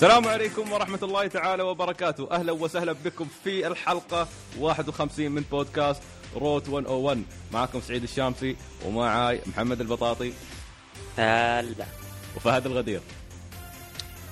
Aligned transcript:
السلام 0.00 0.28
عليكم 0.28 0.72
ورحمة 0.72 0.98
الله 1.02 1.26
تعالى 1.26 1.62
وبركاته. 1.62 2.28
أهلا 2.30 2.52
وسهلا 2.52 2.92
بكم 2.92 3.28
في 3.44 3.66
الحلقة 3.66 4.28
51 4.58 5.30
من 5.30 5.44
بودكاست 5.50 6.02
روت 6.36 6.68
101 6.68 7.22
معكم 7.52 7.80
سعيد 7.80 8.02
الشامسي 8.02 8.56
ومعاي 8.86 9.40
محمد 9.46 9.80
البطاطي. 9.80 10.32
هلا. 11.18 11.86
وفهد 12.36 12.66
الغدير. 12.66 13.00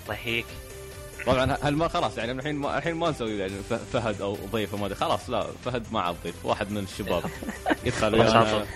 الله 0.02 0.14
يحييك 0.14 0.46
طبعا 1.26 1.56
هل 1.62 1.76
ما 1.76 1.88
خلاص 1.88 2.18
يعني 2.18 2.32
الحين 2.32 2.56
ما 2.56 2.78
الحين 2.78 2.94
ما 2.94 3.10
نسوي 3.10 3.38
يعني 3.38 3.54
فهد 3.92 4.22
أو 4.22 4.38
ضيف 4.52 4.74
ما 4.74 4.86
أدري. 4.86 4.94
خلاص 4.94 5.30
لا 5.30 5.46
فهد 5.64 5.92
ما 5.92 6.00
عاد 6.00 6.16
ضيف. 6.24 6.46
واحد 6.46 6.70
من 6.70 6.78
الشباب. 6.78 7.22
يدخل 7.86 8.14
ويانا 8.14 8.66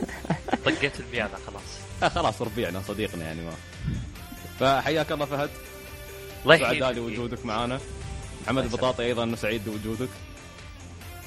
طقيت 0.65 1.01
البيانة 1.01 1.37
خلاص. 1.47 1.63
آه 2.03 2.09
خلاص 2.09 2.43
ربيعنا 2.43 2.83
صديقنا 2.89 3.25
يعني 3.25 3.41
ما. 3.43 3.53
فحياك 4.61 5.13
الله 5.13 5.27
فهد. 5.27 5.51
الله 6.43 6.59
سعداء 6.59 6.93
لوجودك 6.93 7.47
معانا. 7.47 7.81
محمد 8.43 8.65
البطاطي 8.65 9.03
أيضا 9.05 9.35
سعيد 9.35 9.65
بوجودك. 9.65 10.09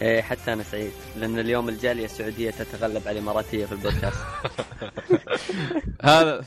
إيه 0.01 0.21
حتى 0.21 0.53
أنا 0.53 0.63
سعيد 0.63 0.91
لأن 1.17 1.39
اليوم 1.39 1.69
الجالية 1.69 2.05
السعودية 2.05 2.51
تتغلب 2.51 3.07
على 3.07 3.11
الاماراتيه 3.11 3.65
في 3.65 3.71
البودكاست. 3.71 4.19
هذا 6.01 6.45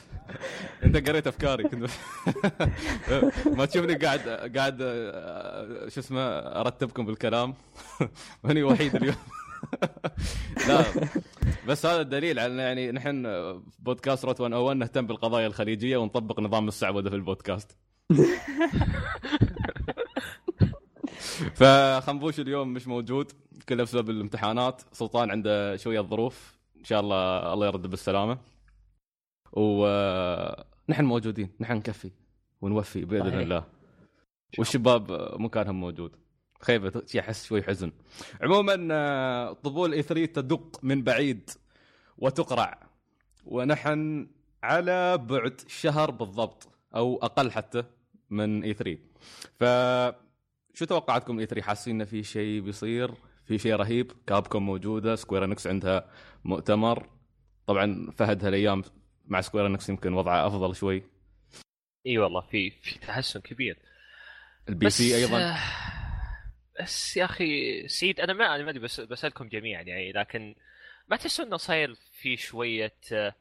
أنت 0.85 1.09
قريت 1.09 1.27
أفكاري 1.27 1.65
كنت 1.65 1.91
ما 3.57 3.65
تشوفني 3.65 3.95
قاعد 3.95 4.21
قاعد 4.57 4.79
آه، 4.83 5.89
شو 5.89 6.01
اسمه 6.01 6.21
أرتبكم 6.39 7.07
بالكلام. 7.07 7.55
ماني 8.45 8.63
وحيد 8.63 8.97
اليوم. 8.97 9.17
لا. 10.69 10.85
بس 11.69 11.87
هذا 11.87 12.01
الدليل 12.01 12.39
على 12.39 12.63
يعني 12.63 12.93
نحن 12.93 13.23
في 13.71 13.77
بودكاست 13.79 14.25
روت 14.25 14.41
101 14.41 14.77
نهتم 14.77 15.07
بالقضايا 15.07 15.47
الخليجية 15.47 15.97
ونطبق 15.97 16.41
نظام 16.41 16.69
السعودة 16.69 17.11
في 17.11 17.17
البودكاست. 17.17 17.77
فخنبوش 21.55 22.41
اليوم 22.41 22.75
مش 22.75 22.87
موجود 22.87 23.33
كله 23.69 23.83
بسبب 23.83 24.11
الامتحانات. 24.11 24.83
سلطان 24.93 25.31
عنده 25.31 25.77
شوية 25.77 26.01
ظروف. 26.01 26.59
إن 26.77 26.85
شاء 26.85 27.01
الله 27.01 27.53
الله 27.53 27.67
يرد 27.67 27.87
بالسلامة. 27.87 28.39
ونحن 29.53 31.05
موجودين. 31.05 31.51
نحن 31.61 31.73
نكفي 31.77 32.11
ونوفي 32.61 33.05
بإذن 33.05 33.31
صحيح. 33.31 33.41
الله. 33.41 33.65
والشباب 34.59 35.13
مكانهم 35.41 35.81
موجود. 35.81 36.17
خيبة 36.61 37.03
احس 37.19 37.47
شوي 37.47 37.63
حزن. 37.63 37.93
عموما 38.43 38.89
آه، 38.93 39.53
طبول 39.53 39.93
إي 39.93 40.03
3 40.03 40.33
تدق 40.33 40.81
من 40.83 41.03
بعيد 41.03 41.51
وتقرع. 42.19 42.89
ونحن 43.45 44.29
على 44.63 45.19
بعد 45.19 45.61
شهر 45.67 46.11
بالضبط 46.11 46.69
أو 46.95 47.17
أقل 47.23 47.51
حتى. 47.51 47.85
من 48.31 48.63
E3 48.63 48.99
ف 49.59 49.65
شو 50.75 50.85
توقعاتكم 50.85 51.39
E3 51.39 51.63
حاسين 51.63 51.95
انه 51.95 52.05
في 52.05 52.23
شيء 52.23 52.61
بيصير؟ 52.61 53.11
في 53.47 53.59
شيء 53.59 53.75
رهيب؟ 53.75 54.13
Capcom 54.27 54.63
موجودة 54.63 55.17
Square 55.17 55.45
Enix 55.45 55.67
عندها 55.67 56.11
مؤتمر. 56.45 57.09
طبعا 57.67 58.11
فهد 58.17 58.45
هالأيام 58.45 58.83
مع 59.27 59.41
Square 59.41 59.67
Enix 59.67 59.89
يمكن 59.89 60.13
وضعه 60.13 60.47
أفضل 60.47 60.77
شوي. 60.77 61.03
إي 62.07 62.19
والله 62.19 62.41
في 62.41 62.71
في 62.71 62.99
تحسن 62.99 63.41
كبير. 63.41 63.79
ال 64.69 64.91
PC 64.91 65.17
أيضا؟ 65.17 65.39
آه، 65.39 65.59
بس 66.81 67.17
يا 67.17 67.25
أخي 67.25 67.89
سعيد 67.89 68.21
أنا 68.21 68.33
ما 68.33 68.55
أنا 68.55 68.65
ما 68.65 68.71
أدري 68.71 68.81
بس 68.81 69.01
بسألكم 69.01 69.49
جميعا 69.49 69.83
يعني 69.83 70.13
لكن 70.13 70.55
ما 71.09 71.17
تحسوا 71.17 71.45
إنه 71.45 71.57
صاير 71.57 71.95
في 72.13 72.37
شوية 72.37 72.97
آه، 73.13 73.35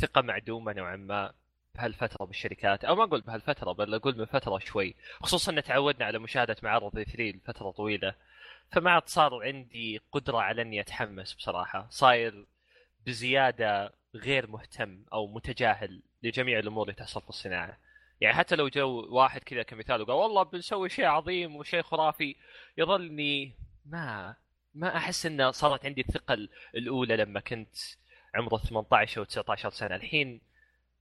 ثقة 0.00 0.20
معدومة 0.20 0.72
نوعا 0.72 0.96
ما؟ 0.96 1.32
بهالفترة 1.78 2.24
بالشركات 2.24 2.84
أو 2.84 2.94
ما 2.96 3.04
أقول 3.04 3.20
بهالفترة 3.20 3.72
بل 3.72 3.94
أقول 3.94 4.18
من 4.18 4.24
فترة 4.24 4.58
شوي. 4.58 4.94
خصوصا 5.22 5.52
إن 5.52 5.62
تعودنا 5.62 6.04
على 6.04 6.18
مشاهدة 6.18 6.56
معارض 6.62 7.02
E3 7.02 7.22
لفترة 7.22 7.70
طويلة. 7.70 8.14
فما 8.72 8.90
عاد 8.90 9.08
صار 9.08 9.42
عندي 9.42 10.00
قدرة 10.12 10.38
على 10.38 10.62
إني 10.62 10.80
أتحمس 10.80 11.34
بصراحة. 11.34 11.86
صاير 11.90 12.46
بزيادة 13.06 13.92
غير 14.14 14.46
مهتم 14.46 15.04
أو 15.12 15.26
متجاهل 15.26 16.02
لجميع 16.22 16.58
الأمور 16.58 16.82
اللي 16.82 16.94
تحصل 16.94 17.22
في 17.22 17.28
الصناعة. 17.28 17.78
يعني 18.20 18.36
حتى 18.36 18.56
لو 18.56 18.68
جو 18.68 19.06
واحد 19.16 19.42
كذا 19.42 19.62
كمثال 19.62 20.02
وقال 20.02 20.16
والله 20.16 20.42
بنسوي 20.42 20.88
شيء 20.88 21.04
عظيم 21.04 21.56
وشيء 21.56 21.82
خرافي. 21.82 22.36
يظلني 22.78 23.52
ما 23.86 24.36
ما 24.74 24.96
أحس 24.96 25.26
إنه 25.26 25.50
صارت 25.50 25.86
عندي 25.86 26.00
الثقه 26.00 26.34
ال- 26.34 26.50
الأولى 26.74 27.16
لما 27.16 27.40
كنت 27.40 27.76
عمره 28.34 28.56
18 28.58 29.20
أو 29.20 29.24
19 29.24 29.70
سنة. 29.70 29.94
الحين 29.96 30.40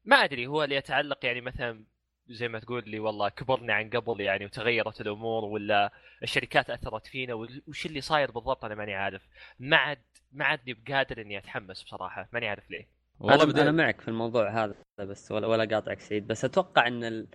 ما 0.07 0.15
أدري 0.15 0.47
هو 0.47 0.63
اللي 0.63 0.75
يتعلق 0.75 1.25
يعني 1.25 1.41
مثلا 1.41 1.83
زي 2.29 2.47
ما 2.47 2.59
تقول 2.59 2.89
لي 2.89 2.99
والله 2.99 3.29
كبرنا 3.29 3.73
عن 3.73 3.89
قبل 3.89 4.21
يعني 4.21 4.45
وتغيرت 4.45 5.01
الأمور 5.01 5.45
ولا 5.45 5.91
الشركات 6.23 6.69
أثرت 6.69 7.07
فينا 7.07 7.33
وش 7.67 7.85
اللي 7.85 8.01
صاير 8.01 8.31
بالضبط 8.31 8.65
أنا 8.65 8.75
ماني 8.75 8.93
عارف. 8.93 9.21
ما 9.59 9.77
عاد 9.77 9.99
ما 10.31 10.45
عادني 10.45 10.73
بقادر 10.73 11.21
إني 11.21 11.37
أتحمس 11.37 11.83
بصراحة 11.83 12.29
ماني 12.33 12.47
عارف 12.47 12.71
ليه. 12.71 12.87
والله 13.19 13.43
أنا 13.43 13.61
أنا 13.61 13.71
معك 13.71 14.01
في 14.01 14.07
الموضوع 14.07 14.49
هذا 14.63 14.75
بس 14.99 15.31
ولا 15.31 15.47
ولا 15.47 15.75
قاطعك 15.75 15.99
سعيد. 15.99 16.27
بس 16.27 16.45
أتوقع 16.45 16.87
إن 16.87 17.03
ال... 17.03 17.27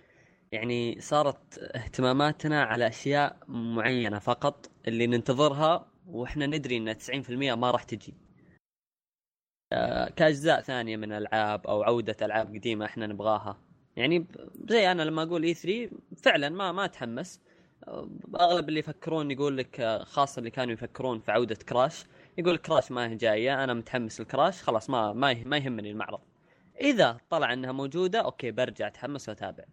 يعني 0.51 1.01
صارت 1.01 1.57
اهتماماتنا 1.57 2.63
على 2.63 2.87
أشياء 2.87 3.37
معينة 3.47 4.19
فقط 4.19 4.71
اللي 4.87 5.07
ننتظرها 5.07 5.91
وإحنا 6.07 6.45
ندري 6.45 6.77
إن 6.77 6.95
90% 6.95 7.29
ما 7.31 7.71
راح 7.71 7.83
تجي. 7.83 8.13
كأجزاء 10.15 10.61
ثانية 10.61 10.97
من 10.97 11.11
ألعاب 11.11 11.67
أو 11.67 11.83
عودة 11.83 12.15
ألعاب 12.21 12.47
قديمة 12.55 12.85
إحنا 12.85 13.07
نبغاها. 13.07 13.57
يعني 13.95 14.25
زي 14.69 14.91
أنا 14.91 15.01
لما 15.01 15.23
أقول 15.23 15.43
اي 15.43 15.53
3 15.53 15.89
فعلا 16.17 16.49
ما 16.49 16.71
ما 16.71 16.85
أتحمس. 16.85 17.41
آه، 17.87 18.09
أغلب 18.39 18.69
اللي 18.69 18.79
يفكرون 18.79 19.31
يقول 19.31 19.57
لك 19.57 19.79
آه، 19.79 20.03
خاصة 20.03 20.39
اللي 20.39 20.49
كانوا 20.49 20.73
يفكرون 20.73 21.19
في 21.19 21.31
عودة 21.31 21.55
كراش 21.55 22.05
يقول 22.37 22.57
Crash 22.57 22.91
ما 22.91 23.09
هي 23.09 23.15
جاية 23.15 23.63
أنا 23.63 23.73
متحمس 23.73 24.21
ل 24.21 24.28
Crash 24.28 24.61
خلاص 24.63 24.89
ما 24.89 25.13
ما 25.13 25.31
يه- 25.31 25.45
ما 25.45 25.57
يهمني 25.57 25.91
المعرض. 25.91 26.19
إذا 26.81 27.17
طلع 27.29 27.53
إنها 27.53 27.71
موجودة 27.71 28.19
okay 28.19 28.51
برجع 28.51 28.87
أتحمس 28.87 29.29
وأتابع. 29.29 29.63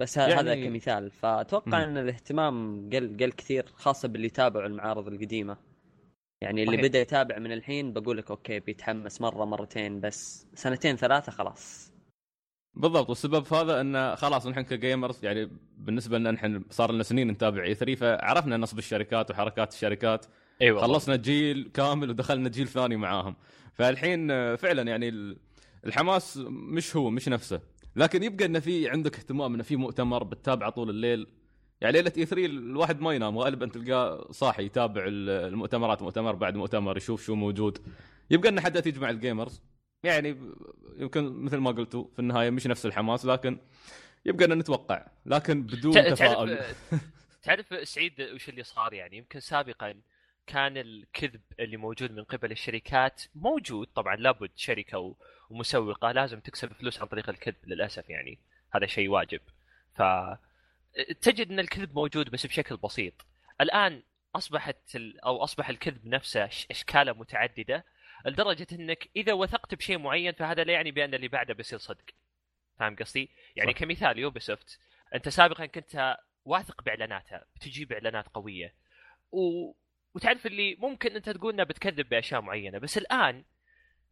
بس 0.00 0.16
يعني- 0.16 0.34
هذا 0.34 0.54
كمثال. 0.54 1.10
فأتوقع 1.10 1.78
مم. 1.78 1.84
إن 1.84 1.98
الاهتمام 1.98 2.88
قل 2.92 3.16
قل 3.20 3.32
كثير 3.32 3.66
خاصة 3.74 4.08
باللي 4.08 4.26
يتابعوا 4.26 4.66
المعارض 4.66 5.08
القديمة. 5.08 5.56
يعني 6.42 6.62
اللي. 6.62 6.76
بدأ 6.76 7.00
يتابع 7.00 7.38
من 7.38 7.52
الحين 7.52 7.92
بقول 7.92 8.18
لك 8.18 8.30
okay 8.30 8.60
بيتحمس 8.60 9.20
مرة 9.20 9.44
مرتين 9.44 10.00
بس. 10.00 10.46
سنتين 10.54 10.96
ثلاثة 10.96 11.32
خلاص. 11.32 11.92
بالضبط. 12.74 13.08
والسبب 13.08 13.44
في 13.44 13.54
هذا 13.54 13.80
إنه 13.80 14.14
خلاص 14.14 14.46
نحن 14.46 14.60
ك 14.60 14.69
gamers 14.69 15.24
يعني 15.24 15.50
بالنسبة 15.76 16.18
لنا 16.18 16.30
نحن 16.30 16.64
صار 16.70 16.92
لنا 16.92 17.02
سنين 17.02 17.28
نتابع 17.28 17.64
E3 17.64 17.94
فعرفنا 17.94 18.56
نصب 18.56 18.78
الشركات 18.78 19.30
وحركات 19.30 19.72
الشركات. 19.72 20.26
أيوه 20.62 20.80
خلصنا 20.80 21.16
جيل 21.16 21.70
كامل 21.74 22.10
ودخلنا 22.10 22.48
جيل 22.48 22.68
ثاني 22.68 22.96
معاهم. 22.96 23.36
فالحين 23.72 24.28
فعلا 24.56 24.82
يعني 24.82 25.08
ال- 25.08 25.36
الحماس 25.86 26.36
مش 26.48 26.96
هو 26.96 27.10
مش 27.10 27.28
نفسه. 27.28 27.60
لكن 27.96 28.22
يبقى 28.22 28.44
إنه 28.44 28.58
في 28.60 28.88
عندك 28.88 29.16
اهتمام 29.16 29.54
إنه 29.54 29.62
في 29.62 29.76
مؤتمر 29.76 30.24
بتتابعه 30.24 30.70
طول 30.70 30.90
الليل. 30.90 31.26
يعني 31.80 31.92
ليلة 31.96 32.12
اي 32.18 32.26
3 32.26 32.46
الواحد 32.46 33.00
ما 33.00 33.12
ينام 33.14 33.38
غالبا 33.38 33.66
تلقاه 33.66 34.32
صاحي 34.32 34.64
يتابع 34.64 35.04
ال- 35.06 35.30
المؤتمرات 35.30 36.02
مؤتمر 36.02 36.34
بعد 36.34 36.54
مؤتمر 36.56 36.96
يشوف 36.96 37.24
شو 37.24 37.34
موجود. 37.34 37.78
يبقى 38.30 38.48
إنه 38.48 38.60
حدث 38.60 38.86
يجمع 38.86 39.10
الجيمرز 39.10 39.62
يعني 40.02 40.28
يمكن 40.96 41.32
مثل 41.32 41.56
ما 41.56 41.70
قلتوا 41.70 42.04
في 42.12 42.18
النهاية 42.18 42.50
مش 42.50 42.66
نفس 42.66 42.86
الحماس 42.86 43.26
لكن 43.26 43.58
يبقى 44.26 44.44
ان 44.44 44.58
نتوقع. 44.58 45.06
لكن 45.26 45.62
بدون 45.62 45.92
تفاؤل. 45.92 46.58
تعرف 47.42 47.88
سعيد 47.88 48.20
وش 48.20 48.48
اللي 48.48 48.62
صار 48.62 48.92
يعني؟ 48.92 49.16
يمكن 49.16 49.40
سابقا 49.40 49.94
كان 50.46 50.76
الكذب 50.76 51.40
اللي 51.60 51.76
موجود 51.76 52.12
من 52.12 52.24
قبل 52.24 52.50
الشركات 52.50 53.22
موجود. 53.34 53.88
طبعا 53.94 54.16
لابد 54.16 54.50
شركة 54.56 55.14
ومسوقة 55.50 56.12
لازم 56.12 56.40
تكسب 56.40 56.72
فلوس 56.72 57.00
عن 57.00 57.06
طريق 57.06 57.28
الكذب 57.28 57.56
للأسف 57.66 58.10
يعني. 58.10 58.38
هذا 58.74 58.86
شيء 58.86 59.08
واجب. 59.08 59.40
ف 59.94 60.02
تجد 61.20 61.50
إن 61.50 61.60
الكذب 61.60 61.94
موجود 61.94 62.30
بس 62.30 62.46
بشكل 62.46 62.76
بسيط 62.76 63.26
الآن 63.60 64.02
أصبحت 64.36 64.96
ال... 64.96 65.20
أو 65.20 65.44
أصبح 65.44 65.68
الكذب 65.68 66.06
نفسه 66.06 66.44
اشكاله 66.44 67.12
متعددة 67.12 67.84
لدرجة 68.26 68.66
إنك 68.72 69.08
إذا 69.16 69.32
وثقت 69.32 69.74
بشيء 69.74 69.98
معين 69.98 70.32
فهذا 70.32 70.64
لا 70.64 70.72
يعني 70.72 70.90
بأن 70.90 71.14
اللي 71.14 71.28
بعده 71.28 71.54
بيصير 71.54 71.78
صدق 71.78 72.04
فاهم 72.78 72.96
قصدي؟ 72.96 73.30
يعني 73.56 73.72
صح. 73.72 73.78
كمثال 73.78 74.18
يوبيسوفت 74.18 74.78
أنت 75.14 75.28
سابقا 75.28 75.66
كنت 75.66 76.16
واثق 76.44 76.82
بإعلاناتها 76.82 77.44
بتجيب 77.56 77.92
اعلانات 77.92 78.28
قوية 78.28 78.74
و... 79.32 79.72
وتعرف 80.14 80.46
اللي 80.46 80.76
ممكن 80.78 81.16
أنت 81.16 81.30
تقول 81.30 81.52
إنها 81.52 81.64
بتكذب 81.64 82.08
بأشياء 82.08 82.40
معينة 82.40 82.78
بس 82.78 82.98
الآن 82.98 83.44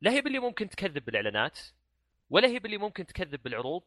لا 0.01 0.11
هي 0.11 0.21
باللي 0.21 0.39
ممكن 0.39 0.69
تكذب 0.69 1.05
بالإعلانات 1.05 1.59
ولا 2.31 2.49
هي 2.49 2.59
باللي 2.59 2.79
ممكن 2.79 3.07
تكذب 3.07 3.43
بالعروض 3.43 3.83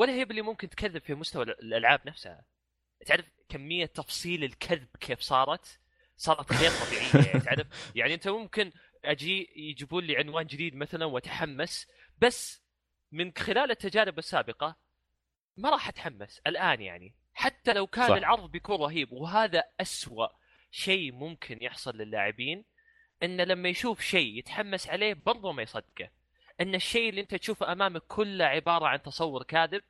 ولا 0.00 0.12
هي 0.12 0.24
باللي 0.24 0.42
ممكن 0.42 0.68
تكذب 0.68 1.02
في 1.02 1.14
مستوى 1.14 1.42
الألعاب 1.42 2.00
نفسها. 2.06 2.44
تعرف 3.06 3.24
كمية 3.48 3.86
تفصيل 3.86 4.44
الكذب 4.44 4.88
كيف 5.00 5.20
صارت؟ 5.20 5.80
صارت 6.16 6.52
غير 6.52 6.70
طبيعية 6.70 7.26
يعني 7.26 7.40
تعرف؟ 7.46 7.92
يعني 7.94 8.14
أنت 8.14 8.28
ممكن 8.28 8.72
أجي 9.04 9.52
يجيبون 9.56 10.04
لي 10.04 10.16
عنوان 10.16 10.46
جديد 10.46 10.76
مثلا 10.76 11.04
وأتحمس 11.04 11.86
بس 12.18 12.62
من 13.12 13.32
خلال 13.38 13.70
التجارب 13.70 14.18
السابقة 14.18 14.76
ما 15.56 15.70
راح 15.70 15.88
أتحمس 15.88 16.40
الآن 16.46 16.80
يعني. 16.80 17.14
حتى 17.34 17.72
لو 17.72 17.86
كان 17.86 18.08
صح. 18.08 18.14
العرض 18.14 18.50
بيكون 18.50 18.76
رهيب 18.76 19.12
وهذا 19.12 19.64
أسوأ 19.80 20.28
شيء 20.70 21.12
ممكن 21.12 21.58
يحصل 21.62 21.96
للاعبين 21.96 22.64
انه 23.22 23.44
لما 23.44 23.68
يشوف 23.68 24.00
شيء 24.00 24.38
يتحمس 24.38 24.88
عليه 24.88 25.14
برضه 25.26 25.52
ما 25.52 25.62
يصدقه. 25.62 26.10
إن 26.60 26.74
الشيء 26.74 27.08
اللي 27.08 27.20
أنت 27.20 27.34
تشوفه 27.34 27.72
أمامك 27.72 28.02
كله 28.08 28.44
عبارة 28.44 28.86
عن 28.86 29.02
تصور 29.02 29.42
كاذب 29.42 29.82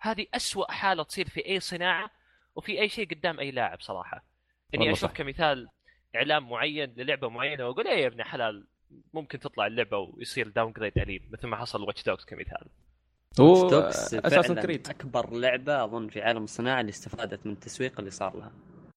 هذه 0.00 0.26
أسوأ 0.34 0.72
حالة 0.72 1.02
تصير 1.02 1.28
في 1.28 1.46
أي 1.46 1.60
صناعة 1.60 2.10
وفي 2.56 2.80
أي 2.80 2.88
شيء 2.88 3.10
قدام 3.10 3.40
أي 3.40 3.50
لاعب 3.50 3.80
صراحة. 3.80 4.24
إني 4.74 4.92
أشوف 4.92 5.10
صح. 5.10 5.16
كمثال 5.16 5.68
اعلان 6.16 6.42
معين 6.42 6.94
للعبة 6.96 7.28
معينة 7.28 7.68
وأقول 7.68 7.86
إيه 7.86 8.02
يا 8.02 8.06
ابن 8.06 8.22
حلال 8.22 8.66
ممكن 9.14 9.38
تطلع 9.38 9.66
اللعبة 9.66 9.98
ويصير 9.98 10.48
downgrade 10.48 10.98
أليم. 10.98 11.28
مثل 11.32 11.46
ما 11.46 11.56
حصل 11.56 11.82
Watch 11.82 12.02
Dogs 12.02 12.24
كمثال. 12.24 12.66
هو 13.40 13.68
ستوكس 13.68 14.14
أساسا 14.14 14.54
كريد 14.54 14.88
أكبر 14.88 15.34
لعبة 15.34 15.84
أظن 15.84 16.08
في 16.08 16.22
عالم 16.22 16.44
الصناعة 16.44 16.80
اللي 16.80 16.90
استفادت 16.90 17.46
من 17.46 17.52
التسويق 17.52 17.98
اللي 17.98 18.10
صار 18.10 18.36
لها. 18.36 18.52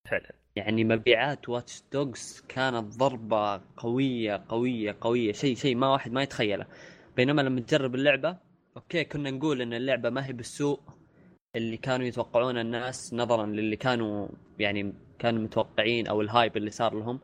فعلا. 0.09 0.31
يعني 0.55 0.83
مبيعات 0.83 1.49
Watch 1.49 1.81
Dogs 1.93 2.45
كانت 2.49 2.95
ضربة 2.97 3.61
قوية 3.77 4.45
قوية 4.49 4.97
قوية 5.01 5.31
شيء 5.31 5.55
شيء 5.55 5.75
ما 5.75 5.87
واحد 5.87 6.11
ما 6.11 6.23
يتخيله. 6.23 6.65
بينما 7.15 7.41
لما 7.41 7.61
تجرب 7.61 7.95
اللعبة 7.95 8.37
okay 8.77 9.03
كنا 9.03 9.31
نقول 9.31 9.61
إن 9.61 9.73
اللعبة 9.73 10.09
ما 10.09 10.25
هي 10.25 10.33
بالسوء. 10.33 10.79
اللي 11.55 11.77
كانوا 11.77 12.05
يتوقعون 12.05 12.57
الناس 12.57 13.13
نظرا 13.13 13.45
للي 13.45 13.75
كانوا 13.75 14.27
يعني 14.59 14.93
كانوا 15.19 15.43
متوقعين 15.43 16.07
أو 16.07 16.21
الهايب 16.21 16.57
اللي 16.57 16.71
صار 16.71 16.93
لهم. 16.99 17.19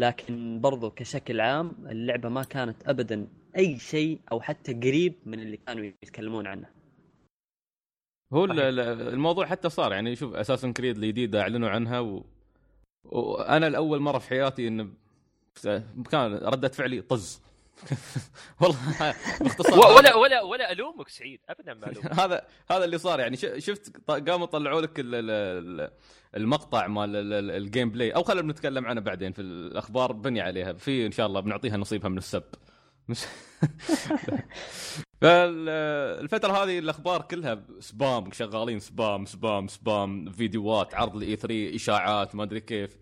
لكن 0.00 0.60
برضو 0.60 0.90
كشكل 0.90 1.40
عام 1.40 1.72
اللعبة 1.90 2.28
ما 2.28 2.42
كانت 2.42 2.88
ابدا 2.88 3.28
أي 3.56 3.78
شيء 3.78 4.20
أو 4.32 4.40
حتى 4.40 4.72
قريب 4.74 5.14
من 5.26 5.40
اللي 5.40 5.56
كانوا 5.56 5.84
يتكلمون 5.84 6.46
عنه. 6.46 6.68
هو 8.32 8.44
ال- 8.44 8.50
صحيح. 8.50 8.64
ال- 8.64 8.80
الموضوع 9.08 9.46
حتى 9.46 9.68
صار 9.68 9.92
يعني 9.92 10.16
شوف 10.16 10.34
أساسا 10.34 10.70
كريد 10.72 10.96
الجديدة 10.96 11.40
أعلنوا 11.42 11.68
عنها 11.68 12.00
و... 12.00 12.24
وأنا 13.04 13.66
الأول 13.66 14.00
مرة 14.00 14.18
في 14.18 14.28
حياتي 14.28 14.68
إن 14.68 14.92
كان 16.10 16.34
ردة 16.34 16.68
فعلي 16.68 17.02
طز. 17.02 17.42
والله 18.60 19.14
باختصار 19.40 19.78
ولا 19.96 20.14
ولا 20.14 20.42
ولا 20.42 20.72
ألومك 20.72 21.08
سعيد 21.08 21.40
ابدا 21.48 21.74
ما 21.74 21.90
ألومك. 21.90 22.12
هذا 22.20 22.46
هذا 22.70 22.84
اللي 22.84 22.98
صار 22.98 23.20
يعني 23.20 23.36
شفت 23.36 23.96
قاموا 24.10 24.46
طلعوا 24.46 24.80
لك 24.80 25.00
ال- 25.00 25.14
ال- 25.14 25.30
ال- 25.80 25.90
المقطع 26.36 26.86
مال 26.86 27.16
ال- 27.16 27.32
ال- 27.32 27.50
ال 27.50 27.90
gameplay 27.90 28.10
أو 28.10 28.22
خلينا 28.22 28.42
بنتكلم 28.42 28.86
عنه 28.86 29.00
بعدين 29.00 29.32
في 29.32 29.42
الأخبار 29.42 30.12
بني 30.12 30.40
عليها. 30.40 30.72
في 30.72 31.06
إن 31.06 31.12
شاء 31.12 31.26
الله 31.26 31.40
بنعطيها 31.40 31.76
نصيبها 31.76 32.08
من 32.08 32.18
السب. 32.18 32.42
مش 33.08 33.24
فالفترة 35.20 36.52
هذه 36.64 36.78
الأخبار 36.78 37.22
كلها 37.22 37.62
spam 37.80 38.32
شغالين 38.32 38.78
spam 38.78 39.24
spam 39.24 39.68
spam 39.68 40.30
فيديوهات 40.30 40.94
عرض 40.94 41.16
ال 41.16 41.36
E3 41.36 41.74
إشاعات 41.76 42.34
ما 42.34 42.42
أدري 42.42 42.60
كيف. 42.60 42.98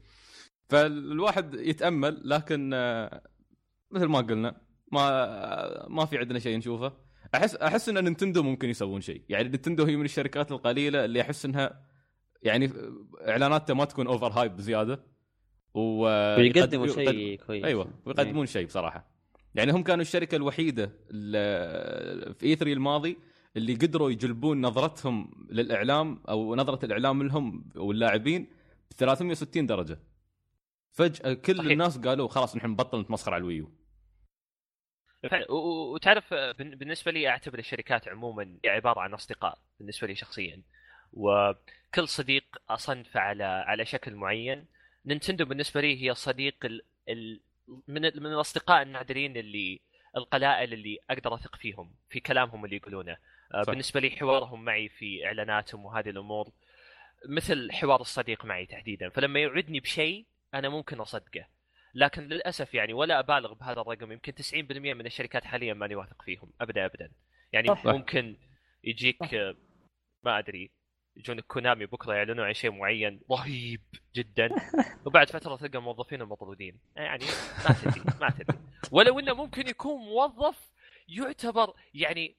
فالواحد 0.71 1.55
يتأمل 1.55 2.21
لكن 2.25 2.71
آه، 2.75 3.23
مثل 3.91 4.07
ما 4.07 4.19
قلنا 4.19 4.57
ما 4.93 5.87
ما 5.89 6.05
في 6.05 6.19
عندنا 6.19 6.39
شيء 6.39 6.57
نشوفه. 6.59 6.93
احس 7.35 7.55
أحس 7.57 7.89
إن 7.89 8.05
Nintendo 8.05 8.43
ممكن 8.43 8.69
يسوون 8.69 9.01
شيء. 9.01 9.23
يعني 9.29 9.49
Nintendo 9.49 9.85
هي 9.85 9.97
من 9.97 10.05
الشركات 10.05 10.53
القليلة 10.53 11.05
اللي 11.05 11.21
أحس 11.21 11.45
إنها 11.45 11.83
يعني 12.43 12.71
إعلاناتها 13.29 13.75
ما 13.75 13.85
تكون 13.85 14.07
over 14.07 14.29
hype 14.33 14.57
بزيادة. 14.57 15.05
و 15.75 15.81
ويقدموا 16.37 16.87
يقد- 16.87 16.95
شيء 16.95 17.39
كويس. 17.47 17.65
أيوه 17.65 17.91
ويقدمون 18.07 18.47
شيء 18.47 18.67
بصراحة. 18.67 19.11
يعني 19.55 19.73
هم 19.73 19.83
كانوا 19.83 20.03
الشركة 20.03 20.37
الوحيدة 20.37 20.87
في 22.33 22.39
E3 22.43 22.73
الماضي 22.73 23.19
اللي 23.57 23.75
قدروا 23.75 24.11
يجلبون 24.11 24.61
نظرتهم 24.61 25.31
للإعلام 25.51 26.23
أو 26.29 26.55
نظرة 26.55 26.85
الإعلام 26.85 27.23
لهم 27.23 27.65
واللاعبين 27.77 28.47
ب 28.91 28.93
360 28.95 29.67
درجة. 29.67 30.01
فجأة 30.91 31.33
كل 31.35 31.57
صحيح. 31.57 31.71
الناس 31.71 31.99
قالوا 31.99 32.29
خلاص 32.29 32.57
نحن 32.57 32.67
نبطل 32.71 33.01
نتمسخر 33.01 33.35
على 33.35 33.41
ال 33.41 33.46
Wii 33.46 33.61
U. 33.61 33.71
وتعرف 35.49 36.33
آه، 36.33 36.53
بالنسبة 36.53 37.13
لي 37.13 37.29
أعتبر 37.29 37.59
الشركات 37.59 38.09
عموما 38.09 38.59
هي 38.65 38.71
عبارة 38.71 39.01
عن 39.01 39.15
أصدقاء 39.15 39.59
بالنسبة 39.79 40.07
لي 40.07 40.15
شخصيا. 40.15 40.63
وكل 41.13 42.09
صديق 42.09 42.45
اصنفه 42.71 43.21
على 43.21 43.45
على 43.45 43.85
شكل 43.85 44.15
معين. 44.15 44.67
نينتندو 45.07 45.45
بالنسبة 45.45 45.81
لي 45.81 46.03
هي 46.03 46.15
صديق 46.15 46.57
ال... 46.65 46.83
ال... 47.09 47.41
من 47.89 48.05
ال... 48.05 48.23
من 48.23 48.33
الأصدقاء 48.33 48.83
النادرين 48.83 49.37
اللي 49.37 49.81
القلائل 50.17 50.73
اللي 50.73 50.99
أقدر 51.11 51.35
أثق 51.35 51.57
فيهم 51.57 51.95
في 52.11 52.21
كلامهم 52.21 52.65
اللي 52.65 52.77
يقولونه. 52.77 53.17
آه، 53.55 53.63
صح. 53.63 53.71
بالنسبة 53.71 54.01
لي 54.01 54.11
حوارهم 54.11 54.65
معي 54.65 54.89
في 54.89 55.27
إعلاناتهم 55.27 55.85
وهذه 55.85 56.11
الأمور 56.11 56.53
مثل 57.29 57.73
حوار 57.73 58.01
الصديق 58.01 58.45
معي 58.45 58.67
تحديدا. 58.67 59.09
فلما 59.09 59.41
يوعدني 59.41 59.81
بشيء 59.81 60.27
أنا 60.55 60.69
ممكن 60.69 61.01
أصدقه. 61.01 61.47
لكن 61.99 62.23
للأسف 62.23 62.75
يعني 62.75 62.93
ولا 62.93 63.19
أبالغ 63.19 63.53
بهذا 63.53 63.81
الرقم. 63.81 64.13
يمكن 64.13 64.33
90% 64.33 64.55
من 64.95 65.07
الشركات 65.07 65.45
حاليا 65.45 65.75
ماني 65.75 65.95
واثق 65.95 66.23
فيهم. 66.23 66.51
ابدا 66.61 66.85
ابدا. 66.85 67.11
يعني 67.53 67.69
صح. 67.69 67.87
ممكن 67.87 68.37
يجيك 68.85 69.35
آه، 69.35 69.57
ما 70.23 70.39
أدري 70.39 70.71
يجونك 71.17 71.45
كونامي 71.45 71.87
بكرة 71.87 72.15
يعلنون 72.15 72.47
عن 72.47 72.55
شيء 72.55 72.71
معين. 72.71 73.21
رهيب 73.31 73.81
جدا. 74.15 74.51
وبعد 75.07 75.31
فترة 75.31 75.57
تلقى 75.57 75.83
موظفين 75.83 76.25
مطرودين. 76.25 76.79
يعني 76.97 77.25
ما 77.69 77.75
تدري 77.75 78.03
ما 78.21 78.31
تدري. 78.31 78.59
ولو 78.93 79.19
إنه 79.19 79.35
ممكن 79.35 79.69
يكون 79.69 80.01
موظف 80.01 80.71
يعتبر 81.09 81.75
يعني 81.95 82.37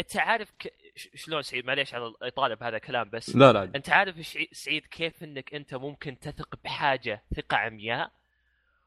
أنت 0.00 0.16
عارف 0.16 0.52
ك... 0.58 0.74
شلون 0.96 1.42
سعيد؟ 1.42 1.66
معليش 1.66 1.94
على 1.94 2.06
الإطالة 2.06 2.54
بهذا 2.54 2.76
الكلام 2.76 3.10
بس 3.10 3.36
لا 3.36 3.52
لا. 3.52 3.62
أنت 3.62 3.90
عارف 3.90 4.26
سعيد؟ 4.52 4.86
كيف 4.86 5.24
إنك 5.24 5.54
أنت 5.54 5.74
ممكن 5.74 6.18
تثق 6.18 6.58
بحاجة 6.64 7.22
ثقة 7.36 7.56
عمياء؟ 7.56 8.19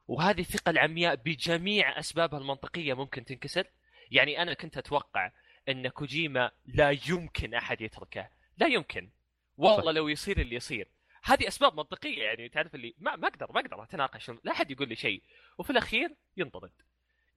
وهذه 0.07 0.39
الثقة 0.39 0.69
العمياء 0.69 1.15
بجميع 1.15 1.99
أسبابها 1.99 2.39
المنطقية 2.39 2.93
ممكن 2.93 3.25
تنكسر. 3.25 3.67
يعني 4.11 4.41
أنا 4.41 4.53
كنت 4.53 4.77
أتوقع 4.77 5.31
أن 5.69 5.87
كوجيما 5.87 6.51
لا 6.65 6.97
يمكن 7.09 7.53
أحد 7.53 7.81
يتركه. 7.81 8.29
لا 8.57 8.67
يمكن. 8.67 9.09
والله. 9.57 9.91
لو 9.91 10.07
يصير 10.07 10.41
اللي 10.41 10.55
يصير. 10.55 10.87
هذه 11.23 11.47
أسباب 11.47 11.77
منطقية 11.77 12.23
يعني 12.23 12.49
تعرف 12.49 12.75
اللي 12.75 12.93
ما 12.97 13.15
ما 13.15 13.27
أقدر 13.27 13.51
ما 13.51 13.59
أقدر 13.59 13.83
أتناقش. 13.83 14.31
لا 14.43 14.51
أحد 14.51 14.71
يقول 14.71 14.89
لي 14.89 14.95
شيء. 14.95 15.23
وفي 15.57 15.69
الأخير 15.69 16.15
ينطرد. 16.37 16.71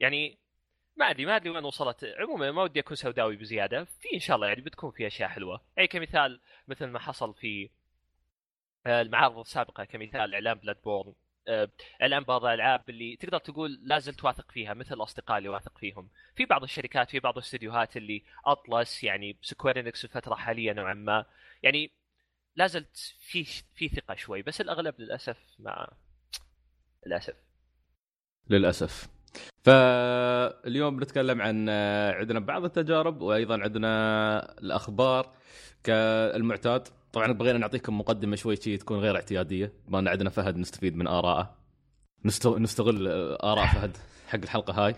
يعني 0.00 0.38
ما 0.96 1.10
أدري 1.10 1.26
ما 1.26 1.36
أدري 1.36 1.50
وين 1.50 1.64
وصلت. 1.64 2.04
عموما 2.04 2.52
ما 2.52 2.62
ودي 2.62 2.80
أكون 2.80 2.96
سوداوي 2.96 3.36
بزيادة. 3.36 3.84
في 3.84 4.08
إن 4.14 4.20
شاء 4.20 4.36
الله 4.36 4.48
يعني 4.48 4.60
بتكون 4.60 4.90
في 4.90 5.06
أشياء 5.06 5.28
حلوة. 5.28 5.60
يعني 5.76 5.88
كمثال 5.88 6.40
مثل 6.68 6.86
ما 6.86 6.98
حصل 6.98 7.34
في 7.34 7.70
آه، 8.86 9.00
المعارض 9.02 9.38
السابقة 9.38 9.84
كمثال 9.84 10.34
إعلان 10.34 10.54
بلاد 10.54 10.82
بورن 10.82 11.14
اعلان 12.02 12.22
بعض 12.22 12.44
الألعاب 12.44 12.82
اللي 12.88 13.16
تقدر 13.16 13.38
تقول 13.38 13.80
لا 13.82 13.98
زلت 13.98 14.24
واثق 14.24 14.52
فيها 14.52 14.74
مثل 14.74 14.94
الاصدقاء 14.94 15.38
اللي 15.38 15.48
واثق 15.48 15.78
فيهم. 15.78 16.08
في 16.36 16.44
بعض 16.44 16.62
الشركات 16.62 17.10
في 17.10 17.20
بعض 17.20 17.38
الاستديوهات 17.38 17.96
اللي 17.96 18.22
Atlus 18.46 19.04
يعني 19.04 19.36
Square 19.42 19.80
Enix 19.80 20.04
الفترة 20.04 20.34
حاليا 20.34 20.72
نوعا 20.72 20.94
ما. 20.94 21.24
يعني 21.62 21.90
لا 22.56 22.66
زلت 22.66 23.14
في 23.20 23.44
في 23.74 23.88
ثقة 23.88 24.14
شوي 24.14 24.42
بس 24.42 24.60
الأغلب 24.60 24.94
للأسف 24.98 25.38
ما 25.58 25.92
للأسف. 27.06 27.34
للأسف. 28.50 29.08
فاليوم 29.64 30.96
بنتكلم 30.96 31.42
عن 31.42 31.66
آه، 31.68 32.12
عندنا 32.12 32.40
بعض 32.40 32.64
التجارب 32.64 33.20
وأيضا 33.20 33.58
عندنا 33.62 34.58
الأخبار 34.58 35.34
كالمعتاد. 35.84 36.88
طبعا 37.16 37.32
بغينا 37.32 37.58
نعطيكم 37.58 37.98
مقدمة 37.98 38.36
شوي 38.36 38.56
شي 38.56 38.76
تكون 38.76 38.98
غير 38.98 39.16
اعتيادية. 39.16 39.72
بما 39.88 39.98
ان 39.98 40.08
عندنا 40.08 40.30
فهد 40.30 40.56
نستفيد 40.56 40.96
من 40.96 41.06
آرائه. 41.06 41.56
نست- 42.24 42.46
نستغل 42.46 43.08
آراء 43.42 43.66
فهد 43.66 43.96
حق 44.28 44.38
الحلقة 44.42 44.72
هاي. 44.86 44.94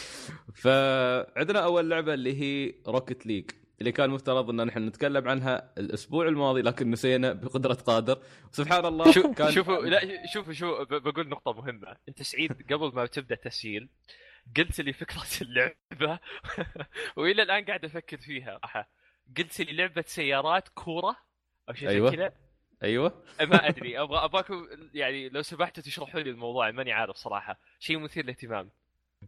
فعندنا 0.62 1.58
أول 1.64 1.90
لعبة 1.90 2.14
اللي 2.14 2.40
هي 2.40 2.74
Rocket 2.86 3.26
League 3.26 3.50
اللي 3.80 3.92
كان 3.92 4.10
مفترض 4.10 4.50
ان 4.50 4.66
نحن 4.66 4.86
نتكلم 4.86 5.28
عنها 5.28 5.72
الأسبوع 5.78 6.28
الماضي 6.28 6.62
لكن 6.62 6.90
نسينا 6.90 7.32
بقدرة 7.32 7.74
قادر. 7.74 8.18
سبحان 8.52 8.84
الله 8.86 9.12
شو 9.12 9.32
كان 9.34 9.52
شوفوا 9.52 9.76
لا 9.76 10.26
شوفوا 10.34 10.52
شو 10.52 10.84
بقول 10.84 11.28
نقطة 11.28 11.52
مهمة، 11.52 11.96
أنت 12.08 12.22
سعيد 12.22 12.52
قبل 12.72 12.92
ما 12.94 13.06
تبدأ 13.06 13.34
تسجيل 13.34 13.88
قلت 14.56 14.80
لي 14.80 14.92
فكرة 14.92 15.22
اللعبة 15.42 16.18
وإلى 17.16 17.42
الآن 17.42 17.64
قاعد 17.64 17.84
أفكر 17.84 18.16
فيها. 18.16 18.60
قلت 19.36 19.60
لي 19.60 19.72
لعبة 19.76 20.04
سيارات 20.06 20.68
كورة 20.68 21.16
أو 21.68 21.74
شيء 21.74 21.88
أيوة. 21.88 22.10
زي 22.10 22.16
كذا. 22.16 22.32
أيوه. 22.82 23.12
ما 23.40 23.68
أدري. 23.68 24.00
أبغى 24.00 24.24
أبغاكم 24.24 24.66
يعني 24.94 25.28
لو 25.28 25.42
سمحتوا 25.42 25.82
تشرحوا 25.82 26.20
لي 26.20 26.30
الموضوع 26.30 26.70
ماني 26.70 26.92
عارف 26.92 27.16
صراحة، 27.16 27.60
شيء 27.78 27.98
مثير 27.98 28.24
للاهتمام. 28.24 28.70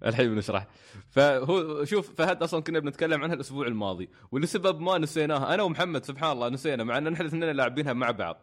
الحين 0.07 0.35
بنشرح. 0.35 0.67
فهو 1.11 1.85
شوف 1.85 2.15
فهد 2.15 2.43
أصلا 2.43 2.63
كنا 2.63 2.79
بنتكلم 2.79 3.23
عنها 3.23 3.35
الأسبوع 3.35 3.67
الماضي 3.67 4.09
ولسبب 4.33 4.81
ما 4.81 4.99
نسيناها. 4.99 5.55
أنا 5.55 5.63
ومحمد 5.63 6.05
سبحان 6.05 6.33
الله 6.33 6.49
نسينا 6.49 6.85
مع 6.85 6.99
ان 6.99 7.09
نحن 7.09 7.23
الاثنين 7.23 7.51
لاعبينها 7.51 7.93
مع 7.93 8.11
بعض. 8.11 8.41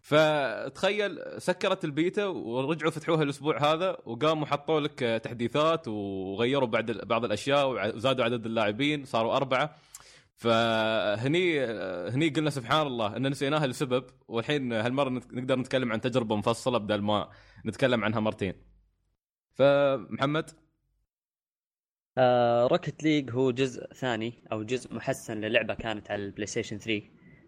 فتخيل 0.00 1.18
سكرت 1.38 1.84
البيتا 1.84 2.26
ورجعوا 2.26 2.90
فتحوها 2.90 3.22
الأسبوع 3.22 3.72
هذا 3.72 3.96
وقاموا 4.06 4.46
حطوا 4.46 4.80
لك 4.80 4.98
تحديثات 5.24 5.88
وغيروا 5.88 6.68
بعد 6.68 6.90
بعض 6.90 7.24
الأشياء 7.24 7.96
وزادوا 7.96 8.24
عدد 8.24 8.46
اللاعبين 8.46 9.04
صاروا 9.04 9.36
أربعة. 9.36 9.76
فهني 10.36 11.64
هني 12.10 12.28
قلنا 12.28 12.50
سبحان 12.50 12.86
الله 12.86 13.16
إن 13.16 13.30
نسيناها 13.30 13.66
لسبب 13.66 14.04
والحين 14.28 14.72
هالمرة 14.72 15.08
نقدر 15.08 15.58
نتكلم 15.58 15.92
عن 15.92 16.00
تجربة 16.00 16.36
مفصلة 16.36 16.78
بدل 16.78 17.02
ما 17.02 17.30
نتكلم 17.66 18.04
عنها 18.04 18.20
مرتين. 18.20 18.54
فمحمد؟ 19.54 20.50
Rocket 22.70 23.00
uh, 23.00 23.04
League 23.04 23.30
هو 23.30 23.50
جزء 23.50 23.92
ثاني 23.92 24.44
أو 24.52 24.62
جزء 24.62 24.94
محسن 24.94 25.40
للعبة 25.40 25.74
كانت 25.74 26.10
على 26.10 26.24
ال 26.24 26.46
PlayStation 26.46 26.78
3 26.78 27.02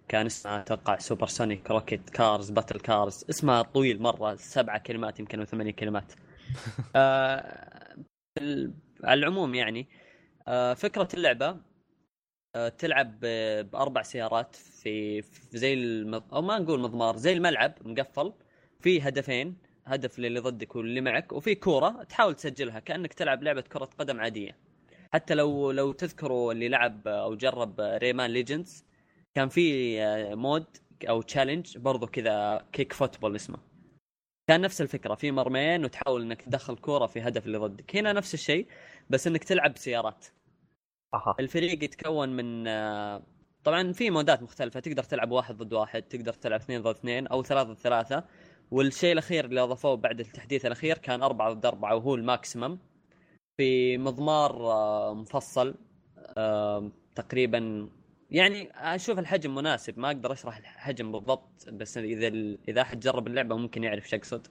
كان 0.08 0.26
اسمها 0.26 0.60
أتوقع 0.60 0.98
Supersonic 0.98 1.70
Rocket 1.70 2.10
cars 2.10 2.50
Battle-Cars 2.50 3.24
اسمها 3.30 3.62
طويل 3.62 4.02
مرة 4.02 4.34
سبعة 4.34 4.78
كلمات 4.78 5.20
يمكن 5.20 5.38
أو 5.38 5.44
ثمانية 5.44 5.72
كلمات. 5.72 6.12
آه 6.96 7.96
على 9.04 9.18
العموم 9.18 9.54
يعني 9.54 9.88
آه 10.48 10.74
فكرة 10.74 11.08
اللعبة 11.14 11.46
آه 11.48 11.75
تلعب 12.78 13.20
بأربع 13.72 14.02
سيارات 14.02 14.56
في, 14.56 15.22
في 15.22 15.58
زي 15.58 15.74
المض... 15.74 16.34
أو 16.34 16.42
ما 16.42 16.58
نقول 16.58 16.80
مضمار 16.80 17.16
زي 17.16 17.32
الملعب 17.32 17.74
مقفل 17.84 18.32
في 18.80 19.00
هدفين 19.00 19.56
هدف 19.86 20.18
للي 20.18 20.40
ضدك 20.40 20.76
واللي 20.76 21.00
معك 21.00 21.32
وفي 21.32 21.54
كورة 21.54 22.02
تحاول 22.02 22.34
تسجلها 22.34 22.80
كأنك 22.80 23.12
تلعب 23.14 23.42
لعبة 23.42 23.60
كرة 23.60 23.84
قدم 23.98 24.20
عادية. 24.20 24.56
حتى 25.14 25.34
لو 25.34 25.70
لو 25.70 25.92
تذكروا 25.92 26.52
اللي 26.52 26.68
لعب 26.68 27.08
أو 27.08 27.34
جرب 27.34 27.80
Rayman 27.80 28.30
Legends 28.30 28.84
كان 29.34 29.48
في 29.48 29.98
mode 30.34 30.66
أو 31.08 31.22
challenge 31.22 31.78
برضو 31.78 32.06
كذا 32.06 32.64
kick 32.72 32.92
football 32.92 33.36
اسمه. 33.36 33.58
كان 34.48 34.60
نفس 34.60 34.80
الفكرة 34.80 35.14
في 35.14 35.30
مرمين 35.30 35.84
وتحاول 35.84 36.22
إنك 36.22 36.42
تدخل 36.42 36.76
كورة 36.76 37.06
في 37.06 37.20
هدف 37.20 37.46
اللي 37.46 37.58
ضدك. 37.58 37.96
هنا 37.96 38.12
نفس 38.12 38.34
الشيء 38.34 38.66
بس 39.10 39.26
إنك 39.26 39.44
تلعب 39.44 39.74
بسيارات. 39.74 40.26
أها. 41.14 41.34
الفريق 41.40 41.84
يتكون 41.84 42.28
من 42.28 42.64
طبعا 43.64 43.92
في 43.92 44.10
مودات 44.10 44.42
مختلفة 44.42 44.80
تقدر 44.80 45.02
تلعب 45.02 45.30
واحد 45.30 45.56
ضد 45.56 45.72
واحد 45.72 46.02
تقدر 46.02 46.32
تلعب 46.32 46.60
اثنين 46.60 46.82
ضد 46.82 46.96
اثنين 46.96 47.26
أو 47.26 47.42
ثلاثة 47.42 47.72
ضد 47.72 47.78
ثلاثة. 47.78 48.24
والشيء 48.70 49.12
الأخير 49.12 49.44
اللي 49.44 49.60
أضافوه 49.60 49.94
بعد 49.96 50.20
التحديث 50.20 50.66
الأخير 50.66 50.98
كان 50.98 51.22
أربعة 51.22 51.52
ضد 51.52 51.66
أربعة 51.66 51.96
وهو 51.96 52.14
الماكسيمم. 52.14 52.78
في 53.56 53.98
مضمار 53.98 54.54
مفصل 55.14 55.74
تقريبا 57.14 57.88
يعني 58.30 58.70
أشوف 58.74 59.18
الحجم 59.18 59.54
مناسب 59.54 59.98
ما 59.98 60.08
أقدر 60.08 60.32
أشرح 60.32 60.56
الحجم 60.58 61.12
بالضبط 61.12 61.68
بس 61.70 61.98
إذا 61.98 62.28
إذا 62.68 62.80
أحد 62.82 63.00
جرب 63.00 63.26
اللعبة 63.26 63.56
ممكن 63.56 63.84
يعرف 63.84 64.04
إيش 64.04 64.14
أقصد. 64.14 64.46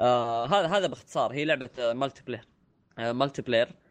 آه 0.00 0.46
هذا 0.46 0.66
هذا 0.66 0.86
باختصار 0.86 1.32
هي 1.32 1.44
لعبة 1.44 1.70
multiplayer 1.92 2.48
آه 2.98 3.12
multiplayer 3.12 3.68
آه 3.68 3.85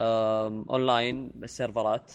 اونلاين 0.00 1.28
بالسيرفرات 1.34 2.12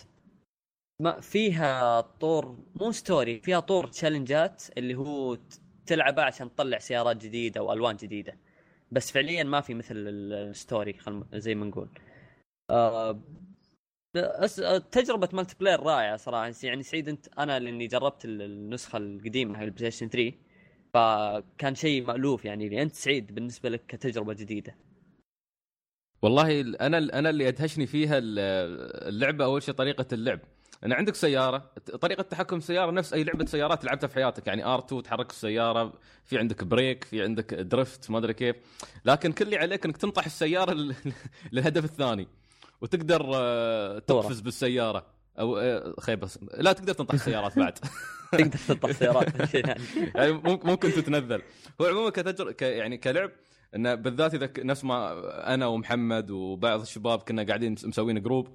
ما 1.01 1.19
فيها 1.19 2.01
طور 2.01 2.57
مو 2.75 2.91
story 2.91 3.39
فيها 3.39 3.59
طور 3.59 3.87
challenge 3.87 4.56
ات 4.56 4.63
اللي 4.77 4.95
هو 4.95 5.37
تلعبها 5.85 6.23
عشان 6.23 6.55
تطلع 6.55 6.79
سيارات 6.79 7.17
جديدة 7.17 7.63
والوان 7.63 7.95
جديدة. 7.95 8.37
بس 8.91 9.11
فعليا 9.11 9.43
ما 9.43 9.61
في 9.61 9.73
مثل 9.73 9.95
ال 9.95 10.12
story 10.12 10.97
زي 11.33 11.55
ما 11.55 11.65
نقول. 11.65 11.89
آه 12.69 13.19
تجربة 14.91 15.29
multiplayer 15.33 15.79
رائعة 15.79 16.17
صراحة. 16.17 16.51
يعني 16.63 16.83
سعيد 16.83 17.09
أنت 17.09 17.27
أنا 17.39 17.59
لأني 17.59 17.87
جربت 17.87 18.25
النسخة 18.25 18.97
القديمة 18.97 19.63
ال 19.63 19.91
PlayStation 19.91 20.09
3 20.09 20.33
فكان 20.93 21.75
شيء 21.75 22.05
مألوف 22.07 22.45
يعني. 22.45 22.81
أنت 22.81 22.95
سعيد 22.95 23.35
بالنسبة 23.35 23.69
لك 23.69 23.85
كتجربة 23.87 24.33
جديدة؟ 24.33 24.75
والله 26.25 26.61
أنا 26.61 26.97
أنا 26.97 27.29
اللي 27.29 27.47
أدهشني 27.47 27.87
فيها 27.87 28.19
اللعبة 28.19 29.45
أول 29.45 29.63
شيء 29.63 29.73
طريقة 29.73 30.05
اللعب. 30.13 30.39
أنا 30.83 30.95
عندك 30.95 31.15
سيارة 31.15 31.71
طريقة 32.01 32.23
تحكم 32.23 32.57
السياره 32.57 32.91
نفس 32.91 33.13
أي 33.13 33.23
لعبة 33.23 33.45
سيارات 33.45 33.85
لعبتها 33.85 34.07
في 34.07 34.15
حياتك 34.15 34.47
يعني 34.47 34.65
R2 34.65 35.03
تحرك 35.03 35.29
السيارة 35.29 35.93
في 36.23 36.37
عندك 36.37 36.63
brake 36.63 37.03
في 37.03 37.23
عندك 37.23 37.53
drift 37.53 38.11
ما 38.11 38.17
أدري 38.17 38.33
كيف. 38.33 38.55
لكن 39.05 39.31
كل 39.31 39.45
اللي 39.45 39.57
عليك 39.57 39.85
إنك 39.85 39.97
تنطح 39.97 40.25
السيارة 40.25 40.73
للهدف 41.51 41.83
الثاني 41.85 42.27
وتقدر 42.81 43.21
تقفز 43.99 44.39
بالسيارة. 44.39 45.05
أو 45.39 45.59
خيبه 45.99 46.29
لا 46.57 46.73
تقدر 46.73 46.93
تنطح 46.93 47.13
السيارات 47.13 47.59
بعد. 47.59 47.73
تقدر 48.31 48.57
تنطح 48.67 48.89
السيارات 48.89 49.55
يعني 49.55 50.33
ممكن 50.43 50.91
تتنزل. 50.91 51.41
هو 51.81 51.85
عموما 51.85 52.09
كتجر 52.09 52.55
يعني 52.61 52.97
كلعب 52.97 53.31
انه 53.75 53.95
بالذات 53.95 54.33
إذا 54.33 54.49
نفس 54.57 54.83
ما 54.83 55.13
أنا 55.53 55.67
ومحمد 55.67 56.31
وبعض 56.31 56.81
الشباب 56.81 57.19
كنا 57.19 57.43
قاعدين 57.43 57.71
مسوين 57.71 58.21
جروب 58.21 58.47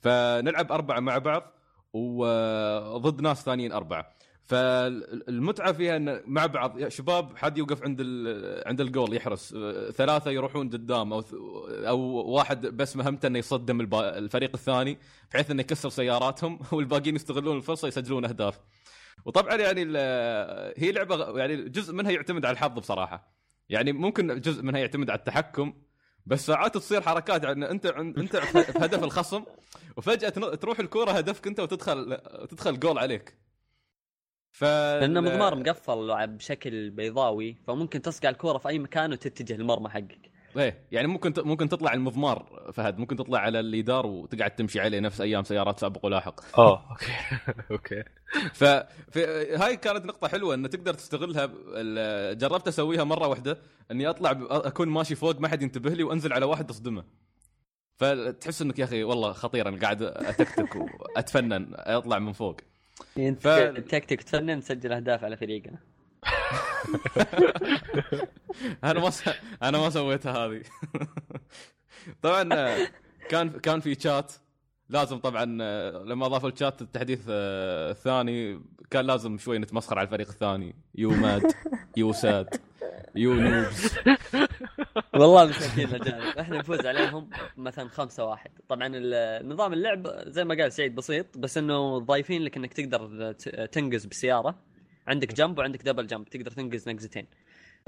فنلعب 0.00 0.72
أربعة 0.72 1.00
مع 1.00 1.18
بعض 1.18 1.52
وضد 1.94 3.20
ناس 3.26 3.42
ثانيين 3.42 3.72
أربعة. 3.72 4.14
فالمتعة 4.44 5.72
فيها 5.72 5.96
إن 5.96 6.20
مع 6.26 6.46
بعض 6.46 6.88
شباب 6.88 7.36
حد 7.36 7.58
يوقف 7.58 7.82
عند 7.82 8.00
عند 8.66 8.80
الجول 8.80 9.16
يحرس 9.16 9.56
ثلاثة 9.96 10.30
يروحون 10.30 10.70
قدام 10.70 11.12
أو 11.12 11.22
أو 11.68 12.00
واحد 12.30 12.66
بس 12.66 12.96
مهمته 12.96 13.26
إنه 13.26 13.38
يصدم 13.38 13.80
الفريق 13.94 14.50
الثاني 14.54 14.98
بحيث 15.32 15.50
إنه 15.50 15.60
يكسر 15.60 15.88
سياراتهم 15.88 16.58
والباقيين 16.72 17.16
يستغلون 17.16 17.56
الفرصة 17.56 17.88
يسجلون 17.88 18.24
أهداف. 18.24 18.60
وطبعا 19.24 19.54
يعني 19.54 19.80
هي 20.76 20.92
لعبة 20.92 21.38
يعني 21.38 21.68
جزء 21.68 21.94
منها 21.94 22.10
يعتمد 22.10 22.44
على 22.44 22.52
الحظ 22.52 22.72
بصراحة. 22.72 23.43
يعني 23.68 23.92
ممكن 23.92 24.40
جزء 24.40 24.62
منها 24.62 24.80
يعتمد 24.80 25.10
على 25.10 25.18
التحكم 25.18 25.74
بس 26.26 26.46
ساعات 26.46 26.74
تصير 26.74 27.00
حركات 27.00 27.44
يعني 27.44 27.70
أنت 27.70 27.86
أنت 27.86 28.36
في 28.36 28.58
هدف 28.84 29.04
الخصم 29.04 29.44
وفجأة 29.96 30.28
تروح 30.54 30.78
الكورة 30.80 31.10
هدفك 31.10 31.46
أنت 31.46 31.60
وتدخل 31.60 32.18
تدخل 32.50 32.80
جول 32.80 32.98
عليك. 32.98 33.38
ف 34.52 34.64
لأنه 34.64 35.20
مضمار 35.20 35.54
مقفل 35.56 36.26
بشكل 36.26 36.90
بيضاوي 36.90 37.56
فممكن 37.66 38.02
تصقع 38.02 38.28
الكورة 38.28 38.58
في 38.58 38.68
أي 38.68 38.78
مكان 38.78 39.12
وتتجه 39.12 39.54
المرمى 39.54 39.88
حقك. 39.88 40.33
إيه 40.56 40.78
يعني 40.92 41.08
ممكن 41.08 41.32
ت... 41.32 41.40
ممكن 41.40 41.68
تطلع 41.68 41.92
المضمار 41.92 42.70
فهد 42.72 42.98
ممكن 42.98 43.16
تطلع 43.16 43.38
على 43.38 43.60
اليدار 43.60 44.06
وتقعد 44.06 44.50
تمشي 44.50 44.80
عليه 44.80 45.00
نفس 45.00 45.20
أيام 45.20 45.42
سيارات 45.42 45.78
سابق 45.78 46.06
ولاحق. 46.06 46.58
آه 46.58 46.82
okay. 46.90 47.12
okay. 47.70 48.02
ف 48.52 48.64
هاي 49.62 49.76
كانت 49.76 50.06
نقطة 50.06 50.28
حلوة 50.28 50.54
إن 50.54 50.70
تقدر 50.70 50.94
تستغلها 50.94 51.46
جربت 52.32 52.68
أسويها 52.68 53.04
مرة 53.04 53.28
واحدة 53.28 53.58
إني 53.90 54.08
أطلع. 54.08 54.30
أكون 54.50 54.88
ماشي 54.88 55.14
فوق 55.14 55.40
ما 55.40 55.48
حد 55.48 55.62
ينتبه 55.62 55.90
لي 55.90 56.02
وأنزل 56.02 56.32
على 56.32 56.44
واحد 56.46 56.70
أصدمه. 56.70 57.04
فتحس 57.96 58.62
إنك 58.62 58.78
يا 58.78 58.84
أخي 58.84 59.04
والله 59.04 59.32
خطير 59.32 59.68
أنا 59.68 59.80
قاعد 59.80 60.02
أتكتك 60.02 60.76
وأتفنن 61.00 61.68
أطلع 61.72 62.18
من 62.18 62.32
فوق. 62.32 62.56
إنت 63.18 63.42
ف... 63.42 63.48
تكتك 63.48 64.22
تفنن 64.22 64.60
تسجل 64.60 64.92
أهداف 64.92 65.24
على 65.24 65.36
فريقنا. 65.36 65.78
أنا 68.84 69.00
ما. 69.00 69.10
أنا 69.62 69.78
ما 69.78 69.90
سويتها 69.90 70.46
هذه. 70.46 70.62
طبعا 72.22 72.76
كان 73.28 73.50
كان 73.50 73.80
في 73.80 73.94
شات 74.00 74.32
لازم 74.88 75.18
طبعا 75.18 75.44
لما 76.04 76.26
اضافوا 76.26 76.48
الشات 76.48 76.82
التحديث 76.82 77.20
الثاني 77.28 78.62
كان 78.90 79.06
لازم 79.06 79.38
شوي 79.38 79.58
نتمسخر 79.58 79.98
على 79.98 80.06
الفريق 80.06 80.28
الثاني. 80.28 80.74
you 80.94 81.10
mad 81.10 81.52
you 81.96 82.12
sad 82.12 82.54
you 83.16 83.34
noobs 83.34 83.94
والله 85.14 85.44
مساكين 85.46 85.88
الاجانب 85.88 86.38
إحنا 86.38 86.58
نفوز 86.58 86.86
عليهم 86.86 87.30
مثلا 87.56 87.88
خمسة 87.88 88.24
واحد. 88.24 88.50
طبعا 88.68 88.88
نظام 89.42 89.72
اللعب 89.72 90.06
زي 90.26 90.44
ما 90.44 90.54
قال 90.54 90.72
سعيد 90.72 90.94
بسيط 90.94 91.38
بس 91.38 91.58
إنه 91.58 91.98
ضايفين 91.98 92.42
لك 92.42 92.56
إنك 92.56 92.72
تقدر 92.72 93.32
تنقز 93.72 94.06
بالسياره 94.06 94.54
عندك 95.06 95.34
jump 95.34 95.58
وعندك 95.58 95.82
double 95.82 96.06
jump 96.06 96.28
تقدر 96.28 96.50
تنقز 96.50 96.88
نقزتين. 96.88 97.26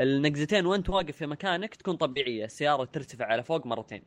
النقزتين 0.00 0.66
وانت 0.66 0.90
واقف 0.90 1.16
في 1.16 1.26
مكانك 1.26 1.75
تكون 1.75 1.96
طبيعية 1.96 2.44
السيارة 2.44 2.85
ترتفع 2.85 3.25
على 3.26 3.42
فوق 3.42 3.66
مرتين. 3.66 4.02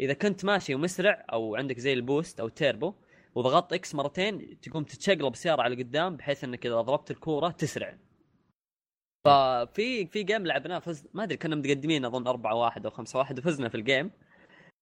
إذا 0.00 0.12
كنت 0.12 0.44
ماشي 0.44 0.74
ومسرع 0.74 1.26
أو 1.32 1.56
عندك 1.56 1.78
زي 1.78 1.92
ال 1.92 2.00
boost 2.00 2.40
أو 2.40 2.46
التيربو 2.46 2.94
وضغطت 3.34 3.72
X 3.72 3.94
مرتين 3.94 4.60
تقوم 4.60 4.84
تتشقلب 4.84 5.32
السيارة 5.32 5.62
على 5.62 5.82
قدام 5.82 6.16
بحيث 6.16 6.44
إنك 6.44 6.66
إذا 6.66 6.80
ضربت 6.80 7.10
الكورة 7.10 7.48
تسرع. 7.50 7.98
ففي 9.24 10.06
في 10.06 10.22
game 10.22 10.46
لعبناه 10.46 10.78
فز 10.78 11.06
ما 11.14 11.22
أدري 11.22 11.36
كنا 11.36 11.56
متقدمين 11.56 12.04
أظن 12.04 12.26
4 12.26 12.54
1 12.54 12.84
أو 12.86 12.90
5 12.90 13.18
1 13.18 13.38
وفزنا 13.38 13.68
في 13.68 13.74
ال 13.74 13.81
game 13.81 14.10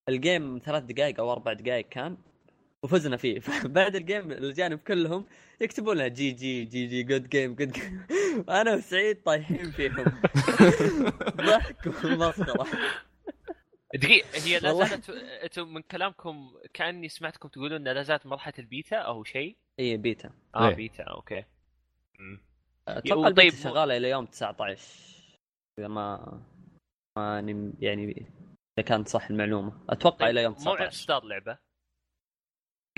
ال 0.09 0.19
game 0.19 0.61
ثلاث 0.65 0.83
دقائق 0.83 1.21
أو 1.21 1.33
أربع 1.33 1.53
دقائق 1.53 1.89
كان. 1.89 2.17
وفزنا 2.83 3.17
فيه. 3.17 3.41
فبعد 3.47 3.97
ال 3.97 4.04
game 4.04 4.33
الاجانب 4.33 4.79
كلهم 4.79 5.27
يكتبون 5.61 5.97
لها 5.97 6.09
GG 6.09 6.20
GG 6.20 6.31
good 6.31 7.29
game 7.29 7.55
good 7.55 7.73
game 7.73 8.07
أنا 8.49 8.75
وسعيد 8.75 9.23
طايحين 9.23 9.71
فيهم. 9.71 10.05
ضحك 11.49 11.87
ومسخره 11.87 12.67
دقيقة 13.95 14.29
هي 14.45 14.59
لا 14.59 14.73
زالت 14.73 15.11
أنتم 15.11 15.75
من 15.75 15.83
كلامكم 15.83 16.53
كأني 16.75 17.09
سمعتكم 17.09 17.49
تقولون 17.49 17.73
إنها 17.81 17.93
لا 17.93 18.03
زالت 18.03 18.27
مرحلة 18.27 18.55
البيتا 18.59 18.97
أو 18.97 19.25
شيء؟ 19.25 19.57
اي 19.79 19.97
بيتا. 19.97 20.31
آه 20.55 20.69
إيه. 20.69 20.75
beta 20.75 21.03
okay. 21.03 21.45
أتوقع 22.89 23.31
طيب 23.31 23.53
شغالة 23.53 23.97
إلى 23.97 24.11
يوم 24.11 24.27
19 24.27 24.89
إذا 25.79 25.89
ما 25.89 26.41
ما 27.19 27.41
يعني 27.81 28.27
إذا 28.79 28.87
كانت 28.87 29.09
صح 29.09 29.31
المعلومة. 29.31 29.85
أتوقع 29.89 30.17
طيب 30.17 30.29
إلى 30.29 30.43
يوم 30.43 30.55
19 30.55 30.71
موعد 30.71 30.89
اصدار 30.89 31.25
لعبة. 31.25 31.59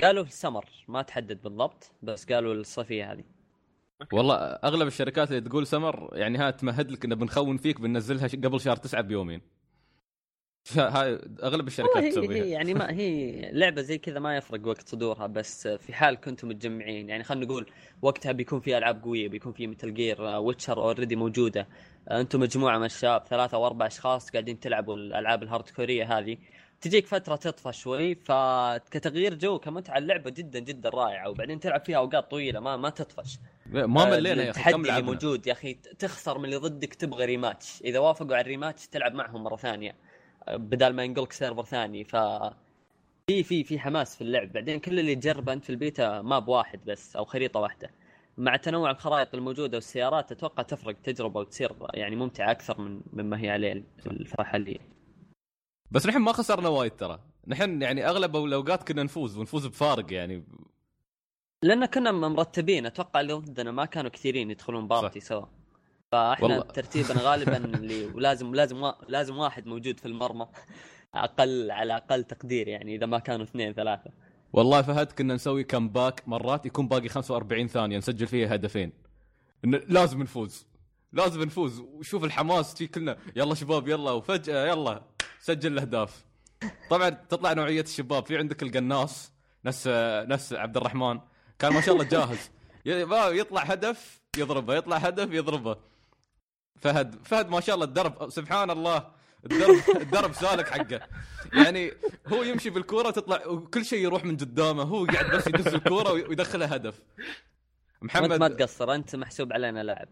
قالوا 0.02 0.24
السمر 0.24 0.64
ما 0.88 1.02
تحدد 1.02 1.42
بالضبط 1.42 1.92
بس 2.02 2.32
قالوا 2.32 2.54
الصيفية 2.54 3.12
هذه. 3.12 3.24
والله 4.12 4.36
أغلب 4.36 4.86
الشركات 4.86 5.30
اللي 5.30 5.40
تقول 5.40 5.66
سمر 5.66 6.10
يعني 6.12 6.38
ها 6.38 6.50
تمهد 6.50 6.90
لك 6.90 7.04
انه 7.04 7.14
بنخون 7.14 7.56
فيك 7.56 7.80
بننزلها 7.80 8.28
قبل 8.28 8.60
شهر 8.60 8.76
تسعة 8.76 9.02
بيومين. 9.02 9.40
هاي 10.76 11.18
أغلب 11.42 11.66
الشركات 11.66 11.96
والله 11.96 12.00
هي, 12.00 12.06
هي 12.06 12.10
تسويها 12.10 12.44
يعني 12.44 12.74
ما 12.74 12.90
هي 12.90 13.50
لعبة 13.52 13.82
زي 13.82 13.98
كذا 13.98 14.18
ما 14.18 14.36
يفرق 14.36 14.66
وقت 14.66 14.88
صدورها 14.88 15.26
بس 15.26 15.68
في 15.68 15.92
حال 15.92 16.20
كنتم 16.20 16.48
متجمعين 16.48 17.08
يعني 17.08 17.24
خلينا 17.24 17.46
نقول 17.46 17.66
وقتها 18.02 18.32
بيكون 18.32 18.60
في 18.60 18.78
ألعاب 18.78 19.02
قوية 19.02 19.28
بيكون 19.28 19.52
في 19.52 19.66
مثل 19.66 19.94
Gear 19.94 20.22
Witcher 20.22 20.78
already 20.78 21.16
موجودة. 21.16 21.68
آه، 22.08 22.20
أنتم 22.20 22.40
مجموعة 22.40 22.78
من 22.78 22.84
الشباب 22.84 23.26
ثلاثة 23.26 23.56
أو 23.56 23.66
أربع 23.66 23.86
أشخاص 23.86 24.30
قاعدين 24.30 24.60
تلعبوا 24.60 24.96
الألعاب 24.96 25.42
ال 25.42 25.68
hardcore 25.68 26.18
هذه. 26.18 26.36
تجيك 26.84 27.06
فترة 27.06 27.36
تطفى 27.36 27.72
شوي 27.72 28.14
فكتغيير 28.14 29.34
جو 29.34 29.58
كمتعه 29.58 29.98
اللعبة 29.98 30.30
جدا 30.30 30.58
جدا 30.58 30.88
رائعة 30.88 31.30
وبعدين 31.30 31.60
تلعب 31.60 31.84
فيها 31.84 31.96
أوقات 31.96 32.30
طويلة 32.30 32.60
ما 32.60 32.76
ما 32.76 32.90
تطفش. 32.90 33.38
ما 33.66 33.86
ملينا 33.86 34.42
يا 34.42 34.50
أخي 34.50 34.60
التحدي 34.60 34.90
اللي 34.90 35.02
موجود 35.02 35.46
يا 35.46 35.52
أخي 35.52 35.74
تخسر 35.74 36.38
من 36.38 36.44
اللي 36.44 36.56
ضدك 36.56 36.94
تبغى 36.94 37.24
rematch. 37.24 37.82
إذا 37.84 37.98
وافقوا 37.98 38.34
على 38.34 38.40
ال 38.40 38.46
rematch 38.46 38.86
تلعب 38.86 39.14
معهم 39.14 39.42
مرة 39.44 39.56
ثانية 39.56 39.96
بدال 40.48 40.96
ما 40.96 41.04
ينقلك 41.04 41.32
server 41.32 41.64
ثاني. 41.64 42.04
ف 42.04 42.16
في 43.26 43.42
في 43.42 43.64
في 43.64 43.78
حماس 43.78 44.16
في 44.16 44.20
اللعب. 44.24 44.52
بعدين 44.52 44.80
كل 44.80 44.98
اللي 45.00 45.14
تجربه 45.14 45.52
أنت 45.52 45.64
في 45.64 45.70
ال 45.70 45.81
beta 45.81 46.22
map 46.22 46.48
واحد 46.48 46.80
بس 46.84 47.16
أو 47.16 47.24
خريطة 47.24 47.60
واحدة. 47.60 47.90
مع 48.38 48.56
تنوع 48.56 48.90
الخرائط 48.90 49.34
الموجودة 49.34 49.76
والسيارات 49.76 50.32
أتوقع 50.32 50.62
تفرق 50.62 50.96
تجربة 51.04 51.40
وتصير 51.40 51.72
يعني 51.94 52.16
ممتعة 52.16 52.50
أكثر 52.50 52.80
من 52.80 53.00
مما 53.12 53.40
هي 53.40 53.50
عليه 53.50 53.84
في 53.98 54.06
الفترة 54.06 54.42
الحاليه 54.42 54.93
بس 55.94 56.06
نحن 56.06 56.18
ما 56.18 56.32
خسرنا 56.32 56.68
وايد 56.68 56.92
ترى. 56.92 57.20
نحن 57.46 57.82
يعني 57.82 58.06
أغلب 58.08 58.36
الأوقات 58.36 58.88
كنا 58.88 59.02
نفوز 59.02 59.36
ونفوز 59.36 59.66
بفارق 59.66 60.12
يعني. 60.12 60.44
لأن 61.62 61.86
كنا 61.86 62.12
مرتبين. 62.12 62.86
أتوقع 62.86 63.20
اللي 63.20 63.32
ضدنا 63.32 63.70
ما 63.70 63.84
كانوا 63.84 64.10
كثيرين 64.10 64.50
يدخلون 64.50 64.88
بارتي 64.88 65.20
سوا. 65.20 65.46
فإحنا 66.12 66.46
والله. 66.46 66.60
ترتيبنا 66.60 67.20
غالبا 67.22 67.56
اللي 67.78 68.06
ولازم 68.06 68.54
لازم. 68.54 68.92
لازم 69.08 69.36
واحد 69.36 69.66
موجود 69.66 70.00
في 70.00 70.06
المرمى. 70.06 70.46
أقل 71.14 71.70
على 71.70 71.96
أقل 71.96 72.24
تقدير 72.24 72.68
يعني 72.68 72.94
إذا 72.96 73.06
ما 73.06 73.18
كانوا 73.18 73.44
اثنين 73.44 73.72
ثلاثة. 73.72 74.10
والله 74.52 74.82
فهد 74.82 75.12
كنا 75.12 75.34
نسوي 75.34 75.64
كمباك 75.64 76.28
مرات 76.28 76.66
يكون 76.66 76.88
باقي 76.88 77.08
45 77.08 77.66
ثانية 77.68 77.98
نسجل 77.98 78.26
فيها 78.26 78.54
هدفين. 78.54 78.92
لازم 79.64 80.22
نفوز. 80.22 80.66
لازم 81.12 81.42
نفوز. 81.42 81.80
وشوف 81.80 82.24
الحماس 82.24 82.78
شي 82.78 82.86
كلنا 82.86 83.16
يلا 83.36 83.54
شباب 83.54 83.88
يلا 83.88 84.10
وفجأة 84.10 84.66
يلا. 84.66 85.13
سجل 85.44 85.72
الأهداف. 85.72 86.24
طبعا 86.90 87.10
تطلع 87.10 87.52
نوعية 87.52 87.80
الشباب. 87.80 88.26
في 88.26 88.38
عندك 88.38 88.62
القناص 88.62 89.32
نفس 89.64 89.88
نفس 90.28 90.52
عبد 90.52 90.76
الرحمن. 90.76 91.20
كان 91.58 91.72
ما 91.72 91.80
شاء 91.80 91.94
الله 91.94 92.04
جاهز. 92.04 92.50
يطلع 93.40 93.62
هدف 93.62 94.20
يضربه 94.36 94.74
يطلع 94.74 94.96
هدف 94.96 95.32
يضربه. 95.32 95.76
فهد 96.80 97.14
فهد 97.24 97.48
ما 97.48 97.60
شاء 97.60 97.74
الله 97.74 97.86
الدرب 97.86 98.30
سبحان 98.30 98.70
الله. 98.70 99.10
الدرب 99.44 99.76
الدرب 99.96 100.32
سالك 100.32 100.68
حقه. 100.68 101.00
يعني 101.52 101.92
هو 102.26 102.42
يمشي 102.42 102.70
بالكورة 102.70 103.10
تطلع 103.10 103.46
وكل 103.46 103.84
شيء 103.84 103.98
يروح 104.04 104.24
من 104.24 104.36
قدامه. 104.36 104.82
هو 104.82 105.06
قاعد 105.06 105.30
بس 105.30 105.46
يدز 105.46 105.74
الكورة 105.74 106.12
ويدخلها 106.12 106.76
هدف. 106.76 107.02
وانت 108.02 108.16
ما 108.16 108.26
محمد. 108.26 108.56
تقصر 108.56 108.94
أنت 108.94 109.16
محسوب 109.16 109.52
علينا 109.52 109.82
لاعب. 109.82 110.08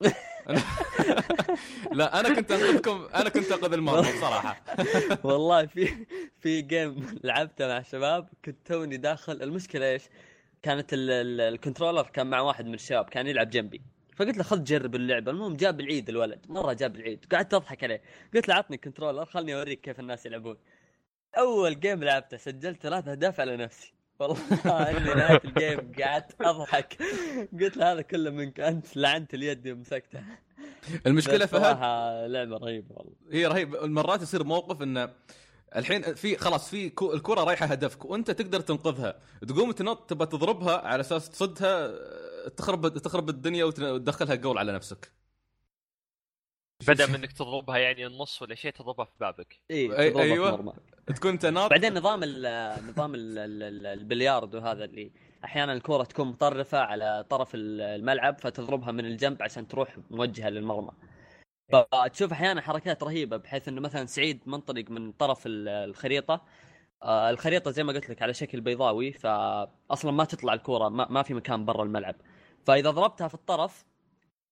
لا 1.92 2.20
أنا 2.20 2.34
كنت 2.34 2.52
أنقذكم 2.52 3.08
أنا 3.14 3.28
كنت 3.28 3.52
أنقذ 3.52 3.72
المرمى 3.72 4.00
بصراحة. 4.12 4.60
والله 5.24 5.66
في 5.66 6.06
في 6.40 6.62
game 6.62 7.18
لعبته 7.24 7.66
مع 7.68 7.82
شباب 7.82 8.28
كنت 8.44 8.56
توني 8.66 8.96
داخل. 8.96 9.42
المشكلة 9.42 9.86
إيش؟ 9.90 10.02
كانت 10.62 10.92
ال- 10.92 11.10
ال- 11.10 11.40
ال 11.40 11.46
controller 11.46 12.02
كان 12.02 12.26
مع 12.26 12.40
واحد 12.40 12.66
من 12.66 12.74
الشباب 12.74 13.04
كان 13.04 13.26
يلعب 13.26 13.50
جنبي. 13.50 13.82
فقلت 14.16 14.36
له 14.36 14.42
خذ 14.42 14.64
جرب 14.64 14.94
اللعبة. 14.94 15.30
المهم 15.32 15.56
جاب 15.56 15.80
العيد 15.80 16.08
الولد 16.08 16.46
مرة 16.48 16.72
جاب 16.72 16.96
العيد. 16.96 17.24
قعدت 17.32 17.54
أضحك 17.54 17.84
عليه. 17.84 18.02
قلت 18.34 18.48
له 18.48 18.54
عطني 18.54 18.76
controller 18.76 19.24
خلني 19.24 19.54
أوريك 19.54 19.80
كيف 19.80 20.00
الناس 20.00 20.26
يلعبون. 20.26 20.56
أول 21.38 21.80
game 21.80 22.04
لعبته 22.04 22.36
سجلت 22.36 22.82
ثلاث 22.82 23.08
أهداف 23.08 23.40
على 23.40 23.56
نفسي. 23.56 23.92
والله 24.20 24.90
إني 24.90 25.14
نهاية 25.14 25.40
ال 25.44 25.54
game 25.54 25.92
قعدت 26.02 26.40
أضحك. 26.40 27.02
قلت 27.60 27.76
له 27.76 27.92
هذا 27.92 28.02
كله 28.02 28.30
منك 28.30 28.60
أنت 28.60 28.96
لعنت 28.96 29.34
اليد 29.34 29.66
يوم 29.66 29.80
مسكته. 29.80 30.20
المشكلة 31.06 31.46
فهد 31.46 31.62
صراحة 31.62 32.26
لعبة 32.26 32.56
رهيبة 32.56 32.94
والله. 32.94 33.12
هي 33.32 33.46
رهيب 33.46 33.76
مرات 33.76 34.22
يصير 34.22 34.44
موقف 34.44 34.82
انه 34.82 35.12
الحين 35.76 36.02
في 36.14 36.36
خلاص 36.36 36.68
في 36.70 36.86
الكرة 37.02 37.44
رايحة 37.44 37.66
هدفك 37.66 38.04
وأنت 38.04 38.30
تقدر 38.30 38.60
تنقذها. 38.60 39.18
تقوم 39.48 39.72
تنط 39.72 40.10
تبى 40.10 40.26
تضربها 40.26 40.76
على 40.78 41.00
أساس 41.00 41.30
تصدها 41.30 41.90
تخرب 42.48 42.98
تخرب 42.98 43.28
الدنيا 43.28 43.64
وت- 43.64 43.80
وتدخلها 43.80 44.34
جول 44.34 44.58
على 44.58 44.72
نفسك. 44.72 45.19
بدأ 46.88 47.06
من 47.10 47.14
انك 47.14 47.32
تضربها 47.32 47.78
يعني 47.78 48.06
النص 48.06 48.42
ولا 48.42 48.54
شيء 48.54 48.70
تضربها 48.72 49.04
في 49.04 49.12
بابك. 49.20 49.60
اي 49.70 49.88
في 49.88 49.98
أيوة. 49.98 50.50
مرمى. 50.50 50.72
تكون 51.06 51.30
أنت 51.30 51.46
ناط. 51.46 51.70
بعدين 51.70 51.94
نظام 51.94 52.20
ال 52.22 52.42
نظام 52.88 53.14
ال 53.14 53.38
ال 53.38 53.86
البلياردو 53.86 54.58
هذا 54.58 54.84
اللي 54.84 55.10
أحيانا 55.44 55.72
الكره 55.72 56.02
تكون 56.04 56.28
مطرفة 56.28 56.78
على 56.78 57.24
طرف 57.30 57.54
ال- 57.54 57.80
الملعب 57.80 58.38
فتضربها 58.38 58.92
من 58.92 59.04
الجنب 59.06 59.42
عشان 59.42 59.68
تروح 59.68 59.96
موجهة 60.10 60.48
للمرمى. 60.48 60.90
فتشوف 61.72 62.32
أحيانا 62.32 62.60
حركات 62.60 63.02
رهيبة 63.02 63.36
بحيث 63.36 63.68
إنه 63.68 63.80
مثلا 63.80 64.06
سعيد 64.06 64.40
منطلق 64.46 64.84
من 64.90 65.12
طرف 65.12 65.46
ال- 65.46 65.68
الخريطة. 65.68 66.44
آه، 67.02 67.30
الخريطة 67.30 67.70
زي 67.70 67.84
ما 67.84 67.92
قلت 67.92 68.10
لك 68.10 68.22
على 68.22 68.34
شكل 68.34 68.60
بيضاوي 68.60 69.12
فاصلا 69.12 70.10
ما 70.12 70.24
تطلع 70.24 70.52
الكره 70.54 70.88
ما, 70.88 71.06
ما 71.10 71.22
في 71.22 71.34
مكان 71.34 71.64
برا 71.64 71.82
الملعب. 71.84 72.14
فإذا 72.66 72.90
ضربتها 72.90 73.28
في 73.28 73.34
الطرف 73.34 73.84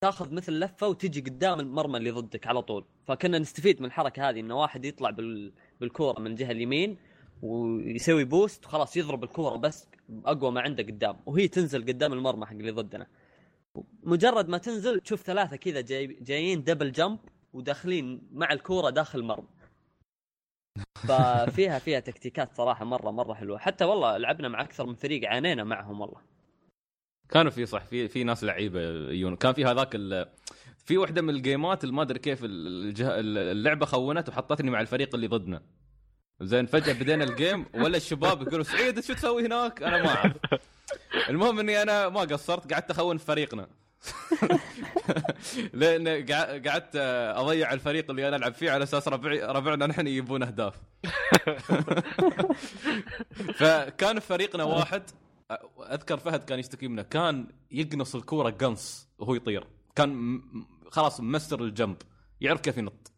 تاخذ 0.01 0.35
مثل 0.35 0.53
لفة 0.53 0.89
وتجي 0.89 1.21
قدام 1.21 1.61
المرمى 1.61 1.97
اللي 1.97 2.11
ضدك 2.11 2.47
على 2.47 2.63
طول. 2.63 2.85
فكنا 3.07 3.39
نستفيد 3.39 3.81
من 3.81 3.87
الحركة 3.87 4.29
هذه 4.29 4.41
انه 4.41 4.61
واحد 4.61 4.85
يطلع 4.85 5.11
بال... 5.11 5.53
بالكورة 5.81 6.21
من 6.21 6.27
الجهه 6.27 6.51
اليمين 6.51 6.97
ويسوي 7.43 8.25
boost 8.25 8.67
وخلاص 8.67 8.97
يضرب 8.97 9.25
الكورة 9.25 9.57
بس 9.57 9.89
أقوى 10.25 10.53
ما 10.53 10.61
عنده 10.61 10.83
قدام. 10.83 11.17
وهي 11.27 11.49
تنزل 11.49 11.83
قدام 11.83 12.13
المرمى 12.13 12.47
حق 12.47 12.53
اللي 12.53 12.71
ضدنا. 12.71 13.07
مجرد 14.03 14.49
ما 14.49 14.59
تنزل 14.59 15.01
تشوف 15.01 15.23
ثلاثة 15.23 15.57
كذا 15.57 15.81
جاي 15.81 16.07
جايين 16.07 16.65
double 16.65 16.93
jump 16.93 17.19
وداخلين 17.53 18.29
مع 18.33 18.53
الكورة 18.53 18.91
داخل 18.91 19.19
المرمى. 19.19 19.49
ففيها 21.09 21.79
فيها 21.79 22.01
تكتيكات 22.01 22.55
صراحة 22.55 22.85
مرة 22.85 23.11
مرة 23.11 23.35
حلوة. 23.35 23.59
حتى 23.59 23.85
والله 23.85 24.17
لعبنا 24.17 24.49
مع 24.49 24.61
أكثر 24.63 24.87
من 24.87 24.95
فريق 24.95 25.29
عانينا 25.29 25.65
معهم 25.65 26.01
والله. 26.01 26.38
كانوا 27.31 27.51
في 27.51 27.67
صح 27.67 27.85
في 27.85 28.09
في 28.09 28.25
ناس 28.25 28.45
لعيبة 28.45 28.81
يجون 29.11 29.37
كان 29.37 29.53
في 29.53 29.65
هذاك 29.65 29.97
في 30.85 30.99
واحدة 30.99 31.23
من 31.23 31.31
الجيمات 31.31 31.85
ما 31.85 32.03
أدري 32.03 32.19
كيف 32.19 32.39
الجه... 32.45 33.09
اللعبة 33.21 33.87
خونت 33.87 34.29
وحطتني 34.29 34.71
مع 34.71 34.81
الفريق 34.81 35.15
اللي 35.15 35.27
ضدنا. 35.27 35.63
زين 36.41 36.67
فجأة 36.67 36.93
بدينا 36.93 37.25
الجيم 37.25 37.67
ولا 37.75 37.97
الشباب 37.97 38.43
يقولوا 38.43 38.65
سعيد 38.65 39.01
شو 39.01 39.13
تسوي 39.13 39.47
هناك؟ 39.47 39.83
أنا 39.83 40.03
ما 40.03 40.09
أعرف. 40.09 40.37
المهم 41.29 41.59
إني 41.59 41.83
أنا 41.83 42.09
ما 42.09 42.21
قصرت 42.21 42.73
قعدت 42.73 42.91
أخون 42.91 43.19
فريقنا. 43.19 43.69
لأن 45.73 46.27
قع- 46.27 46.71
قعدت 46.71 46.97
أضيع 47.37 47.73
الفريق 47.73 48.11
اللي 48.11 48.29
أنا 48.29 48.37
ألعب 48.37 48.55
فيه 48.55 48.71
على 48.71 48.83
أساس 48.85 49.09
ربعي 49.09 49.43
ربعنا 49.43 49.87
نحن 49.87 50.07
يجيبون 50.07 50.43
أهداف. 50.43 50.75
فكان 53.59 54.19
فريقنا 54.19 54.65
واحد. 54.65 55.03
أذكر 55.79 56.17
فهد 56.17 56.45
كان 56.45 56.59
يشتكي 56.59 56.89
منه. 56.89 57.03
كان 57.03 57.49
يقنص 57.71 58.15
الكورة 58.15 58.51
قنص 58.51 59.09
وهو 59.19 59.35
يطير. 59.35 59.67
كان 59.97 60.43
خلاص 60.91 61.21
ممسر 61.21 61.65
الجنب. 61.65 61.97
يعرف 62.41 62.61
كيف 62.61 62.79
ينط. 62.79 63.13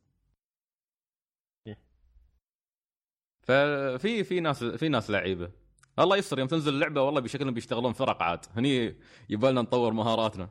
ففي 3.43 4.25
في 4.25 4.40
ناس 4.40 4.64
في 4.64 4.88
ناس 4.88 5.11
لعيبة. 5.11 5.51
الله 5.99 6.16
يستر 6.16 6.38
يوم 6.38 6.49
تنزل 6.49 6.75
اللعبة 6.75 7.03
والله 7.03 7.21
بشكلهم 7.21 7.55
بيشتغلون 7.55 7.93
فرق 7.93 8.23
عاد. 8.23 8.47
هني 8.57 8.97
يبالنا 9.29 9.62
نطور 9.62 9.93
مهاراتنا. 9.93 10.49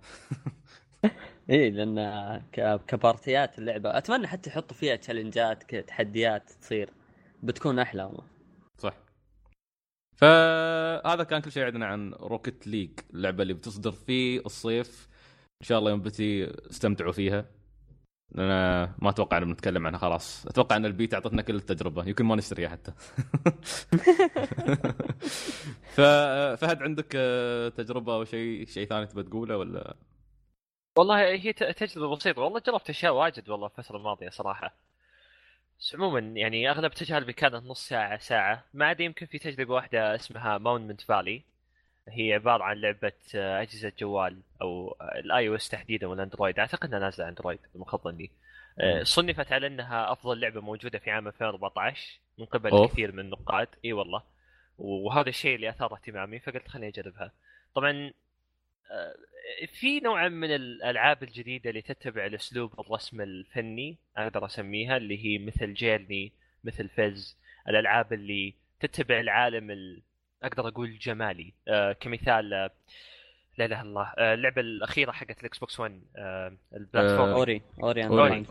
إيه 1.50 1.70
لأن 1.70 2.42
كبارتيات 2.88 3.60
اللعبة 3.60 3.98
أتمنى 3.98 4.28
حتى 4.28 4.50
يحطوا 4.50 4.78
فيها 4.78 4.96
تشالنجات 4.96 5.76
تحديات 5.76 6.50
تصير. 6.50 6.94
بتكون 7.44 7.80
أحلى 7.80 8.04
والله. 8.04 8.24
صح. 8.78 9.09
فهذا 10.20 11.24
كان 11.24 11.42
كل 11.42 11.52
شيء 11.52 11.64
عندنا 11.64 11.86
عن 11.86 12.14
Rocket 12.14 12.68
League 12.68 13.00
اللعبة 13.14 13.44
اللي 13.44 13.54
بتصدر 13.54 13.92
في 13.92 14.46
الصيف. 14.46 15.08
إن 15.62 15.68
شاء 15.68 15.80
الله 15.80 15.92
يوم 15.92 16.02
بتجي 16.02 16.52
استمتعوا 16.70 17.12
فيها. 17.12 17.46
أنا 18.38 18.96
ما 19.00 19.10
أتوقع 19.10 19.38
ان 19.38 19.46
بنتكلم 19.46 19.88
عنها 19.88 20.00
خلاص. 20.00 20.48
أتوقع 20.48 20.76
إن 20.76 20.86
البيت 20.86 21.14
أعطتنا 21.14 21.42
كل 21.42 21.56
التجربة. 21.56 22.08
يمكن 22.08 22.26
ما 22.26 22.36
نشتريها 22.36 22.70
حتى. 22.70 22.92
ففهد 25.96 26.84
عندك 26.84 27.14
آه، 27.16 27.70
تجربة 27.70 28.16
أو 28.16 28.24
شيء 28.24 28.66
شيء 28.68 28.88
ثاني 28.88 29.06
تبى 29.06 29.24
تقوله 29.24 29.58
ولا؟ 29.58 29.96
والله 30.98 31.20
هي 31.22 31.54
تجربة 31.54 32.16
بسيطة. 32.16 32.42
والله 32.42 32.62
جربت 32.68 32.90
أشياء 32.90 33.14
واجد 33.14 33.50
والله 33.50 33.68
الفترة 33.68 33.98
الماضية 33.98 34.30
صراحة. 34.30 34.89
بس 35.80 35.96
عموما 35.96 36.20
يعني 36.20 36.70
اغلب 36.70 36.92
تجاربي 36.92 37.34
كانت 37.34 37.56
نص 37.56 37.88
ساعة 37.88 38.18
ساعة. 38.18 38.64
ما 38.74 38.86
عدا 38.86 39.04
يمكن 39.04 39.26
في 39.26 39.40
تجربة 39.40 39.74
واحدة 39.74 40.16
اسمها 40.16 40.58
Monument 40.58 41.02
Valley 41.02 41.42
هي 42.08 42.34
عبارة 42.34 42.64
عن 42.64 42.78
لعبة 42.78 43.12
آه، 43.36 43.62
أجهزة 43.62 43.92
جوال 44.00 44.42
أو 44.62 44.98
ال 45.16 45.48
iOS 45.48 45.70
تحديدا 45.70 46.08
وال 46.08 46.19
Android 46.19 46.60
أعتقد 46.60 46.88
إنها 46.88 47.00
نازلة 47.00 47.30
Android 47.30 47.60
لي. 48.06 48.30
آه، 48.80 49.04
صنفت 49.04 49.52
على 49.52 49.68
إنها 49.68 50.12
أفضل 50.12 50.40
لعبة 50.40 50.62
موجودة 50.62 51.00
في 51.00 51.12
عام 51.12 51.28
2014 51.28 52.20
من 52.38 52.46
قبل 52.46 52.70
أوف. 52.70 52.92
كثير 52.92 53.12
من 53.12 53.20
النقاد. 53.20 53.68
إي 53.86 53.94
والله. 53.94 54.24
وهذا 54.78 55.30
الشيء 55.30 55.56
اللي 55.56 55.70
اثار 55.70 55.94
اهتمامي 55.94 56.40
فقلت 56.40 56.68
خليني 56.68 56.88
أجربها. 56.88 57.32
طبعا 57.76 58.12
في 59.68 60.00
نوع 60.00 60.28
من 60.28 60.56
الألعاب 60.56 61.24
الجديدة 61.24 61.70
اللي 61.70 61.82
تتبع 61.82 62.26
الأسلوب 62.26 62.80
الرسم 62.80 63.22
الفني 63.22 63.98
أقدر 64.18 64.46
أسميها 64.46 64.98
اللي 64.98 65.26
هي 65.26 65.38
مثل 65.38 65.74
Journey 65.74 66.32
مثل 66.64 66.90
Fez 66.90 67.38
الألعاب 67.70 68.14
اللي 68.14 68.54
تتبع 68.80 69.20
العالم 69.20 69.72
ال... 69.72 70.02
أقدر 70.44 70.68
أقول 70.68 70.98
جمالي 70.98 71.54
آه 71.68 71.94
كمثال 71.94 72.54
آه، 72.54 72.72
لا 73.58 73.66
إله 73.66 73.82
إلا 73.82 73.90
الله 73.90 74.14
آه، 74.18 74.34
اللعبة 74.34 74.62
الأخيرة 74.62 75.12
حقت 75.12 75.40
ال 75.40 75.58
Xbox 75.60 75.80
1 75.80 76.02
آه 76.16 76.58
ال 76.74 76.80
platform 76.80 77.30
Ori 77.30 77.62
Ori 77.84 78.04
and 78.04 78.12
Ori. 78.12 78.46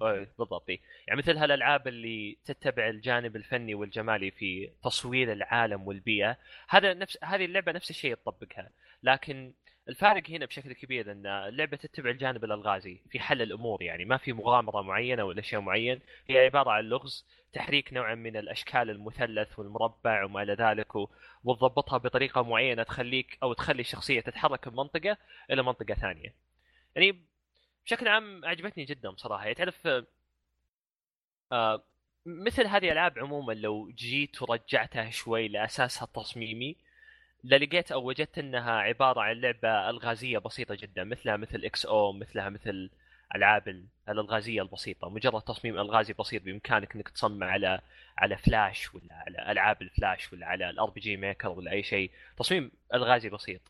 Ori. 0.00 0.26
بالضبط. 0.38 0.68
يعني 0.68 1.18
مثل 1.18 1.36
هالألعاب 1.36 1.88
اللي 1.88 2.36
تتبع 2.44 2.88
الجانب 2.88 3.36
الفني 3.36 3.74
والجمالي 3.74 4.30
في 4.30 4.70
تصوير 4.84 5.32
العالم 5.32 5.86
والبيئة 5.86 6.36
هذا 6.68 6.94
نفس 6.94 7.18
هذه 7.24 7.44
اللعبة 7.44 7.72
نفس 7.72 7.90
الشيء 7.90 8.14
تطبقها 8.14 8.70
لكن 9.02 9.52
الفارق 9.88 10.30
هنا 10.30 10.46
بشكل 10.46 10.72
كبير 10.72 11.12
إن 11.12 11.26
اللعبة 11.26 11.76
تتبع 11.76 12.10
الجانب 12.10 12.44
الألغازي. 12.44 13.00
في 13.10 13.20
حل 13.20 13.42
الأمور 13.42 13.82
يعني 13.82 14.04
ما 14.04 14.16
في 14.16 14.32
مغامرة 14.32 14.82
معينة 14.82 15.24
ولا 15.24 15.42
شيء 15.42 15.60
معين. 15.60 16.00
هي 16.28 16.38
عبارة 16.38 16.70
عن 16.70 16.84
لغز 16.84 17.26
تحريك 17.52 17.92
نوعا 17.92 18.14
من 18.14 18.36
الأشكال 18.36 18.90
المثلث 18.90 19.58
والمربع 19.58 20.24
وما 20.24 20.42
إلى 20.42 20.54
ذلك 20.54 20.96
وتضبطها 21.44 21.98
بطريقة 21.98 22.42
معينة 22.42 22.82
تخليك 22.82 23.38
أو 23.42 23.52
تخلي 23.52 23.80
الشخصية 23.80 24.20
تتحرك 24.20 24.68
من 24.68 24.76
منطقة 24.76 25.16
إلى 25.50 25.62
منطقة 25.62 25.94
ثانية. 25.94 26.34
يعني 26.96 27.22
بشكل 27.86 28.08
عام 28.08 28.44
عجبتني 28.44 28.84
جدا 28.84 29.10
بصراحه 29.10 29.42
يعني 29.42 29.54
تعرف 29.54 29.88
آه 31.52 31.82
مثل 32.26 32.66
هذه 32.66 32.84
الألعاب 32.86 33.18
عموما 33.18 33.52
لو 33.52 33.90
جيت 33.90 34.42
ورجعتها 34.42 35.10
شوي 35.10 35.48
لأساسها 35.48 36.04
التصميمي 36.04 36.76
للقيت 37.46 37.92
أو 37.92 38.08
وجدت 38.08 38.38
إنها 38.38 38.72
عبارة 38.72 39.20
عن 39.20 39.40
لعبة 39.40 39.90
ألغازية 39.90 40.38
بسيطة 40.38 40.74
جدا 40.74 41.04
مثلها 41.04 41.36
مثل 41.36 41.64
إكس 41.64 41.86
أو 41.86 42.12
مثلها 42.12 42.48
مثل 42.48 42.90
ألعاب 43.34 43.68
ال- 43.68 43.84
الألغازية 44.08 44.62
البسيطة. 44.62 45.08
مجرد 45.08 45.42
تصميم 45.42 45.78
ألغازي 45.78 46.14
بسيط 46.18 46.42
بإمكانك 46.42 46.94
إنك 46.94 47.08
تصمم 47.08 47.44
على 47.44 47.80
على 48.18 48.36
فلاش 48.36 48.94
ولا 48.94 49.14
على 49.14 49.52
ألعاب 49.52 49.82
الفلاش 49.82 50.32
ولا 50.32 50.46
على 50.46 50.70
ال 50.70 50.90
RPG 50.90 51.16
Maker 51.16 51.48
ولا 51.48 51.70
أي 51.70 51.82
شيء. 51.82 52.10
تصميم 52.38 52.70
ألغازي 52.94 53.28
بسيط. 53.28 53.60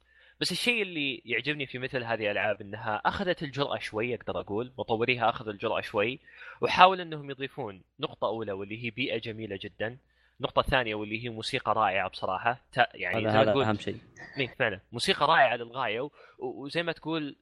بس 0.40 0.52
الشيء 0.52 0.82
اللي 0.82 1.22
يعجبني 1.24 1.66
في 1.66 1.78
مثل 1.78 2.04
هذه 2.04 2.24
الألعاب 2.24 2.60
إنها 2.60 3.02
أخذت 3.06 3.42
الجرأة 3.42 3.78
شوي 3.78 4.14
أقدر 4.14 4.40
أقول. 4.40 4.72
مطوريها 4.78 5.28
اخذوا 5.30 5.52
الجرأة 5.52 5.80
شوي 5.80 6.18
وحاول 6.60 7.00
إنهم 7.00 7.30
يضيفون 7.30 7.82
نقطة 8.00 8.26
أولى 8.26 8.52
واللي 8.52 8.84
هي 8.84 8.90
بيئة 8.90 9.18
جميلة 9.18 9.58
جدا. 9.62 9.96
النقطة 10.40 10.60
الثانية 10.60 10.94
واللي 10.94 11.24
هي 11.24 11.28
موسيقى 11.28 11.74
رائعة 11.74 12.08
بصراحة. 12.08 12.60
تا- 12.72 12.88
يعني 12.94 13.28
هذا 13.28 13.40
هذا 13.42 13.50
تقول 13.50 13.64
أهم 13.64 13.78
شيء. 13.78 13.98
إيه 14.38 14.46
فعلا. 14.46 14.80
موسيقى 14.92 15.26
رائعة 15.26 15.56
للغاية 15.56 16.00
و- 16.00 16.10
وزي 16.38 16.82
ما 16.82 16.92
تقول 16.92 17.36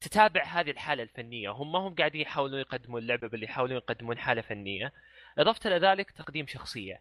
تتابع 0.00 0.44
هذه 0.44 0.70
الحالة 0.70 1.02
الفنية. 1.02 1.50
هم 1.50 1.72
ما 1.72 1.78
هم 1.78 1.94
قاعدين 1.94 2.20
يحاولون 2.20 2.60
يقدمون 2.60 3.02
اللعبه 3.02 3.28
بل 3.28 3.42
يحاولون 3.44 3.76
يقدمون 3.76 4.18
حالة 4.18 4.42
فنية. 4.42 4.92
اضفت 5.38 5.66
إلى 5.66 5.78
ذلك 5.78 6.10
تقديم 6.10 6.46
شخصية. 6.46 7.00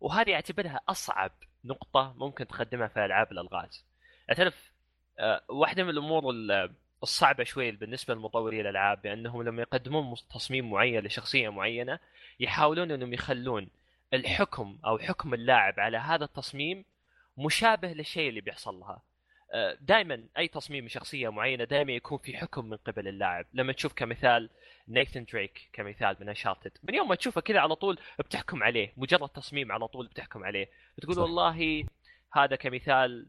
وهذه 0.00 0.34
أعتبرها 0.34 0.80
أصعب 0.88 1.32
نقطة 1.64 2.14
ممكن 2.16 2.46
تقدمها 2.46 2.86
في 2.88 3.04
ألعاب 3.04 3.32
الألغاز. 3.32 3.86
تعرف 4.36 4.70
آه، 5.18 5.42
واحدة 5.48 5.84
من 5.84 5.90
الأمور 5.90 6.30
ال- 6.30 6.72
الصعبة 7.02 7.44
شوي 7.44 7.70
بالنسبة 7.70 8.14
لمطوري 8.14 8.60
الألعاب 8.60 9.02
بأنهم 9.02 9.42
لما 9.42 9.62
يقدمون 9.62 10.14
تصميم 10.34 10.70
معين 10.70 11.04
لشخصية 11.04 11.48
معينة 11.48 11.98
يحاولون 12.40 12.90
إنهم 12.90 13.12
يخلون 13.14 13.68
الحكم 14.14 14.78
أو 14.84 14.98
حكم 14.98 15.34
اللاعب 15.34 15.80
على 15.80 15.98
هذا 15.98 16.24
التصميم 16.24 16.84
مشابه 17.38 17.92
للشيء 17.92 18.28
اللي 18.28 18.40
بيحصل 18.40 18.74
لها. 18.80 19.02
دائما 19.80 20.24
أي 20.38 20.48
تصميم 20.48 20.88
شخصية 20.88 21.28
معينة 21.28 21.64
دائما 21.64 21.92
يكون 21.92 22.18
في 22.18 22.36
حكم 22.36 22.64
من 22.64 22.76
قبل 22.76 23.08
اللاعب. 23.08 23.46
لما 23.52 23.72
تشوف 23.72 23.92
كمثال 23.92 24.50
نيثن 24.88 25.24
دريك 25.24 25.68
كمثال 25.72 26.16
من 26.20 26.28
انشارتد 26.28 26.72
من 26.82 26.94
يوم 26.94 27.08
ما 27.08 27.14
تشوفه 27.14 27.40
كذا 27.40 27.60
على 27.60 27.74
طول 27.74 27.98
بتحكم 28.18 28.62
عليه 28.62 28.92
مجرد 28.96 29.28
تصميم 29.28 29.72
على 29.72 29.88
طول 29.88 30.06
بتحكم 30.06 30.44
عليه. 30.44 30.68
بتقول 30.98 31.14
صح. 31.14 31.22
والله 31.22 31.84
هذا 32.32 32.56
كمثال 32.56 33.26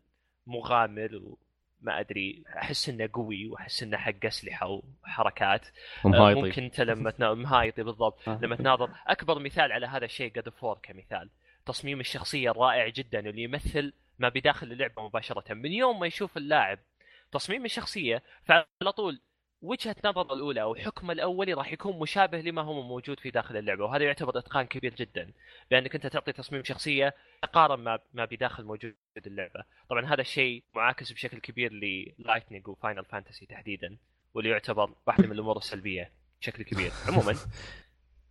مغامر 0.47 1.35
وما 1.81 1.99
أدري 1.99 2.43
أحس 2.57 2.89
إنه 2.89 3.09
قوي 3.13 3.47
وأحس 3.47 3.83
إنه 3.83 3.97
حق 3.97 4.25
أسلحة 4.25 4.81
وحركات. 5.03 5.65
آه، 5.65 6.07
ومهايطي 6.07 6.41
ممكن 6.41 6.63
أنت 6.63 6.81
لما 6.81 7.11
تنا... 7.11 7.33
مهايطي 7.33 7.83
بالضبط. 7.83 8.29
آه. 8.29 8.39
لما 8.41 8.55
تناظر. 8.55 8.89
أكبر 9.07 9.39
مثال 9.39 9.71
على 9.71 9.87
هذا 9.87 10.05
الشيء 10.05 10.31
جاد 10.31 10.49
فور 10.49 10.79
كمثال. 10.83 11.29
تصميم 11.65 11.99
الشخصية 11.99 12.51
الرائع 12.51 12.87
جدا 12.87 13.19
اللي 13.19 13.43
يمثل 13.43 13.93
ما 14.19 14.29
بداخل 14.29 14.71
اللعبة 14.71 15.05
مباشرة. 15.05 15.53
من 15.53 15.71
يوم 15.71 15.99
ما 15.99 16.07
يشوف 16.07 16.37
اللاعب 16.37 16.79
تصميم 17.31 17.65
الشخصية 17.65 18.23
فعلى 18.45 18.91
طول 18.95 19.21
وجهة 19.61 19.95
نظره 20.05 20.33
الأولى 20.33 20.61
أو 20.61 20.75
حكمه 20.75 21.13
الاولي 21.13 21.53
راح 21.53 21.73
يكون 21.73 21.99
مشابه 21.99 22.41
لما 22.41 22.61
هو 22.61 22.81
موجود 22.81 23.19
في 23.19 23.31
داخل 23.31 23.57
اللعبة 23.57 23.85
وهذا 23.85 24.03
يعتبر 24.03 24.39
إتقان 24.39 24.65
كبير 24.65 24.95
جدا 24.95 25.31
بانك 25.71 25.95
أنت 25.95 26.07
تعطي 26.07 26.31
تصميم 26.31 26.63
شخصية 26.63 27.15
تقارن 27.41 27.79
ما 27.79 27.99
ما 28.13 28.25
بداخل 28.25 28.63
موجود 28.63 28.95
اللعبة. 29.25 29.63
طبعا 29.89 30.05
هذا 30.05 30.21
الشيء 30.21 30.63
معاكس 30.75 31.11
بشكل 31.11 31.39
كبير 31.39 31.73
لـ 31.73 31.83
Lightning 31.83 32.67
و 32.67 32.74
Final 32.74 33.05
Fantasy 33.05 33.45
تحديدا 33.45 33.97
واللي 34.33 34.49
يعتبر 34.49 34.95
واحدة 35.07 35.27
من 35.27 35.31
الأمور 35.31 35.57
السلبية 35.57 36.11
بشكل 36.41 36.63
كبير. 36.63 36.91
عموما 37.07 37.35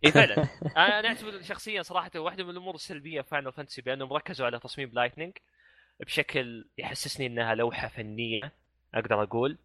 إي 0.05 0.11
فعلا. 0.11 0.47
أنا 0.77 1.07
أعتبر 1.07 1.41
شخصيا 1.41 1.81
صراحة 1.81 2.11
واحدة 2.15 2.43
من 2.43 2.49
الأمور 2.49 2.75
السلبية 2.75 3.21
في 3.21 3.29
Final 3.29 3.51
Fantasy 3.51 3.81
بأنهم 3.81 4.13
ركزوا 4.13 4.45
على 4.45 4.59
تصميم 4.59 4.91
Lightning 4.93 5.33
بشكل 5.99 6.65
يحسسني 6.77 7.25
إنها 7.25 7.55
لوحة 7.55 7.87
فنية 7.87 8.51
أقدر 8.93 9.23
أقول. 9.23 9.57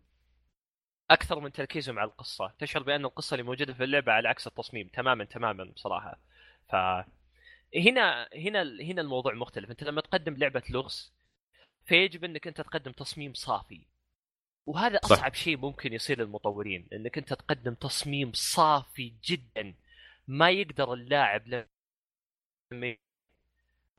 أكثر 1.11 1.41
من 1.41 1.53
تركيزهم 1.53 1.99
على 1.99 2.09
القصة. 2.11 2.53
تشعر 2.59 2.83
بأن 2.83 3.05
القصة 3.05 3.35
اللي 3.35 3.45
موجودة 3.45 3.75
في 3.75 3.85
اللعبة 3.85 4.13
على 4.13 4.29
عكس 4.29 4.47
التصميم 4.47 4.89
تماما 4.89 5.25
تماما 5.25 5.65
بصراحة. 5.65 6.19
ف 6.69 6.75
هنا 7.77 8.29
هنا 8.35 8.63
هنا 8.63 9.01
الموضوع 9.01 9.35
مختلف. 9.35 9.71
أنت 9.71 9.85
لما 9.85 10.01
تقدم 10.01 10.37
لعبة 10.37 10.63
لغز 10.71 11.13
فيجب 11.87 12.25
أنك 12.25 12.47
أنت 12.47 12.61
تقدم 12.61 12.93
تصميم 12.93 13.35
صافي. 13.35 13.87
وهذا. 14.67 14.99
أصعب 15.05 15.35
شيء 15.35 15.57
ممكن 15.57 15.93
يصير 15.93 16.19
للمطورين 16.19 16.89
أنك 16.93 17.19
أنت 17.19 17.33
تقدم 17.35 17.75
تصميم 17.75 18.33
صافي 18.35 19.13
جدا. 19.25 19.75
ما 20.29 20.51
يقدر 20.51 20.93
اللاعب 20.93 21.67
لما 22.73 22.97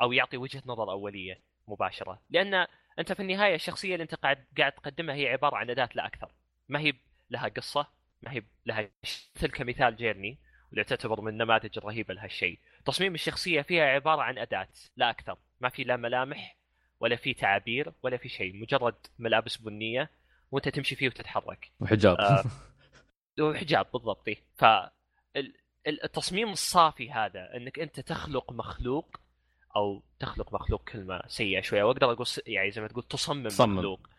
أو 0.01 0.11
يعطي 0.13 0.37
وجهة 0.37 0.63
نظر 0.65 0.91
أولية 0.91 1.41
مباشرة. 1.67 2.21
لأن 2.29 2.67
أنت 2.99 3.13
في 3.13 3.19
النهاية 3.21 3.55
الشخصية 3.55 3.93
اللي 3.93 4.03
أنت 4.03 4.15
قاعد 4.15 4.45
قاعد 4.57 4.71
تقدمها 4.71 5.15
هي 5.15 5.27
عبارة 5.27 5.55
عن 5.55 5.69
أداة 5.69 5.89
لا 5.95 6.05
أكثر 6.05 6.31
ما 6.69 6.79
هي 6.79 6.93
لها 7.29 7.47
قصة 7.47 7.87
ما 8.21 8.31
هي 8.31 8.43
لها 8.65 8.89
مثل 9.35 9.47
كمثال 9.47 9.95
جيرني 9.95 10.37
واللي 10.69 10.83
تعتبر 10.83 11.21
من 11.21 11.27
النماذج 11.31 11.77
الرهيبة 11.77 12.13
لهالشيء 12.13 12.59
تصميم 12.85 13.13
الشخصية 13.13 13.61
فيها 13.61 13.83
عبارة 13.85 14.21
عن 14.21 14.37
أداة 14.37 14.67
لا 14.95 15.09
أكثر. 15.09 15.37
ما 15.61 15.69
في 15.69 15.83
لا 15.83 15.95
ملامح 15.97 16.55
ولا 16.99 17.15
في 17.15 17.33
تعابير 17.33 17.93
ولا 18.03 18.17
في 18.17 18.29
شيء. 18.29 18.55
مجرد 18.61 18.95
ملابس 19.19 19.57
بنية 19.57 20.09
وأنت 20.51 20.69
تمشي 20.69 20.95
فيه 20.95 21.07
وتتحرك. 21.07 21.71
وحجاب. 21.79 22.15
آه. 22.19 22.43
وحجاب 23.41 23.85
بالضبط. 23.93 24.27
إيه. 24.27 24.43
ف 24.57 24.63
ال- 24.63 25.53
ال- 25.87 26.03
التصميم 26.03 26.49
الصافي 26.49 27.11
هذا 27.11 27.55
إنك 27.57 27.79
أنت 27.79 27.99
تخلق 27.99 28.51
مخلوق 28.51 29.17
أو 29.75 30.03
تخلق 30.19 30.53
مخلوق 30.53 30.89
كلمة 30.89 31.21
سيئة 31.27 31.61
شوية. 31.61 31.83
وأقدر 31.83 32.11
أقول 32.11 32.25
يعني 32.47 32.71
زي 32.71 32.81
ما 32.81 32.87
تقول 32.87 33.03
تصمم, 33.03 33.47
تصمم. 33.47 33.75
مخلوق. 33.77 34.09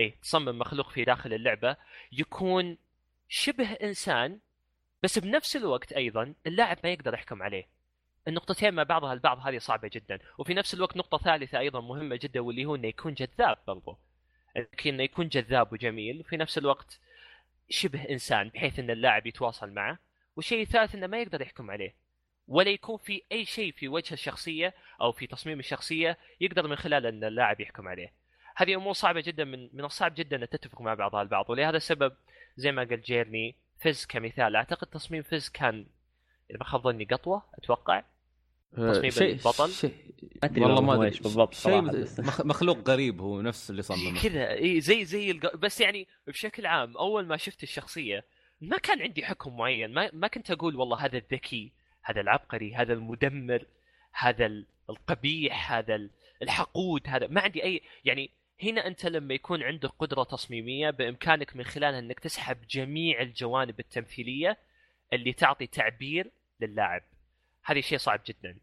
اي 0.00 0.10
تصمم 0.22 0.58
مخلوق 0.58 0.90
في 0.90 1.04
داخل 1.04 1.34
اللعبة 1.34 1.76
يكون 2.12 2.78
شبه 3.28 3.72
إنسان 3.72 4.38
بس 5.02 5.18
بنفس 5.18 5.56
الوقت 5.56 5.92
أيضا 5.92 6.34
اللاعب 6.46 6.78
ما 6.84 6.90
يقدر 6.90 7.14
يحكم 7.14 7.42
عليه. 7.42 7.68
النقطتين 8.28 8.74
مع 8.74 8.82
بعضها 8.82 9.12
البعض 9.12 9.38
هذه 9.46 9.58
صعبة 9.58 9.90
جدا. 9.92 10.18
وفي 10.38 10.54
نفس 10.54 10.74
الوقت 10.74 10.96
نقطة 10.96 11.18
ثالثة 11.18 11.58
أيضا 11.58 11.80
مهمة 11.80 12.16
جدا 12.16 12.40
واللي 12.40 12.64
هو 12.64 12.74
إنه 12.74 12.88
يكون 12.88 13.14
جذاب 13.14 13.58
برضو. 13.66 13.98
إنه 14.86 15.02
يكون 15.02 15.28
جذاب 15.28 15.72
وجميل 15.72 16.20
وفي 16.20 16.36
نفس 16.36 16.58
الوقت 16.58 17.00
شبه 17.70 18.02
إنسان 18.10 18.48
بحيث 18.48 18.78
إن 18.78 18.90
اللاعب 18.90 19.26
يتواصل 19.26 19.70
معه. 19.70 19.98
والشيء 20.36 20.62
الثالث 20.62 20.94
إنه 20.94 21.06
ما 21.06 21.20
يقدر 21.20 21.42
يحكم 21.42 21.70
عليه. 21.70 21.94
ولا 22.48 22.70
يكون 22.70 22.96
في 22.96 23.22
أي 23.32 23.44
شيء 23.44 23.72
في 23.72 23.88
وجه 23.88 24.14
الشخصية 24.14 24.74
أو 25.00 25.12
في 25.12 25.26
تصميم 25.26 25.58
الشخصية 25.58 26.18
يقدر 26.40 26.68
من 26.68 26.76
خلال 26.76 27.06
إن 27.06 27.24
اللاعب 27.24 27.60
يحكم 27.60 27.88
عليه. 27.88 28.12
هذه 28.58 28.74
أمور 28.74 28.92
صعبة 28.92 29.20
جدا 29.20 29.44
من 29.44 29.68
من 29.72 29.84
الصعب 29.84 30.14
جدا 30.14 30.36
أن 30.42 30.48
تتفق 30.48 30.80
مع 30.80 30.94
بعضها 30.94 31.22
البعض. 31.22 31.50
ولهذا 31.50 31.76
السبب 31.76 32.12
زي 32.56 32.72
ما 32.72 32.84
قال 32.84 33.02
Journey 33.02 33.54
و 33.78 33.85
Fez 33.85 34.06
كمثال. 34.06 34.56
أعتقد 34.56 34.86
تصميم 34.86 35.22
Fez 35.22 35.48
كان 35.48 35.86
إذا 36.50 36.58
ما 36.58 36.64
خاب 36.64 36.82
ظني 36.82 37.04
قطوة 37.04 37.42
أتوقع. 37.54 38.04
آه، 38.78 38.92
تصميم 38.92 39.10
شيء 39.10 39.32
البطل؟ 39.32 39.70
شيء 39.70 39.92
والله 40.56 40.80
ما 40.80 40.94
أدري 40.94 41.06
إيش 41.06 41.20
بالضبط 41.20 41.54
شيء 41.54 41.82
مخلوق 42.50 42.90
غريب 42.90 43.20
هو 43.20 43.40
نفس 43.40 43.70
اللي 43.70 43.82
صممه. 43.82 44.20
كذا 44.22 44.52
إي 44.52 44.80
زي 44.80 45.04
زي 45.04 45.30
الق... 45.30 45.56
بس 45.56 45.80
يعني 45.80 46.06
بشكل 46.26 46.66
عام 46.66 46.96
أول 46.96 47.26
ما 47.26 47.36
شفت 47.36 47.62
الشخصية 47.62 48.24
ما 48.60 48.78
كان 48.78 49.02
عندي 49.02 49.24
حكم 49.24 49.56
معين. 49.56 49.92
ما 49.94 50.10
ما 50.12 50.28
كنت 50.28 50.50
أقول 50.50 50.76
والله 50.76 50.96
هذا 51.04 51.18
الذكي 51.18 51.72
هذا 52.02 52.20
العبقري 52.20 52.74
هذا 52.74 52.92
المدمر 52.92 53.64
هذا 54.12 54.46
ال- 54.46 54.66
القبيح 54.90 55.72
هذا 55.72 55.94
ال- 55.94 56.10
الحقود 56.42 57.02
هذا 57.06 57.26
ما 57.26 57.40
عندي 57.40 57.64
اي 57.64 57.82
يعني 58.04 58.30
هنا 58.62 58.86
أنت 58.86 59.06
لما 59.06 59.34
يكون 59.34 59.62
عندك 59.62 59.90
قدرة 59.98 60.22
تصميمية 60.24 60.90
بإمكانك 60.90 61.56
من 61.56 61.64
خلالها 61.64 61.98
إنك 61.98 62.20
تسحب 62.20 62.56
جميع 62.70 63.20
الجوانب 63.20 63.80
التمثيلية 63.80 64.58
اللي 65.12 65.32
تعطي 65.32 65.66
تعبير 65.66 66.30
للاعب. 66.60 67.02
هذا 67.64 67.80
شيء 67.80 67.98
صعب 67.98 68.20
جدا. 68.26 68.56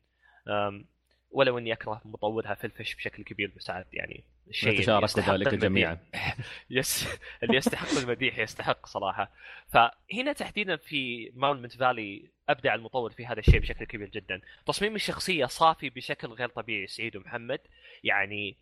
ولو 1.31 1.57
إني 1.57 1.73
أكره 1.73 2.01
مطورها 2.05 2.53
Phil 2.53 2.74
Fish 2.74 2.95
بشكل 2.95 3.23
كبير 3.23 3.51
بس 3.57 3.69
عاد 3.69 3.85
يعني 3.93 4.23
الشيء 4.47 4.69
اللي 4.69 4.81
نتشارك 4.81 5.03
يستحق 5.03 5.33
ذلك. 5.33 5.55
جميعا. 5.55 5.97
yes 6.69 7.07
اللي 7.43 7.57
يستحق 7.57 7.97
المديح 7.97 8.39
يستحق 8.39 8.85
صراحة. 8.85 9.31
فهنا 9.67 10.33
تحديدا 10.33 10.75
في 10.75 11.31
Monument 11.35 11.77
Valley 11.77 12.29
أبدع 12.49 12.75
المطور 12.75 13.11
في 13.11 13.25
هذا 13.25 13.39
الشيء 13.39 13.59
بشكل 13.59 13.85
كبير 13.85 14.09
جدا. 14.09 14.41
تصميم 14.65 14.95
الشخصية 14.95 15.45
صافي 15.45 15.89
بشكل 15.89 16.27
غير 16.27 16.49
طبيعي 16.49 16.87
سعيد 16.87 17.15
ومحمد. 17.15 17.59
يعني 18.03 18.57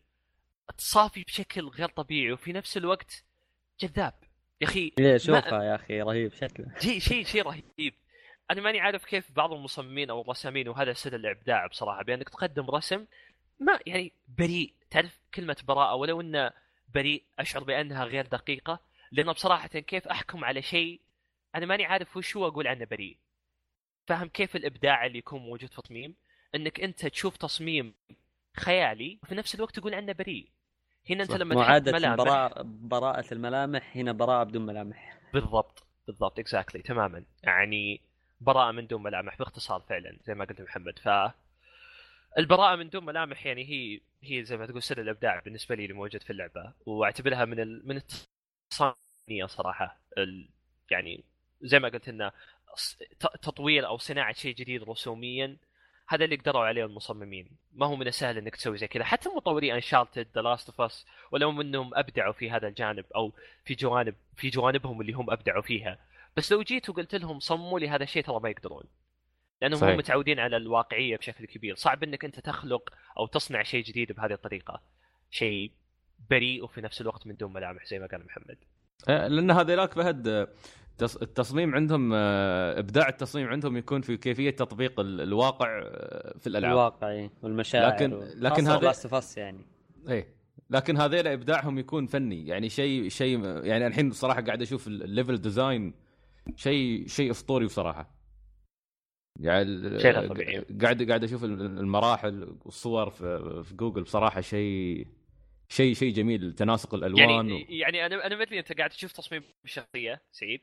صافي 0.77 1.23
بشكل 1.23 1.67
غير 1.67 1.89
طبيعي 1.89 2.31
وفي 2.31 2.53
نفس 2.53 2.77
الوقت 2.77 3.23
جذاب. 3.79 4.13
يا 4.61 4.67
أخي 4.67 4.91
ليه 4.99 5.17
شوفها 5.17 5.63
يا 5.63 5.75
أخي 5.75 6.01
رهيب 6.01 6.33
شكله. 6.33 6.79
شيء 6.79 6.99
شيء 6.99 7.25
شيء 7.25 7.43
رهيب. 7.43 7.93
أنا 8.51 8.61
ماني 8.61 8.79
عارف 8.79 9.05
كيف 9.05 9.31
بعض 9.31 9.53
المصممين 9.53 10.09
أو 10.09 10.21
الرسامين 10.21 10.69
وهذا 10.69 10.93
سر 10.93 11.15
الإبداع 11.15 11.67
بصراحة 11.67 12.03
بأنك 12.03 12.29
تقدم 12.29 12.69
رسم 12.69 13.05
ما 13.59 13.79
يعني 13.85 14.11
بريء. 14.37 14.73
تعرف 14.89 15.19
كلمة 15.33 15.57
براءة 15.67 15.95
ولو 15.95 16.21
إنه 16.21 16.51
بريء 16.93 17.23
أشعر 17.39 17.63
بأنها 17.63 18.05
غير 18.05 18.25
دقيقة. 18.25 18.79
لأنه 19.11 19.31
بصراحة 19.31 19.67
كيف 19.67 20.07
أحكم 20.07 20.45
على 20.45 20.61
شيء 20.61 21.01
أنا 21.55 21.65
ماني 21.65 21.85
عارف 21.85 22.17
وش 22.17 22.37
هو 22.37 22.47
أقول 22.47 22.67
عنه 22.67 22.85
بريء. 22.85 23.17
فاهم 24.07 24.27
كيف 24.27 24.55
الإبداع 24.55 25.05
اللي 25.05 25.17
يكون 25.17 25.41
موجود 25.41 25.69
في 25.69 25.81
تصميم؟ 25.81 26.15
إنك 26.55 26.79
أنت 26.79 27.05
تشوف 27.05 27.37
تصميم 27.37 27.93
خيالي 28.57 29.19
وفي 29.23 29.35
نفس 29.35 29.55
الوقت 29.55 29.79
تقول 29.79 29.93
عنه 29.93 30.11
بريء. 30.11 30.49
هنا 31.09 31.23
أنت. 31.23 31.31
لما 31.31 31.55
معادة 31.55 31.91
ملامح 31.91 32.15
براءة 32.15 32.61
براءة 32.65 33.33
الملامح 33.33 33.97
هنا 33.97 34.11
براءة 34.11 34.43
بدون 34.43 34.65
ملامح. 34.65 35.19
بالضبط 35.33 35.83
بالضبط 36.07 36.39
exactly 36.39 36.81
تماما. 36.81 37.23
يعني 37.43 38.01
براءة 38.41 38.71
من 38.71 38.87
دون 38.87 39.03
ملامح 39.03 39.37
باختصار 39.37 39.81
فعلا 39.81 40.17
زي 40.23 40.33
ما 40.33 40.45
قلت 40.45 40.61
محمد. 40.61 40.99
ف 40.99 41.09
البراءة 42.37 42.75
من 42.75 42.89
دون 42.89 43.05
ملامح 43.05 43.45
يعني 43.45 43.65
هي 43.65 44.01
هي 44.23 44.43
زي 44.43 44.57
ما 44.57 44.65
تقول 44.65 44.83
سر 44.83 45.01
الإبداع 45.01 45.39
بالنسبة 45.39 45.75
لي 45.75 45.83
اللي 45.83 45.93
موجود 45.93 46.23
في 46.23 46.29
اللعبة. 46.29 46.73
وأعتبرها 46.85 47.45
من 47.45 47.59
ال... 47.59 47.87
من 47.87 47.97
التصميمية 47.97 49.45
صراحة. 49.45 49.97
ال... 50.17 50.49
يعني 50.91 51.23
زي 51.61 51.79
ما 51.79 51.89
قلت 51.89 52.09
إنه 52.09 52.31
تطوير 53.19 53.87
أو 53.87 53.97
صناعة 53.97 54.33
شيء 54.33 54.55
جديد 54.55 54.83
رسوميا 54.83 55.57
هذا 56.07 56.25
اللي 56.25 56.35
قدروا 56.35 56.61
عليه 56.61 56.85
المصممين. 56.85 57.57
ما 57.73 57.85
هو 57.85 57.95
من 57.95 58.07
السهل 58.07 58.37
إنك 58.37 58.55
تسوي 58.55 58.77
زي 58.77 58.87
كذا. 58.87 59.03
حتى 59.03 59.29
مطوري 59.29 59.73
Uncharted 59.73 60.27
The 60.35 60.41
Last 60.41 60.69
of 60.69 60.81
Us 60.81 61.05
ولو 61.31 61.61
انهم 61.61 61.95
أبدعوا 61.95 62.33
في 62.33 62.51
هذا 62.51 62.67
الجانب 62.67 63.05
أو 63.15 63.33
في 63.65 63.75
جوانب 63.75 64.15
في 64.35 64.49
جوانبهم 64.49 65.01
اللي 65.01 65.13
هم 65.13 65.31
أبدعوا 65.31 65.61
فيها. 65.61 65.97
بس 66.37 66.51
لو 66.51 66.61
جيت 66.61 66.89
وقلت 66.89 67.15
لهم 67.15 67.39
صمموا 67.39 67.79
لي 67.79 67.89
هذا 67.89 68.03
الشيء 68.03 68.23
ترى 68.23 68.39
ما 68.39 68.49
يقدرون. 68.49 68.83
لأنهم 69.61 69.79
صحيح. 69.79 69.91
هم 69.91 69.97
متعودين 69.97 70.39
على 70.39 70.57
الواقعية 70.57 71.17
بشكل 71.17 71.45
كبير. 71.45 71.75
صعب 71.75 72.03
إنك 72.03 72.25
أنت 72.25 72.39
تخلق 72.39 72.89
أو 73.17 73.27
تصنع 73.27 73.63
شيء 73.63 73.83
جديد 73.83 74.11
بهذه 74.11 74.33
الطريقة. 74.33 74.81
شيء 75.31 75.71
بريء 76.29 76.63
وفي 76.63 76.81
نفس 76.81 77.01
الوقت 77.01 77.27
من 77.27 77.35
دون 77.35 77.53
ملامح 77.53 77.85
زي 77.85 77.99
ما 77.99 78.07
قال 78.07 78.25
محمد. 78.25 78.57
آه، 79.09 79.27
لأن 79.27 79.51
هذيلاك 79.51 79.93
فهد 79.93 80.47
التصميم 81.01 81.75
عندهم 81.75 82.11
آه، 82.13 82.79
إبداع 82.79 83.09
التصميم 83.09 83.47
عندهم 83.47 83.77
يكون 83.77 84.01
في 84.01 84.17
كيفية 84.17 84.49
تطبيق 84.49 84.99
ال- 84.99 85.21
الواقع 85.21 85.81
آه، 85.83 86.37
في 86.39 86.47
الألعاب. 86.47 86.73
الواقعي 86.73 87.29
والمشاعر 87.41 87.93
لكن- 87.93 88.19
لكن 88.35 88.67
هذا 88.67 88.89
Us 88.89 89.37
يعني. 89.37 89.65
إيه. 90.09 90.27
لكن 90.69 90.97
هذيل 90.97 91.27
إبداعهم 91.27 91.79
يكون 91.79 92.05
فني. 92.07 92.47
يعني 92.47 92.69
شيء 92.69 93.09
شيء 93.09 93.45
يعني 93.45 93.87
الحين 93.87 94.09
بصراحه 94.09 94.41
قاعد 94.41 94.61
أشوف 94.61 94.87
ال- 94.87 95.03
ال 95.03 95.09
level 95.09 95.37
design 95.41 95.93
شيء 96.55 97.07
شيء 97.07 97.31
أسطوري 97.31 97.65
بصراحة. 97.65 98.09
يعني 99.39 99.65
شيء 99.99 100.11
غير 100.11 100.27
طبيعي. 100.27 100.59
قاعد 100.81 101.03
قاعد 101.09 101.23
أشوف 101.23 101.43
المراحل 101.43 102.57
والصور 102.65 103.09
في, 103.09 103.63
في 103.63 103.75
جوجل 103.75 104.03
بصراحه 104.03 104.41
شيء 104.41 105.07
شيء 105.69 105.93
شيء 105.93 106.13
جميل. 106.13 106.53
تناسق 106.53 106.93
الألوان 106.93 107.29
يعني 107.29 107.53
و... 107.53 107.65
يعني 107.69 108.05
أنا 108.05 108.25
أنا 108.25 108.35
ما 108.35 108.41
ادري 108.43 108.59
أنت 108.59 108.77
قاعد 108.77 108.89
تشوف 108.89 109.11
تصميم 109.11 109.43
الشخصيه 109.65 110.21
سعيد. 110.31 110.61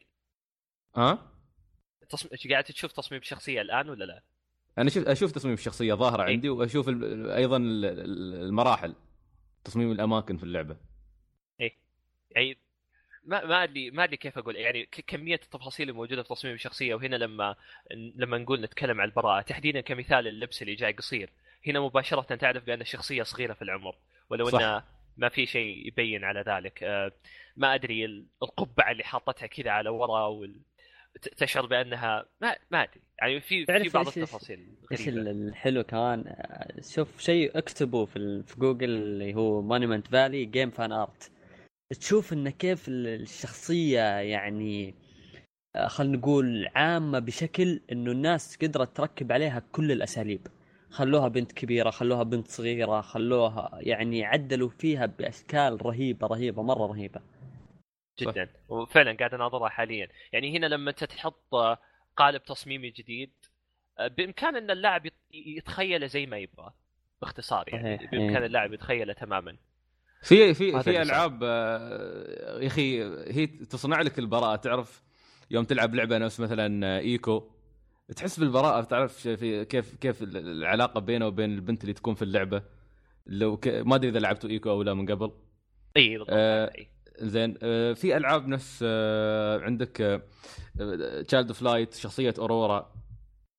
ها 0.96 1.31
تصم... 2.09 2.29
قاعد 2.50 2.64
تشوف 2.64 2.92
تصميم 2.92 3.20
الشخصيه 3.20 3.61
الآن 3.61 3.90
ولا 3.90 4.05
لا؟ 4.05 4.22
أنا 4.79 4.90
شوف 4.90 5.09
أشوف 5.09 5.33
تصميم 5.33 5.55
الشخصية 5.55 5.94
ظاهرة 5.94 6.22
إيه. 6.24 6.33
عندي 6.33 6.48
وأشوف 6.48 6.88
ال- 6.88 7.31
أيضا 7.31 7.57
ال- 7.57 7.85
ال- 7.85 8.35
المراحل 8.42 8.94
تصميم 9.64 9.92
الأماكن 9.92 10.37
في 10.37 10.42
اللعبة 10.42 10.76
يعني 12.31 12.59
ما 13.24 13.44
ما 13.46 13.62
ادري 13.64 13.90
ما 13.90 14.05
أدري 14.05 14.16
كيف 14.16 14.38
أقول 14.38 14.57
يعني 14.57 14.87
كمية 14.87 15.35
التفاصيل 15.35 15.88
الموجودة 15.90 16.22
في 16.22 16.29
تصميم 16.29 16.55
الشخصية 16.55 16.94
وهنا 16.94 17.16
لما 17.16 17.57
لما 18.16 18.38
نقول 18.38 18.61
نتكلم 18.61 19.00
عن 19.00 19.09
البراءة 19.09 19.42
تحديدا 19.42 19.81
كمثال 19.81 20.26
اللبس 20.29 20.62
اللي 20.62 20.74
جاي 20.74 20.92
قصير 20.92 21.31
هنا 21.66 21.81
مباشرة 21.81 22.35
تعرف 22.37 22.64
بأن 22.64 22.81
الشخصية 22.81 23.22
صغيرة 23.22 23.53
في 23.55 23.62
العمر 23.62 23.96
ولو. 24.31 24.48
انه 24.48 24.83
ما 25.16 25.29
في 25.29 25.46
شيء 25.46 25.87
يبين 25.87 26.24
على 26.24 26.40
ذلك 26.46 26.83
آه، 26.83 27.12
ما 27.57 27.74
أدري 27.74 28.05
ال- 28.05 28.26
القبعة 28.42 28.90
اللي 28.90 29.05
حاطتها 29.05 29.46
كذا 29.46 29.70
على 29.70 29.88
ورا 29.90 30.26
وال... 30.26 30.61
تشعر 31.37 31.66
بأنها 31.66 32.27
ما 32.40 32.57
ما 32.70 32.83
أدري. 32.83 33.01
يعني 33.20 33.40
في 33.40 33.66
في 33.66 33.88
بعض 33.88 34.07
التفاصيل 34.07 34.66
إيش 34.92 35.09
الحلو 35.09 35.85
كمان؟ 35.85 36.25
آه، 36.27 36.81
شوف 36.81 37.20
شيء 37.20 37.59
اكتبه 37.59 38.05
في 38.05 38.42
في 38.46 38.61
جوجل 38.61 38.90
اللي 38.90 39.35
هو 39.35 39.62
Monument 39.62 40.07
Valley 40.07 40.44
game 40.44 40.70
fan 40.70 40.92
art 40.92 41.31
تشوف 42.01 42.33
انه 42.33 42.51
كيف 42.51 42.88
ال- 42.88 43.23
الشخصية 43.23 44.01
يعني 44.20 44.94
آه، 45.77 45.87
خلينا 45.87 46.16
نقول 46.16 46.68
عامة 46.75 47.18
بشكل 47.18 47.81
إنه 47.92 48.12
الناس 48.12 48.57
قدرت 48.57 48.96
تركب 48.96 49.33
عليها 49.33 49.62
كل 49.73 49.92
الأساليب. 49.92 50.46
خلوها 50.90 51.29
بنت 51.29 51.53
كبيرة 51.53 51.90
خلوها 51.90 52.23
بنت 52.23 52.49
صغيرة 52.49 53.01
خلوها 53.01 53.70
يعني 53.81 54.25
عدلوا 54.25 54.68
فيها 54.68 55.07
بأشكال 55.07 55.87
رهيبة 55.87 56.27
رهيبة 56.27 56.62
مرة 56.62 56.87
رهيبة. 56.87 57.20
جدا. 58.18 58.49
وفعلا 58.68 59.12
قاعد 59.16 59.35
أناظرها 59.35 59.68
حاليا. 59.68 60.09
يعني 60.33 60.57
هنا 60.59 60.66
لما 60.66 60.90
انت 60.90 61.05
تحط 61.05 61.55
آه، 61.55 61.79
قالب 62.16 62.44
تصميمي 62.44 62.90
جديد 62.90 63.33
آه، 63.99 64.09
بإمكان 64.09 64.57
أن 64.57 64.70
اللاعب 64.70 65.07
يت- 65.07 65.14
يتخيله 65.33 66.07
زي 66.07 66.27
ما 66.27 66.38
يبغى 66.38 66.70
باختصار 67.23 67.64
يعني. 67.68 67.96
بإمكان 67.96 68.37
إيه. 68.37 68.46
اللاعب 68.46 68.73
يتخيله 68.73 69.12
تماما. 69.12 69.57
في 70.23 70.55
في 70.55 70.83
في 70.83 71.03
ألعاب 71.03 71.40
آه، 71.42 72.59
يا 72.61 72.66
أخي 72.66 73.03
هي 73.33 73.46
تصنع 73.46 74.01
لك 74.01 74.18
البراءة. 74.18 74.57
تعرف 74.57 75.03
يوم 75.51 75.64
تلعب 75.64 75.94
لعبة 75.94 76.18
نفس 76.18 76.40
مثلا 76.40 76.99
إيكو 76.99 77.51
تحس 78.16 78.40
بالبراءة. 78.40 78.81
تعرف 78.85 79.29
في 79.29 79.64
كيف 79.64 79.94
كيف 79.94 80.23
العلاقة 80.23 81.01
بينه 81.01 81.27
وبين 81.27 81.55
البنت 81.55 81.83
اللي 81.83 81.92
تكون 81.94 82.14
في 82.14 82.23
اللعبة؟ 82.23 82.62
لو 83.27 83.57
ك... 83.57 83.68
ما 83.68 83.94
أدري 83.94 84.11
إذا 84.11 84.18
لعبتوا 84.18 84.51
Ico 84.50 84.70
أو 84.70 84.83
لا 84.83 84.94
من 84.94 85.11
قبل. 85.11 85.33
اي 85.96 86.09
بالضبط. 86.18 86.29
آه، 86.33 86.70
إي. 86.79 86.88
زين. 87.22 87.54
آه، 87.62 87.92
في 87.92 88.16
ألعاب 88.16 88.48
نفس 88.48 88.80
آه، 88.87 89.59
عندك 89.61 90.22
Child 91.29 91.48
of 91.48 91.62
Light 91.62 91.94
شخصية 91.94 92.35
Aurora. 92.38 92.92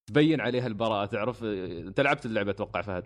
تبين 0.06 0.40
عليها 0.40 0.66
البراءة. 0.66 1.06
تعرف 1.06 1.44
آه، 1.44 1.78
أنت 1.78 2.00
لعبت 2.00 2.26
اللعبة 2.26 2.50
أتوقع 2.50 2.80
فهد؟ 2.82 3.04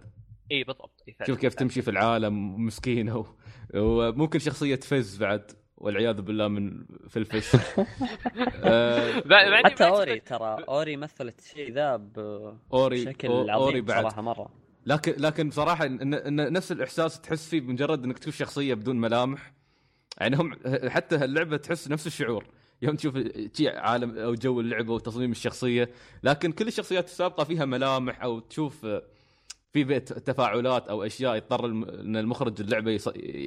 اي 0.52 0.64
بالضبط. 0.64 1.02
إي 1.08 1.12
فعلاً. 1.12 1.26
شوف 1.26 1.38
كيف 1.40 1.54
تمشي 1.54 1.82
في 1.82 1.90
العالم 1.90 2.64
مسكينة 2.66 3.16
و- 3.16 3.26
وممكن 3.74 4.38
شخصية 4.38 4.76
Fez 4.76 5.16
بعد 5.16 5.50
والعياذ 5.76 6.20
بالله 6.22 6.48
من 6.48 6.84
آه، 8.64 9.22
ما 9.26 9.36
عندي- 9.36 9.68
حتى 9.70 9.86
Ori 9.86 10.20
ترى 10.20 10.64
Ori 10.68 10.96
مثلت 10.96 11.38
الشيء 11.38 11.72
ذا 11.72 12.10
اوري 12.72 13.04
بشكل 13.04 13.28
أو- 13.28 13.30
عظيم 13.32 13.50
أوري 13.50 13.80
بعد. 13.80 14.02
صراحة 14.02 14.22
مرة. 14.22 14.48
لكن 14.86 15.14
لكن 15.18 15.48
بصراحه 15.48 15.86
إن, 15.86 16.14
إن 16.14 16.52
نفس 16.52 16.72
الإحساس 16.72 17.20
تحس 17.20 17.48
فيه 17.48 17.60
بمجرد 17.60 18.04
إنك 18.04 18.18
تشوف 18.18 18.36
شخصية 18.36 18.74
بدون 18.74 19.00
ملامح. 19.00 19.52
يعني 20.20 20.36
هم 20.36 20.52
حتى 20.88 21.24
اللعبه 21.24 21.56
تحس 21.56 21.88
نفس 21.88 22.06
الشعور. 22.06 22.44
يوم 22.82 22.96
تشوف 22.96 23.14
عالم 23.60 24.18
أو 24.18 24.34
جو 24.34 24.60
اللعبة 24.60 24.92
وتصميم 24.92 25.30
الشخصية 25.30 25.90
لكن 26.22 26.52
كل 26.52 26.68
الشخصيات 26.68 27.04
السابقة 27.04 27.44
فيها 27.44 27.64
ملامح 27.64 28.22
أو 28.22 28.38
تشوف 28.38 28.86
في 29.72 29.84
بيت 29.84 30.12
تفاعلات 30.12 30.88
أو 30.88 31.02
أشياء 31.02 31.36
يضطر 31.36 31.66
إن 31.66 32.16
المخرج 32.16 32.60
اللعبة 32.60 33.00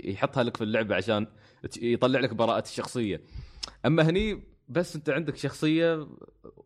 يحطها 0.04 0.44
لك 0.44 0.58
في 0.58 0.64
اللعبة 0.64 0.96
عشان 0.96 1.28
يطلع 1.82 2.20
لك 2.20 2.34
براءة 2.34 2.64
الشخصية. 2.64 3.22
أما 3.86 4.10
هني 4.10 4.44
بس 4.68 4.96
أنت 4.96 5.10
عندك 5.10 5.36
شخصية 5.36 6.08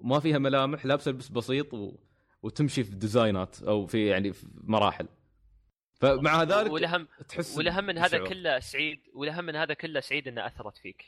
ما 0.01 0.19
فيها 0.19 0.37
ملامح 0.37 0.85
لابسة 0.85 1.11
لبس 1.11 1.27
بسيط 1.27 1.73
و... 1.73 1.95
وتمشي 2.43 2.83
في 2.83 2.95
design 2.95 3.54
ات 3.54 3.63
أو 3.63 3.85
في 3.85 4.05
يعني 4.05 4.33
في 4.33 4.47
مراحل. 4.63 5.07
فمع 6.03 6.43
ذلك 6.43 6.71
والاهم 6.71 7.07
تحس 7.29 7.57
والاهم 7.57 7.85
من 7.85 7.97
هذا. 7.97 8.17
كله 8.17 8.59
سعيد 8.59 8.99
والاهم 9.13 9.45
من 9.45 9.55
هذا 9.55 9.73
كله 9.73 9.99
سعيد 9.99 10.27
انها 10.27 10.47
أثرت 10.47 10.77
فيك. 10.77 11.05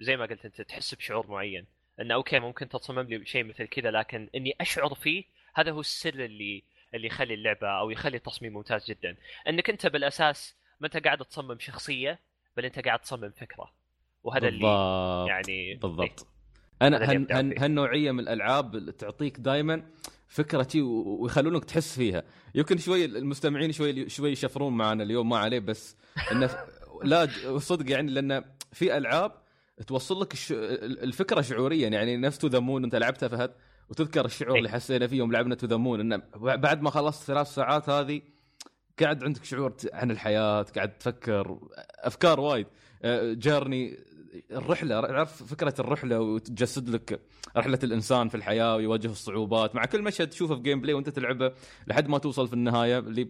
زي 0.00 0.16
ما 0.16 0.26
قلت 0.26 0.44
أنت 0.44 0.60
تحس 0.60 0.94
بشعور 0.94 1.26
معين. 1.26 1.66
إنه 2.00 2.14
أوكي 2.14 2.38
ممكن 2.38 2.68
تصمم 2.68 3.00
لي 3.00 3.26
شيء 3.26 3.44
مثل 3.44 3.64
كذا 3.64 3.90
لكن 3.90 4.28
إني 4.34 4.54
أشعر 4.60 4.94
فيه 4.94 5.24
هذا 5.54 5.70
هو 5.70 5.80
السر 5.80 6.14
اللي 6.14 6.62
اللي 6.94 7.06
يخلي 7.06 7.34
اللعبة 7.34 7.68
أو 7.68 7.90
يخلي 7.90 8.16
التصميم 8.16 8.52
ممتاز 8.52 8.90
جدا. 8.90 9.16
إنك 9.48 9.70
أنت 9.70 9.86
بالأساس 9.86 10.56
ما 10.80 10.86
أنت 10.86 10.96
قاعد 10.96 11.24
تصمم 11.24 11.58
شخصية 11.58 12.18
بل 12.56 12.64
أنت 12.64 12.78
قاعد 12.78 12.98
تصمم 12.98 13.30
فكرة. 13.30 13.72
وهذا 14.24 14.48
اللي 14.48 14.60
بالضبط 14.60 15.28
يعني 15.28 15.74
بالضبط. 15.74 16.26
هذا 16.82 16.96
أنا 16.96 17.12
اللي. 17.12 17.54
هالنوعية 17.58 18.10
من 18.10 18.20
الألعاب 18.20 18.90
تعطيك 18.90 19.36
دائما 19.40 19.90
و- 20.82 21.22
ويخلونك 21.22 21.64
تحس 21.64 21.94
فيها. 21.94 22.22
يمكن 22.54 22.78
شوي 22.78 23.04
المستمعين 23.04 23.72
شوي 23.72 24.08
شوي 24.08 24.30
يشفرون 24.30 24.72
معنا 24.76 25.02
اليوم 25.02 25.28
ما 25.28 25.38
عليه 25.38 25.58
بس 25.58 25.96
إنه 26.32 26.50
لا 27.02 27.28
صدق 27.58 27.90
يعني 27.90 28.10
لأن 28.12 28.44
في 28.72 28.96
ألعاب 28.96 29.32
توصل 29.86 30.20
لك 30.20 30.32
الش... 30.32 30.52
الفكرة 30.82 31.40
شعوريا. 31.40 31.88
يعني 31.88 32.16
نفس 32.16 32.38
To 32.38 32.46
the 32.46 32.58
Moon 32.58 32.84
أنت 32.84 32.94
لعبتها 32.94 33.28
فهد 33.28 33.50
وتذكر 33.90 34.24
الشعور. 34.24 34.58
اللي 34.58 34.68
حسينا 34.68 35.06
فيه 35.06 35.16
يوم 35.16 35.32
لعبنا 35.32 35.54
To 35.54 35.66
the 35.66 35.76
Moon 35.76 36.00
إنه 36.00 36.22
بعد 36.36 36.82
ما 36.82 36.90
خلصت 36.90 37.22
ثلاث 37.24 37.46
ساعات 37.54 37.88
هذه 37.88 38.22
قاعد 39.00 39.24
عندك 39.24 39.44
شعور 39.44 39.74
عن 39.92 40.10
الحياة 40.10 40.62
قاعد 40.62 40.98
تفكر 40.98 41.58
أفكار 41.98 42.40
وايد. 42.40 42.66
آه، 43.02 43.32
Journey 43.32 43.98
الرحلة 44.50 44.96
عرف 44.96 45.42
فكرة 45.42 45.74
الرحلة 45.78 46.20
وتجسد 46.20 46.88
لك 46.88 47.20
رحلة 47.56 47.78
الإنسان 47.84 48.28
في 48.28 48.34
الحياة 48.34 48.76
ويواجه 48.76 49.06
الصعوبات 49.06 49.74
مع 49.74 49.84
كل 49.84 50.02
مشهد 50.02 50.28
تشوفه 50.28 50.54
في 50.54 50.62
gameplay 50.62 50.94
وأنت 50.94 51.08
تلعبه 51.08 51.52
لحد 51.86 52.08
ما 52.08 52.18
توصل 52.18 52.48
في 52.48 52.54
النهاية. 52.54 52.98
اللي 52.98 53.28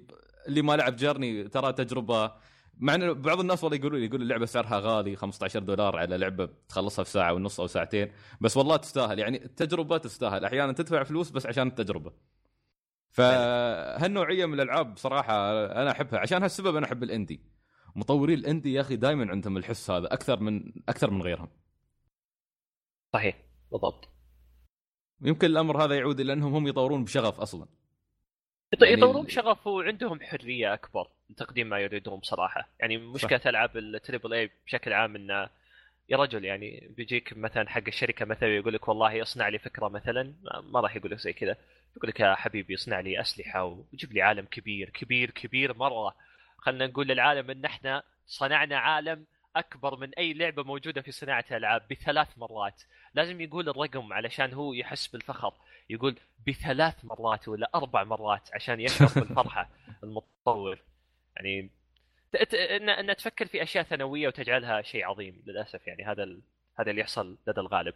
اللي 0.48 0.62
ما 0.62 0.76
لعب 0.76 0.96
Journey 0.96 1.48
ترى 1.48 1.72
تجربة 1.72 2.32
مع 2.78 2.94
ان 2.94 3.12
بعض 3.14 3.40
الناس 3.40 3.64
والله 3.64 3.78
يقولوا 3.78 3.98
لي 3.98 4.06
يقول 4.06 4.22
اللعبة 4.22 4.46
سعرها 4.46 4.78
غالي 4.80 5.16
15 5.16 5.60
دولار 5.60 5.96
على 5.96 6.18
لعبة 6.18 6.48
تخلصها 6.68 7.02
في 7.02 7.10
ساعة 7.10 7.32
ونص 7.34 7.60
أو 7.60 7.66
ساعتين. 7.66 8.12
بس 8.40 8.56
والله 8.56 8.76
تستاهل. 8.76 9.18
يعني 9.18 9.44
التجربة 9.44 9.98
تستاهل. 9.98 10.44
أحيانا 10.44 10.72
تدفع 10.72 11.02
فلوس 11.02 11.30
بس 11.30 11.46
عشان 11.46 11.66
التجربة. 11.66 12.12
فهالنوعية 13.10 14.46
من 14.46 14.54
الألعاب 14.54 14.94
بصراحه 14.94 15.50
أنا 15.66 15.90
أحبها. 15.90 16.20
عشان 16.20 16.42
هالسبب 16.42 16.76
أنا 16.76 16.86
أحب 16.86 17.02
ال 17.02 17.09
indie 17.09 17.40
مطوري 17.96 18.34
ال 18.34 18.41
indie 18.41 18.72
يا 18.72 18.80
أخي 18.80 18.96
دائما 18.96 19.30
عندهم 19.30 19.56
الحس 19.56 19.90
هذا 19.90 20.12
أكثر 20.12 20.40
من 20.40 20.72
أكثر 20.88 21.10
من 21.10 21.22
غيرهم. 21.22 21.48
صحيح 23.12 23.36
بالضبط. 23.72 24.08
يمكن 25.22 25.46
الأمر 25.46 25.84
هذا 25.84 25.96
يعود 25.96 26.20
إلى 26.20 26.32
أنهم 26.32 26.54
هم 26.54 26.66
يطورون 26.66 27.04
بشغف 27.04 27.40
أصلا. 27.40 27.66
يعني 28.82 28.92
يطورون 28.92 29.24
بشغف 29.24 29.66
وعندهم 29.66 30.20
حرية 30.20 30.74
أكبر 30.74 31.08
لتقديم 31.30 31.68
ما 31.68 31.78
يريدون 31.78 32.18
بصراحة. 32.18 32.68
يعني 32.80 32.98
مشكلة 32.98 33.40
ألعاب 33.46 33.76
ال 33.76 33.85
triple 33.85 34.34
A 34.34 34.50
بشكل 34.66 34.92
عام 34.92 35.16
إنه 35.16 35.48
يا 36.08 36.16
رجل 36.16 36.44
يعني 36.44 36.88
بيجيك 36.96 37.36
مثلا 37.36 37.68
حق 37.68 37.82
الشركة 37.88 38.24
مثلا 38.24 38.56
يقول 38.56 38.74
لك 38.74 38.88
والله 38.88 39.22
اصنع 39.22 39.48
لي 39.48 39.58
فكرة 39.58 39.88
مثلا 39.88 40.34
ما 40.72 40.80
راح 40.80 40.96
يقول 40.96 41.10
لك 41.10 41.18
زي 41.18 41.32
كذا. 41.32 41.56
يقول 41.96 42.08
لك 42.08 42.20
يا 42.20 42.34
حبيبي 42.34 42.74
اصنع 42.74 43.00
لي 43.00 43.20
أسلحة 43.20 43.64
وجيب 43.64 44.12
لي 44.12 44.22
عالم 44.22 44.44
كبير 44.44 44.90
كبير 44.90 45.30
كبير 45.30 45.76
مرة. 45.76 46.14
خلينا 46.60 46.86
نقول 46.86 47.08
للعالم 47.08 47.50
إن 47.50 47.64
إحنا 47.64 48.02
صنعنا 48.26 48.78
عالم 48.78 49.24
أكبر 49.56 49.96
من 49.96 50.14
أي 50.14 50.32
لعبة 50.32 50.62
موجودة 50.62 51.02
في 51.02 51.12
صناعة 51.12 51.44
الألعاب 51.50 51.82
بثلاث 51.90 52.38
مرات. 52.38 52.82
لازم 53.14 53.40
يقول 53.40 53.68
الرقم 53.68 54.12
علشان 54.12 54.52
هو 54.52 54.72
يحس 54.72 55.06
بالفخر. 55.06 55.52
يقول 55.90 56.16
بثلاث 56.46 57.04
مرات 57.04 57.48
ولا 57.48 57.70
أربع 57.74 58.04
مرات 58.04 58.48
عشان 58.54 58.80
يشعر 58.80 59.08
بالفرحة 59.16 59.70
المطور. 60.04 60.78
يعني 61.36 61.70
ان 62.52 62.88
إن 62.88 63.16
تفكر 63.16 63.46
في 63.46 63.62
أشياء 63.62 63.84
ثانوية 63.84 64.28
وتجعلها 64.28 64.82
شيء 64.82 65.04
عظيم 65.04 65.42
للأسف. 65.46 65.86
يعني 65.86 66.04
هذا 66.04 66.22
ال... 66.22 66.40
هذا 66.78 66.90
اللي 66.90 67.00
يحصل 67.00 67.36
لدى 67.46 67.60
الغالب. 67.60 67.94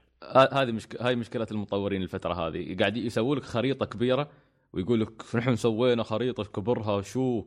هذه 0.52 0.72
مشك... 0.72 1.02
هاي 1.02 1.16
مشكلة 1.16 1.46
المطورين 1.50 2.02
الفترة 2.02 2.34
هذه. 2.34 2.76
قاعد 2.80 2.96
يسووا 2.96 3.36
لك 3.36 3.42
خريطة 3.42 3.86
كبيرة 3.86 4.30
ويقول 4.74 5.00
لك 5.00 5.34
نحن 5.34 5.56
سوينا 5.56 6.02
خريطة 6.02 6.44
كبرها 6.44 7.02
شو 7.02 7.44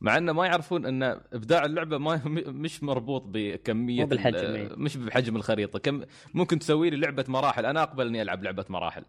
مع 0.00 0.16
إنه 0.18 0.32
ما 0.32 0.46
يعرفون 0.46 0.86
إن 0.86 1.02
إبداع 1.32 1.64
اللعبة 1.64 1.98
ما 1.98 2.22
مش 2.64 2.82
مربوط 2.82 3.22
بكمية 3.26 4.04
بالحجم، 4.04 4.36
ال- 4.38 4.56
إيه. 4.56 4.68
مش 4.76 4.96
بحجم 4.96 5.36
الخريطة. 5.36 5.78
كم 5.78 6.02
ممكن 6.34 6.58
تسوي 6.58 6.90
لي 6.90 6.96
لعبة 6.96 7.24
مراحل. 7.28 7.66
أنا 7.66 7.82
اقبل 7.82 8.06
اني 8.06 8.22
ألعب 8.22 8.42
لعبة 8.42 8.64
مراحل. 8.68 9.04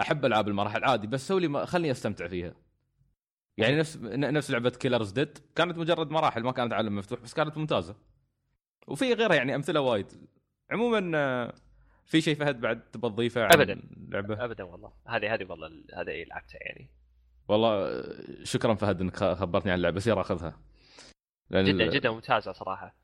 أحب 0.00 0.24
ألعاب 0.24 0.48
المراحل 0.48 0.84
عادي 0.84 1.06
بس 1.06 1.28
سوي 1.28 1.40
لي 1.40 1.48
ما... 1.48 1.64
خلني 1.64 1.90
أستمتع 1.90 2.28
فيها. 2.28 2.54
يعني 3.58 3.76
نفس 3.76 3.96
ن- 3.96 4.32
نفس 4.32 4.50
لعبة 4.50 4.70
كيلرز 4.70 5.10
ديد 5.10 5.38
كانت 5.56 5.78
مجرد 5.78 6.10
مراحل 6.10 6.42
ما 6.42 6.52
كانت 6.52 6.72
عالم 6.72 6.96
مفتوح 6.96 7.20
بس 7.20 7.34
كانت 7.34 7.58
ممتازة. 7.58 7.94
وفي 8.88 9.12
غيرها 9.14 9.34
يعني 9.36 9.54
أمثلة 9.54 9.80
وايد. 9.80 10.06
عموما 10.70 11.10
آه، 11.18 11.54
في 12.08 12.20
شيء 12.20 12.34
فهد 12.34 12.60
بعد 12.60 12.90
تبى 12.90 13.08
تضيفه 13.08 13.44
عن 13.44 13.52
أبداً. 13.52 13.72
اللعبه 13.96 14.44
ابدا 14.44 14.64
والله. 14.64 14.92
هذه 15.06 15.34
هذه 15.34 15.44
والله 15.50 15.66
ال- 15.66 15.86
هذا 15.94 16.12
اللي 16.12 16.24
لعبته 16.24 16.56
يعني. 16.56 16.90
والله 17.48 18.02
شكرا 18.44 18.74
فهد 18.74 19.00
إنك 19.00 19.16
خبرتني 19.16 19.70
عن 19.72 19.78
اللعبة 19.78 20.00
سير 20.00 20.20
أخذها. 20.20 20.60
جدا 21.52 21.86
جدا 21.90 22.10
ممتازة 22.10 22.52
صراحة. 22.52 22.94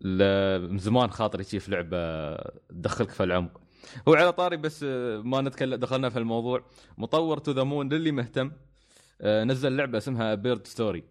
من 0.00 0.78
زمان 0.78 1.10
خاطري 1.10 1.44
في 1.44 1.70
لعبة 1.70 2.34
تدخلك 2.68 3.10
في 3.10 3.22
العمق. 3.22 3.60
هو 4.08 4.14
على 4.14 4.32
طاري 4.32 4.56
بس 4.56 4.82
آه، 4.88 5.18
ما 5.18 5.40
نتكلم 5.40 5.74
دخلنا 5.74 6.08
في 6.10 6.18
الموضوع. 6.18 6.64
مطور 6.98 7.38
To 7.38 7.52
the 7.52 7.62
Moon 7.62 7.88
للي 7.88 8.12
مهتم 8.12 8.52
آه، 9.20 9.44
نزل 9.44 9.76
لعبة 9.76 9.98
اسمها 9.98 10.34
Bird 10.34 10.66
Story 10.66 11.04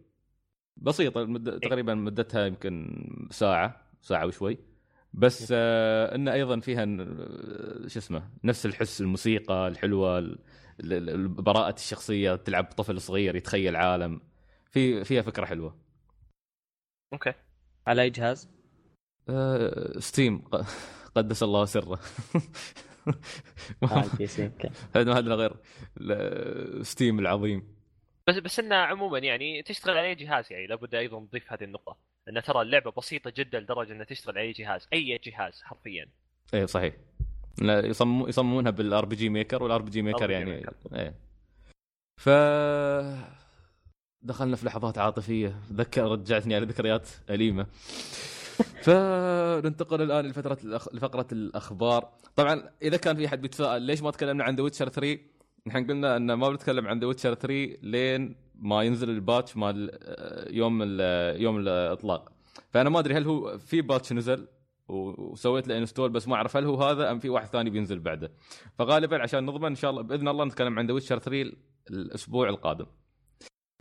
بسيطة 0.77 1.21
المد... 1.21 1.59
تقريبا 1.59 1.93
مدتها 1.93 2.45
يمكن 2.45 3.03
ساعة 3.31 3.81
ساعة 4.01 4.25
وشوي. 4.25 4.57
بس 5.17 5.47
آه 5.51 6.15
انه 6.15 6.33
أيضا 6.33 6.59
فيها 6.59 6.83
آه، 6.83 7.87
شو 7.87 7.99
اسمه 7.99 8.29
نفس 8.43 8.65
الحس 8.65 9.01
الموسيقى 9.01 9.67
الحلوة 9.67 10.19
ال- 10.19 10.39
ال- 10.79 11.09
ال- 11.09 11.27
براءه 11.27 11.73
الشخصية 11.75 12.35
تلعب 12.35 12.65
طفل 12.65 13.01
صغير 13.01 13.35
يتخيل 13.35 13.75
عالم. 13.75 14.21
في 14.71 15.03
فيها 15.03 15.21
فكرة 15.21 15.45
حلوة. 15.45 15.77
أوكي. 17.13 17.33
على 17.87 18.01
أي 18.01 18.09
جهاز؟ 18.09 18.49
آه 19.29 19.99
ستيم. 19.99 20.41
قدس 21.15 21.43
الله 21.43 21.65
سره. 21.65 21.99
آه 23.83 24.03
هذا 24.95 25.03
ما 25.13 25.17
هذا 25.17 25.35
غير 25.35 25.53
ستيم 26.83 27.19
العظيم. 27.19 27.75
بس 28.27 28.35
بس 28.35 28.59
انها 28.59 28.77
عموما 28.77 29.19
يعني 29.19 29.63
تشتغل 29.63 29.97
على 29.97 30.07
أي 30.07 30.15
جهاز 30.15 30.51
يعني 30.51 30.67
لابد 30.67 30.95
أيضا 30.95 31.19
نضيف 31.19 31.53
هذه 31.53 31.63
النقطة. 31.63 32.14
ان 32.29 32.41
ترى 32.43 32.61
اللعبة 32.61 32.91
بسيطة 32.97 33.33
جدا 33.37 33.59
لدرجة 33.59 33.93
إنها 33.93 34.05
تشتغل 34.05 34.37
على 34.37 34.47
أي 34.47 34.51
جهاز 34.51 34.87
أي 34.93 35.19
جهاز 35.23 35.61
حرفيا. 35.61 36.07
إيه 36.53 36.65
صحيح. 36.65 36.95
يصمم 37.61 38.27
يصممونها 38.27 38.71
بال 38.71 39.05
RPG 39.05 39.29
Maker 39.29 39.53
وال 39.53 39.63
RPG 39.63 40.01
Maker 40.01 40.29
يعني 40.31 40.61
Maker. 40.61 40.93
إيه. 40.93 41.15
ف 42.21 42.29
دخلنا 44.21 44.55
في 44.55 44.65
لحظات 44.65 44.97
عاطفية. 44.97 45.55
ذكر 45.73 46.03
رجعتني 46.03 46.55
على 46.55 46.65
ذكريات 46.65 47.09
أليمة. 47.29 47.67
فننتقل 48.81 50.01
الآن 50.01 50.25
لفترة 50.25 50.57
الأخ... 50.63 50.95
لفقرة 50.95 51.27
الأخبار. 51.31 52.11
طبعا 52.35 52.69
إذا 52.81 52.97
كان 52.97 53.15
في 53.15 53.25
أحد 53.25 53.41
بيتساءل 53.41 53.81
ليش 53.81 54.01
ما 54.01 54.11
تكلمنا 54.11 54.43
عن 54.43 54.55
The 54.55 54.63
Witcher 54.63 54.89
3 54.89 55.19
نحن 55.67 55.87
قلنا 55.87 56.17
إن 56.17 56.33
ما 56.33 56.49
بنتكلم 56.49 56.87
عن 56.87 56.99
The 56.99 57.07
Witcher 57.07 57.33
3 57.33 57.77
لين 57.81 58.35
ما 58.59 58.83
ينزل 58.83 59.09
ال 59.09 59.17
patch 59.17 59.57
مال 59.57 59.89
آه، 60.03 60.51
يوم 60.51 60.79
ال- 60.81 61.41
يوم 61.41 61.57
الإطلاق. 61.57 62.31
فأنا 62.71 62.89
ما 62.89 62.99
أدري 62.99 63.13
هل 63.13 63.25
هو 63.25 63.57
في 63.57 63.81
patch 63.81 64.13
نزل 64.13 64.47
وسويت 64.87 65.67
له 65.67 65.77
install 65.77 66.09
بس 66.09 66.27
ما 66.27 66.35
أعرف 66.35 66.57
هل 66.57 66.65
هو 66.65 66.83
هذا 66.83 67.11
أم 67.11 67.19
في 67.19 67.29
واحد 67.29 67.47
ثاني 67.47 67.69
بينزل 67.69 67.99
بعده. 67.99 68.31
فغالبا 68.77 69.21
عشان 69.21 69.45
نضمن 69.45 69.65
إن 69.65 69.75
شاء 69.75 69.91
الله 69.91 70.01
بإذن 70.01 70.27
الله 70.27 70.45
نتكلم 70.45 70.79
عن 70.79 70.87
The 70.87 70.93
Witcher 70.93 71.19
3 71.19 71.51
الأسبوع 71.89 72.49
القادم. 72.49 72.85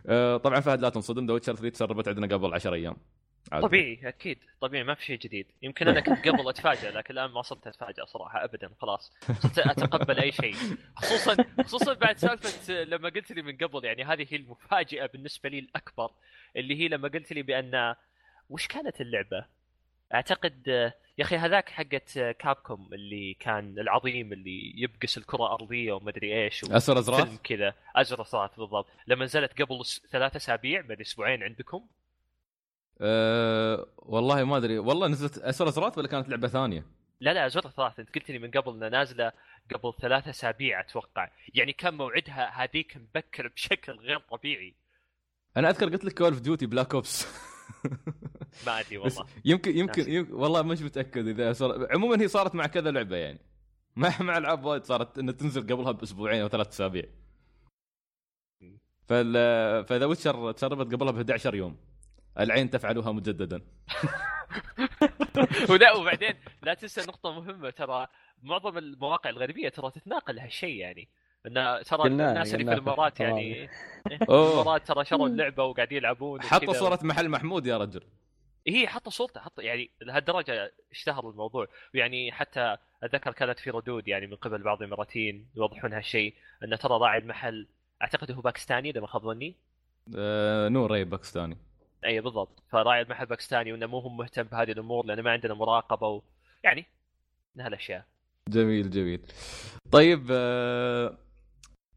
آه، 0.07 0.37
طبعا 0.37 0.59
فهد 0.59 0.81
لا 0.81 0.89
تنصدم 0.89 1.25
The 1.25 1.33
Witcher 1.33 1.55
3 1.55 1.69
تسربت 1.73 2.07
عندنا 2.07 2.27
قبل 2.27 2.53
10 2.53 2.73
أيام. 2.73 2.95
عادي. 3.51 3.67
طبيعي 3.67 3.99
أكيد. 4.03 4.39
طبيعي 4.61 4.83
ما 4.83 4.93
في 4.93 5.05
شيء 5.05 5.17
جديد. 5.19 5.47
يمكن 5.61 5.87
أنا 5.87 5.99
كنت 5.99 6.27
قبل 6.27 6.49
اتفاجئ 6.49 6.89
لكن 6.89 7.13
الآن 7.13 7.31
ما 7.31 7.41
صرت 7.41 7.67
اتفاجئ 7.67 8.05
صراحة 8.05 8.43
ابدا 8.43 8.69
خلاص. 8.81 9.13
صرت 9.41 9.59
أتقبل 9.59 10.19
أي 10.19 10.31
شيء. 10.31 10.55
خصوصا 10.95 11.35
خصوصا 11.63 11.93
بعد 11.93 12.17
سالفة 12.17 12.73
لما 12.73 13.09
قلت 13.09 13.31
لي 13.31 13.41
من 13.41 13.57
قبل 13.57 13.85
يعني 13.85 14.03
هذه 14.03 14.27
هي 14.29 14.37
المفاجأة 14.37 15.05
بالنسبة 15.05 15.49
لي 15.49 15.59
الأكبر 15.59 16.11
اللي 16.55 16.79
هي 16.79 16.87
لما 16.87 17.07
قلت 17.07 17.33
لي 17.33 17.41
بأن 17.41 17.95
وش 18.49 18.67
كانت 18.67 19.01
اللعبة؟ 19.01 19.45
أعتقد 20.13 20.67
يا 21.17 21.23
أخي 21.23 21.35
هذاك 21.35 21.69
حقت 21.69 22.19
كابكوم 22.19 22.93
اللي 22.93 23.33
كان 23.33 23.79
العظيم 23.79 24.33
اللي 24.33 24.73
يبقس 24.75 25.17
الكرة 25.17 25.53
أرضية 25.53 25.93
ومدري 25.93 26.43
إيش 26.43 26.63
و... 26.63 26.67
اسر 26.77 26.99
أزراف؟ 26.99 27.39
كذا. 27.43 27.73
ازرصات 27.95 28.59
بالضبط. 28.59 28.87
لما 29.07 29.25
نزلت 29.25 29.61
قبل 29.61 29.85
ثلاثة 30.11 30.37
أسابيع 30.37 30.81
من 30.81 31.01
أسبوعين 31.01 31.43
عندكم؟ 31.43 31.87
أه 33.01 33.87
والله 33.97 34.43
ما 34.43 34.57
أدري. 34.57 34.79
والله 34.79 35.07
نزلت 35.07 35.37
اسر 35.37 35.67
ازراف 35.67 35.97
ولا 35.97 36.07
كانت 36.07 36.29
لعبة 36.29 36.47
ثانية؟ 36.47 36.85
لا 37.19 37.33
لا 37.33 37.47
زرت 37.47 37.67
ثلاث 37.67 37.99
أنت 37.99 38.15
قلت 38.15 38.31
لي 38.31 38.39
من 38.39 38.51
قبل 38.51 38.73
إنها 38.73 38.89
نازلة 38.89 39.31
قبل 39.73 39.93
ثلاثة 40.01 40.29
أسابيع 40.29 40.79
أتوقع. 40.79 41.29
يعني 41.53 41.73
كان 41.73 41.93
موعدها 41.93 42.63
هذيك 42.63 42.97
مبكر 42.97 43.47
بشكل 43.47 43.93
غير 43.93 44.19
طبيعي. 44.19 44.75
أنا 45.57 45.69
أذكر 45.69 45.89
قلت 45.89 46.05
لك 46.05 46.17
Call 46.17 46.27
of 46.27 46.39
Duty 46.39 46.65
Black 46.65 46.93
Ops 46.93 47.27
ما 48.65 48.79
أدري 48.79 48.97
والله. 48.97 49.25
يمكن 49.45 49.77
يمكن. 49.77 50.11
يمكن 50.11 50.33
والله 50.33 50.61
مش 50.61 50.81
متأكد 50.81 51.27
إذا 51.27 51.53
صار... 51.53 51.87
عموما 51.93 52.21
هي 52.21 52.27
صارت 52.27 52.55
مع 52.55 52.67
كذا 52.67 52.91
لعبة 52.91 53.15
يعني. 53.15 53.39
مع 53.95 54.21
مع 54.21 54.37
ألعاب 54.37 54.65
وايد 54.65 54.83
صارت 54.83 55.19
إنها 55.19 55.33
تنزل 55.33 55.61
قبلها 55.61 55.91
بأسبوعين 55.91 56.41
أو 56.41 56.47
ثلاث 56.47 56.67
أسابيع. 56.67 57.05
فال... 59.07 59.33
ف 59.85 59.90
The 59.90 60.05
Witcher 60.05 60.51
تسربت 60.51 60.93
قبلها 60.93 61.11
ب 61.11 61.15
11 61.15 61.55
يوم. 61.55 61.77
العين 62.39 62.69
تفعلها 62.69 63.11
مجددا. 63.11 63.61
ولا 65.69 65.93
وبعدين 65.93 66.33
لا 66.63 66.73
تنسى 66.73 67.01
نقطة 67.01 67.31
مهمة 67.31 67.69
ترى 67.69 68.07
معظم 68.43 68.77
المواقع 68.77 69.29
الغربية 69.29 69.69
ترى 69.69 69.91
تتناقل 69.91 70.39
هالشيء 70.39 70.75
يعني. 70.75 71.09
إن 71.47 71.83
ترى 71.85 72.07
الناس 72.07 72.53
اللي 72.53 72.65
في 72.65 72.73
الإمارات. 72.73 73.19
يعني 73.19 73.41
إيه،. 73.41 73.69
الإمارات 74.21 74.87
ترى 74.87 75.05
شروا 75.05 75.27
اللعبة 75.27 75.63
وقاعدين 75.63 75.97
يلعبون 75.97 76.41
حطوا. 76.41 76.73
صورة 76.73 76.99
محل 77.01 77.29
محمود 77.29 77.65
يا 77.65 77.77
رجل. 77.77 78.01
هي 78.67 78.87
حطوا 78.87 79.11
صورته 79.11 79.41
حط 79.41 79.59
يعني 79.59 79.91
لهالدرجة 80.01 80.73
اشتهر 80.91 81.29
الموضوع. 81.29 81.67
ويعني 81.93 82.31
حتى 82.31 82.77
أتذكر 83.03 83.31
كانت 83.31 83.59
في 83.59 83.69
ردود 83.69 84.07
يعني 84.07 84.27
من 84.27 84.35
قبل 84.35 84.63
بعض 84.63 84.81
الإماراتيين 84.81 85.47
يوضحون 85.55 85.93
هالشيء 85.93 86.33
انه 86.63 86.75
ترى 86.75 86.97
راعي 86.97 87.19
المحل 87.19 87.67
أعتقد 88.01 88.31
هو 88.31 88.41
باكستاني 88.41 88.89
إذا 88.89 89.01
ما 89.01 89.07
خاب 89.07 89.21
ظني؟ 89.21 89.55
آه 90.17 90.69
نور 90.69 91.03
باكستاني. 91.03 91.57
أي 92.05 92.21
بالضبط. 92.21 92.63
فراعي 92.71 93.01
المحل 93.01 93.25
باكستاني 93.25 93.71
وإنه 93.71 93.85
مو 93.85 93.99
هو 93.99 94.09
مهتم 94.09 94.43
بهذه 94.43 94.71
الأمور 94.71 95.05
لأنه 95.05 95.21
ما 95.21 95.31
عندنا 95.31 95.53
مراقبة 95.53 96.07
و... 96.07 96.21
يعني 96.63 96.85
من 97.55 97.63
هالأشياء. 97.63 98.05
جميل 98.49 98.89
جميل. 98.89 99.21
طيب 99.91 100.27
آه 100.31 101.17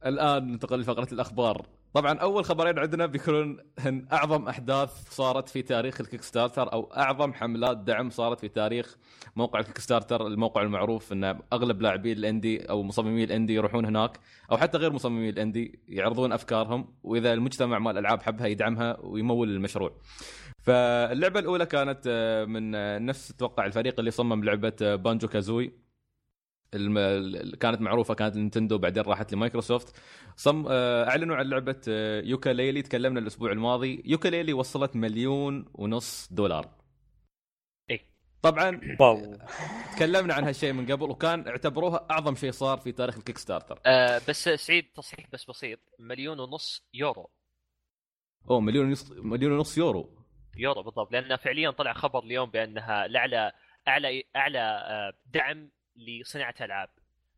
الآن 0.07 0.53
ننتقل 0.53 0.81
لفقرة 0.81 1.09
الأخبار. 1.13 1.67
طبعا 1.95 2.19
أول 2.19 2.45
خبرين 2.45 2.79
عندنا 2.79 3.07
بيكونون 3.07 3.57
هن 3.79 4.07
أعظم 4.13 4.49
أحداث 4.49 5.11
صارت 5.11 5.49
في 5.49 5.63
تاريخ 5.63 6.01
ال 6.01 6.23
Kickstarter 6.23 6.73
أو 6.73 6.93
أعظم 6.97 7.33
حملات 7.33 7.77
دعم 7.77 8.11
صارت 8.11 8.41
في 8.41 8.49
تاريخ 8.49 8.97
موقع 9.37 9.61
ال 9.61 9.79
Kickstarter 9.79 10.27
الموقع 10.27 10.63
المعروف 10.63 11.13
إن 11.13 11.41
أغلب 11.53 11.83
لاعبين 11.83 12.19
ال 12.19 12.28
indie 12.28 12.71
أو 12.71 12.83
مصممي 12.83 13.25
ال 13.25 13.30
indie 13.30 13.55
يروحون 13.55 13.85
هناك 13.85 14.19
أو 14.51 14.57
حتى 14.57 14.79
غير 14.79 14.93
مصممي 14.93 15.29
ال 15.29 15.38
indie 15.38 15.81
يعرضون 15.89 16.33
أفكارهم 16.33 16.95
وإذا 17.03 17.33
المجتمع 17.33 17.79
مال 17.79 17.93
الألعاب 17.93 18.23
حبها 18.23 18.47
يدعمها 18.47 18.97
ويمول 19.01 19.51
المشروع. 19.51 19.93
فاللعبة 20.59 21.41
الأولى 21.41 21.67
كانت 21.67 22.01
آه، 22.07 22.45
من 22.45 22.75
آه، 22.75 22.99
نفس 22.99 23.31
أتوقع 23.31 23.67
الفريق 23.67 23.95
اللي 23.99 24.11
صمم 24.11 24.45
لعبة 24.45 24.73
آه، 24.83 24.95
Banjo-Kazooie 24.95 25.88
الم... 26.75 26.99
ال- 26.99 27.59
كانت 27.59 27.81
معروفة 27.81 28.15
كانت 28.15 28.37
نينتندو 28.37 28.79
بعدين 28.79 29.03
راحت 29.03 29.33
لمايكروسوفت. 29.33 29.97
صم... 30.37 30.67
آه، 30.71 31.09
أعلنوا 31.09 31.37
عن 31.37 31.47
لعبة 31.47 31.81
آه، 31.89 32.21
Yooka-Laylee 32.21 32.83
تكلمنا 32.83 33.21
الأسبوع 33.21 33.53
الماضي. 33.53 34.03
Yooka-Laylee 34.05 34.53
وصلت 34.53 34.97
مليون 34.97 35.65
ونص 35.75 36.29
دولار. 36.33 36.71
إيه. 37.91 38.01
طبعا 38.43 38.81
واو. 39.01 39.39
تكلمنا 39.97 40.35
عن 40.35 40.45
هالشيء 40.45 40.73
من 40.73 40.93
قبل 40.93 41.11
وكان 41.11 41.49
اعتبروها 41.49 42.07
أعظم 42.11 42.35
شيء 42.35 42.51
صار 42.51 42.79
في 42.79 42.93
تاريخ 42.93 43.17
ال 43.17 43.39
Kickstarter. 43.39 43.81
آه 43.87 44.21
بس 44.29 44.49
سعيد 44.49 44.85
تصحيح 44.95 45.27
بس 45.33 45.45
بسيط. 45.51 45.79
مليون 45.99 46.41
ونص 46.41 46.89
يورو. 46.95 47.31
اوه 48.51 48.61
مليون 48.61 48.87
ونص 48.87 49.11
مليون 49.11 49.53
ونص 49.53 49.79
يورو. 49.79 50.25
يورو 50.57 50.83
بالضبط. 50.83 51.13
لأن 51.13 51.37
فعليا 51.37 51.71
طلع 51.71 51.93
خبر 51.93 52.25
اليوم 52.25 52.51
بأنها 52.51 53.07
لأعلى 53.07 53.53
أعلى 53.89 54.23
أعلى 54.37 54.59
آه، 54.61 55.13
دعم 55.27 55.71
لصناعة 55.99 56.55
ألعاب. 56.61 56.89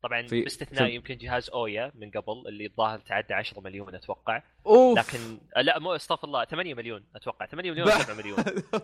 طبعا 0.03 0.27
في- 0.27 0.43
باستثناء 0.43 0.89
في- 0.89 0.95
يمكن 0.95 1.17
جهاز 1.17 1.51
أويا 1.51 1.93
من 1.95 2.11
قبل 2.11 2.49
اللي 2.49 2.67
الظاهر 2.67 2.99
تعدى 2.99 3.35
10 3.35 3.61
مليون 3.61 3.95
أتوقع. 3.95 4.43
أوف! 4.67 4.99
لكن 4.99 5.41
آه، 5.57 5.61
لا 5.61 5.79
مو 5.79 5.95
استغفر 5.97 6.29
الله 6.29 6.45
8 6.45 6.75
مليون 6.75 7.07
أتوقع. 7.17 7.47
8 7.47 7.71
مليون 7.71 7.91
7 7.91 8.15
مليون. 8.15 8.39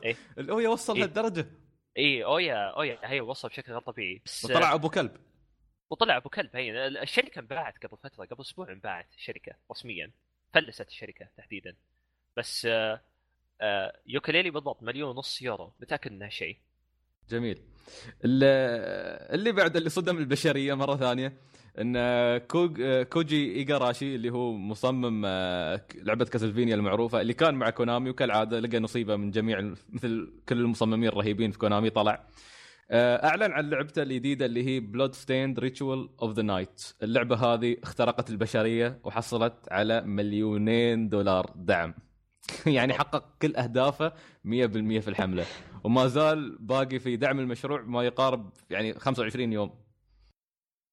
إيه. 0.05 0.17
الأويا 0.39 0.69
وصل 0.69 0.97
إيه. 0.97 1.03
هالدرجه 1.03 1.47
اي 1.99 2.25
أويا 2.25 2.55
أويا 2.71 2.99
هي 3.05 3.21
وصل 3.21 3.49
بشكل 3.49 3.73
غير 3.73 3.81
طبيعي. 3.81 4.23
بس 4.25 4.45
آه، 4.51 4.55
وطلع 4.55 4.75
أبو 4.75 4.89
كلب. 4.91 5.17
وطلع 5.91 6.17
أبو 6.17 6.29
كلب 6.29 6.57
هي 6.57 6.87
الشركة 6.87 7.39
انباعت 7.39 7.85
قبل 7.87 7.97
فترة 7.97 8.25
قبل 8.25 8.41
أسبوع 8.41 8.73
انباعت 8.73 9.09
الشركة 9.15 9.53
رسميا. 9.71 10.11
فلست 10.55 10.89
الشركة 10.89 11.29
تحديدا. 11.37 11.77
بس 12.37 12.67
آه، 12.67 13.01
آه، 13.61 14.01
Yooka-Laylee 14.07 14.51
بالضبط 14.51 14.83
مليون 14.83 15.11
ونص 15.17 15.43
يورو. 15.43 15.73
متأكد 15.81 16.11
إنها 16.13 16.29
شيء؟ 16.29 16.59
جميل. 17.29 17.63
اللي, 18.25 19.53
بعد 19.53 19.77
اللي 19.77 19.91
صدم 19.91 20.19
البشرية 20.19 20.75
مرة 20.75 20.97
ثانية 20.97 21.33
إن 21.79 21.97
كوج 22.39 22.83
كوجي 23.03 23.55
إيجاراشي 23.55 24.15
اللي 24.15 24.31
هو 24.31 24.53
مصمم 24.53 25.23
آه، 25.27 25.81
لعبة 25.95 26.25
Castlevania 26.25 26.75
المعروفة 26.75 27.21
اللي 27.21 27.33
كان 27.33 27.55
مع 27.55 27.71
كونامي 27.71 28.11
وكالعادة 28.11 28.61
لقى 28.61 28.79
نصيبه 28.79 29.17
من 29.17 29.31
جميع 29.31 29.61
مثل 29.93 30.33
كل 30.49 30.59
المصممين 30.59 31.09
الرهيبين 31.09 31.51
في 31.51 31.59
كونامي 31.59 31.91
طلع. 31.91 32.27
آه، 32.91 33.27
أعلن 33.27 33.53
عن 33.53 33.71
لعبته 33.71 34.03
الجديدة 34.03 34.47
اللي 34.47 34.67
هي 34.67 34.81
Bloodstained 34.81 35.59
Ritual 35.59 36.09
of 36.23 36.33
the 36.33 36.43
Night 36.43 36.83
اللعبة 37.03 37.37
هذه 37.37 37.77
اخترقت 37.83 38.31
البشرية 38.31 38.99
وحصلت 39.05 39.55
على 39.71 40.01
مليونين 40.01 41.09
دولار 41.09 41.53
دعم. 41.57 41.95
يعني 42.67 42.93
حقق 42.93 43.25
كل 43.43 43.57
أهدافه 43.57 44.09
100% 44.09 44.13
في 44.45 45.09
الحملة. 45.09 45.45
وما 45.87 46.07
زال 46.07 46.57
باقي 46.61 46.99
في 46.99 47.17
دعم 47.17 47.41
المشروع 47.41 47.83
ما 47.83 48.03
يقارب 48.03 48.51
يعني 48.71 48.95
25 48.95 49.53
يوم. 49.53 49.71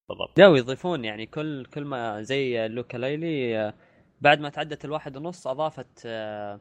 بالضبط. 0.10 0.39
لا 0.39 0.48
ويضيفون 0.48 1.06
يعني 1.06 1.26
كل 1.26 1.66
كل 1.66 1.86
ما 1.86 2.22
زي 2.22 2.68
لوكا 2.68 2.98
ليلي 2.98 3.58
آه، 3.58 3.74
بعد 4.22 4.39
ما 4.39 4.50
تعدت 4.50 4.86
الواحد 4.86 5.18
ونص 5.18 5.48
أضافت 5.48 6.04
آه، 6.06 6.60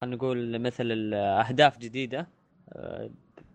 خلينا 0.00 0.16
نقول 0.16 0.58
مثل 0.58 0.84
الأهداف 0.92 1.78
جديدة 1.78 2.28
آه، 2.72 3.10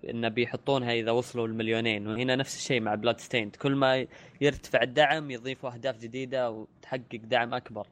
انه 0.09 0.27
بيحطونها 0.27 0.93
إذا 0.93 1.11
وصلوا 1.11 1.47
المليونين. 1.47 2.07
وهنا 2.07 2.35
نفس 2.35 2.57
الشيء 2.57 2.81
مع 2.81 2.95
بلاد 2.95 3.19
ستيند 3.19 3.55
كل 3.55 3.75
ما 3.75 4.07
يرتفع 4.41 4.81
الدعم 4.81 5.31
يضيفوا 5.31 5.73
أهداف 5.73 5.99
جديدة 5.99 6.51
وتحقق 6.51 7.21
دعم 7.23 7.53
أكبر. 7.53 7.87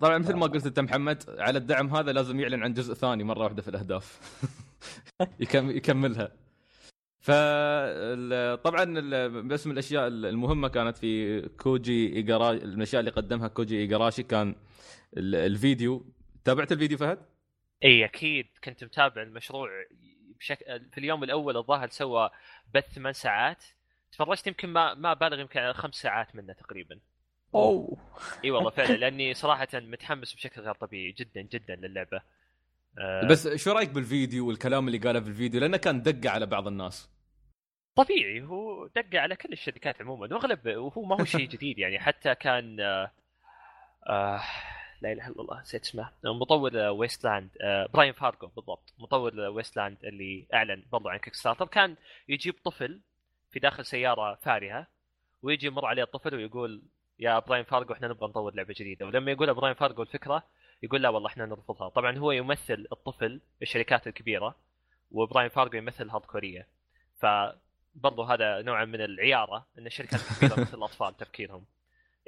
طبعا 0.00 0.18
مثل 0.18 0.36
ما 0.36 0.46
قلت 0.46 0.66
أنت 0.66 0.80
محمد 0.80 1.24
على 1.38 1.58
الدعم 1.58 1.96
هذا 1.96 2.12
لازم 2.12 2.40
يعلن 2.40 2.62
عن 2.62 2.72
جزء 2.72 2.94
ثاني 2.94 3.24
مرة 3.24 3.44
واحدة 3.44 3.62
في 3.62 3.68
الأهداف. 3.68 4.20
يكملها. 5.78 6.32
فطبعا 7.20 8.84
بس 9.40 9.66
من 9.66 9.72
الأشياء 9.72 10.06
المهمة 10.08 10.68
كانت 10.68 10.96
في 10.96 11.40
كوجي 11.48 12.16
إيجارا 12.16 12.50
الأشياء 12.50 13.00
اللي 13.00 13.10
قدمها 13.10 13.48
كوجي 13.48 13.78
إيجاراشي 13.78 14.22
كان 14.22 14.54
ال- 15.16 15.34
الفيديو. 15.34 16.06
تابعت 16.44 16.72
الفيديو 16.72 16.98
فهد؟ 16.98 17.18
إي 17.84 18.04
أكيد. 18.04 18.46
كنت 18.64 18.84
متابع 18.84 19.22
المشروع 19.22 19.68
بشكل 20.38 20.64
في 20.92 20.98
اليوم 20.98 21.24
الأول 21.24 21.56
الظاهر 21.56 21.88
سوى 21.88 22.30
بث 22.74 22.92
ثمان 22.94 23.12
ساعات. 23.12 23.64
تفرجت 24.12 24.46
يمكن 24.46 24.68
ما 24.68 24.94
ما 24.94 25.14
بالغ 25.14 25.38
يمكن 25.40 25.60
على 25.60 25.74
خمس 25.74 25.94
ساعات 25.94 26.36
منه 26.36 26.52
تقريبا. 26.52 26.98
أوه. 27.54 27.98
إي 28.44 28.50
والله 28.50 28.70
فعلا 28.70 28.96
لأني 29.02 29.34
صراحة 29.34 29.68
متحمس 29.74 30.34
بشكل 30.34 30.60
غير 30.62 30.74
طبيعي 30.74 31.12
جدا 31.12 31.42
جدا 31.42 31.76
للعبة. 31.76 32.22
آه، 32.98 33.26
بس 33.28 33.48
شو 33.48 33.72
رأيك 33.72 33.90
بالفيديو 33.90 34.48
والكلام 34.48 34.86
اللي 34.86 34.98
قاله 34.98 35.20
في 35.20 35.28
الفيديو؟ 35.28 35.60
لأنه 35.60 35.76
كان 35.76 36.02
دقة 36.02 36.30
على 36.30 36.46
بعض 36.46 36.66
الناس. 36.66 37.10
طبيعي 37.96 38.42
هو 38.42 38.86
دق 38.86 39.20
على 39.20 39.36
كل 39.36 39.52
الشركات 39.52 40.00
عموما 40.02 40.34
وأغلب 40.34 40.66
وهو 40.68 41.02
ما 41.04 41.20
هو 41.20 41.24
شيء 41.24 41.48
جديد 41.54 41.78
يعني 41.78 41.98
حتى 41.98 42.34
كان 42.34 42.80
آه 42.80 43.10
آه 44.06 44.40
لا 45.00 45.12
إله 45.12 45.26
إلا 45.28 45.40
الله 45.40 45.60
نسيت 45.60 45.82
اسمه. 45.82 46.10
مطور 46.24 46.76
Wasteland 46.76 47.50
آه 47.60 47.86
براين 47.94 48.12
فارجو 48.12 48.46
بالضبط. 48.46 48.94
مطور 48.98 49.40
Wasteland 49.40 50.04
اللي 50.04 50.46
أعلن 50.54 50.82
برضو 50.92 51.08
عن 51.08 51.18
Kickstarter 51.18 51.66
كان 51.66 51.96
يجيب 52.28 52.54
طفل 52.64 53.00
في 53.50 53.58
داخل 53.60 53.84
سيارة 53.84 54.34
فارهة 54.34 54.86
ويجي 55.42 55.66
يمر 55.66 55.86
عليه 55.86 56.02
الطفل 56.02 56.34
ويقول 56.34 56.82
يا 57.18 57.38
براين 57.38 57.64
فارجو 57.64 57.94
إحنا 57.94 58.08
نبغى 58.08 58.28
نطور 58.28 58.54
لعبة 58.54 58.74
جديدة. 58.78 59.06
ولما 59.06 59.30
يقول 59.30 59.54
براين 59.54 59.74
فارجو 59.74 60.02
الفكرة 60.02 60.42
يقول 60.82 61.02
لا 61.02 61.08
والله 61.08 61.28
إحنا 61.28 61.46
نرفضها. 61.46 61.88
طبعا 61.88 62.18
هو 62.18 62.32
يمثل 62.32 62.86
الطفل 62.92 63.40
الشركات 63.62 64.06
الكبيرة 64.06 64.56
وبراين 65.10 65.48
فارجو 65.48 65.78
يمثل 65.78 66.10
hardcore 66.10 66.24
يا 66.24 66.66
فبرضو 67.20 68.22
هذا 68.22 68.62
نوع 68.62 68.84
من 68.84 69.00
العيارة 69.00 69.66
إن 69.78 69.86
الشركات 69.86 70.20
الكبيرة 70.20 70.60
مثل 70.60 70.78
الأطفال 70.78 71.16
تفكيرهم. 71.16 71.64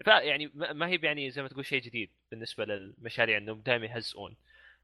فيعني 0.05 0.51
ما 0.55 0.73
ما 0.73 0.89
هي 0.89 0.99
يعني 1.03 1.31
زي 1.31 1.43
ما 1.43 1.49
تقول 1.49 1.67
شيء 1.67 1.83
جديد 1.83 2.11
بالنسبة 2.31 2.65
للمشاريع 2.65 3.39
إنهم 3.39 3.61
دائما 3.61 3.87
يهزئون. 3.87 4.37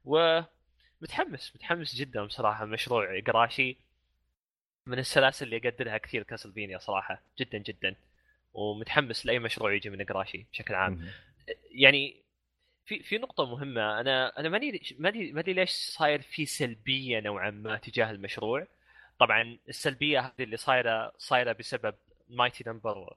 ومتحمس 0.05 1.55
متحمس 1.55 1.95
جدا 1.95 2.25
بصراحه 2.25 2.65
مشروع 2.65 3.19
إيجاراشي 3.19 3.77
من 4.85 4.99
السلاسل 4.99 5.45
اللي 5.45 5.57
اقدرها 5.57 5.97
كثير 5.97 6.23
Castlevania 6.23 6.77
صراحة 6.77 7.21
جدا 7.39 7.57
جدا. 7.57 7.95
ومتحمس 8.53 9.25
لأي 9.25 9.39
مشروع 9.39 9.73
يجي 9.73 9.89
من 9.89 10.05
إيقاراشي 10.05 10.45
بشكل 10.51 10.73
عام. 10.73 11.07
يعني 11.71 12.21
في 12.85 13.03
في 13.03 13.17
نقطة 13.17 13.45
مهمة. 13.45 13.99
أنا 13.99 14.39
أنا 14.39 14.49
ماني 14.49 14.81
ماني 14.99 15.31
ماني 15.31 15.53
ليش 15.53 15.71
صاير 15.71 16.21
في 16.21 16.45
سلبية 16.45 17.19
نوعا 17.19 17.49
ما 17.49 17.77
تجاه 17.77 18.11
المشروع. 18.11 18.67
طبعا 19.19 19.57
السلبية 19.69 20.19
هذه 20.19 20.43
اللي 20.43 20.57
صايرة 20.57 21.13
صايرة 21.17 21.51
بسبب 21.51 21.95
Mighty 22.29 22.63
Number 22.67 23.15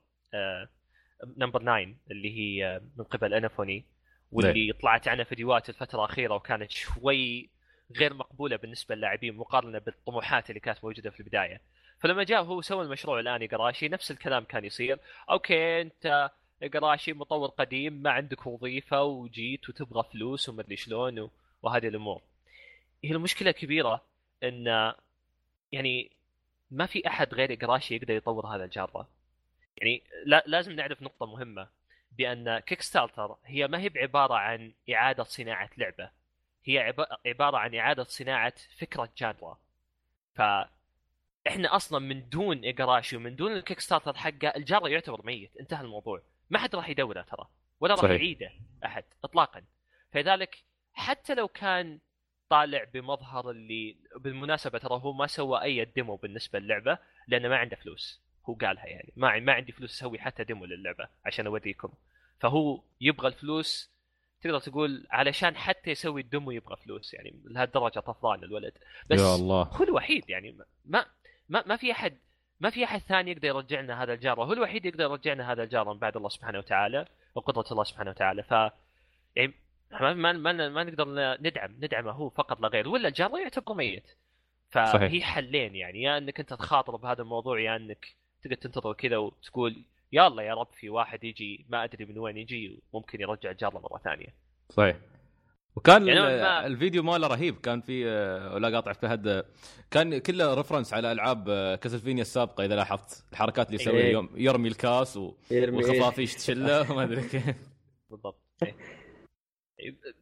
Number 1.36 1.60
9 1.62 1.86
اللي 2.10 2.36
هي 2.38 2.80
من 2.96 3.04
قبل 3.04 3.34
إينافوني 3.34 3.84
واللي 4.32 4.72
طلعت 4.72 5.08
عنها 5.08 5.24
فيديوهات 5.24 5.68
الفترة 5.68 6.04
الأخيرة 6.04 6.34
وكانت 6.34 6.70
شوي 6.70 7.50
غير 7.96 8.14
مقبولة 8.14 8.56
بالنسبة 8.56 8.94
للاعبين 8.94 9.36
مقارنة 9.36 9.78
بالطموحات 9.78 10.50
اللي 10.50 10.60
كانت 10.60 10.84
موجودة 10.84 11.10
في 11.10 11.20
البداية. 11.20 11.60
فلما 12.00 12.24
جاء 12.24 12.42
هو 12.42 12.60
سوى 12.60 12.84
المشروع 12.84 13.20
الآن 13.20 13.42
إيقاراشي 13.42 13.88
نفس 13.88 14.10
الكلام 14.10 14.44
كان 14.44 14.64
يصير. 14.64 14.98
okay 15.30 15.80
أنت 15.80 16.30
إيقاراشي 16.62 17.12
مطور 17.12 17.48
قديم 17.48 17.92
ما 17.92 18.10
عندك 18.10 18.46
وظيفة 18.46 19.02
وجيت 19.02 19.68
وتبغى 19.68 20.04
فلوس 20.12 20.48
ومدري 20.48 20.76
شلون 20.76 21.30
وهذه 21.62 21.88
الأمور. 21.88 22.22
هي 23.04 23.10
المشكلة 23.12 23.50
كبيرة 23.50 24.04
إن 24.42 24.92
يعني 25.72 26.10
ما 26.70 26.86
في 26.86 27.06
أحد 27.08 27.34
غير 27.34 27.54
إيقاراشي 27.54 27.94
يقدر 27.96 28.14
يطور 28.14 28.46
هذا 28.46 28.64
الجاره 28.64 29.08
يعني 29.76 30.02
لا 30.26 30.44
لازم 30.46 30.72
نعرف 30.72 31.02
نقطة 31.02 31.26
مهمة 31.26 31.68
بأن 32.12 32.58
Kickstarter 32.58 33.36
هي 33.44 33.68
ما 33.68 33.78
هي 33.80 33.88
بعبارة 33.88 34.34
عن 34.34 34.72
إعادة 34.90 35.24
صناعة 35.24 35.70
لعبة. 35.76 36.10
هي 36.64 36.94
عبارة 37.26 37.56
عن 37.56 37.74
إعادة 37.74 38.04
صناعة 38.04 38.54
فكرة 38.78 39.08
جاره 39.18 39.58
ف 40.34 40.42
إحنا 41.48 41.76
أصلا 41.76 41.98
من 41.98 42.28
دون 42.28 42.58
إيقاراشي 42.58 43.16
ومن 43.16 43.36
دون 43.36 43.52
ال 43.52 43.80
Kickstarter 43.80 44.14
حقه 44.14 44.48
الجاره 44.56 44.88
يعتبر 44.88 45.26
ميت. 45.26 45.56
انتهى 45.60 45.80
الموضوع. 45.84 46.22
ما 46.50 46.58
حد 46.58 46.74
راح 46.74 46.88
يدوره 46.88 47.22
ترى 47.22 47.48
ولا 47.80 47.94
راح 47.94 48.10
يعيده 48.10 48.50
أحد 48.84 49.04
اطلاقا. 49.24 49.62
فلذلك 50.12 50.64
حتى 50.92 51.34
لو 51.34 51.48
كان 51.48 51.98
طالع 52.48 52.84
بمظهر 52.84 53.50
اللي 53.50 53.96
بالمناسبة 54.16 54.78
ترى 54.78 55.00
هو 55.02 55.12
ما 55.12 55.26
سوى 55.26 55.62
أي 55.62 55.84
demo 55.84 56.16
بالنسبة 56.16 56.58
للعبة 56.58 56.98
لأنه 57.28 57.48
ما 57.48 57.56
عنده 57.56 57.76
فلوس 57.76 58.20
هو 58.46 58.54
قالها 58.54 58.86
يعني. 58.86 59.12
ما 59.16 59.40
ما 59.40 59.52
عندي 59.52 59.72
فلوس 59.72 59.90
أسوي 59.90 60.18
حتى 60.18 60.44
demo 60.44 60.64
للعبة 60.64 61.08
عشان 61.24 61.46
أوريكم. 61.46 61.92
فهو 62.40 62.82
يبغى 63.00 63.28
الفلوس 63.28 63.94
تقدر 64.42 64.60
تقول 64.60 65.06
علشان 65.10 65.56
حتى 65.56 65.90
يسوي 65.90 66.20
الدمو 66.20 66.50
يبغى 66.50 66.76
فلوس 66.76 67.14
يعني 67.14 67.40
لهالدرجة 67.44 68.00
طفران 68.00 68.44
الولد. 68.44 68.72
بس 69.10 69.20
يا 69.20 69.34
الله. 69.34 69.62
هو 69.62 69.84
الوحيد 69.84 70.30
يعني 70.30 70.56
ما 70.84 71.06
ما 71.48 71.64
ما 71.66 71.76
في 71.76 71.92
أحد 71.92 72.18
ما 72.60 72.70
في 72.70 72.84
أحد 72.84 73.00
ثاني 73.00 73.30
يقدر 73.30 73.48
يرجع 73.48 73.80
لنا 73.80 74.02
هذا 74.02 74.12
الجار 74.12 74.44
هو 74.44 74.52
الوحيد 74.52 74.86
يقدر 74.86 75.04
يرجع 75.04 75.32
لنا 75.32 75.52
هذا 75.52 75.62
الجار 75.62 75.92
من 75.92 75.98
بعد 75.98 76.16
الله 76.16 76.28
سبحانه 76.28 76.58
وتعالى 76.58 77.06
وقدرة 77.34 77.64
الله 77.72 77.84
سبحانه 77.84 78.10
وتعالى 78.10 78.42
ف 78.42 78.50
يعني 79.36 79.54
ما 80.00 80.12
ما 80.12 80.32
ما, 80.32 80.68
ما 80.68 80.84
نقدر 80.84 81.08
ندعم 81.40 81.72
ندعمه 81.80 82.10
هو 82.10 82.30
فقط 82.30 82.60
لا 82.60 82.68
غير 82.68 82.88
ولا 82.88 83.08
الجار 83.08 83.38
يعتبر 83.38 83.74
ميت 83.74 84.10
فهي 84.70 85.22
حلين 85.22 85.74
يعني 85.74 86.02
يا 86.02 86.18
إنك 86.18 86.40
أنت 86.40 86.54
تخاطر 86.54 86.96
بهذا 86.96 87.22
الموضوع 87.22 87.60
يا 87.60 87.76
إنك 87.76 88.06
تقدر 88.42 88.56
تنتظر 88.56 88.92
كذا 88.92 89.16
وتقول 89.16 89.84
يا 90.12 90.26
الله 90.26 90.42
يا 90.42 90.54
رب 90.54 90.68
في 90.72 90.90
واحد 90.90 91.24
يجي 91.24 91.66
ما 91.68 91.84
أدري 91.84 92.04
من 92.04 92.18
وين 92.18 92.36
يجي 92.36 92.82
وممكن 92.92 93.20
يرجع 93.20 93.50
الجاره 93.50 93.78
مرة 93.78 93.98
ثانية. 93.98 94.34
صحيح. 94.68 94.96
وكان 95.76 96.08
يعني 96.08 96.20
ما... 96.20 96.66
الفيديو 96.66 97.02
ماله 97.02 97.26
رهيب. 97.26 97.60
كان 97.60 97.80
في 97.80 98.08
آه، 98.08 98.58
لا 98.58 98.68
قاطع 98.68 98.92
فهد 98.92 99.44
كان 99.90 100.18
كله 100.18 100.54
reference 100.54 100.94
على 100.94 101.12
ألعاب 101.12 101.48
آه، 101.48 101.76
Castlevania 101.76 102.22
السابقة 102.22 102.64
إذا 102.64 102.76
لاحظت. 102.76 103.24
الحركات 103.32 103.66
اللي 103.66 103.80
يسويها 103.80 104.06
يوم 104.06 104.28
يرمي 104.34 104.68
الكاس 104.68 105.16
و... 105.16 105.34
والخفافيش 105.50 106.34
تشله 106.34 106.92
وما 106.92 107.02
أدري 107.02 107.28
كيف. 107.28 107.56
بالضبط. 108.10 108.40
إيه. 108.62 108.76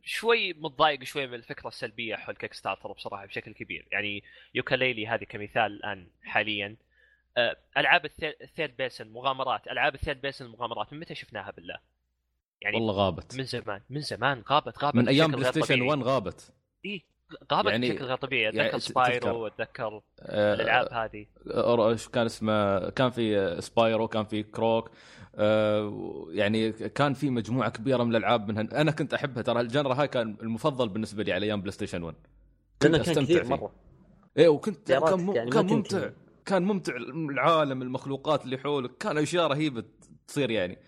شوي 0.03 0.53
متضايق 0.53 1.05
شوي 1.05 1.27
من 1.27 1.35
الفكرة 1.35 1.69
السلبية 1.69 2.17
حول 2.17 2.35
Kickstarter 2.35 2.93
بصراحة 2.93 3.27
بشكل 3.27 3.53
كبير. 3.53 3.89
يعني 3.93 4.23
Yooka-Laylee 4.55 5.07
هذه 5.07 5.25
كمثال 5.25 5.63
الآن 5.63 6.11
حاليا. 6.23 6.77
آه، 7.37 7.57
ألعاب 7.77 8.11
ال 8.43 8.48
third 8.48 8.77
person 8.77 9.09
مغامرات. 9.09 9.67
ألعاب 9.67 9.95
ال 9.95 9.99
third 9.99 10.21
person 10.21 10.49
مغامرات 10.49 10.93
من 10.93 11.01
متى 11.01 11.15
شفناها 11.15 11.51
بالله؟ 11.51 11.92
يعني 12.63 12.77
والله 12.77 12.93
غابت. 12.93 13.37
من 13.37 13.45
زمان 13.45 13.81
من 13.91 14.01
زمان 14.01 14.43
غابت 14.49 14.85
غابت 14.85 14.97
من 14.97 15.09
أيام 15.09 15.31
PlayStation 15.31 15.83
1 15.83 16.03
غابت. 16.03 16.53
اي 16.87 17.03
غابت 17.53 17.71
يعني 17.71 17.91
بشكل 17.91 18.05
غير 18.05 18.17
طبيعي. 18.17 18.49
أتذكر 18.49 18.65
يعني 18.65 18.81
Spyro 18.81 19.43
وأتذكر 19.43 20.01
آه 20.21 20.55
الألعاب 20.55 20.89
هذه. 20.93 21.27
إيش 21.91 22.09
كان 22.09 22.27
اسمه 22.27 22.91
كان 22.91 23.11
في 23.11 23.57
Spyro 23.61 24.09
كان 24.09 24.25
في 24.25 24.43
Croc 24.43 24.91
آه 25.35 26.27
يعني 26.31 26.73
كان 26.73 27.15
في 27.15 27.31
مجموعة 27.31 27.71
كبيرة 27.71 28.03
من 28.05 28.11
الألعاب 28.11 28.49
منها. 28.49 28.81
أنا 28.81 28.91
كنت 28.91 29.15
أحبها 29.15 29.43
ترى 29.43 29.61
ال 29.61 29.66
genre 29.66 29.95
هاي 29.95 30.09
كان 30.09 30.37
المفضل 30.43 30.89
بالنسبة 30.89 31.23
لي 31.23 31.33
على 31.33 31.47
أيام 31.47 31.61
PlayStation 31.61 32.03
1 32.03 32.17
كنت 32.83 32.95
أستمتع 32.95 33.43
فيه. 33.43 33.49
مرة. 33.49 33.73
إيه 34.37 34.49
وكنت 34.49 34.93
كان, 34.93 35.27
م... 35.27 35.33
يعني 35.33 35.51
كان 35.51 35.67
ممتع. 35.67 36.11
كان 36.47 36.63
ممتع 36.63 36.97
العالم 36.97 37.83
المخلوقات 37.83 38.45
اللي 38.45 38.59
حولك. 38.59 38.97
كان 38.97 39.19
أشياء 39.19 39.47
رهيبة 39.47 39.85
تصير 40.27 40.51
يعني. 40.51 40.79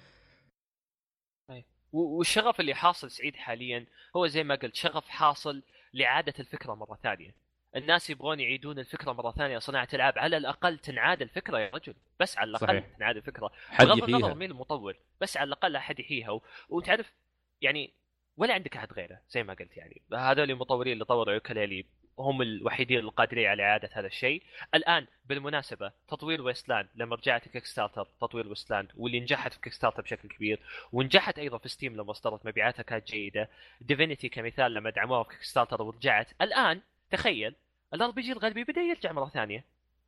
والشغف 1.95 2.61
اللي 2.61 2.74
حاصل 2.74 3.11
سعيد 3.11 3.36
حاليا 3.36 3.86
هو 4.16 4.26
زي 4.26 4.45
ما 4.45 4.55
قلت 4.55 4.74
شغف 4.74 5.09
حاصل 5.09 5.62
لاعاده 5.92 6.34
الفكرة 6.38 6.74
مرة 6.74 6.99
ثانية. 7.03 7.34
الناس 7.76 8.11
يبغون 8.11 8.40
يعيدون 8.40 8.78
الفكرة 8.78 9.12
مرة 9.12 9.30
ثانية 9.30 9.59
صناعة 9.59 9.88
العاب 9.95 10.18
على 10.18 10.36
الأقل 10.36 10.78
تنعاد 10.78 11.22
الفكرة 11.22 11.59
يا 11.59 11.70
رجل 11.74 11.95
بس 12.20 12.38
على 12.38 12.51
الأقل 12.51 12.66
صحيح. 12.66 12.97
تنعاد 12.97 13.16
الفكرة. 13.16 13.51
بغض 13.80 14.05
النظر 14.05 14.34
مين 14.34 14.51
المطور 14.51 14.97
بس 15.20 15.36
على 15.36 15.49
الأقل 15.49 15.76
احد 15.76 16.01
يحييها. 16.01 16.30
و... 16.30 16.42
وتعرف 16.68 17.12
يعني 17.61 17.92
ولا 18.36 18.55
عندك 18.55 18.76
أحد 18.76 18.92
غيره 18.92 19.20
زي 19.28 19.42
ما 19.42 19.55
قلت 19.55 19.76
يعني. 19.76 20.03
هذول 20.14 20.51
المطورين 20.51 20.92
اللي 20.92 21.05
طوروا 21.05 21.34
Yooka-Laylee 21.34 21.86
هم 22.18 22.42
الوحيدين 22.42 22.98
القادرين 22.98 23.46
على 23.46 23.62
إعادة 23.62 23.90
هذا 23.92 24.06
الشيء. 24.06 24.42
الآن 24.74 25.06
بالمناسبة 25.26 25.92
تطوير 26.08 26.42
Wasteland 26.42 26.88
لما 26.94 27.16
رجعت 27.16 27.48
Kickstarter 27.48 28.05
تطوير 28.20 28.48
Wasteland 28.48 28.88
واللي 28.96 29.20
نجحت 29.20 29.52
في 29.52 29.60
Kickstarter 29.61 30.02
بشكل 30.02 30.28
كبير 30.28 30.60
ونجحت 30.92 31.38
أيضا 31.38 31.58
في 31.58 31.68
Steam 31.68 31.96
لما 31.96 32.10
اصدرت 32.10 32.46
مبيعاتها 32.46 32.82
كانت 32.82 33.06
جيدة. 33.06 33.48
Divinity 33.80 34.28
كمثال 34.28 34.74
لما 34.74 34.90
دعموها 34.90 35.22
في 35.22 35.30
Kickstarter 35.30 35.82
ورجعت. 35.82 36.32
الآن 36.40 36.80
تخيل 37.10 37.54
ال 37.94 38.11
RPG 38.11 38.32
الغربي 38.32 38.64
بدأ 38.64 38.80
يرجع 38.80 39.12
مرة 39.12 39.28
ثانية. 39.28 39.64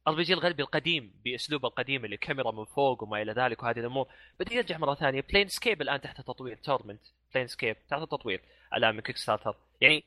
RPG 0.08 0.34
الغربي 0.34 0.62
القديم 0.62 1.14
باسلوبه 1.24 1.68
القديم 1.68 2.04
اللي 2.04 2.16
كاميرا 2.16 2.50
من 2.50 2.64
فوق 2.64 3.02
وما 3.02 3.22
إلى 3.22 3.32
ذلك 3.32 3.62
وهذه 3.62 3.78
الأمور 3.78 4.08
بدأ 4.40 4.54
يرجع 4.54 4.78
مرة 4.78 4.94
ثانية. 4.94 5.24
Planescape 5.30 5.82
الآن 5.82 6.00
تحت 6.00 6.20
تطوير. 6.20 6.56
Torment 6.56 7.00
Planescape 7.34 7.76
تحت 7.88 8.02
تطوير. 8.02 8.40
الآن 8.74 8.94
من 8.94 9.00
Kickstarter 9.00 9.56
يعني 9.80 10.04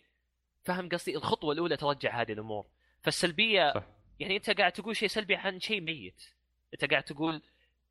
فاهم 0.70 0.90
قصدي؟ 0.90 1.16
الخطوة 1.16 1.54
الأولى 1.54 1.78
ترجع 1.78 2.22
هذه 2.22 2.32
الأمور. 2.32 2.66
فالسلبية 3.02 3.74
صح. 3.74 3.88
يعني 4.20 4.36
أنت 4.36 4.50
قاعد 4.50 4.72
تقول 4.72 4.96
شيء 4.96 5.08
سلبي 5.08 5.36
عن 5.36 5.60
شيء 5.60 5.82
ميت. 5.82 6.24
أنت 6.74 6.92
قاعد 6.92 7.04
تقول 7.04 7.42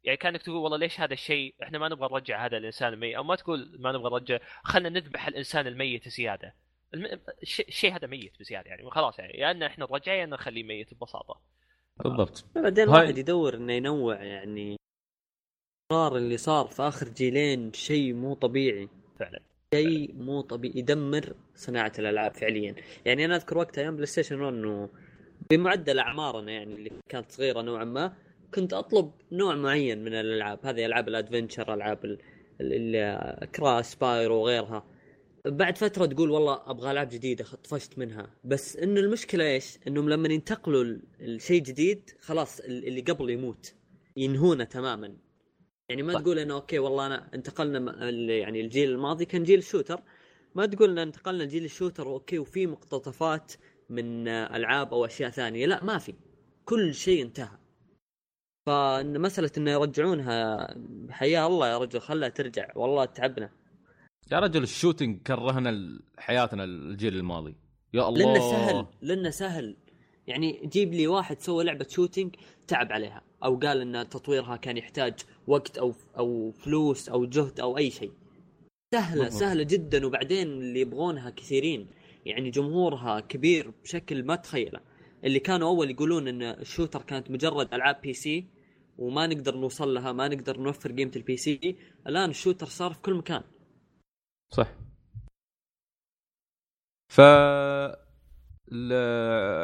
يعني 0.04 0.16
كأنك 0.16 0.42
تقول 0.42 0.56
والله 0.56 0.78
ليش 0.78 1.00
هذا 1.00 1.12
الشيء؟ 1.12 1.54
إحنا 1.62 1.78
ما 1.78 1.88
نبغى 1.88 2.08
نرجع 2.12 2.46
هذا 2.46 2.56
الإنسان 2.56 2.92
الميت. 2.92 3.16
أو 3.16 3.22
ما 3.22 3.36
تقول 3.36 3.76
ما 3.78 3.92
نبغى 3.92 4.10
نرجع 4.10 4.38
خلينا 4.62 5.00
نذبح 5.00 5.26
الإنسان 5.26 5.66
الميت 5.66 6.08
زيادة. 6.08 6.54
الم... 6.94 7.20
الشيء 7.42 7.96
هذا 7.96 8.06
ميت 8.06 8.38
بزيادة 8.40 8.70
يعني 8.70 8.90
خلاص 8.90 9.18
يعني. 9.18 9.32
يا 9.38 9.50
إن 9.50 9.62
إحنا 9.62 9.86
نرجعه 9.90 10.14
يا 10.14 10.24
إن 10.24 10.30
نخليه 10.30 10.62
ميت 10.62 10.94
ببساطة. 10.94 11.40
بالضبط. 11.96 12.44
بعدين 12.54 12.84
الواحد 12.84 13.18
يدور 13.18 13.54
إنه 13.54 13.72
ينوع 13.72 14.22
يعني 14.22 14.76
القرار 15.92 16.16
اللي 16.16 16.36
صار 16.36 16.66
في 16.66 16.82
آخر 16.82 17.08
جيلين 17.08 17.72
شيء 17.72 18.14
مو 18.14 18.34
طبيعي. 18.34 18.88
فعلا. 19.18 19.47
شيء 19.74 20.14
مو 20.14 20.40
طبيعي 20.40 20.78
يدمر 20.78 21.34
صناعة 21.54 21.92
الألعاب 21.98 22.34
فعليا. 22.34 22.74
يعني 23.04 23.24
أنا 23.24 23.36
أذكر 23.36 23.58
وقتها 23.58 23.82
أيام 23.82 23.94
PlayStation 23.94 24.40
1 24.40 24.54
إنه 24.54 24.88
بمعدل 25.50 25.98
اعمارنا 25.98 26.52
يعني 26.52 26.74
اللي 26.74 26.90
كانت 27.08 27.32
صغيرة 27.32 27.62
نوعا 27.62 27.84
ما 27.84 28.12
كنت 28.54 28.72
أطلب 28.72 29.12
نوع 29.32 29.54
معين 29.54 30.04
من 30.04 30.14
الألعاب. 30.14 30.58
هذه 30.66 30.86
ألعاب 30.86 31.08
ال 31.08 31.15
adventure 31.15 31.74
ألعاب 31.74 32.18
Crash 33.56 33.92
Spyro 33.92 34.34
وغيرها. 34.34 34.84
بعد 35.46 35.78
فترة 35.78 36.06
تقول 36.06 36.30
والله 36.30 36.60
أبغى 36.66 36.90
ألعاب 36.90 37.08
جديدة 37.08 37.44
طفشت 37.44 37.98
منها. 37.98 38.30
بس 38.44 38.76
انه 38.76 39.00
المشكلة 39.00 39.44
إيش؟ 39.44 39.78
إنهم 39.86 40.08
لما 40.08 40.28
ينتقلوا 40.28 40.96
الشيء 41.20 41.62
جديد 41.62 42.10
خلاص 42.20 42.60
اللي 42.60 43.00
قبل 43.00 43.30
يموت 43.30 43.74
ينهونه 44.16 44.64
تماما. 44.64 45.27
يعني 45.88 46.02
ما 46.02 46.20
تقول 46.20 46.38
إنه 46.38 46.54
okay 46.54 46.78
والله 46.78 47.06
أنا 47.06 47.28
انتقلنا 47.34 48.10
يعني 48.10 48.60
الجيل 48.60 48.90
الماضي 48.90 49.24
كان 49.24 49.42
جيل 49.42 49.62
shooter. 49.62 50.02
ما 50.54 50.66
تقول 50.66 50.90
ان 50.90 50.98
انتقلنا 50.98 51.44
جيل 51.44 51.64
ال 51.64 51.69
shooter 51.70 52.06
okay 52.06 52.38
وفي 52.38 52.66
مقتطفات 52.66 53.52
من 53.90 54.28
ألعاب 54.28 54.94
أو 54.94 55.04
أشياء 55.04 55.30
ثانية. 55.30 55.66
لا 55.66 55.84
ما 55.84 55.98
في. 55.98 56.14
كل 56.64 56.94
شيء 56.94 57.22
انتهى. 57.22 57.58
فإن 58.66 59.20
مسألة 59.20 59.50
إنه 59.58 59.70
يرجعونها 59.70 60.66
حيا 61.10 61.46
الله 61.46 61.68
يا 61.68 61.78
رجل 61.78 62.00
خلها 62.00 62.28
ترجع. 62.28 62.68
والله 62.76 63.04
تعبنا. 63.04 63.50
يا 64.32 64.38
رجل 64.38 64.62
ال 64.62 64.69
shooting 64.69 65.22
كرهنا 65.22 66.00
حياتنا 66.18 66.64
الجيل 66.64 67.16
الماضي. 67.16 67.56
يا 67.94 68.08
الله. 68.08 68.32
لأنه 68.32 68.50
سهل. 68.50 68.86
لأنه 69.02 69.30
سهل. 69.30 69.76
يعني 70.26 70.60
جيب 70.66 70.94
لي 70.94 71.06
واحد 71.06 71.40
سوى 71.40 71.64
لعبة 71.64 71.86
shooting 71.88 72.34
تعب 72.66 72.92
عليها. 72.92 73.22
أو 73.44 73.56
قال 73.56 73.80
إن 73.80 74.08
تطويرها 74.08 74.56
كان 74.56 74.76
يحتاج 74.76 75.14
وقت 75.48 75.78
أو 75.78 75.94
أو 76.18 76.52
فلوس 76.52 77.08
أو 77.08 77.24
جهد 77.24 77.60
أو 77.60 77.78
أي 77.78 77.90
شيء. 77.90 78.12
سهلة 78.94 79.24
مم. 79.24 79.30
سهلة 79.30 79.62
جدا. 79.62 80.06
وبعدين 80.06 80.46
اللي 80.46 80.80
يبغونها 80.80 81.30
كثيرين. 81.30 81.86
يعني 82.26 82.50
جمهورها 82.50 83.20
كبير 83.20 83.70
بشكل 83.82 84.22
ما 84.22 84.36
تخيله. 84.36 84.80
اللي 85.24 85.40
كانوا 85.40 85.68
أول 85.68 85.90
يقولون 85.90 86.28
إن 86.28 86.42
ال 86.42 86.50
shooter 86.50 87.02
كانت 87.02 87.30
مجرد 87.30 87.74
ألعاب 87.74 88.00
PC 88.00 88.46
وما 88.98 89.26
نقدر 89.26 89.56
نوصل 89.56 89.94
لها 89.94 90.12
ما 90.12 90.28
نقدر 90.28 90.60
نوفر 90.60 90.92
قيمة 90.92 91.12
ال 91.16 91.36
PC 91.36 91.76
الآن 92.06 92.30
ال 92.30 92.35
shooter 92.35 92.66
صار 92.66 92.92
في 92.92 93.00
كل 93.02 93.14
مكان. 93.14 93.42
صح. 94.52 94.74
ف 97.08 97.20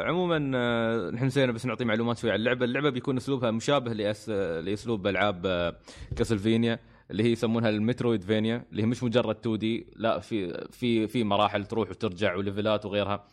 عموما 0.07 0.51
آه، 0.55 1.09
نحن 1.09 1.25
نسينا 1.25 1.51
بس 1.51 1.65
نعطي 1.65 1.85
معلومات 1.85 2.17
شوي 2.17 2.31
عن 2.31 2.35
اللعبة، 2.35 2.65
اللعبة 2.65 2.89
بيكون 2.89 3.17
أسلوبها 3.17 3.51
مشابه 3.51 3.93
لأس... 3.93 4.29
لأسلوب 4.29 5.07
ألعاب 5.07 5.75
كاسلفينيا 6.15 6.79
اللي 7.11 7.23
هي 7.23 7.31
يسمونها 7.31 7.69
المترويد 7.69 8.23
فينيا 8.23 8.65
اللي 8.71 8.81
هي 8.81 8.85
مش 8.85 9.03
مجرد 9.03 9.35
2 9.37 9.57
دي 9.57 9.93
لا 9.95 10.19
في 10.19 10.67
في 10.71 11.07
في 11.07 11.23
مراحل 11.23 11.65
تروح 11.65 11.89
وترجع 11.89 12.35
وليفلات 12.35 12.85
وغيرها. 12.85 13.27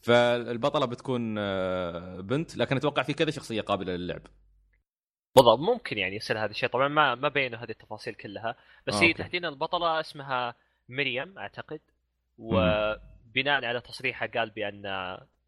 فالبطلة 0.00 0.86
بتكون 0.86 1.34
آه، 1.38 2.20
بنت 2.20 2.56
لكن 2.56 2.76
أتوقع 2.76 3.02
في 3.02 3.14
كذا 3.14 3.30
شخصية 3.30 3.60
قابلة 3.60 3.96
للعب. 3.96 4.22
بالضبط 5.36 5.58
ممكن 5.58 5.98
يعني 5.98 6.16
يصير 6.16 6.38
هذا 6.38 6.50
الشيء. 6.50 6.68
طبعا 6.68 6.88
ما 6.88 7.14
ما 7.14 7.28
بينوا 7.28 7.58
هذه 7.58 7.70
التفاصيل 7.70 8.14
كلها. 8.14 8.56
بس 8.86 8.94
آه 8.94 9.00
هي 9.00 9.12
تحديدا 9.12 9.48
البطلة 9.48 10.00
اسمها 10.00 10.54
مريم 10.88 11.38
أعتقد. 11.38 11.80
وبناء 13.36 13.64
على 13.64 13.80
تصريحه 13.80 14.26
قال 14.26 14.50
بأن 14.50 14.82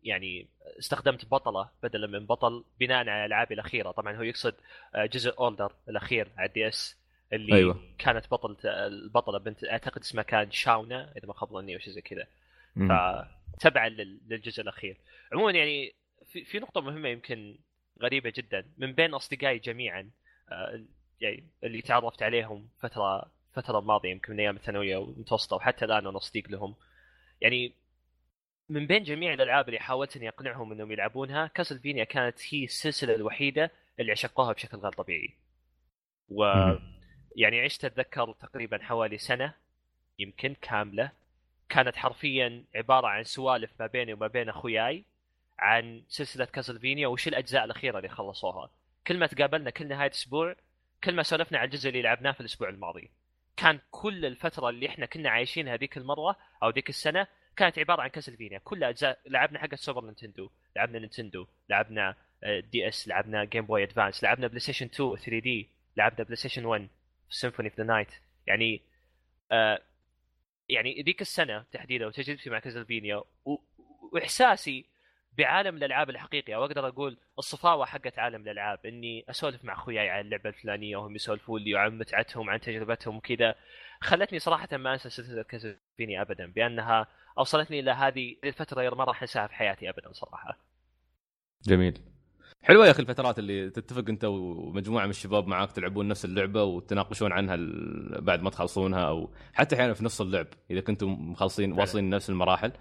يعني 0.03 0.49
استخدمت 0.79 1.25
بطلة 1.25 1.69
بدلا 1.83 2.07
من 2.07 2.27
بطل 2.27 2.65
بناء 2.81 2.99
على 2.99 3.21
الالعاب 3.21 3.53
الأخيرة. 3.53 3.91
طبعا 3.91 4.17
هو 4.17 4.23
يقصد 4.23 4.55
آه، 4.95 5.07
جزء 5.07 5.39
أولدر 5.39 5.73
الأخير 5.89 6.29
على 6.37 6.49
الدي 6.49 6.69
إس 6.69 6.97
اللي 7.33 7.55
أيوة. 7.55 7.81
كانت 7.99 8.31
بطلة 8.31 8.57
البطلة 8.65 9.39
بنت 9.39 9.65
أعتقد 9.65 10.01
اسمها 10.01 10.23
كان 10.23 10.51
شاونا 10.51 11.13
إذا 11.17 11.27
ما 11.27 11.33
خاب 11.33 11.49
ظني 11.49 11.75
أو 11.75 11.79
شيء 11.79 11.93
زي 11.93 12.01
كذا. 12.01 12.27
فتبعا 12.77 13.89
للجزء 13.89 14.63
الأخير. 14.63 14.97
عموما 15.33 15.51
يعني 15.51 15.95
في, 16.33 16.45
في 16.45 16.59
نقطة 16.59 16.81
مهمة 16.81 17.09
يمكن 17.09 17.59
غريبة 18.03 18.33
جدا. 18.37 18.67
من 18.79 18.93
بين 18.93 19.15
أصدقائي 19.15 19.59
جميعا 19.59 20.11
آه، 20.53 20.81
يعني 21.21 21.45
اللي 21.65 21.83
تعرفت 21.83 22.23
عليهم 22.23 22.69
فترة 22.81 23.31
فترة 23.53 23.81
ماضية 23.81 24.11
يمكن 24.11 24.33
من 24.33 24.41
أيام 24.41 24.57
الثانوية 24.57 24.97
والمتوسطة 24.97 25.57
وحتى 25.57 25.85
الآن 25.85 26.07
أنا 26.07 26.19
صديق 26.19 26.51
لهم. 26.51 26.75
يعني 27.41 27.73
من 28.69 28.87
بين 28.87 29.03
جميع 29.03 29.33
الألعاب 29.33 29.69
اللي 29.69 29.81
حاولت 29.81 30.17
إني 30.17 30.29
أقنعهم 30.29 30.73
إنهم 30.73 30.93
يلعبونها 30.93 31.47
كاسلفينيا 31.47 32.05
كانت 32.05 32.55
هي 32.55 32.65
السلسلة 32.65 33.15
الوحيدة 33.15 33.71
اللي 34.01 34.13
عشقوها 34.13 34.53
بشكل 34.53 34.79
غير 34.79 34.93
طبيعي. 34.93 35.35
و 36.29 36.45
يعني 37.37 37.61
عشت 37.61 37.85
أتذكر 37.85 38.33
تقريبا 38.33 38.79
حوالي 38.83 39.19
سنة 39.19 39.55
يمكن 40.19 40.55
كاملة 40.63 41.11
كانت 41.69 41.97
حرفيا 41.97 42.65
عبارة 42.75 43.07
عن 43.07 43.25
سوالف 43.25 43.71
ما 43.81 43.87
بيني 43.87 44.13
وما 44.13 44.27
بين 44.27 44.49
أخوياي 44.49 45.05
عن 45.59 46.03
سلسلة 46.09 46.45
Castlevania 46.45 47.07
وش 47.09 47.29
الأجزاء 47.29 47.65
الأخيرة 47.65 47.97
اللي 47.99 48.09
خلصوها. 48.09 48.71
كل 49.07 49.19
ما 49.19 49.27
تقابلنا 49.27 49.71
كل 49.71 49.89
نهاية 49.89 50.11
أسبوع 50.11 50.57
كل 51.05 51.15
ما 51.15 51.23
سولفنا 51.23 51.59
عن 51.59 51.65
الجزء 51.65 51.89
اللي 51.89 52.03
لعبناه 52.03 52.33
في 52.33 52.41
الأسبوع 52.41 52.69
الماضي. 52.69 53.11
كان 53.57 53.81
كل 53.91 54.25
الفترة 54.25 54.69
اللي 54.69 54.89
إحنا 54.89 55.07
كنا 55.07 55.31
عايشينها 55.31 55.77
ذيك 55.77 55.97
المرة 55.97 56.37
أو 56.63 56.71
ذيك 56.71 56.89
السنة 56.89 57.27
كانت 57.59 57.79
عبارة 57.79 58.03
عن 58.03 58.09
Castlevania 58.09 58.59
كل 58.59 58.85
أجزاء 58.85 59.19
لعبنا 59.27 59.59
حق 59.59 59.69
ال 59.73 59.78
Super 59.78 60.05
Nintendo 60.05 60.51
لعبنا 60.77 60.99
Nintendo 60.99 61.47
لعبنا 61.69 62.15
D 62.43 62.85
آه، 62.85 62.89
S 62.89 63.09
لعبنا 63.09 63.45
Game 63.45 63.67
Boy 63.67 63.83
Advance 63.83 64.25
لعبنا 64.25 64.47
PlayStation 64.47 64.87
2 64.87 65.17
3 65.17 65.39
D 65.39 65.69
لعبنا 65.97 66.25
PlayStation 66.25 66.65
1 66.65 66.89
Symphony 67.31 67.69
of 67.69 67.79
the 67.79 67.85
Night 67.85 68.09
يعني 68.47 68.83
آه 69.53 69.81
يعني 70.69 71.03
ذيك 71.03 71.21
السنة 71.21 71.65
تحديدا 71.73 72.07
وتجربتي 72.07 72.51
مع 72.51 72.59
كاسلفينيا 72.59 73.23
وإحساسي 74.13 74.85
بعالم 75.39 75.77
الألعاب 75.77 76.11
الحقيقي 76.11 76.55
أو 76.55 76.65
أقدر 76.65 76.89
أقول 76.89 77.17
الصفاوة 77.39 77.87
حقت 77.87 78.19
عالم 78.19 78.43
الألعاب 78.43 78.87
إني 78.87 79.25
أسولف 79.31 79.65
مع 79.65 79.73
أخوياي 79.73 80.11
عن 80.11 80.21
اللعبة 80.21 80.49
الفلانية 80.49 80.97
وهم 80.97 81.15
يسولفوا 81.15 81.59
لي 81.59 81.79
عن 81.79 81.99
متعتهم 81.99 82.51
عن 82.51 82.61
تجربتهم 82.61 83.17
وكذا. 83.17 83.55
خلتني 84.01 84.39
صراحة 84.39 84.77
ما 84.77 84.93
أنسى 84.93 85.11
سلسلة 85.11 85.43
كاسلفينيا 85.43 86.23
ابدا 86.23 86.47
بأنها 86.47 87.07
أوصلتني 87.39 87.81
إلى 87.81 87.91
هذه 87.91 88.37
الفترة 88.45 88.95
ما 88.95 89.05
راح 89.05 89.23
انساها 89.23 89.47
في 89.47 89.55
حياتي 89.55 89.91
ابدا 89.91 90.13
صراحة. 90.13 90.59
جميل. 91.63 91.99
حلوة 92.63 92.87
يا 92.87 92.91
أخي 92.91 93.03
الفترات 93.03 93.39
اللي 93.39 93.71
تتفق 93.71 94.05
أنت 94.09 94.25
ومجموعة 94.25 95.05
من 95.05 95.11
الشباب 95.11 95.47
معاك 95.47 95.73
تلعبون 95.73 96.09
نفس 96.09 96.25
اللعبة 96.25 96.65
وتناقشون 96.65 97.33
عنها 97.33 97.57
بعد 98.21 98.43
ما 98.43 98.51
تخلصونها 98.51 99.09
أو 99.09 99.31
حتى 99.53 99.77
أحيانا 99.77 99.95
في 99.95 100.05
نص 100.05 100.21
اللعب 100.21 100.47
إذا 100.71 100.81
كنتم 100.81 101.09
مخلصين 101.31 101.73
واصلين 101.73 102.11
نفس 102.11 102.31
المراحل 102.31 102.73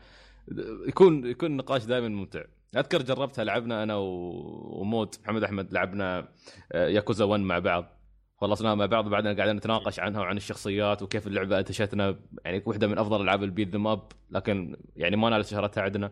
يكون 0.88 1.26
يكون 1.26 1.52
النقاش 1.52 1.86
دائما 1.86 2.08
ممتع 2.08 2.44
أذكر 2.78 3.02
جربتها 3.02 3.44
لعبنا 3.44 3.84
أنا 3.84 3.96
ومود 3.96 5.16
محمد 5.24 5.44
أحمد 5.44 5.74
لعبنا 5.74 6.28
آه، 6.72 6.88
ياكوزا 6.88 7.26
1 7.26 7.42
مع 7.42 7.60
بعض 7.60 7.97
خلصناها 8.38 8.76
مع 8.76 8.86
بعض 8.86 9.08
وبعدين 9.08 9.36
قاعدين 9.36 9.56
نتناقش 9.56 10.00
عنها 10.00 10.22
وعن 10.22 10.38
الشخصيات 10.38 11.02
وكيف 11.02 11.28
اللعبة 11.28 11.60
انتشتنا 11.60 12.16
يعني 12.46 12.64
واحدة 12.66 12.88
من 12.88 12.98
أفضل 12.98 13.22
ألعاب 13.22 13.44
ال 13.44 13.49
beat 13.49 13.70
'em 13.70 13.78
up 13.78 14.02
لكن 14.32 14.78
يعني 14.96 15.16
ما 15.16 15.30
نالت 15.30 15.48
شهرتها 15.48 15.84
عندنا. 15.84 16.12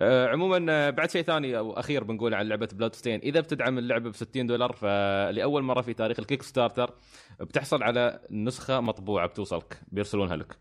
آه، 0.00 0.28
عموما 0.28 0.66
آه، 0.72 0.90
بعد 0.90 1.10
شيء 1.10 1.22
ثاني 1.22 1.58
أو 1.58 1.72
أخير 1.72 2.04
بنقول 2.04 2.34
عن 2.34 2.48
لعبة 2.48 2.68
Bloodstained 2.72 3.20
إذا 3.20 3.40
بتدعم 3.40 3.78
اللعبة 3.78 4.10
ب 4.10 4.14
60 4.14 4.46
دولار 4.46 4.72
فلأول 4.72 5.62
مرة 5.62 5.80
في 5.80 5.94
تاريخ 5.94 6.18
ال 6.18 6.42
Kickstarter 6.42 6.94
بتحصل 7.40 7.82
على 7.82 8.20
نسخة 8.30 8.80
مطبوعة 8.80 9.26
بتوصلك 9.26 9.80
بيرسلونها 9.88 10.36
لك. 10.36 10.56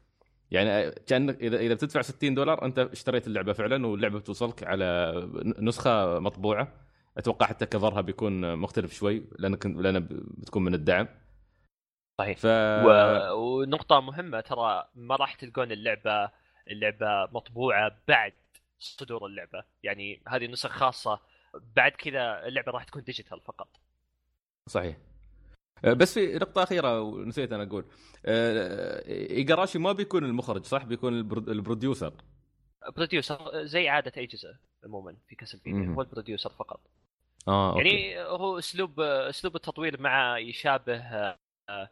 يعني 0.51 0.69
آه، 0.69 0.95
كأنك 1.07 1.41
إذا 1.41 1.57
إذا 1.57 1.73
بتدفع 1.73 2.01
60 2.01 2.33
دولار 2.33 2.65
أنت 2.65 2.79
اشتريت 2.79 3.27
اللعبة 3.27 3.53
فعلا 3.53 3.87
واللعبة 3.87 4.19
بتوصلك 4.19 4.63
على 4.63 5.13
نسخة 5.59 6.19
مطبوعة. 6.19 6.82
أتوقع 7.18 7.45
حتى 7.45 7.66
كفرها 7.66 8.01
بيكون 8.01 8.55
مختلف 8.55 8.93
شوي 8.93 9.24
لأن 9.39 9.57
لأن 9.66 10.07
بتكون 10.38 10.64
من 10.64 10.74
الدعم. 10.74 11.07
صحيح. 12.22 12.38
ف... 12.38 12.45
و... 12.45 12.89
ونقطة 13.34 13.99
مهمة 13.99 14.41
ترى 14.41 14.89
ما 14.95 15.16
راح 15.16 15.36
تلقون 15.36 15.72
اللعبة 15.72 16.32
اللعبة 16.68 17.32
مطبوعة 17.32 17.97
بعد 18.07 18.34
صدور 18.80 19.26
اللعبة. 19.26 19.64
يعني 19.84 20.24
هذه 20.28 20.47
نسخ 20.47 20.70
خاصة 20.72 21.20
بعد 21.76 21.91
كذا 21.91 22.47
اللعبة 22.47 22.72
راح 22.72 22.84
تكون 22.84 23.03
ديجيتال 23.03 23.41
فقط. 23.41 23.68
صحيح. 24.70 24.97
أه، 25.86 25.93
بس 25.93 26.14
في 26.14 26.36
نقطة 26.36 26.64
أخيرة 26.64 27.01
ونسيت 27.01 27.53
أنا 27.53 27.64
أقول. 27.64 27.86
أه، 28.26 29.07
إيجاراشي 29.09 29.80
ما 29.80 29.91
بيكون 29.91 30.24
المخرج 30.24 30.64
صح؟ 30.64 30.84
بيكون 30.84 31.14
ال 31.19 31.29
producer. 31.29 32.13
producer 32.95 33.63
زي 33.64 33.89
عادة 33.89 34.11
أي 34.18 34.26
جزء 34.26 34.55
عموما 34.84 35.16
في 35.28 35.36
Castlevania 35.36 35.95
هو 35.95 36.01
ال 36.01 36.07
producer 36.07 36.49
فقط. 36.49 36.82
آه 37.47 37.77
يعني 37.77 38.19
هو 38.19 38.59
أسلوب 38.59 38.99
أسلوب 38.99 39.55
التطوير 39.55 40.01
مع 40.01 40.37
يشابه 40.37 40.97
أه، 41.69 41.89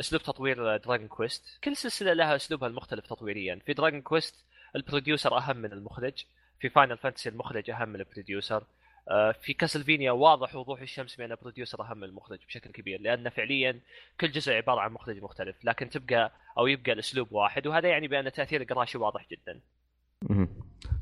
أسلوب 0.00 0.22
تطوير 0.22 0.76
Dragon 0.76 1.08
Quest 1.08 1.58
كل 1.64 1.76
سلسلة 1.76 2.12
لها 2.12 2.36
أسلوبها 2.36 2.68
المختلف 2.68 3.06
تطويريا. 3.06 3.60
في 3.66 3.72
Dragon 3.72 4.02
Quest 4.02 4.44
ال 4.76 4.83
producer 4.83 5.38
أهم 5.38 5.56
من 5.56 5.72
المخرج. 5.72 6.24
في 6.60 6.68
Final 6.68 6.98
Fantasy 6.98 7.28
المخرج 7.28 7.70
أهم 7.70 7.88
من 7.88 8.00
ال 8.00 8.06
producer. 8.06 8.64
آه، 9.10 9.32
في 9.32 9.52
Castlevania 9.52 10.12
واضح 10.12 10.56
وضوح 10.56 10.80
الشمس 10.80 11.16
بأن 11.16 11.30
ال 11.32 11.38
producer 11.38 11.82
أهم 11.82 11.98
من 11.98 12.04
المخرج 12.04 12.38
بشكل 12.48 12.70
كبير 12.70 13.00
لأن 13.00 13.28
فعليا 13.28 13.80
كل 14.20 14.30
جزء 14.30 14.52
عبارة 14.52 14.80
عن 14.80 14.92
مخرج 14.92 15.22
مختلف 15.22 15.64
لكن 15.64 15.90
تبقى 15.90 16.32
أو 16.58 16.66
يبقى 16.66 16.92
الأسلوب 16.92 17.32
واحد 17.32 17.66
وهذا 17.66 17.88
يعني 17.88 18.08
بأن 18.08 18.32
تأثير 18.32 18.60
إيقاراشي 18.60 18.98
واضح 18.98 19.26
جدا. 19.30 19.60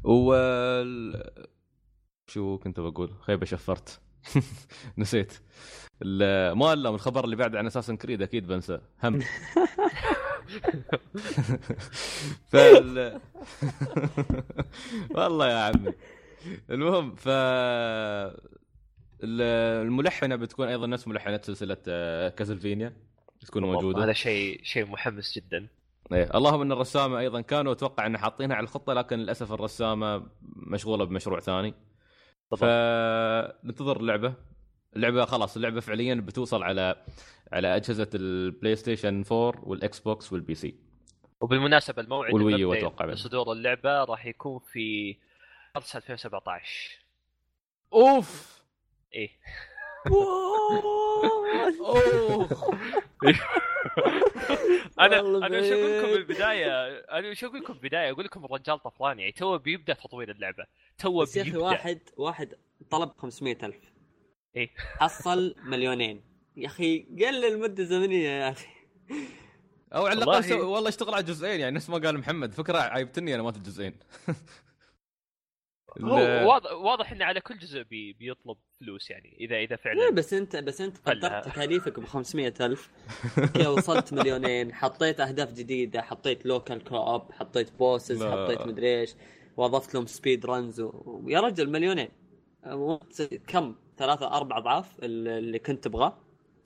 و 0.05 0.35
شو 2.29 2.59
كنت 2.59 2.81
بقول؟ 2.81 3.11
خيبة 3.21 3.47
شفرت. 3.47 4.01
نسيت. 4.99 5.33
ما 6.03 6.73
الا 6.73 6.89
الخبر 6.89 7.25
اللي 7.25 7.37
بعد 7.37 7.57
عن 7.57 7.67
Assassin's 7.67 7.97
Creed 7.97 8.23
أكيد 8.23 8.47
بنسى. 8.47 8.79
هم. 9.05 9.21
فال 12.51 13.21
والله 15.11 15.51
يا 15.51 15.57
عمي. 15.57 15.93
المهم 16.71 17.15
ف 17.15 17.29
الملحنة 19.23 20.37
بتكون 20.37 20.69
أيضا 20.69 20.87
نفس 20.87 21.09
ملحنة 21.09 21.41
سلسلة 21.43 21.75
Castlevania 22.29 22.93
تكون 23.47 23.63
موجودة. 23.63 24.05
هذا 24.05 24.13
شيء 24.13 24.61
شيء 24.63 24.87
محمس 24.87 25.35
جدا. 25.39 25.67
إيه. 26.13 26.31
اللهم 26.35 26.61
إن 26.61 26.73
الرسامة 26.73 27.19
أيضا 27.19 27.41
كانوا 27.41 27.73
أتوقع 27.73 28.07
ان 28.07 28.19
حاطينها 28.19 28.57
على 28.57 28.65
الخطة 28.65 28.93
لكن 28.93 29.17
للأسف 29.17 29.53
الرسامة 29.53 30.27
مشغولة 30.57 31.05
بمشروع 31.05 31.41
ثاني. 31.41 31.75
فننتظر 32.51 34.01
اللعبة. 34.01 34.35
اللعبة 34.97 35.25
خلاص 35.25 35.57
اللعبة 35.57 35.81
فعليا 35.81 36.15
بتوصل 36.15 36.63
على 36.63 36.97
على 37.53 37.77
أجهزة 37.77 38.11
ال 38.15 38.77
PlayStation 38.77 39.25
4 39.33 39.69
وال 39.69 40.01
Xbox 40.01 40.33
وال 40.33 40.55
PC 40.55 40.75
وبالمناسبة 41.41 42.03
الموعد 42.03 42.35
الأولي 42.35 42.79
أتوقع 42.79 43.15
صدور 43.15 43.53
اللعبة 43.53 44.05
راح 44.05 44.27
يكون 44.27 44.59
في 44.59 45.17
مارس 45.75 45.97
2017 45.97 46.99
أوف! 47.93 48.63
إيه. 49.15 49.31
أنا 55.01 55.21
أنا 55.21 55.59
وش 55.59 55.67
أقول 55.73 55.99
لكم. 55.99 56.13
بالبداية؟ 56.13 56.89
أنا 56.99 57.31
وش 57.31 57.45
أقول 57.45 57.61
لكم 57.61 57.73
بالبداية؟ 57.73 58.11
أقول 58.11 58.25
لكم 58.25 58.45
الرجال 58.45 58.83
طفران 58.83 59.19
يعني 59.19 59.33
تو 59.33 59.59
بيبدأ 59.59 59.95
تطوير 59.95 60.31
اللعبة. 60.31 60.65
تو 60.99 61.21
بس 61.23 61.37
يا 61.37 61.43
أخي 61.43 61.51
بيبدأ. 61.51 61.65
واحد 61.67 61.99
واحد 62.17 62.55
طلب 62.91 63.11
500 63.19 63.59
ألف. 63.63 63.77
إيه. 64.57 64.71
حصل 64.77 65.55
مليونين. 65.65 66.21
يا 66.57 66.67
أخي 66.67 67.07
قلل 67.21 67.61
مده 67.61 67.85
زمنيه 67.85 68.29
يا 68.29 68.51
أخي. 68.51 68.67
أو 69.95 70.07
على 70.07 70.21
والله- 70.21 70.39
الاقل 70.39 70.61
والله 70.61 70.89
اشتغل 70.89 71.15
على 71.15 71.23
جزئين 71.23 71.61
يعني 71.61 71.77
نفس 71.77 71.91
ما 71.91 71.99
قال 71.99 72.19
محمد. 72.19 72.53
فكرة 72.53 72.79
عيبتني 72.79 73.35
أنا 73.35 73.43
مالت 73.43 73.57
الجزئين 73.57 73.95
واضح 76.01 76.73
واضح 76.73 77.13
انه 77.13 77.25
على 77.25 77.41
كل 77.41 77.59
جزء 77.59 77.83
بي 77.83 78.13
بيطلب 78.13 78.57
فلوس 78.81 79.11
يعني 79.11 79.37
اذا 79.41 79.57
إذا 79.57 79.71
لا 79.71 79.77
فعلا 79.77 80.11
بس 80.11 80.35
انت 80.35 80.57
بس 80.57 80.81
أنت. 80.81 80.97
قدرت 81.09 81.45
تكاليفك 81.45 82.01
ب 82.01 82.05
500 82.05 82.55
ألف. 82.61 82.91
okay 83.39 83.67
وصلت 83.67 84.13
مليونين. 84.13 84.75
حطيت 84.75 85.21
أهداف 85.21 85.53
جديدة 85.53 86.03
حطيت 86.03 86.47
local 86.47 86.85
co-op 86.85 87.33
حطيت 87.33 87.73
bosses 87.79 88.23
لا. 88.23 88.45
حطيت 88.45 88.67
مدري 88.67 89.01
إيش. 89.01 89.15
وأضفت 89.57 89.95
لهم 89.95 90.07
speed 90.07 90.47
runs 90.47 90.81
و... 90.81 90.93
ويا 91.25 91.41
رجل 91.41 91.71
مليونين. 91.71 92.09
و- 92.67 92.97
كم؟ 93.49 93.75
ثلاثة 93.99 94.27
أربع 94.37 94.59
أضعاف 94.59 94.87
اللي 95.03 95.59
كنت 95.59 95.85
تبغاه. 95.85 96.19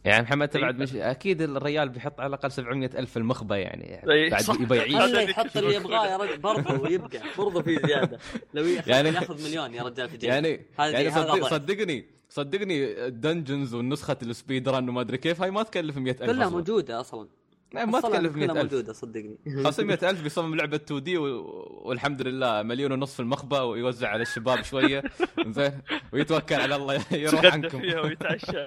يعني 0.04 0.22
محمد 0.22 0.48
تبعد 0.48 0.74
إيه. 0.74 0.82
مش 0.82 0.94
أكيد 0.94 1.42
الريال 1.42 1.88
بيحط 1.88 2.20
على 2.20 2.28
الأقل 2.28 2.50
700 2.52 2.90
ألف 2.98 3.10
في 3.10 3.16
المخبة 3.16 3.56
يعني 3.56 4.00
إيه، 4.10 4.30
بعد 4.30 4.50
اللي 4.90 5.24
يحط 5.30 5.56
اللي. 5.56 5.74
يبغاه 5.74 6.06
يا 6.06 6.16
رجل 6.16 6.38
برضه 6.38 6.88
يبقى 6.94 7.20
برضه 7.38 7.62
في 7.62 7.80
زيادة 7.86 8.18
لو 8.54 8.64
ياخذ 8.64 8.88
يعني- 8.90 9.08
ياخذ 9.08 9.44
مليون 9.48 9.74
يا 9.74 9.82
رجال 9.82 10.08
في 10.08 10.16
جيبه. 10.16 10.34
يعني 10.34 10.60
يعني 10.78 11.10
صدق. 11.10 11.48
صدقني 11.48 12.04
صدقني 12.28 13.06
ال 13.06 13.14
dungeons 13.14 13.74
والنسخة 13.74 14.16
ال 14.22 14.30
speed 14.30 14.68
run 14.68 14.88
وما 14.88 15.00
أدري 15.00 15.18
كيف 15.18 15.42
هاي 15.42 15.50
ما 15.50 15.62
تكلف 15.62 15.96
100000 15.96 16.18
كلها 16.30 16.46
أصلاً. 16.46 16.56
موجودة 16.58 17.00
أصلا 17.00 17.20
لا، 17.22 17.28
ما 17.74 18.00
تكلف 18.00 18.34
كلها 18.34 18.46
100000 18.46 18.56
موجودة 18.56 18.92
صدقني. 18.92 19.38
500000 19.64 20.22
بيصمم 20.22 20.54
لعبة 20.54 20.76
2D 20.76 21.16
والحمد 21.18 22.22
لله 22.22 22.62
مليون 22.62 22.92
ونص 22.92 23.14
في 23.14 23.20
المخبه 23.20 23.64
ويوزع 23.64 24.08
على 24.08 24.22
الشباب 24.22 24.62
شوية. 24.62 25.02
زين 25.56 25.82
ويتوكل 26.12 26.54
على 26.54 26.76
الله 26.76 26.94
يروح 27.12 27.44
عنكم. 27.44 27.80
فيها 27.80 28.00
ويتعشى. 28.00 28.66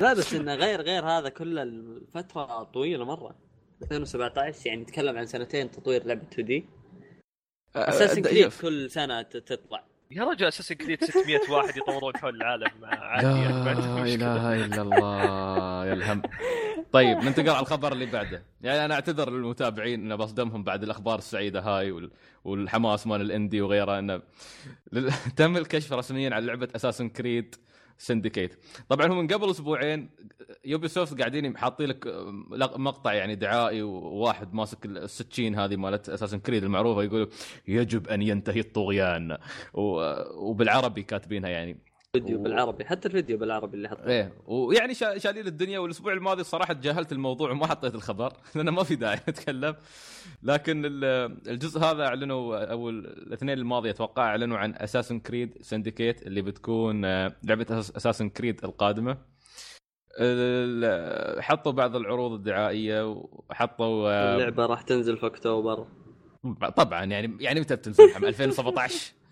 لا 0.00 0.12
بس 0.14 0.34
إنه 0.34 0.54
غير 0.54 0.80
غير 0.80 1.04
هذا 1.06 1.28
كل 1.28 1.58
الفترة 1.58 2.62
طويلة 2.62 3.04
مرة. 3.04 3.36
2017 3.82 4.66
يعني 4.66 4.82
نتكلم 4.82 5.18
عن 5.18 5.26
سنتين 5.26 5.70
تطوير 5.70 6.06
لعبة 6.06 6.22
2 6.32 6.46
دي. 6.46 6.64
اساسن 7.76 8.24
أه، 8.26 8.28
كريد 8.30 8.52
كل 8.62 8.90
سنة 8.90 9.22
ت- 9.22 9.36
تطلع. 9.36 9.84
يا 10.14 10.24
رجل 10.24 10.46
اساسن 10.46 10.74
كريد 10.74 11.04
600 11.04 11.40
واحد 11.50 11.76
يطورون 11.76 12.16
حول 12.16 12.34
العالم 12.36 12.70
عادي 12.84 13.26
لا. 13.26 14.04
إله 14.14 14.64
إلا 14.64 14.82
الله 14.82 15.86
يا 15.86 15.92
الهم 15.92 16.22
طيب 16.92 17.18
ننتقل 17.18 17.48
على 17.50 17.60
الخبر 17.60 17.92
اللي 17.92 18.06
بعده 18.06 18.42
يعني 18.62 18.84
أنا 18.84 18.94
أعتذر 18.94 19.30
للمتابعين 19.30 20.12
ان 20.12 20.16
بصدمهم 20.16 20.64
بعد 20.64 20.82
الأخبار 20.82 21.18
السعيدة 21.18 21.60
هاي 21.60 21.90
وال- 21.90 22.10
والحماس 22.44 23.06
مال 23.06 23.20
ال 23.20 23.27
indie 23.27 23.60
وغيره 23.60 23.98
إنه 23.98 24.22
تم 25.36 25.56
الكشف 25.56 25.92
رسميا 25.92 26.34
عن 26.34 26.46
لعبة 26.46 26.68
Assassin's 26.76 27.08
Creed 27.08 27.54
Syndicate 27.98 28.54
طبعا 28.88 29.06
هو 29.06 29.14
من 29.14 29.26
قبل 29.26 29.50
أسبوعين 29.50 30.10
Ubisoft 30.64 31.18
قاعدين 31.18 31.56
حاطين 31.56 31.88
لك 31.88 32.06
مقطع 32.78 33.12
يعني 33.12 33.34
دعائي 33.34 33.82
وواحد 33.82 34.54
ماسك 34.54 34.86
السكين 34.86 35.54
هذه 35.54 35.76
مالت 35.76 36.08
Assassin's 36.08 36.38
Creed 36.38 36.64
المعروفة 36.64 37.02
يقول 37.02 37.30
يجب 37.68 38.08
أن 38.08 38.22
ينتهي 38.22 38.60
الطغيان. 38.60 39.38
وبالعربي 39.74 41.02
كاتبينها 41.02 41.50
يعني. 41.50 41.93
فيديو 42.14 42.38
و- 42.38 42.42
بالعربي 42.42 42.84
حتى 42.84 43.08
الفيديو 43.08 43.38
بالعربي 43.38 43.76
اللي 43.76 43.88
حطه 43.88 44.06
إيه 44.06 44.32
ويعني 44.46 44.94
شا- 44.94 45.18
شالين 45.18 45.46
الدنيا 45.46 45.78
والأسبوع 45.78 46.12
الماضي 46.12 46.40
الصراحه 46.40 46.72
تجاهلت 46.74 47.12
الموضوع 47.12 47.50
وما 47.50 47.66
حطيت 47.66 47.94
الخبر 47.94 48.32
لأنه 48.54 48.70
ما 48.70 48.82
في 48.82 48.96
داعي 48.96 49.16
نتكلم. 49.28 49.74
لكن 50.42 50.82
ال- 50.84 51.04
الجزء 51.48 51.80
هذا 51.80 52.06
أعلنوا 52.06 52.64
أو 52.72 52.88
الاثنين 52.90 53.58
الماضي 53.58 53.90
أتوقع 53.90 54.22
أعلنوا 54.26 54.58
عن 54.58 54.74
اساسن 54.74 55.20
كريد 55.20 55.58
سندكيت 55.60 56.26
اللي 56.26 56.42
بتكون 56.42 57.04
آه، 57.04 57.32
لعبة 57.44 57.66
اساسن 57.70 58.28
كريد 58.28 58.64
القادمة. 58.64 59.16
ال- 60.20 61.42
حطوا 61.42 61.72
بعض 61.72 61.96
العروض 61.96 62.32
الدعائية 62.32 63.06
وحطوا 63.08 64.10
آه، 64.10 64.34
اللعبة 64.34 64.66
راح 64.66 64.82
تنزل 64.82 65.16
في 65.16 65.26
أكتوبر. 65.26 65.86
طبعا 66.76 67.04
يعني 67.04 67.36
يعني 67.40 67.60
متى 67.60 67.76
بتنزل؟ 67.76 68.04
محمد 68.10 68.24
2017 68.24 69.12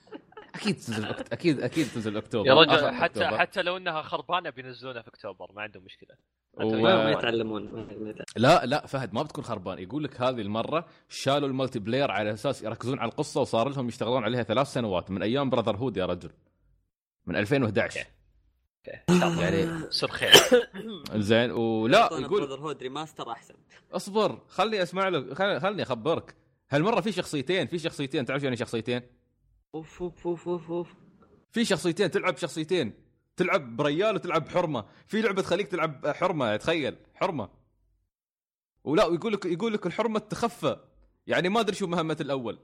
أكيد 0.54 0.76
تنزل 0.76 1.08
أكت- 1.14 1.24
أكيد 1.32 1.60
أكيد 1.60 1.86
تنزل 1.94 2.16
اكتوبر 2.16 2.46
يا 2.48 2.54
رجل 2.54 2.90
حتى 2.94 3.20
أكتوبر. 3.20 3.38
حتى 3.38 3.62
لو 3.62 3.76
إنها 3.76 4.02
خربانة 4.02 4.50
بينزلونها 4.50 5.02
في 5.02 5.08
أكتوبر 5.08 5.52
ما 5.52 5.62
عندهم 5.62 5.84
مشكلة. 5.84 6.16
و- 6.54 6.76
ما 6.82 7.10
يتعلمون. 7.10 7.86
لا 8.36 8.66
لا 8.66 8.86
فهد 8.86 9.14
ما 9.14 9.22
بتكون 9.22 9.44
خربان 9.44 9.78
يقول 9.78 10.04
لك 10.04 10.20
هذه 10.20 10.40
المرة 10.40 10.86
شالوا 11.08 11.48
ال 11.48 11.78
multiplayer 11.78 12.10
على 12.10 12.32
أساس 12.32 12.62
يركزون 12.62 12.98
على 12.98 13.08
القصة 13.10 13.40
وصار 13.40 13.68
لهم 13.68 13.88
يشتغلون 13.88 14.24
عليها 14.24 14.42
ثلاث 14.42 14.66
سنوات. 14.72 15.10
من 15.10 15.22
أيام 15.22 15.50
Brotherhood 15.50 15.96
يا 15.96 16.06
رجل. 16.06 16.30
من 17.26 17.36
2011 17.36 18.06
ان 19.08 19.18
شاء 19.20 19.28
الله 19.28 19.42
يعني 19.42 19.86
يصير 19.88 20.08
خير. 20.08 20.32
زين 21.14 21.50
ولا 21.50 22.08
يقول 22.12 22.40
Brother 22.40 22.60
hood 22.60 22.82
remaster 22.82 23.30
أحسن. 23.32 23.54
اصبر 23.92 24.38
خلني 24.48 24.82
أسمع 24.82 25.08
له 25.08 25.34
خل- 25.34 25.60
خلني 25.60 25.82
أخبرك. 25.82 26.34
هالمرة 26.70 27.00
في 27.00 27.12
شخصيتين 27.12 27.66
في 27.66 27.78
شخصيتين 27.78 28.24
تعرف 28.24 28.42
يعني 28.42 28.56
شخصيتين؟ 28.56 29.02
أوف 29.74 30.02
أوف 30.02 30.26
أوف 30.26 30.48
أوف 30.48 30.70
أوف. 30.70 30.94
في 31.52 31.64
شخصيتين 31.64 32.10
تلعب 32.10 32.36
شخصيتين. 32.36 32.92
تلعب 33.36 33.76
بريال 33.76 34.14
وتلعب 34.14 34.44
بحرمه 34.44 34.84
في 35.06 35.20
لعبة 35.22 35.42
تخليك 35.42 35.68
تلعب 35.68 36.06
حرمة 36.06 36.56
تخيل 36.56 36.96
حرمة. 37.14 37.48
ولا 38.84 39.04
ويقول 39.04 39.32
لك 39.32 39.44
يقول 39.44 39.72
لك 39.72 39.86
الحرمة 39.86 40.18
تخفى. 40.18 40.76
يعني 41.26 41.48
ما 41.48 41.60
أدري 41.60 41.76
شو 41.76 41.86
مهمة 41.86 42.16
الأول. 42.20 42.58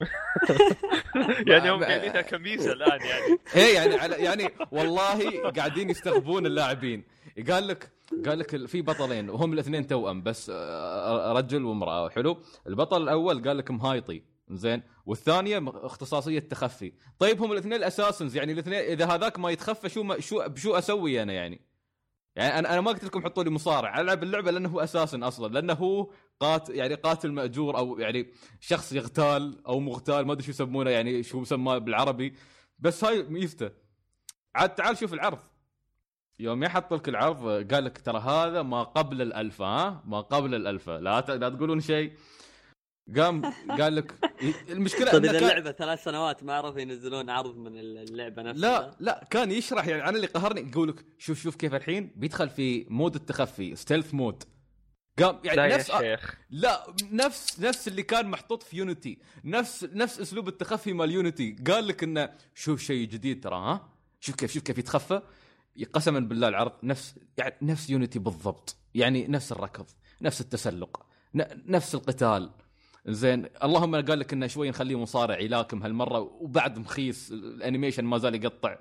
يعني 1.50 1.70
هم 1.70 1.84
قايلينها 1.84 2.20
كميسة 2.22 2.72
الآن 2.78 3.00
يعني. 3.00 3.38
إيه 3.56 3.74
يعني 3.74 3.94
على 3.94 4.14
يعني 4.16 4.48
والله 4.72 5.50
قاعدين 5.50 5.90
يستغبون 5.90 6.46
اللاعبين. 6.46 7.04
قال 7.50 7.66
لك 7.68 7.90
قال 8.26 8.38
لك 8.38 8.66
في 8.66 8.82
بطلين 8.82 9.30
وهم 9.30 9.52
الاثنين 9.52 9.86
توأم 9.86 10.22
بس 10.22 10.50
آه، 10.54 11.32
رجل 11.32 11.64
وامرأة. 11.64 12.08
حلو. 12.08 12.38
البطل 12.66 13.02
الأول 13.02 13.48
قال 13.48 13.58
لك 13.58 13.70
مهايطي. 13.70 14.22
زين؟ 14.50 14.82
والثانية 15.06 15.64
اختصاصية 15.66 16.38
تخفي. 16.38 16.92
طيب 17.18 17.42
هم 17.42 17.52
الاثنين 17.52 17.74
ال 17.74 17.80
assassins 17.80 18.36
يعني 18.36 18.52
الاثنين 18.52 18.78
إذا 18.78 19.06
هذاك 19.06 19.38
ما 19.38 19.50
يتخفى 19.50 19.88
شو 19.88 20.02
ما 20.02 20.20
شو 20.20 20.48
بشو 20.48 20.74
أسوي 20.74 21.22
أنا 21.22 21.32
يعني؟ 21.32 21.60
يعني 22.36 22.58
أنا 22.58 22.72
أنا 22.72 22.80
ما 22.80 22.90
قلت 22.90 23.04
لكم 23.04 23.24
حطوا 23.24 23.44
لي 23.44 23.50
مصارع 23.50 24.00
ألعب 24.00 24.22
اللعبة 24.22 24.50
لأنه 24.50 24.68
هو 24.68 24.80
أساسا 24.80 25.20
أصلا 25.28 25.52
لأنه 25.54 25.72
هو 25.72 26.10
قات 26.40 26.70
يعني 26.70 26.94
قاتل 26.94 27.32
مأجور 27.32 27.78
أو 27.78 27.98
يعني 27.98 28.32
شخص 28.60 28.92
يغتال 28.92 29.66
أو 29.66 29.80
مغتال 29.80 30.26
ما 30.26 30.32
أدري 30.32 30.44
شو 30.44 30.50
يسمونه 30.50 30.90
يعني 30.90 31.22
شو 31.22 31.40
مسماه 31.40 31.78
بالعربي. 31.78 32.34
بس 32.78 33.04
هاي 33.04 33.22
ميزته. 33.22 33.70
عاد 34.54 34.74
تعال 34.74 34.96
شوف 34.98 35.14
العرض. 35.14 35.38
يوم 36.38 36.62
يحط 36.64 36.94
لك 36.94 37.08
العرض 37.08 37.72
قال 37.74 37.84
لك 37.84 37.98
ترى 37.98 38.18
هذا 38.20 38.62
ما 38.62 38.82
قبل 38.82 39.22
الالفا 39.22 39.64
ها؟ 39.64 40.02
ما 40.06 40.20
قبل 40.20 40.54
الالفا 40.54 40.90
لا 41.00 41.20
ت- 41.20 41.30
لا 41.30 41.48
تقولون 41.48 41.80
شيء. 41.80 42.12
قام 43.16 43.42
قال 43.70 43.94
لك 43.96 44.14
المشكلة 44.70 45.10
طيب 45.12 45.24
إنه 45.24 45.30
إذا 45.30 45.40
كان- 45.40 45.48
اللعبة 45.48 45.72
ثلاث 45.72 46.04
سنوات 46.04 46.44
ما 46.44 46.52
عرفوا 46.54 46.80
ينزلون 46.80 47.30
عرض 47.30 47.56
من 47.56 47.78
اللعبة 47.78 48.42
نفسها. 48.42 48.60
لا 48.60 48.96
لا 49.00 49.26
كان 49.30 49.50
يشرح 49.50 49.86
يعني 49.86 50.02
أنا 50.02 50.16
اللي 50.16 50.26
قهرني 50.26 50.70
يقول 50.70 50.88
لك 50.88 51.04
شوف 51.18 51.40
شوف 51.42 51.56
كيف 51.56 51.74
الحين 51.74 52.12
بيدخل 52.16 52.48
في 52.50 52.86
mode 52.90 53.14
التخفي 53.14 53.76
stealth 53.76 54.14
mode 54.14 54.42
قام 55.18 55.38
لا 55.44 55.54
يعني 55.54 55.72
يا 55.72 55.76
نفس 55.78 55.90
شيخ. 55.92 56.34
لا 56.50 56.86
نفس 57.12 57.60
نفس 57.60 57.88
اللي 57.88 58.02
كان 58.02 58.26
محطوط 58.30 58.62
في 58.62 58.76
Unity 58.76 59.18
نفس 59.44 59.84
نفس 59.92 60.20
أسلوب 60.20 60.48
التخفي 60.48 60.92
مال 60.92 61.10
Unity 61.10 61.56
قال 61.66 61.86
لك 61.86 62.02
إنه 62.02 62.30
شوف 62.54 62.80
شيء 62.82 63.08
جديد 63.08 63.44
ترى 63.44 63.56
ها؟ 63.56 63.88
شوف 64.20 64.34
كيف 64.34 64.52
شوف 64.52 64.62
كيف 64.62 64.78
يتخفى. 64.78 65.22
قسما 65.92 66.20
بالله 66.20 66.48
العرض 66.48 66.72
نفس 66.82 67.14
يعني 67.38 67.54
نفس 67.62 67.90
Unity 67.90 68.18
بالضبط. 68.18 68.76
يعني 68.94 69.26
نفس 69.28 69.52
الركض 69.52 69.86
نفس 70.22 70.40
التسلق 70.40 71.06
ن- 71.34 71.62
نفس 71.72 71.94
القتال. 71.94 72.50
زين. 73.08 73.46
اللهم 73.64 73.96
قال 73.96 74.18
لك 74.18 74.32
إنه 74.32 74.46
شوي 74.46 74.68
نخليه 74.68 74.98
مصارع 74.98 75.38
يلاكم 75.38 75.82
هالمرة 75.82 76.18
وبعد 76.18 76.78
مخيس 76.78 77.32
ال 77.32 77.39
animation 77.39 78.04
ما 78.04 78.18
زال 78.18 78.44
يقطع. 78.44 78.78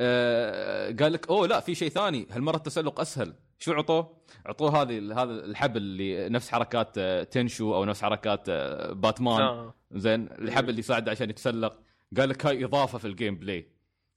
آه 0.00 0.92
قال 1.00 1.12
لك 1.12 1.28
أوه 1.28 1.46
لا 1.46 1.60
في 1.60 1.74
شيء 1.74 1.88
ثاني. 1.88 2.26
هالمرة 2.30 2.56
التسلق 2.56 3.00
أسهل. 3.00 3.34
شو 3.58 3.72
عطوه؟ 3.72 4.16
عطوه 4.46 4.82
هذه 4.82 5.22
هذا 5.22 5.32
الحبل 5.32 5.76
اللي 5.76 6.28
نفس 6.28 6.50
حركات 6.50 6.98
آه، 6.98 7.22
Tenchu 7.22 7.74
أو 7.74 7.84
نفس 7.84 8.02
حركات 8.02 8.48
آه، 8.48 8.92
باتمان. 8.92 9.40
آه. 9.42 9.74
زين 9.92 10.28
الحبل 10.32 10.70
اللي 10.70 10.80
يساعده 10.80 11.10
عشان 11.10 11.30
يتسلق. 11.30 11.80
قال 12.16 12.28
لك 12.28 12.46
هاي 12.46 12.64
إضافة 12.64 12.98
في 12.98 13.06
ال 13.06 13.36
gameplay 13.36 13.68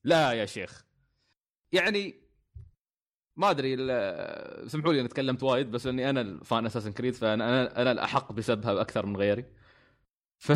لا 0.04 0.32
يا 0.32 0.46
شيخ. 0.46 0.86
يعني 1.72 2.16
ما 3.40 3.50
أدري 3.50 3.76
سمحوا 4.68 4.94
لي 4.94 5.00
أنا 5.00 5.08
تكلمت 5.08 5.44
وايد 5.44 5.72
بس 5.72 5.86
لاني 5.86 6.10
أنا 6.10 6.44
فان 6.44 6.66
اساسن 6.66 6.92
كريد 6.92 7.14
فانا 7.14 7.50
أنا 7.50 7.82
أنا 7.82 7.92
الأحق 7.92 8.32
بسبها 8.32 8.82
أكثر 8.82 9.06
من 9.06 9.18
غيري. 9.18 9.46
ف... 10.38 10.52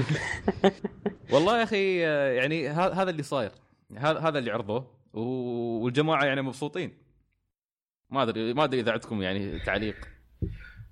والله 1.33 1.57
يا 1.57 1.63
أخي 1.63 1.99
يعني 2.37 2.67
هذا 2.69 3.09
اللي 3.09 3.23
صاير. 3.23 3.51
هذا 3.97 4.19
هذا 4.19 4.39
اللي 4.39 4.51
عرضوه 4.51 4.99
والجماعة 5.13 6.25
يعني 6.25 6.41
مبسوطين. 6.41 6.97
ما 8.09 8.23
أدري 8.23 8.53
ما 8.53 8.63
أدري 8.63 8.79
إذا 8.79 8.91
عندكم 8.91 9.21
يعني 9.21 9.59
تعليق. 9.59 9.95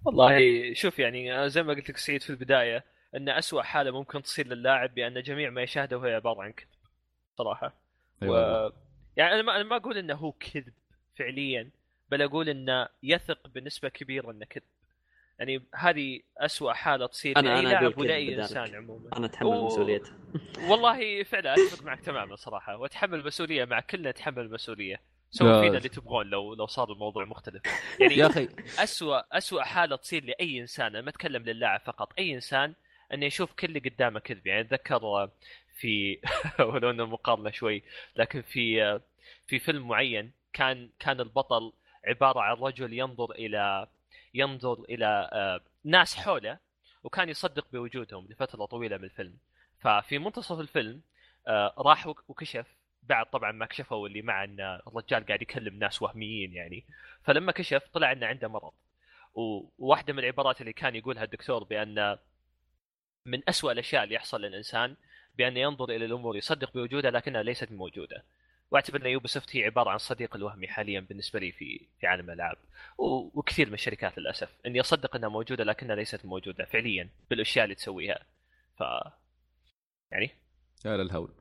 والله 0.05 0.39
شوف 0.73 0.99
يعني 0.99 1.49
زي 1.49 1.63
ما 1.63 1.73
قلت 1.73 1.89
لك 1.89 1.97
سعيد 1.97 2.21
في 2.21 2.29
البداية 2.29 2.85
إن 3.15 3.29
أسوأ 3.29 3.61
حالة 3.61 3.91
ممكن 3.91 4.21
تصير 4.21 4.47
للاعب 4.47 4.95
بأن 4.95 5.21
جميع 5.21 5.49
ما 5.49 5.61
يشاهده 5.61 5.97
هو 5.97 6.03
عبارة 6.03 6.41
عن 6.41 6.51
كذب 6.51 6.67
صراحة. 7.37 7.73
أيوة. 8.23 8.67
و... 8.67 8.71
يعني 9.17 9.33
أنا 9.33 9.41
ما 9.41 9.55
أنا 9.55 9.63
ما 9.63 9.75
أقول 9.75 9.97
إنه 9.97 10.13
هو 10.13 10.31
كذب 10.31 10.73
فعليا. 11.15 11.80
بل 12.11 12.21
أقول 12.21 12.49
انه 12.49 12.87
يثق 13.03 13.47
بنسبة 13.47 13.89
كبيرة 13.89 14.31
انه 14.31 14.45
كذب. 14.45 14.63
يعني 15.39 15.65
هذه 15.75 16.19
أسوأ 16.37 16.73
حالة 16.73 17.05
تصير 17.07 17.35
أنا- 17.35 17.43
لأي 17.43 17.59
أنا 17.59 17.69
لاعب 17.69 17.97
ولاي 17.97 18.25
بذلك. 18.27 18.39
إنسان 18.39 18.75
عموما. 18.75 19.09
أنا 19.17 19.25
أتحمل 19.25 19.47
و- 19.49 19.65
مسؤوليته 19.65 20.11
والله 20.69 21.23
فعلا 21.23 21.53
أتفق 21.53 21.83
معك 21.83 21.99
تماما 22.01 22.35
صراحة 22.35 22.77
وأتحمل 22.77 23.19
المسؤولية 23.19 23.65
مع 23.65 23.79
كلنا 23.79 24.09
نتحمل 24.09 24.39
المسؤولية 24.39 25.01
سووا. 25.31 25.61
فينا 25.61 25.77
اللي 25.77 25.89
تبغون 25.89 26.27
لو 26.29 26.53
لو 26.53 26.65
صار 26.67 26.91
الموضوع 26.91 27.25
مختلف. 27.25 27.61
يعني 27.99 28.15
يا 28.15 28.27
أخي. 28.27 28.49
أسوأ 28.79 29.37
أسوأ 29.37 29.63
حالة 29.63 29.95
تصير 29.95 30.23
لأي 30.25 30.59
إنسان 30.61 30.87
أنا 30.87 31.01
ما 31.01 31.09
أتكلم 31.09 31.43
للاعب 31.43 31.81
فقط 31.85 32.13
أي 32.19 32.33
إنسان 32.33 32.73
أنه 33.13 33.25
يشوف 33.25 33.53
كل 33.53 33.67
اللي 33.67 33.79
قدامه 33.89 34.19
كذب. 34.19 34.47
يعني 34.47 34.61
أتذكر 34.61 35.29
في 35.79 36.19
ولو 36.69 36.89
أنه 36.89 37.05
مقارنة 37.05 37.51
شوي 37.51 37.83
لكن 38.15 38.41
في 38.41 38.99
في 39.47 39.59
فيلم 39.59 39.87
معين 39.87 40.31
كان 40.53 40.89
كان 40.99 41.19
البطل 41.19 41.73
عبارة 42.05 42.39
عن 42.41 42.55
رجل 42.55 42.93
ينظر 42.93 43.31
إلى 43.31 43.87
ينظر 44.33 44.83
إلى 44.89 45.29
آه، 45.33 45.61
ناس 45.83 46.15
حوله 46.15 46.57
وكان 47.03 47.29
يصدق 47.29 47.67
بوجودهم 47.73 48.27
لفترة 48.29 48.65
طويلة 48.65 48.97
من 48.97 49.03
الفيلم. 49.03 49.37
ففي 49.79 50.19
منتصف 50.19 50.59
الفيلم 50.59 51.01
آه، 51.47 51.73
راح 51.77 52.07
وك- 52.07 52.23
وكشف. 52.27 52.67
بعد 53.03 53.25
طبعا 53.25 53.51
ما 53.51 53.65
كشفوا 53.65 54.07
اللي 54.07 54.21
مع 54.21 54.43
إن 54.43 54.59
الرجال 54.87 55.25
قاعد 55.25 55.41
يكلم 55.41 55.79
ناس 55.79 56.01
وهميين 56.01 56.53
يعني. 56.53 56.85
فلما 57.23 57.51
كشف 57.51 57.87
طلع 57.93 58.11
إنه 58.11 58.27
عنده 58.27 58.47
مرض. 58.47 58.73
وواحدة 59.33 60.13
من 60.13 60.19
العبارات 60.19 60.61
اللي 60.61 60.73
كان 60.73 60.95
يقولها 60.95 61.23
الدكتور 61.23 61.63
بأن 61.63 62.17
من 63.25 63.49
أسوأ 63.49 63.71
الأشياء 63.71 64.03
اللي 64.03 64.15
يحصل 64.15 64.41
للإنسان 64.41 64.95
بأن 65.35 65.57
ينظر 65.57 65.89
إلى 65.89 66.05
الأمور 66.05 66.37
يصدق 66.37 66.73
بوجودها 66.73 67.11
لكنها 67.11 67.43
ليست 67.43 67.71
موجودة. 67.71 68.23
واعتبر 68.71 69.01
أن 69.01 69.07
يوبسوفت 69.07 69.55
هي 69.55 69.65
عبارة 69.65 69.89
عن 69.89 69.95
الصديق 69.95 70.35
الوهمي 70.35 70.67
حاليا 70.67 70.99
بالنسبة 70.99 71.39
لي 71.39 71.51
في 71.51 71.87
في 71.99 72.07
عالم 72.07 72.29
الألعاب. 72.29 72.57
وكثير 72.97 73.67
من 73.67 73.73
الشركات 73.73 74.17
للأسف. 74.17 74.49
إني 74.65 74.79
أصدق 74.79 75.15
إنها 75.15 75.29
موجودة 75.29 75.63
لكنها 75.63 75.95
ليست 75.95 76.25
موجودة 76.25 76.65
فعليا 76.65 77.09
بالأشياء 77.29 77.63
اللي 77.63 77.75
تسويها. 77.75 78.25
ف 78.79 78.83
يعني؟ 80.11 80.29
يا 80.85 80.97
للهول. 80.97 81.31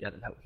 يا 0.00 0.10
للهول. 0.10 0.36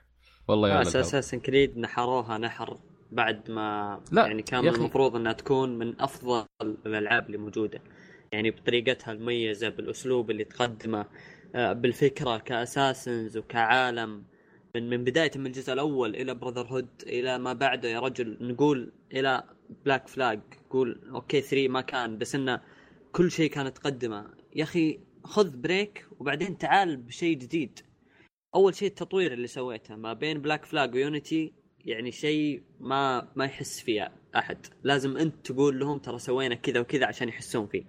والله 0.48 0.68
يا 0.68 0.74
للهول. 0.74 0.96
Assassin's 0.96 1.40
Creed 1.40 1.78
نحروها 1.78 2.38
نحر 2.38 2.78
بعد 3.10 3.50
ما 3.50 4.00
لا، 4.12 4.26
يعني 4.26 4.42
كان. 4.42 4.68
المفروض 4.68 5.16
إنها 5.16 5.32
تكون 5.32 5.78
من 5.78 6.00
أفضل 6.00 6.46
الألعاب 6.62 7.26
اللي 7.26 7.38
موجودة. 7.38 7.82
يعني 8.32 8.50
بطريقتها 8.50 9.12
المميزة 9.12 9.68
بالأسلوب 9.68 10.30
اللي 10.30 10.44
تقدمه 10.44 11.06
آه، 11.54 11.72
بالفكرة 11.72 12.38
ك 12.38 12.48
assassins 12.48 13.36
وكعالم. 13.36 14.24
من 14.74 14.90
من 14.90 15.04
بداية 15.04 15.30
من 15.36 15.46
الجزء 15.46 15.72
الأول 15.72 16.16
إلى 16.16 16.34
Brotherhood 16.34 16.88
إلى 17.06 17.38
ما 17.38 17.52
بعده 17.52 17.88
يا 17.88 18.00
رجل 18.00 18.36
نقول 18.40 18.92
إلى 19.12 19.42
Black 19.84 20.08
Flag 20.08 20.40
قول 20.70 21.00
okay 21.14 21.40
3 21.40 21.68
ما 21.68 21.80
كان 21.80 22.18
بس 22.18 22.34
انه 22.34 22.60
كل 23.12 23.30
شيء 23.30 23.50
كانت 23.50 23.76
تقدمه. 23.76 24.30
يا 24.56 24.62
أخي 24.62 25.00
خذ 25.24 25.56
break 25.56 26.06
وبعدين 26.20 26.58
تعال 26.58 26.96
بشيء 26.96 27.36
جديد. 27.38 27.80
أول 28.54 28.74
شيء 28.74 28.88
التطوير 28.88 29.32
اللي 29.32 29.46
سويته 29.46 29.96
ما 29.96 30.12
بين 30.12 30.38
Black 30.42 30.64
Flag 30.64 30.94
و 30.94 31.04
Unity 31.04 31.52
يعني 31.84 32.12
شيء 32.12 32.62
ما 32.80 33.28
ما 33.36 33.44
يحس 33.44 33.80
فيه 33.80 34.12
أحد. 34.36 34.58
لازم 34.82 35.16
أنت 35.16 35.46
تقول 35.46 35.80
لهم 35.80 35.98
ترى 35.98 36.18
سوينا 36.18 36.54
كذا 36.54 36.80
وكذا 36.80 37.06
عشان 37.06 37.28
يحسون 37.28 37.66
فيه. 37.66 37.84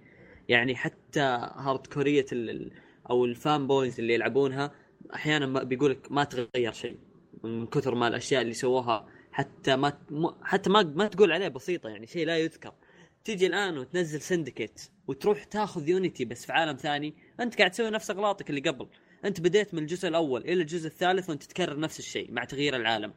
يعني 0.48 0.76
حتى 0.76 1.20
hard 1.56 1.86
ال- 2.32 2.72
أو 3.10 3.24
ال 3.24 3.66
fanboys 3.66 4.00
اللي 4.00 4.14
يلعبونها 4.14 4.83
أحيانا 5.14 5.62
بيقول 5.62 5.90
لك 5.90 6.12
ما 6.12 6.24
تغير 6.24 6.72
شيء 6.72 6.98
من 7.44 7.66
كثر 7.66 7.94
ما 7.94 8.08
الأشياء 8.08 8.42
اللي 8.42 8.54
سووها 8.54 9.08
حتى 9.32 9.76
ما 9.76 9.98
حتى 10.42 10.70
ما 10.70 10.82
ما 10.82 11.06
تقول 11.06 11.32
عليه 11.32 11.48
بسيطة 11.48 11.88
يعني 11.88 12.06
شيء 12.06 12.26
لا 12.26 12.38
يذكر. 12.38 12.72
تيجي 13.24 13.46
الآن 13.46 13.78
وتنزل 13.78 14.20
Syndicate 14.20 14.80
وتروح 15.06 15.44
تاخذ 15.44 15.88
Unity 15.88 16.24
بس 16.24 16.46
في 16.46 16.52
عالم 16.52 16.76
ثاني 16.76 17.14
أنت 17.40 17.58
قاعد 17.58 17.70
تسوي 17.70 17.90
نفس 17.90 18.10
اغلاطك 18.10 18.50
اللي 18.50 18.60
قبل. 18.60 18.88
أنت 19.24 19.40
بديت 19.40 19.74
من 19.74 19.82
الجزء 19.82 20.08
الأول 20.08 20.40
إلى 20.40 20.62
الجزء 20.62 20.86
الثالث 20.86 21.30
وأنت 21.30 21.42
تكرر 21.42 21.80
نفس 21.80 21.98
الشيء 21.98 22.32
مع 22.32 22.44
تغيير 22.44 22.76
العالم. 22.76 23.12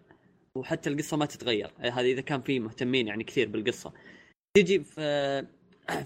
وحتى 0.56 0.90
القصة 0.90 1.18
ما 1.18 1.26
تتغير. 1.26 1.72
هذا 1.80 2.02
إذا 2.02 2.22
كان 2.22 2.42
في 2.42 2.60
مهتمين 2.60 3.08
يعني 3.08 3.24
كثير 3.24 3.50
بالقصة. 3.50 3.94
تيجي 4.54 4.80
في 4.80 5.48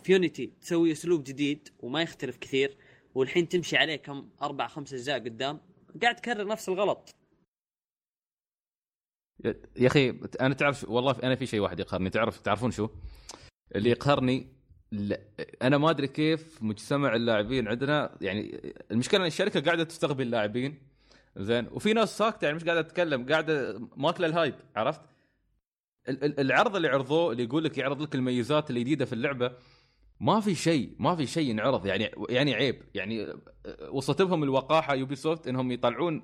في 0.03 0.11
يونيتي 0.11 0.51
تسوي 0.61 0.91
أسلوب 0.91 1.23
جديد 1.23 1.69
وما 1.79 2.01
يختلف 2.01 2.37
كثير 2.37 2.77
والحين 3.15 3.49
تمشي 3.49 3.77
عليه 3.77 3.95
كم؟ 3.95 4.29
أربع 4.41 4.67
خمس 4.67 4.93
أجزاء 4.93 5.19
قدام. 5.19 5.59
قاعد 6.01 6.15
تكرر 6.15 6.47
نفس 6.47 6.69
الغلط. 6.69 7.15
يا 9.77 9.87
أخي 9.87 10.19
أنا 10.41 10.53
تعرف 10.53 10.89
والله 10.89 11.15
أنا 11.23 11.35
في 11.35 11.45
شيء 11.45 11.59
واحد 11.59 11.79
يقهرني. 11.79 12.09
تعرف 12.09 12.41
تعرفون 12.41 12.71
شو؟ 12.71 12.89
اللي 13.75 13.89
يقهرني 13.89 14.47
أنا 15.61 15.77
ما 15.77 15.89
أدري 15.89 16.07
كيف 16.07 16.63
مجتمع 16.63 17.15
اللاعبين 17.15 17.67
عندنا. 17.67 18.17
يعني 18.21 18.73
المشكلة 18.91 19.21
إن 19.21 19.25
الشركة 19.25 19.61
قاعدة 19.61 19.83
تستقبل 19.83 20.21
اللاعبين. 20.23 20.77
زين. 21.37 21.67
وفي 21.71 21.93
ناس 21.93 22.17
ساكتة 22.17 22.45
يعني 22.45 22.57
مش 22.57 22.63
قاعدة 22.63 22.81
تتكلم 22.81 23.25
قاعدة 23.29 23.79
ماكلة 23.97 24.27
ال 24.27 24.33
hype 24.33 24.55
عرفت؟ 24.75 25.01
ال- 26.09 26.23
ال- 26.23 26.39
العرض 26.39 26.75
اللي 26.75 26.87
عرضوه 26.87 27.31
اللي 27.31 27.43
يقول 27.43 27.63
لك 27.63 27.77
يعرض 27.77 28.01
لك 28.01 28.15
الميزات 28.15 28.71
الجديدة 28.71 29.05
في 29.05 29.13
اللعبة 29.13 29.51
ما 30.21 30.39
في 30.39 30.55
شيء 30.55 30.95
ما 30.99 31.15
في 31.15 31.27
شيء 31.27 31.49
ينعرض 31.49 31.85
يعني 31.85 32.11
يعني 32.29 32.53
عيب. 32.53 32.81
يعني 32.95 33.27
وصلت 33.89 34.21
لهم 34.21 34.43
الوقاحة 34.43 34.95
Ubisoft 34.95 35.47
إنهم 35.47 35.71
يطلعون 35.71 36.23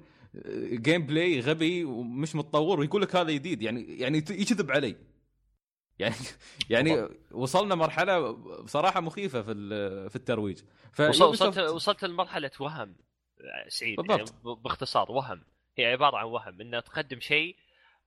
gameplay 0.72 1.40
غبي 1.40 1.84
ومش 1.84 2.36
متطور 2.36 2.80
ويقول 2.80 3.02
لك 3.02 3.16
هذا 3.16 3.32
جديد. 3.32 3.62
يعني 3.62 3.98
يعني 4.00 4.18
يكذب 4.18 4.72
علي. 4.72 4.96
يعني 6.00 6.16
يعني 6.70 7.08
وصلنا 7.32 7.76
مرحلة 7.76 8.32
بصراحة 8.64 9.02
مخيفة 9.02 9.42
في 9.42 9.54
في 10.10 10.16
الترويج. 10.16 10.58
وص- 11.00 11.22
وصلت 11.22 11.54
ف 11.54 11.56
Ubisoft- 11.56 11.74
وصلت 11.74 12.06
لمرحلة 12.06 12.52
وهم 12.60 12.96
سعيد. 13.68 13.96
بالضبط. 13.98 14.20
يعني 14.46 14.56
باختصار 14.64 15.12
وهم. 15.12 15.44
هي 15.78 15.86
عبارة 15.86 16.18
عن 16.18 16.26
وهم 16.26 16.62
إنها 16.62 16.80
تقدم 16.80 17.20
شيء 17.20 17.56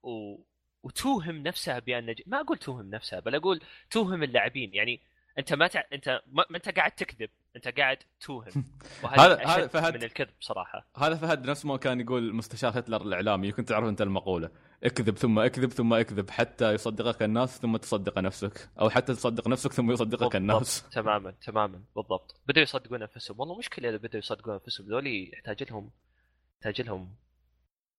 و... 0.03 0.37
وتوهم 0.83 1.37
نفسها 1.37 1.79
بأن 1.79 2.15
ما 2.27 2.41
أقول 2.41 2.57
توهم 2.59 2.91
نفسها 2.91 3.21
بل 3.21 3.35
أقول 3.35 3.61
توهم 3.91 4.23
اللاعبين. 4.23 4.75
يعني 4.75 5.01
أنت 5.39 5.53
ما 5.55 5.67
تع... 5.67 5.83
أنت 5.93 6.09
ما... 6.27 6.45
ما 6.51 6.57
أنت 6.57 6.69
قاعد 6.69 6.91
تكذب 6.93 7.31
أنت 7.57 7.69
قاعد 7.69 7.99
توهم. 8.21 8.65
وهذا 9.05 9.23
هذا- 9.23 9.47
هذا 9.47 9.67
فهد- 9.67 9.95
من 9.95 10.03
الكذب 10.03 10.29
صراحة. 10.41 10.87
هذا 10.97 11.15
فهد 11.15 11.51
نفس 11.51 11.65
ما 11.65 11.77
كان 11.77 12.01
يقول 12.01 12.35
مستشار 12.35 12.79
هتلر 12.79 13.03
الإعلامي 13.03 13.47
يمكن 13.49 13.65
تعرف 13.65 13.89
أنت 13.89 14.03
المقولة. 14.03 14.51
اكذب 14.85 15.17
ثم 15.17 15.39
اكذب 15.39 15.71
ثم 15.71 15.95
اكذب 15.95 16.31
حتى 16.31 16.73
يصدقك 16.75 17.23
الناس 17.23 17.59
ثم 17.61 17.77
تصدق 17.77 18.19
نفسك 18.19 18.69
أو 18.81 18.91
حتى 18.91 19.15
تصدق 19.15 19.49
نفسك 19.49 19.73
ثم 19.73 19.91
يصدقك 19.91 20.11
بالضبط. 20.21 20.37
الناس. 20.37 20.83
تماما 20.93 21.31
تماما 21.31 21.81
بالضبط. 21.97 22.41
بدأوا 22.47 22.63
يصدقون 22.63 23.03
أنفسهم. 23.03 23.41
والله 23.41 23.59
مشكلة 23.59 23.89
إذا 23.89 23.97
بدأوا 23.97 24.19
يصدقون 24.19 24.55
أنفسهم 24.55 24.87
ذولي 24.87 25.31
يحتاج 25.33 25.63
لهم 25.71 25.91
يحتاج 26.57 26.87
لهم 26.87 27.15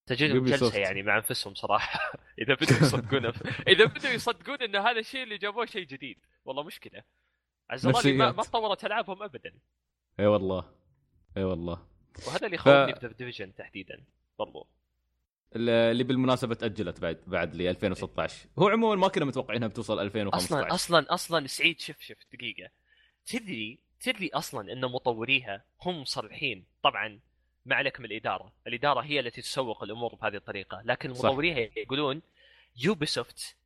Ubisoft. 0.10 0.14
جلسة 0.14 0.78
يعني 0.80 1.04
مع 1.04 1.18
أنفسهم 1.18 1.54
صراحة. 1.56 2.14
إذا 2.42 2.54
بدأوا 2.54 2.80
يصدقون 2.82 3.26
إذا 3.74 3.86
بدأوا 3.86 4.14
يصدقون 4.14 4.62
إن 4.62 4.76
هذا 4.76 5.00
الشيء 5.00 5.24
اللي 5.24 5.38
جابوه 5.38 5.66
شيء 5.66 5.86
جديد. 5.86 6.18
والله 6.46 6.64
مشكلة. 6.64 7.04
عز 7.70 7.88
الله 7.88 8.14
ما. 8.14 8.32
ما 8.32 8.44
تطورت 8.44 8.86
ألعابهم 8.86 9.24
ابدا. 9.24 9.54
أي 10.20 10.26
والله. 10.26 10.72
أي 11.38 11.44
والله. 11.44 11.88
وهذا 12.28 12.46
اللي 12.46 12.56
يخوفني 12.56 12.96
في 12.96 13.08
Division 13.08 13.56
تحديدا 13.56 14.04
برضو. 14.40 14.68
اللي 15.56 16.04
بالمناسبة 16.04 16.56
تأجلت 16.56 17.00
بعد 17.00 17.22
بعد 17.28 17.56
ل 17.56 17.62
2016 17.62 18.48
هو 18.60 18.70
عموما 18.70 18.96
ما 18.96 19.08
كنا 19.08 19.26
متوقعينها 19.26 19.68
بتوصل 19.68 20.00
2015 20.00 20.56
أصلا 20.56 20.74
أصلا 20.74 21.14
أصلا 21.14 21.48
سعيد 21.48 21.80
شف 21.80 22.02
شف 22.02 22.18
دقيقة. 22.34 22.70
تدري 23.26 23.80
تدري 24.00 24.30
أصلا 24.34 24.74
إن 24.74 24.82
مطوريها 24.82 25.66
هم 25.82 26.02
مصرحين. 26.02 26.66
طبعا 26.84 27.20
ما 27.66 27.76
عليك 27.76 28.00
من 28.00 28.06
الإدارة، 28.06 28.54
الإدارة 28.68 29.02
هي 29.02 29.20
التي 29.20 29.42
تسوق 29.42 29.84
الأمور 29.84 30.16
بهذه 30.16 30.36
الطريقة، 30.36 30.82
لكن. 30.86 31.10
مطوريها 31.10 31.70
يقولون 31.78 32.22
Ubisoft 32.78 33.58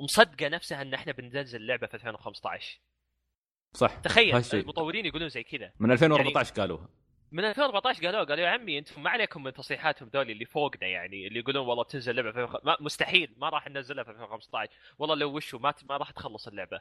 مصدقة 0.00 0.48
نفسها 0.48 0.82
أن 0.82 0.94
إحنا 0.94 1.12
بننزل 1.12 1.60
اللعبة 1.60 1.86
في 1.86 1.94
2015 1.94 2.80
صح. 3.72 3.94
تخيل 3.94 4.34
هالشيء. 4.34 4.60
المطورين 4.60 5.06
يقولون 5.06 5.28
زي 5.28 5.42
كذا. 5.42 5.72
من 5.78 5.92
2014 5.92 6.54
قالوها. 6.54 6.88
من 7.32 7.44
2014 7.44 8.06
قالوا 8.06 8.24
قالوا 8.24 8.44
يا 8.44 8.48
عمي 8.50 8.78
أنتم 8.78 9.02
ما 9.02 9.10
عليكم 9.10 9.42
من 9.42 9.52
تصريحاتهم 9.52 10.10
ذولي 10.14 10.32
اللي 10.32 10.44
فوقنا 10.44 10.86
يعني 10.88 11.26
اللي 11.26 11.38
يقولون 11.38 11.66
والله 11.66 11.84
بتنزل 11.84 12.16
لعبه 12.16 12.32
في 12.32 12.38
2005 12.38 12.66
ما 12.66 12.76
مستحيل 12.80 13.34
ما 13.36 13.48
راح 13.48 13.68
ننزلها 13.68 14.04
في 14.04 14.10
2015 14.10 14.72
والله 14.98 15.14
لو 15.14 15.36
وشوا 15.36 15.58
ما 15.58 15.74
ما 15.88 15.96
راح 15.96 16.10
تخلص 16.10 16.48
اللعبة. 16.48 16.80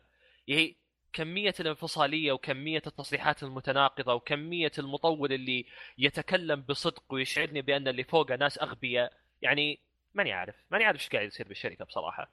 هي 0.50 0.76
كمية 1.14 1.54
الانفصالية 1.60 2.32
وكمية 2.32 2.82
التصريحات 2.88 3.44
المتناقضة 3.44 4.14
وكمية 4.14 4.72
المطور 4.80 5.32
اللي 5.32 5.66
يتكلم 5.98 6.62
بصدق 6.62 7.04
ويشعرني 7.10 7.62
بأن 7.62 7.88
اللي 7.88 8.04
فوقه 8.04 8.36
ناس 8.36 8.60
أغبياء 8.60 9.14
يعني 9.42 9.80
ماني 10.14 10.32
عارف 10.34 10.56
ماني 10.72 10.84
عارف 10.86 11.00
إيش 11.00 11.10
قاعد 11.10 11.28
يصير 11.28 11.48
بالشركة 11.48 11.86
بصراحة. 11.86 12.32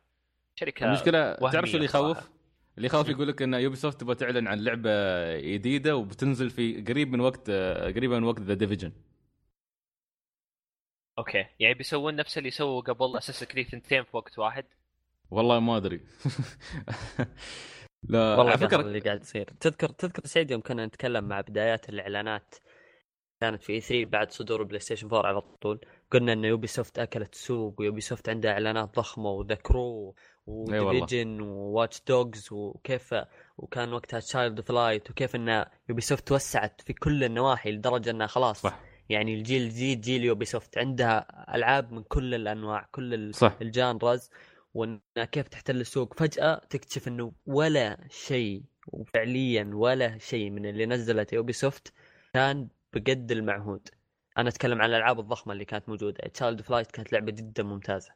شركة 0.54 0.86
المشكلة 0.86 1.18
وهمية 1.18 1.50
تعرف 1.50 1.68
شو 1.68 1.76
اللي. 1.76 1.84
يخوف؟ 1.84 2.30
اللي 2.76 2.86
يخاف 2.86 3.08
يقول 3.08 3.28
لك 3.28 3.42
إن 3.42 3.54
Ubisoft 3.54 4.00
تبغى 4.00 4.14
تعلن 4.14 4.48
عن 4.48 4.64
لعبة 4.64 4.90
جديدة 5.38 5.96
وبتنزل 5.96 6.50
في 6.50 6.80
قريب 6.80 7.12
من 7.12 7.20
وقت 7.20 7.50
قريبا 7.96 8.18
من 8.18 8.24
وقت 8.24 8.40
The 8.40 8.54
Division 8.54 8.92
okay 11.18 11.46
يعني 11.60 11.74
بيسوون 11.74 12.16
نفس 12.16 12.38
اللي 12.38 12.50
سووا 12.50 12.80
قبل 12.80 13.16
Assassin's 13.16 13.44
Creed 13.44 13.68
ثنتين 13.68 14.04
في 14.04 14.16
وقت 14.16 14.38
واحد؟ 14.38 14.64
والله 15.30 15.60
ما 15.60 15.76
أدري. 15.76 16.00
لا 18.02 18.36
والله 18.36 18.50
على 18.50 18.58
فكرة 18.58 18.80
اللي 18.80 18.98
قاعد 19.00 19.20
يصير. 19.20 19.50
تذكر 19.60 19.88
تذكر 19.88 20.26
سعيد 20.26 20.50
يوم 20.50 20.60
كنا 20.60 20.86
نتكلم 20.86 21.24
مع 21.24 21.40
بدايات 21.40 21.88
الإعلانات 21.88 22.54
كانت 23.40 23.62
في 23.62 23.80
3 23.80 24.04
بعد 24.04 24.32
صدور 24.32 24.62
PlayStation 24.62 25.06
4 25.06 25.26
على 25.28 25.40
طول. 25.40 25.80
قلنا 26.10 26.32
إن 26.32 26.44
Ubisoft 26.44 26.98
اكلت 26.98 27.34
سوق 27.34 27.80
و 27.80 28.00
Ubisoft 28.00 28.28
عندها 28.28 28.52
إعلانات 28.52 28.96
ضخمة 28.96 29.30
و 29.30 29.36
The 29.36 29.54
Crew 29.54 30.14
و 30.46 30.57
Division 30.57 31.40
و 31.40 31.51
Watch 31.51 32.02
Dogs 32.08 32.48
وكيف 32.52 33.14
وكان 33.58 33.92
وقتها 33.92 34.20
Child 34.20 34.58
of 34.58 34.70
Light 34.70 35.10
وكيف 35.10 35.36
إن 35.36 35.64
Ubisoft 35.88 36.28
توسعت 36.28 36.80
في 36.80 36.92
كل 36.92 37.24
النواحي 37.24 37.72
لدرجة 37.72 38.10
إنها 38.10 38.26
خلاص 38.26 38.60
صح. 38.62 38.80
يعني 39.08 39.34
الجيل 39.34 39.62
الجديد 39.62 40.00
جيل 40.00 40.24
Ubisoft 40.24 40.78
عندها 40.78 41.26
ألعاب 41.54 41.92
من 41.92 42.02
كل 42.02 42.34
الأنواع 42.34 42.88
كل 42.92 43.34
صح. 43.34 43.56
ال 43.62 43.71
genres. 43.71 44.30
وإنها 44.74 45.24
كيف 45.32 45.48
تحتل 45.48 45.80
السوق. 45.80 46.14
فجأة 46.14 46.60
تكتشف 46.70 47.08
إنه 47.08 47.32
ولا 47.46 48.06
شيء 48.08 48.62
وفعليا 48.86 49.70
ولا 49.74 50.18
شيء 50.18 50.50
من 50.50 50.66
اللي 50.66 50.86
نزلت 50.86 51.32
Ubisoft 51.32 51.92
كان 52.34 52.68
بقد 52.92 53.32
المعهود. 53.32 53.88
أنا 54.38 54.48
أتكلم 54.48 54.82
عن 54.82 54.90
الألعاب 54.90 55.20
الضخمة 55.20 55.52
اللي 55.52 55.64
كانت 55.64 55.88
موجودة. 55.88 56.28
Child 56.28 56.60
of 56.60 56.69
Light 56.69 56.90
كانت 56.90 57.12
لعبة 57.12 57.32
جدا 57.32 57.62
ممتازة. 57.62 58.12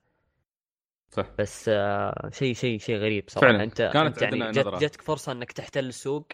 صح. 1.10 1.26
بس 1.38 1.68
آه 1.68 2.30
شيء 2.32 2.54
شيء 2.54 2.78
شيء 2.78 2.96
غريب 2.96 3.24
صراحة. 3.28 3.46
فعلا. 3.52 3.64
أنت 3.64 3.82
كانت 3.82 4.22
أنت 4.22 4.22
يعني 4.22 4.52
جت. 4.52 4.68
جتك 4.68 5.02
فرصة 5.02 5.32
إنك 5.32 5.52
تحتل 5.52 5.86
السوق 5.86 6.28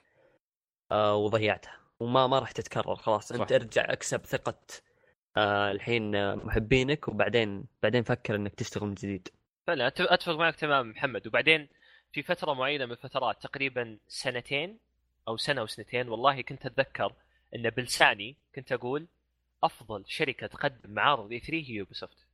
آه 0.92 1.16
وضيعتها. 1.16 1.76
وما 2.00 2.26
ما 2.26 2.38
راح 2.38 2.52
تتكرر. 2.52 2.96
خلاص 2.96 3.32
صح. 3.32 3.40
انت 3.40 3.52
ارجع 3.52 3.92
اكسب 3.92 4.26
ثقة 4.26 4.58
آه 5.36 5.70
الحين 5.70 6.14
آه، 6.14 6.34
محبينك. 6.34 7.08
وبعدين 7.08 7.64
بعدين 7.82 8.02
فكر 8.02 8.34
إنك 8.34 8.54
تشتغل 8.54 8.88
من 8.88 8.94
جديد. 8.94 9.28
فعلا 9.66 9.86
أتفق 9.86 10.32
معك 10.36 10.56
تمام 10.56 10.90
محمد. 10.90 11.26
وبعدين 11.26 11.68
في 12.12 12.22
فترة 12.22 12.52
معينة 12.54 12.86
من 12.86 12.92
الفترات 12.92 13.42
تقريبا 13.42 13.98
سنتين 14.08 14.78
أو 15.28 15.36
سنة 15.36 15.62
وسنتين 15.62 16.08
والله 16.08 16.40
كنت 16.40 16.66
أتذكر 16.66 17.12
إن 17.54 17.70
بلساني 17.70 18.36
كنت 18.54 18.72
أقول 18.72 19.06
أفضل 19.62 20.04
شركة 20.06 20.46
تقدم 20.46 20.90
معارض 20.94 21.32
E3 21.32 21.54
هي 21.56 21.70
Ubisoft 21.74 22.26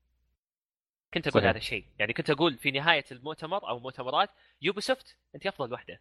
كنت 1.14 1.26
أقول 1.28 1.40
صحيح. 1.40 1.50
هذا 1.50 1.58
الشيء. 1.58 1.84
يعني 1.98 2.12
كنت 2.12 2.30
أقول 2.30 2.58
في 2.58 2.70
نهاية 2.70 3.04
المؤتمر 3.12 3.68
أو 3.68 3.78
مؤتمرات 3.78 4.30
Ubisoft 4.62 5.16
أنت 5.34 5.46
أفضل 5.46 5.72
وحدة. 5.72 6.00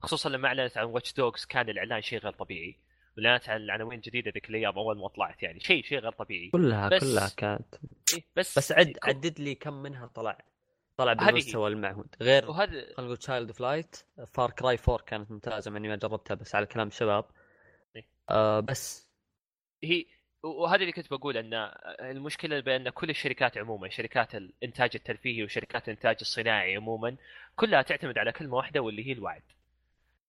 خصوصا 0.00 0.28
لما 0.28 0.48
أعلنت 0.48 0.78
عن 0.78 0.84
Watch 0.84 1.12
Dogs 1.12 1.44
كان 1.44 1.68
الإعلان 1.68 2.02
شيء 2.02 2.18
غير 2.18 2.32
طبيعي. 2.32 2.76
واعلنت 3.18 3.48
عن 3.48 3.56
العناوين 3.56 3.98
الجديده 3.98 4.30
ذيك 4.30 4.50
الأيام 4.50 4.78
أول 4.78 4.98
ما 4.98 5.08
طلعت 5.08 5.42
يعني 5.42 5.60
شيء 5.60 5.84
شيء 5.84 5.98
غير 5.98 6.12
طبيعي. 6.12 6.50
كلها 6.50 6.88
بس- 6.88 7.00
كلها 7.00 7.28
كانت 7.36 7.74
إيه، 8.14 8.24
بس 8.36 8.58
بس 8.58 8.72
عد 8.72 8.98
عدد 9.02 9.40
لي 9.40 9.54
كم 9.54 9.72
منها 9.74 10.06
طلع؟ 10.06 10.38
طلع 10.96 11.12
بالمستوى 11.12 11.68
المعهود 11.68 12.16
غير 12.22 12.50
وهذا 12.50 12.70
خلينا 12.70 12.94
نقول 12.98 13.16
Child 13.16 13.52
of 13.52 13.65
Light 13.65 13.96
Far 14.26 14.50
Cry 14.50 14.78
4 14.88 15.04
كانت 15.06 15.30
ممتازة 15.30 15.70
مع 15.70 15.76
إني 15.76 15.88
ما 15.88 15.96
جربتها 15.96 16.34
بس 16.34 16.54
على 16.54 16.66
كلام 16.66 16.88
الشباب 16.88 17.24
إيه. 17.96 18.06
آه 18.30 18.60
بس 18.60 19.10
هي 19.84 20.06
وهذا 20.42 20.80
اللي 20.80 20.92
كنت 20.92 21.10
بقول 21.10 21.36
إن 21.36 21.54
المشكلة 22.00 22.60
بأن 22.60 22.88
كل 22.88 23.10
الشركات 23.10 23.58
عموما 23.58 23.88
شركات 23.88 24.34
الإنتاج 24.34 24.90
الترفيهي 24.94 25.44
وشركات 25.44 25.88
الإنتاج 25.88 26.16
الصناعي 26.20 26.76
عموما 26.76 27.16
كلها 27.56 27.82
تعتمد 27.82 28.18
على 28.18 28.32
كلمة 28.32 28.56
واحدة 28.56 28.80
واللي 28.80 29.06
هي 29.06 29.12
الوعد. 29.12 29.42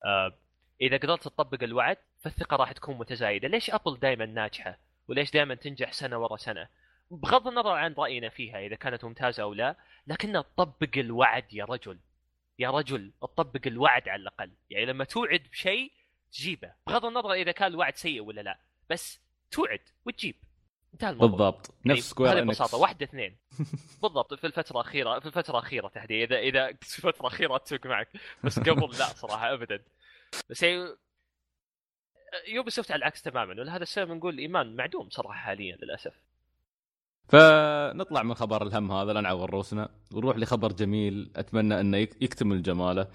آه 0.05 0.33
إذا 0.81 0.97
قدرت 0.97 1.23
تطبق 1.23 1.63
الوعد 1.63 1.97
فالثقة 2.19 2.57
راح 2.57 2.71
تكون 2.71 2.97
متزايدة، 2.97 3.47
ليش 3.47 3.69
Apple 3.69 3.99
دائما 3.99 4.25
ناجحة؟ 4.25 4.77
وليش 5.07 5.31
دائما 5.31 5.55
تنجح 5.55 5.93
سنة 5.93 6.17
ورا 6.17 6.37
سنة؟ 6.37 6.67
بغض 7.11 7.47
النظر 7.47 7.71
عن 7.71 7.93
رأينا 7.93 8.29
فيها 8.29 8.59
إذا 8.59 8.75
كانت 8.75 9.05
ممتازة 9.05 9.43
أو 9.43 9.53
لا، 9.53 9.75
لكنها 10.07 10.41
تطبق 10.41 10.97
الوعد 10.97 11.53
يا 11.53 11.65
رجل. 11.65 11.99
يا 12.59 12.69
رجل 12.69 13.11
تطبق 13.21 13.61
الوعد 13.67 14.09
على 14.09 14.21
الأقل، 14.21 14.51
يعني 14.69 14.85
لما 14.85 15.03
توعد 15.03 15.43
بشيء 15.51 15.91
تجيبه، 16.31 16.73
بغض 16.87 17.05
النظر 17.05 17.33
إذا 17.33 17.51
كان 17.51 17.71
الوعد 17.71 17.95
سيء 17.95 18.21
ولا 18.21 18.41
لا، 18.41 18.59
بس 18.89 19.19
توعد 19.51 19.81
وتجيب. 20.05 20.35
انتهى 20.93 21.09
الموضوع. 21.09 21.29
بالضبط. 21.29 21.73
يعني 21.85 21.99
نفس 21.99 22.09
Square 22.09 22.31
هذه 22.31 22.41
ببساطة. 22.41 22.77
واحدة 22.77 23.05
اثنين. 23.05 23.37
بالضبط. 24.01 24.33
في 24.33 24.47
الفترة 24.47 24.81
الأخيرة 24.81 25.19
في 25.19 25.25
الفترة 25.25 25.59
الأخيرة 25.59 25.87
تحديدا. 25.87 26.39
إذا 26.39 26.67
إذا 26.67 26.77
في 26.81 26.97
الفترة 26.97 27.21
الأخيرة 27.21 27.55
أتفق 27.55 27.85
معك. 27.85 28.09
بس 28.43 28.59
قبل 28.59 28.97
لا 28.99 29.05
صراحة 29.05 29.53
ابدا. 29.53 29.83
بس 30.49 30.63
يعني 30.63 30.95
Ubisoft 32.47 32.91
على 32.91 32.99
العكس 32.99 33.21
تماما. 33.21 33.51
ولهذا 33.61 33.83
السبب 33.83 34.11
نقول 34.11 34.33
الايمان 34.33 34.75
معدوم 34.75 35.09
صراحة 35.09 35.39
حاليا 35.39 35.75
للأسف. 35.75 36.13
فنطلع 37.27 38.23
من 38.23 38.33
خبر 38.33 38.67
الهم 38.67 38.91
هذا 38.91 39.13
لا 39.13 39.21
نعور 39.21 39.49
رؤوسنا 39.53 39.89
ونروح 40.13 40.37
لخبر 40.37 40.71
جميل 40.71 41.31
أتمنى 41.35 41.79
أنه 41.79 41.97
يك- 41.97 42.21
يكتمل 42.21 42.61
جماله 42.63 43.07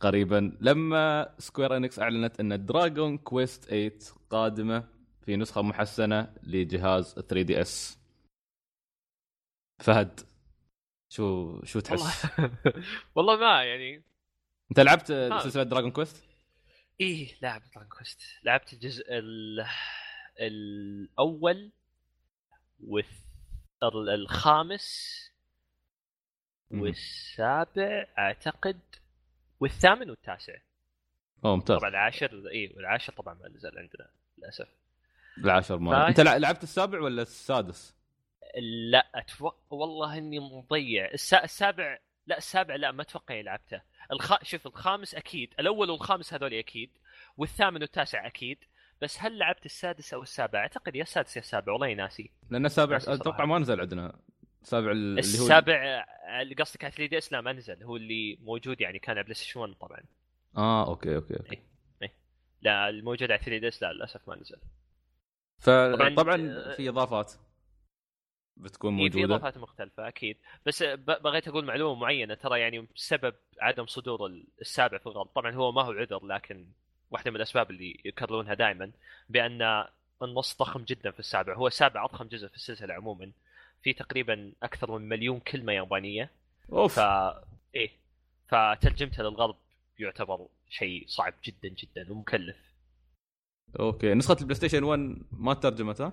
قريبا 0.00 0.56
لما 0.60 1.34
Square 1.38 1.76
Enix 1.76 1.98
أعلنت 1.98 2.40
أن 2.40 2.66
Dragon 2.66 3.18
Quest 3.18 3.64
8 3.64 3.92
قادمة 4.30 4.84
في 5.20 5.36
نسخة 5.36 5.62
محسنة 5.62 6.34
لجهاز 6.42 7.14
3DS 7.14 7.98
فهد 9.82 10.20
شو 11.08 11.60
شو 11.64 11.80
تحس؟ 11.80 12.24
والله 12.38 12.52
والله 13.14 13.36
ما 13.36 13.64
يعني 13.64 14.04
أنت 14.70 14.80
لعبت 14.80 15.10
آه. 15.10 15.38
سلسلة 15.38 15.62
Dragon 15.62 15.90
Quest؟ 15.90 16.24
إيه 17.00 17.34
لعبت 17.42 17.64
دراجون 17.74 17.88
كويست 17.88 18.20
لعبت 18.44 18.72
الجزء 18.72 19.04
ال... 19.08 19.64
الأول 20.40 21.72
والخامس 22.80 23.27
مم. 26.70 26.80
والسابع 26.82 28.06
أعتقد 28.18 28.80
والثامن 29.60 30.10
والتاسع 30.10 30.56
أوه 31.44 31.54
ممتاز 31.56 31.78
طبعا 31.78 31.88
العاشر 31.90 32.48
إي 32.52 32.72
والعاشر 32.76 33.12
طبعا 33.12 33.34
ما 33.34 33.48
نزل 33.48 33.78
عندنا 33.78 34.10
للأسف 34.38 34.68
العاشر 35.38 35.78
ما. 35.78 36.08
أنت 36.08 36.20
لع- 36.20 36.36
لعبت 36.36 36.62
السابع 36.62 37.00
ولا 37.00 37.22
السادس؟ 37.22 37.94
لا 38.90 39.06
أتوقع 39.14 39.56
والله 39.70 40.18
إني 40.18 40.38
مضيع 40.40 41.10
السا... 41.12 41.44
السابع 41.44 41.98
لا 42.26 42.36
السابع 42.38 42.74
لا 42.76 42.92
ما 42.92 43.02
أتوقع 43.02 43.40
لعبته 43.40 43.82
الخ... 44.12 44.42
شوف 44.44 44.66
الخامس 44.66 45.14
أكيد 45.14 45.54
الأول 45.60 45.90
والخامس 45.90 46.34
هذول 46.34 46.54
أكيد 46.54 46.90
والثامن 47.36 47.80
والتاسع 47.82 48.26
أكيد 48.26 48.58
بس 49.02 49.18
هل 49.20 49.38
لعبت 49.38 49.66
السادس 49.66 50.14
أو 50.14 50.22
السابع؟ 50.22 50.58
أعتقد 50.58 50.96
يا 50.96 51.02
السادس 51.02 51.36
يا 51.36 51.40
السابع 51.42 51.72
والله 51.72 51.94
ناسي. 51.94 52.30
لأن 52.50 52.66
السابع 52.66 52.96
أتوقع. 52.96 53.44
ما 53.44 53.58
نزل 53.58 53.80
عندنا. 53.80 54.18
السابع 54.62 54.90
اللي 54.90 55.14
هو 55.14 55.18
السابع 55.18 56.04
اللي 56.40 56.54
قصدك 56.54 56.84
على 56.84 56.92
3DS 56.92 57.32
لا 57.32 57.40
ما 57.40 57.52
نزل 57.52 57.82
هو 57.82 57.96
اللي 57.96 58.38
موجود 58.42 58.80
يعني 58.80 58.98
كان 58.98 59.16
على 59.16 59.22
PlayStation 59.22 59.60
1 59.60 59.72
طبعا. 59.80 60.00
آه 60.56 60.86
okay 60.88 61.16
okay, 61.16 61.36
okay. 61.36 61.62
لا 62.62 62.88
الموجود 62.88 63.30
على 63.30 63.40
3DS 63.40 63.82
لا 63.82 63.92
للأسف 63.92 64.28
ما 64.28 64.36
نزل. 64.36 64.56
فطبعا 65.60 66.08
طبعاً- 66.10 66.16
طبعا 66.16 66.36
في 66.76 66.88
إضافات 66.88 67.32
بتكون 68.56 68.96
في 68.96 69.02
موجودة. 69.02 69.34
إضافات 69.34 69.58
مختلفة 69.58 70.08
أكيد. 70.08 70.36
بس 70.66 70.82
ب- 70.82 71.04
بغيت 71.22 71.48
أقول 71.48 71.64
معلومة 71.64 72.00
معينة 72.00 72.34
ترى 72.34 72.60
يعني 72.60 72.88
بسبب 72.94 73.34
عدم 73.60 73.86
صدور 73.86 74.26
ال- 74.26 74.46
السابع 74.60 74.98
في 74.98 75.06
الغرب. 75.06 75.26
طبعا 75.26 75.54
هو 75.54 75.72
ما 75.72 75.82
هو 75.82 75.92
عذر 75.92 76.26
لكن 76.26 76.66
واحدة 77.10 77.30
من 77.30 77.36
الأسباب 77.36 77.70
اللي 77.70 78.00
يكررونها 78.04 78.54
دائما 78.54 78.90
بأن 79.28 79.84
النص 80.22 80.58
ضخم 80.58 80.84
جدا 80.84 81.10
في 81.10 81.18
السابع. 81.18 81.54
هو 81.54 81.66
السابع 81.66 82.04
أضخم 82.04 82.28
جزء 82.28 82.48
في 82.48 82.56
السلسلة 82.56 82.94
عموما. 82.94 83.32
في 83.82 83.92
تقريبا 83.92 84.52
أكثر 84.62 84.98
من 84.98 85.08
مليون 85.08 85.40
كلمة 85.40 85.72
يابانية. 85.72 86.30
أوف. 86.72 87.00
ف 87.00 87.02
إيه. 87.74 87.90
فترجمتها 88.48 89.22
للغرب 89.22 89.56
يعتبر 89.98 90.48
شيء 90.70 91.04
صعب 91.08 91.34
جدا 91.44 91.68
جدا 91.68 92.12
ومكلف. 92.12 92.56
أوكي. 93.80 94.14
نسخة 94.14 94.36
البلاي 94.40 94.54
ستيشن 94.54 94.82
1 94.82 95.22
ما 95.32 95.54
ترجمت 95.54 96.00
ها؟ 96.00 96.12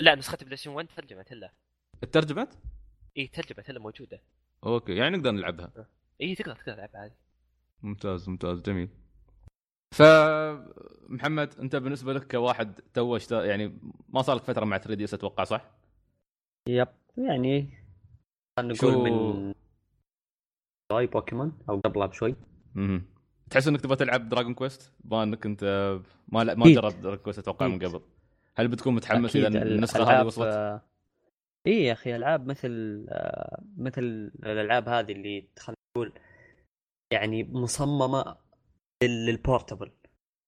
لا 0.00 0.14
نسخة 0.14 0.38
بلاي 0.42 0.56
ستيشن 0.56 0.70
1 0.70 0.88
ترجمت 0.96 1.32
إلا. 1.32 1.52
ترجمت؟ 2.12 2.58
اي 3.18 3.26
ترجمت 3.26 3.70
إلا 3.70 3.80
موجودة. 3.80 4.20
أوكي. 4.64 4.96
يعني 4.96 5.16
نقدر 5.16 5.30
نلعبها. 5.30 5.86
اي 6.20 6.34
تقدر 6.34 6.54
تقدر 6.54 6.74
تلعبها 6.74 7.00
عادي 7.00 7.14
ممتاز 7.82 8.28
ممتاز. 8.28 8.62
جميل. 8.62 8.88
ف 9.92 10.02
محمد 11.08 11.54
انت 11.58 11.76
بالنسبة 11.76 12.12
لك 12.12 12.30
كواحد 12.30 12.80
تو 12.94 13.18
يعني 13.32 13.78
ما 14.08 14.22
صار 14.22 14.36
لك 14.36 14.42
فترة 14.42 14.64
مع 14.64 14.78
3 14.78 14.94
DS 14.94 15.14
أتوقع 15.14 15.44
صح؟ 15.44 15.70
yep 16.68 16.88
يعني 17.18 17.68
خلينا 18.58 18.74
شو- 18.74 18.90
نقول 18.90 19.10
من 19.10 19.54
شوي 20.92 21.06
بوكيمون 21.06 21.52
أو 21.68 21.80
قبلها 21.80 22.06
بشوي 22.06 22.34
أها 22.76 23.02
تحس 23.50 23.68
إنك 23.68 23.80
تبغى 23.80 23.96
تلعب 23.96 24.28
دراجون 24.28 24.54
كويست؟ 24.54 24.92
بما 25.04 25.22
إنك 25.22 25.46
أنت 25.46 25.64
ما 26.28 26.44
لا 26.44 26.54
ما. 26.54 26.74
جربت 26.74 26.94
دراجون 26.96 27.24
كويست 27.24 27.38
أتوقع 27.38 27.68
من. 27.68 27.78
قبل 27.78 28.00
هل 28.56 28.68
بتكون 28.68 28.94
متحمس 28.94 29.36
إذا 29.36 29.48
النسخة 29.48 30.02
هذه 30.20 30.26
وصلت؟ 30.26 30.46
آه، 30.46 30.80
اي 31.66 31.84
يا 31.84 31.92
أخي 31.92 32.16
ألعاب 32.16 32.46
مثل 32.46 33.06
آه، 33.08 33.62
مثل 33.78 34.02
الألعاب 34.42 34.88
هذه 34.88 35.12
اللي 35.12 35.44
خلينا 35.58 35.76
نقول 35.96 36.12
يعني 37.12 37.44
مصممة 37.44 38.36
لل 39.08 39.25
portable 39.25 39.92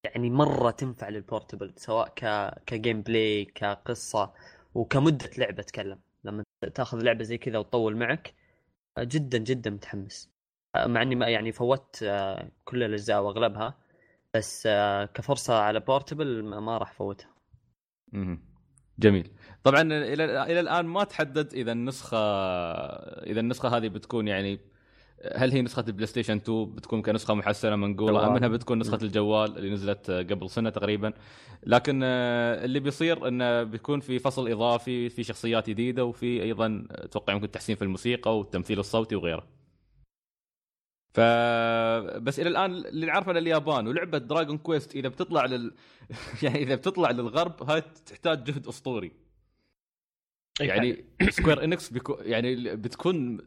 يعني 0.04 0.30
مرة 0.30 0.70
تنفع 0.70 1.08
لل 1.08 1.21
portable 1.21 1.72
سواء 1.76 2.08
ك 2.08 2.50
ك 2.66 3.02
gameplay 3.02 3.44
كقصة 3.44 4.32
وكمدة 4.74 5.30
لعبة 5.38 5.60
اتكلم 5.60 5.98
لما 6.24 6.44
تاخذ 6.74 7.02
لعبة 7.02 7.24
زي 7.24 7.38
كذا 7.38 7.58
وتطول 7.58 7.96
معك 7.96 8.34
جدا 8.98 9.38
جدا 9.38 9.70
متحمس. 9.70 10.34
مع 10.76 11.02
إني 11.02 11.14
ما 11.14 11.28
يعني 11.28 11.52
فوت 11.52 12.02
آه، 12.02 12.50
كل 12.64 12.82
الأجزاء 12.82 13.22
وأغلبها 13.22 13.78
بس 14.34 14.66
آه، 14.66 15.04
كفرصة 15.04 15.54
على 15.54 15.80
portable 15.80 16.42
ما 16.42 16.78
راح 16.78 16.90
افوتها 16.90 17.30
جميل. 18.98 19.30
طبعا 19.62 19.82
إلى 19.82 20.42
إلى 20.42 20.60
الآن 20.60 20.86
ما 20.86 21.04
تحدد 21.04 21.54
إذا 21.54 21.72
النسخة 21.72 22.18
إذا 23.26 23.40
النسخة 23.40 23.76
هذه 23.76 23.88
بتكون 23.88 24.28
يعني 24.28 24.60
هل 25.34 25.52
هي 25.52 25.62
نسخة 25.62 25.84
البلاي 25.88 26.06
ستيشن 26.06 26.36
2 26.36 26.64
بتكون 26.64 27.02
كنسخة 27.02 27.34
محسنة 27.34 27.76
منقوله 27.76 28.26
ام 28.26 28.36
انها 28.36 28.48
بتكون 28.48 28.78
نسخة 28.78 28.98
الجوال 29.02 29.58
اللي 29.58 29.70
نزلت 29.70 30.10
قبل 30.10 30.50
سنة 30.50 30.70
تقريبا. 30.70 31.12
لكن 31.66 32.00
آه، 32.04 32.64
اللي 32.64 32.80
بيصير 32.80 33.28
انه 33.28 33.62
بيكون 33.62 34.00
في 34.00 34.18
فصل 34.18 34.48
إضافي 34.48 35.08
في 35.08 35.22
شخصيات 35.22 35.70
جديدة 35.70 36.04
وفي 36.04 36.42
أيضا 36.42 36.86
أتوقع 36.90 37.32
يمكن 37.32 37.50
تحسين 37.50 37.76
في 37.76 37.82
الموسيقى 37.82 38.38
والتمثيل 38.38 38.78
الصوتي 38.78 39.16
وغيره. 39.16 39.46
ف 41.14 41.20
بس 42.20 42.40
إلى 42.40 42.48
الآن 42.48 42.72
اللي 42.72 43.06
نعرفه 43.06 43.30
اليابان 43.30 43.86
ولعبة 43.86 44.18
دراجون 44.18 44.58
كويست 44.58 44.96
إذا 44.96 45.08
بتطلع 45.08 45.44
لل 45.44 45.74
يعني 46.42 46.62
إذا 46.62 46.74
بتطلع 46.74 47.10
للغرب 47.10 47.62
هاي 47.62 47.82
تحتاج 48.06 48.44
جهد 48.44 48.66
أسطوري. 48.66 49.12
يعني 50.60 51.04
سكوير 51.30 51.64
انكس 51.64 51.90
بيكو 51.90 52.18
يعني 52.22 52.76
بتكون 52.76 53.38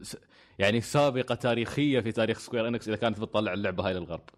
يعني 0.58 0.80
سابقة 0.80 1.34
تاريخية 1.34 2.00
في 2.00 2.12
تاريخ 2.12 2.38
سكوير 2.38 2.68
إنكس 2.68 2.88
إذا 2.88 2.96
كانت 2.96 3.20
بتطلع 3.20 3.52
اللعبة 3.52 3.86
هاي 3.88 3.94
للغرب. 3.94 4.30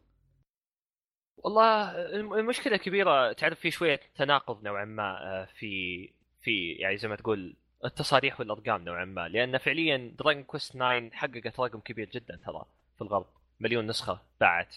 والله 1.37 1.91
المشكلة 2.39 2.77
كبيرة 2.77 3.33
تعرف 3.33 3.61
في 3.61 3.71
شوية 3.71 4.01
تناقض 4.15 4.63
نوعا 4.63 4.85
ما 4.85 5.03
آه، 5.03 5.49
في 5.59 6.07
في 6.43 6.73
يعني 6.73 6.97
زي 6.97 7.09
ما 7.09 7.17
تقول 7.17 7.57
التصاريح 7.85 8.41
والأرقام 8.41 8.85
نوعا 8.85 9.05
ما. 9.05 9.29
لأن 9.29 9.59
فعليا 9.59 10.15
دراجون 10.19 10.43
كويست 10.43 10.73
9 10.73 11.11
حققت 11.11 11.61
رقم 11.61 11.81
كبير 11.81 12.11
جدا 12.11 12.37
ترى 12.47 12.65
في 12.97 13.03
الغرب. 13.03 13.27
مليون 13.61 13.87
نسخة 13.87 14.23
باعت. 14.41 14.75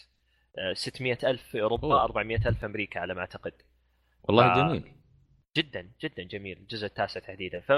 600 0.74 1.18
آه، 1.24 1.30
ألف 1.30 1.44
في 1.44 1.62
أوروبا 1.62 1.88
أوه. 1.88 2.04
400 2.04 2.48
ألف 2.48 2.60
في 2.60 2.66
أمريكا 2.66 3.00
على 3.00 3.14
ما 3.14 3.22
أعتقد. 3.22 3.54
والله 4.24 4.54
ف... 4.54 4.58
جميل. 4.58 4.92
جدا 5.58 5.92
جدا 6.02 6.24
جميل. 6.24 6.58
الجزء 6.58 6.86
التاسع 6.86 7.20
تحديدا. 7.20 7.60
ف 7.60 7.72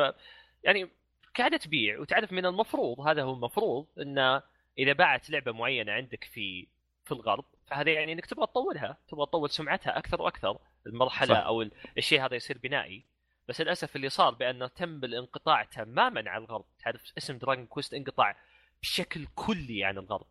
يعني 0.63 0.89
قاعدة 1.38 1.57
تبيع 1.57 1.99
وتعرف 1.99 2.31
من 2.31 2.45
المفروض 2.45 2.99
هذا 2.99 3.23
هو 3.23 3.33
المفروض 3.33 3.86
انه 4.01 4.41
إذا 4.77 4.93
باعت 4.93 5.29
لعبة 5.29 5.51
معينة 5.51 5.91
عندك 5.91 6.23
في 6.23 6.67
في 7.05 7.11
الغرب 7.11 7.45
فهذا 7.65 7.91
يعني 7.91 8.13
إنك 8.13 8.25
تبغى 8.25 8.47
تطورها 8.47 8.97
تبغى 9.07 9.25
تطور 9.25 9.47
سمعتها 9.47 9.97
أكثر 9.97 10.21
وأكثر 10.21 10.57
المرحلة 10.88 11.36
صح. 11.36 11.45
أو 11.45 11.69
الشيء 11.97 12.25
هذا 12.25 12.36
يصير 12.36 12.57
بنائي 12.57 13.03
بس 13.49 13.61
للأسف 13.61 13.95
اللي 13.95 14.09
صار 14.09 14.33
بانه 14.33 14.67
تم 14.67 15.03
الانقطاع 15.03 15.63
تماما 15.63 16.29
عن 16.29 16.41
الغرب 16.41 16.65
تعرف 16.83 17.01
اسم 17.17 17.38
دراجون 17.38 17.65
كويست 17.65 17.93
انقطع 17.93 18.36
بشكل 18.81 19.27
كلي 19.36 19.83
عن 19.83 19.97
الغرب 19.97 20.25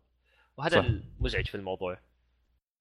وهذا 0.57 0.81
صح. 0.81 0.87
المزعج 0.87 1.47
في 1.47 1.55
الموضوع 1.55 1.99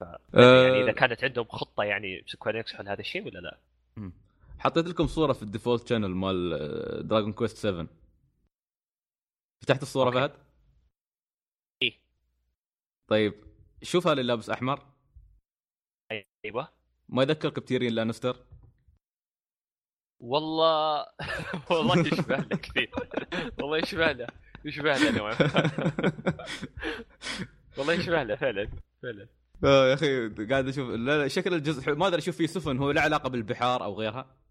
ف... 0.00 0.02
أه... 0.34 0.66
يعني 0.66 0.82
إذا 0.82 0.92
كانت 0.92 1.24
عندهم 1.24 1.44
خطة 1.44 1.84
يعني 1.84 2.24
سكوير 2.26 2.64
حل 2.76 2.88
هذا 2.88 3.00
الشيء 3.00 3.26
ولا 3.26 3.38
لا؟ 3.38 3.58
حطيت 4.58 4.86
لكم 4.86 5.06
صورة 5.06 5.32
في 5.32 5.42
ال 5.42 5.48
default 5.48 5.88
channel 5.88 6.08
مال 6.08 7.08
دراجون 7.08 7.32
كويست 7.32 7.56
7 7.56 7.86
فتحت 9.64 9.82
الصورة 9.82 10.06
أوكي. 10.06 10.18
فهد؟ 10.18 10.32
إيه. 11.82 12.00
طيب 13.08 13.34
شوف 13.82 14.08
اللي 14.08 14.22
لابس 14.22 14.50
أحمر؟ 14.50 14.86
أيوه. 16.44 16.68
ما 17.08 17.22
يذكرك 17.22 17.58
بتيريون 17.58 17.92
لانستر؟ 17.92 18.36
والله 20.20 21.06
والله 21.70 22.00
يشبه 22.00 22.36
له 22.36 22.56
كثير. 22.56 22.90
والله 23.60 23.78
يشبه 23.78 24.12
له. 24.12 24.26
يشبه 24.64 24.96
له 24.96 25.10
نوعا 25.10 25.34
والله 27.78 27.92
يشبه 27.92 28.22
له 28.22 28.36
فعلا 28.36 28.68
فعلا. 29.02 29.28
آه 29.64 29.88
يا 29.88 29.94
أخي 29.94 30.28
قاعد 30.28 30.68
أشوف 30.68 30.90
لا 30.90 31.18
لا 31.18 31.28
شكل 31.28 31.54
الجزء 31.54 31.94
ما 31.94 32.06
أدري 32.06 32.18
أشوف 32.18 32.36
فيه 32.36 32.46
سفن 32.46 32.78
هو 32.78 32.90
له 32.90 33.00
علاقة 33.00 33.28
بالبحار 33.28 33.84
أو 33.84 33.94
غيرها؟ 33.94 34.43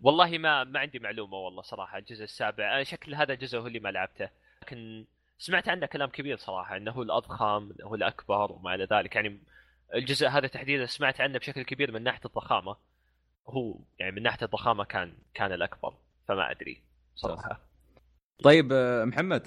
والله 0.00 0.38
ما 0.38 0.64
ما 0.64 0.80
عندي 0.80 0.98
معلومة 0.98 1.36
والله 1.36 1.62
صراحة 1.62 1.98
الجزء 1.98 2.24
السابع. 2.24 2.82
شكل 2.82 3.14
هذا 3.14 3.32
الجزء 3.32 3.58
هو 3.58 3.66
اللي 3.66 3.80
ما 3.80 3.88
لعبته. 3.88 4.28
لكن 4.62 5.04
سمعت 5.38 5.68
عنه 5.68 5.86
كلام 5.86 6.08
كبير 6.08 6.36
صراحة 6.36 6.76
إنه 6.76 6.90
هو 6.90 7.02
الأضخم 7.02 7.72
هو 7.82 7.94
الأكبر 7.94 8.52
وما 8.52 8.74
إلى 8.74 8.84
ذلك. 8.84 9.16
يعني 9.16 9.40
الجزء 9.94 10.28
هذا 10.28 10.46
تحديدا 10.46 10.86
سمعت 10.86 11.20
عنه 11.20 11.38
بشكل 11.38 11.62
كبير 11.62 11.92
من 11.92 12.02
ناحية 12.02 12.20
الضخامة. 12.24 12.76
هو 13.46 13.78
يعني 13.98 14.12
من 14.12 14.22
ناحية 14.22 14.44
الضخامة 14.46 14.84
كان 14.84 15.14
كان 15.34 15.52
الأكبر 15.52 15.94
فما 16.28 16.50
أدري 16.50 16.82
صراحة. 17.14 17.60
طيب 18.42 18.72
آه، 18.72 19.04
محمد. 19.04 19.46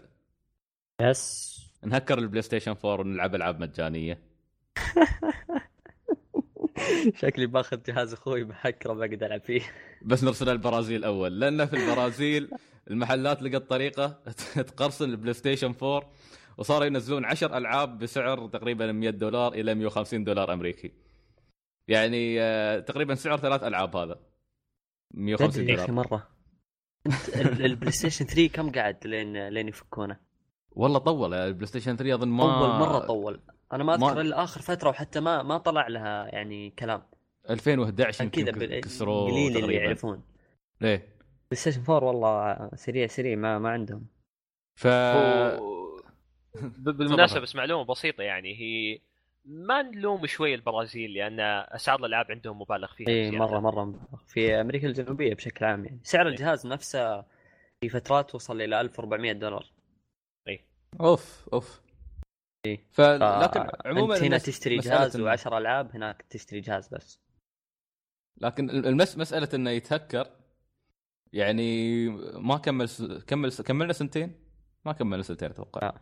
yes. 1.01 1.51
نهكر 1.84 2.19
البلاي 2.19 2.41
ستيشن 2.41 2.71
4 2.71 2.99
ونلعب 2.99 3.36
ألعاب 3.36 3.59
مجانية. 3.59 4.21
شكلي 7.21 7.45
باخذ 7.45 7.84
جهاز 7.88 8.13
أخوي 8.13 8.43
بحكره 8.43 8.93
بقدر 8.93 9.25
العب 9.25 9.41
فيه. 9.41 9.61
بس 10.01 10.23
نرسل 10.23 10.49
البرازيل 10.49 11.03
أول. 11.03 11.39
لأن 11.39 11.65
في 11.65 11.75
البرازيل 11.75 12.49
المحلات 12.89 13.43
لقت 13.43 13.69
طريقه 13.69 14.07
تقرصن 14.67 15.09
البلاي 15.09 15.34
ستيشن 15.34 15.73
4 15.84 16.11
وصاروا 16.57 16.86
ينزلون 16.86 17.25
10 17.25 17.57
ألعاب 17.57 17.99
بسعر 17.99 18.47
تقريبا 18.47 18.91
100 18.91 19.09
دولار 19.09 19.53
إلى 19.53 19.75
150 19.75 20.23
دولار 20.23 20.53
أمريكي. 20.53 20.91
يعني 21.88 22.41
آه، 22.41 22.79
تقريبا 22.79 23.15
سعر 23.15 23.38
ثلاث 23.38 23.63
ألعاب 23.63 23.95
هذا. 23.95 24.19
150 25.11 25.65
دولار. 25.65 25.84
أخي 25.84 25.91
مرة. 25.91 26.27
البلاي 27.59 27.91
ستيشن 27.91 28.25
3 28.25 28.47
كم 28.47 28.71
قعد 28.71 29.07
لين 29.07 29.47
لين 29.47 29.67
يفكونه؟ 29.67 30.19
والله 30.71 30.99
طول. 30.99 31.34
البلاي 31.34 31.65
ستيشن 31.65 31.95
3 31.95 32.15
أظن 32.15 32.27
ما 32.27 32.59
طول 32.59 32.69
مرة 32.69 32.99
طول. 32.99 33.39
أنا 33.74 33.84
ما 33.84 33.95
أذكر 33.95 34.22
الا 34.22 34.43
اخر 34.43 34.61
فترة 34.61 34.89
وحتى 34.89 35.19
ما 35.19 35.43
ما 35.43 35.57
طلع 35.57 35.88
لها 35.88 36.28
يعني 36.28 36.69
كلام. 36.69 37.03
2011 37.49 38.26
كذا 38.26 38.80
كسروا 38.80 39.32
قليل 39.32 39.57
اللي 39.57 39.76
يعرفون. 39.76 40.24
ليه؟ 40.82 40.97
بلاي 41.51 41.61
ستيشن 41.61 41.82
4 41.89 42.03
والله 42.03 42.69
سريع 42.76 43.07
سريع 43.07 43.36
ما 43.36 43.59
ما 43.59 43.69
عندهم. 43.69 44.05
ف 44.75 44.87
بالمناسبة 46.78 47.39
بس 47.39 47.55
معلومة 47.55 47.86
بسيطة 47.86 48.21
يعني 48.21 48.59
هي 48.59 49.00
ما 49.46 49.82
نلوم 49.82 50.25
شوي 50.25 50.55
البرازيل 50.55 51.13
لأن 51.13 51.39
أسعار 51.70 52.00
الألعاب 52.00 52.32
عندهم 52.32 52.62
مبالغ 52.62 52.93
فيها 52.93 53.08
اي 53.08 53.32
مره 53.32 53.59
مرة 53.59 53.86
مبالغ. 53.86 54.24
في 54.28 54.62
أمريكا 54.62 54.87
الجنوبية 54.87 55.33
بشكل 55.33 55.66
عام 55.66 55.86
يعني. 55.86 56.00
سعر 56.04 56.28
الجهاز 56.28 56.67
نفسه 56.67 57.21
في 57.82 57.89
فترات 57.89 58.36
وصل 58.36 58.62
إلى 58.62 58.82
1400 58.82 59.32
دولار. 59.32 59.66
اي 60.47 60.66
أوف 61.01 61.50
أوف. 61.54 61.82
ف... 62.92 63.01
لكن 63.01 63.67
عموما 63.86 64.17
هنا 64.17 64.38
تشتري 64.38 64.78
جهاز 64.78 65.17
و10 65.17 65.47
ألعاب 65.47 65.96
هناك 65.96 66.25
تشتري 66.29 66.59
جهاز 66.59 66.88
بس. 66.88 67.21
لكن 68.38 68.70
المس 68.70 69.17
مسألة 69.17 69.50
إنه 69.54 69.70
يتهكر 69.70 70.29
يعني 71.33 72.09
ما 72.39 72.58
كمل 72.58 72.89
س... 72.89 73.01
كمل 73.04 73.51
كملنا 73.51 73.93
سنتين؟ 73.93 74.36
ما 74.86 74.92
كملنا 74.93 75.24
سنتين 75.24 75.50
أتوقع. 75.50 75.88
آه. 75.88 76.01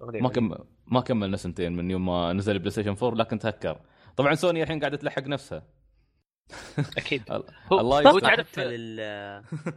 ما 0.00 0.28
كم 0.28 0.54
ما 0.86 1.00
كملنا 1.00 1.36
سنتين 1.36 1.76
من 1.76 1.90
يوم 1.90 2.06
ما 2.06 2.32
نزل 2.32 2.52
البلاي 2.52 2.70
ستيشن 2.70 2.96
4 3.02 3.14
لكن 3.18 3.38
تهكر. 3.38 3.80
طبعا 4.16 4.34
سوني 4.34 4.62
الحين 4.62 4.80
قاعدة 4.80 4.96
تلحق 4.96 5.22
نفسها 5.22 5.66
أكيد. 6.98 7.22
الله 7.72 8.00
يسلمك 8.00 8.22
تعرف 8.22 8.58
لل... 8.58 8.96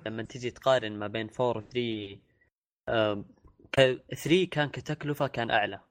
لما 0.05 0.23
تجي 0.23 0.51
تقارن 0.51 0.99
ما 0.99 1.07
بين 1.07 1.29
4 1.39 1.57
و 1.57 1.61
3 1.61 2.19
3 4.15 4.45
كان 4.51 4.69
كتكلفة 4.69 5.27
كان 5.27 5.51
أعلى. 5.51 5.90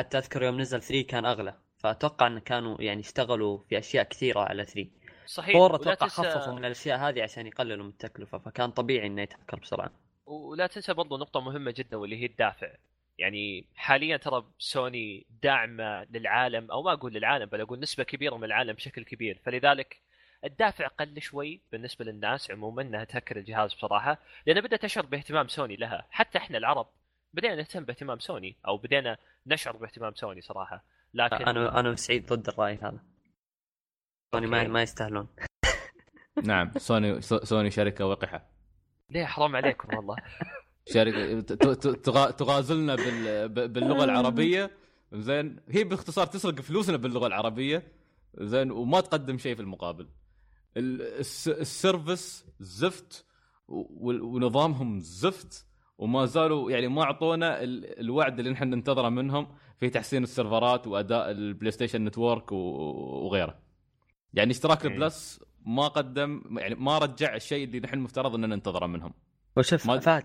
حتى 0.00 0.18
أذكر 0.18 0.42
يوم 0.42 0.60
نزل 0.60 0.82
3 0.82 1.06
كان 1.06 1.24
أغلى. 1.24 1.54
فأتوقع 1.78 2.26
إن 2.26 2.38
كانوا 2.38 2.82
يعني 2.82 3.00
اشتغلوا 3.00 3.58
في 3.68 3.78
أشياء 3.78 4.04
كثيرة 4.04 4.40
على 4.40 4.64
3 4.64 4.90
صحيح 5.26 5.56
4 5.56 5.76
أتوقع 5.76 5.94
تنسى... 5.94 6.22
خففوا 6.22 6.52
من 6.52 6.64
الأشياء 6.64 6.98
هذه 6.98 7.22
عشان 7.22 7.46
يقللوا 7.46 7.84
من 7.84 7.90
التكلفة 7.90 8.38
فكان 8.38 8.70
طبيعي 8.70 9.06
إنه 9.06 9.22
يتهكر 9.22 9.58
بسرعة. 9.58 9.90
ولا 10.26 10.66
تنسى 10.66 10.94
برضو 10.94 11.16
نقطة 11.16 11.40
مهمة 11.40 11.74
جدا 11.76 11.96
واللي 11.96 12.16
هي 12.22 12.26
الدافع. 12.26 12.68
يعني 13.18 13.64
حاليا 13.74 14.16
ترى 14.16 14.44
سوني 14.58 15.26
داعمة 15.42 16.04
للعالم 16.04 16.70
أو 16.70 16.82
ما 16.82 16.92
أقول 16.92 17.12
للعالم 17.12 17.46
بل 17.46 17.60
أقول 17.60 17.80
نسبة 17.80 18.04
كبيرة 18.04 18.36
من 18.36 18.44
العالم 18.44 18.72
بشكل 18.72 19.04
كبير. 19.04 19.40
فلذلك 19.44 20.00
الدافع 20.44 20.86
قل 20.86 21.22
شوي 21.22 21.60
بالنسبة 21.72 22.04
للناس 22.04 22.50
عموما 22.50 22.82
إنها 22.82 23.04
تهكر 23.04 23.36
الجهاز 23.36 23.74
بصراحة 23.74 24.18
لأن 24.46 24.60
بدأت 24.60 24.82
تشعر 24.82 25.06
باهتمام 25.06 25.48
سوني 25.48 25.76
لها. 25.76 26.06
حتى 26.10 26.38
إحنا 26.38 26.58
العرب 26.58 26.88
بدينا 27.34 27.54
نهتم 27.54 27.84
باهتمام 27.84 28.18
سوني 28.18 28.56
أو 28.66 28.76
بدينا 28.76 29.16
نشعر 29.46 29.76
باهتمام 29.76 30.14
سوني 30.14 30.40
صراحة. 30.40 30.84
لكن 31.14 31.36
أنا 31.48 31.80
أنا 31.80 31.94
سعيد 31.94 32.32
ضد 32.32 32.48
الرأي 32.48 32.74
هذا. 32.82 32.98
سوني 34.34 34.46
ما 34.46 34.68
ما 34.68 34.82
يستاهلون. 34.82 35.28
نعم 36.44 36.70
سوني 36.76 37.20
سوني 37.20 37.70
شركة 37.70 38.06
وقحة. 38.06 38.46
ليه 39.10 39.24
حرام 39.24 39.56
عليكم 39.56 39.96
والله. 39.96 40.16
شركه 40.94 41.40
تغازلنا 42.30 42.94
باللغة 43.46 44.04
العربية. 44.04 44.70
زين 45.12 45.60
هي 45.68 45.84
باختصار 45.84 46.26
تسرق 46.26 46.60
فلوسنا 46.60 46.96
باللغة 46.96 47.26
العربية. 47.26 47.92
زين 48.34 48.70
وما 48.70 49.00
تقدم 49.00 49.38
شيء 49.38 49.54
في 49.54 49.62
المقابل. 49.62 50.08
ال- 50.76 51.02
الس- 51.02 51.48
ال 51.48 51.60
service 51.60 52.44
زفت 52.60 53.26
ونظامهم 53.68 55.00
زفت. 55.00 55.66
وما 56.00 56.24
زالوا 56.26 56.70
يعني 56.70 56.88
ما 56.88 57.02
أعطونا 57.02 57.62
ال- 57.62 58.00
الوعد 58.00 58.38
اللي 58.38 58.50
نحن 58.50 58.64
ننتظره 58.70 59.08
منهم 59.08 59.48
في 59.78 59.90
تحسين 59.90 60.22
السيرفرات 60.22 60.86
وأداء 60.86 61.30
البلاي 61.30 61.70
ستيشن 61.70 62.04
نتورك 62.04 62.52
وغيره. 62.52 63.58
يعني 64.34 64.50
اشتراك. 64.50 64.86
البلس 64.86 65.40
ما 65.66 65.88
قدم 65.88 66.42
يعني 66.58 66.74
ما 66.74 66.98
رجع 66.98 67.34
الشيء 67.34 67.64
اللي 67.64 67.80
نحن 67.80 67.94
المفترض 67.94 68.34
ان 68.34 68.40
ننتظره 68.40 68.86
منهم. 68.86 69.14
وشوف 69.56 69.86
ما- 69.86 69.98
فهد 69.98 70.22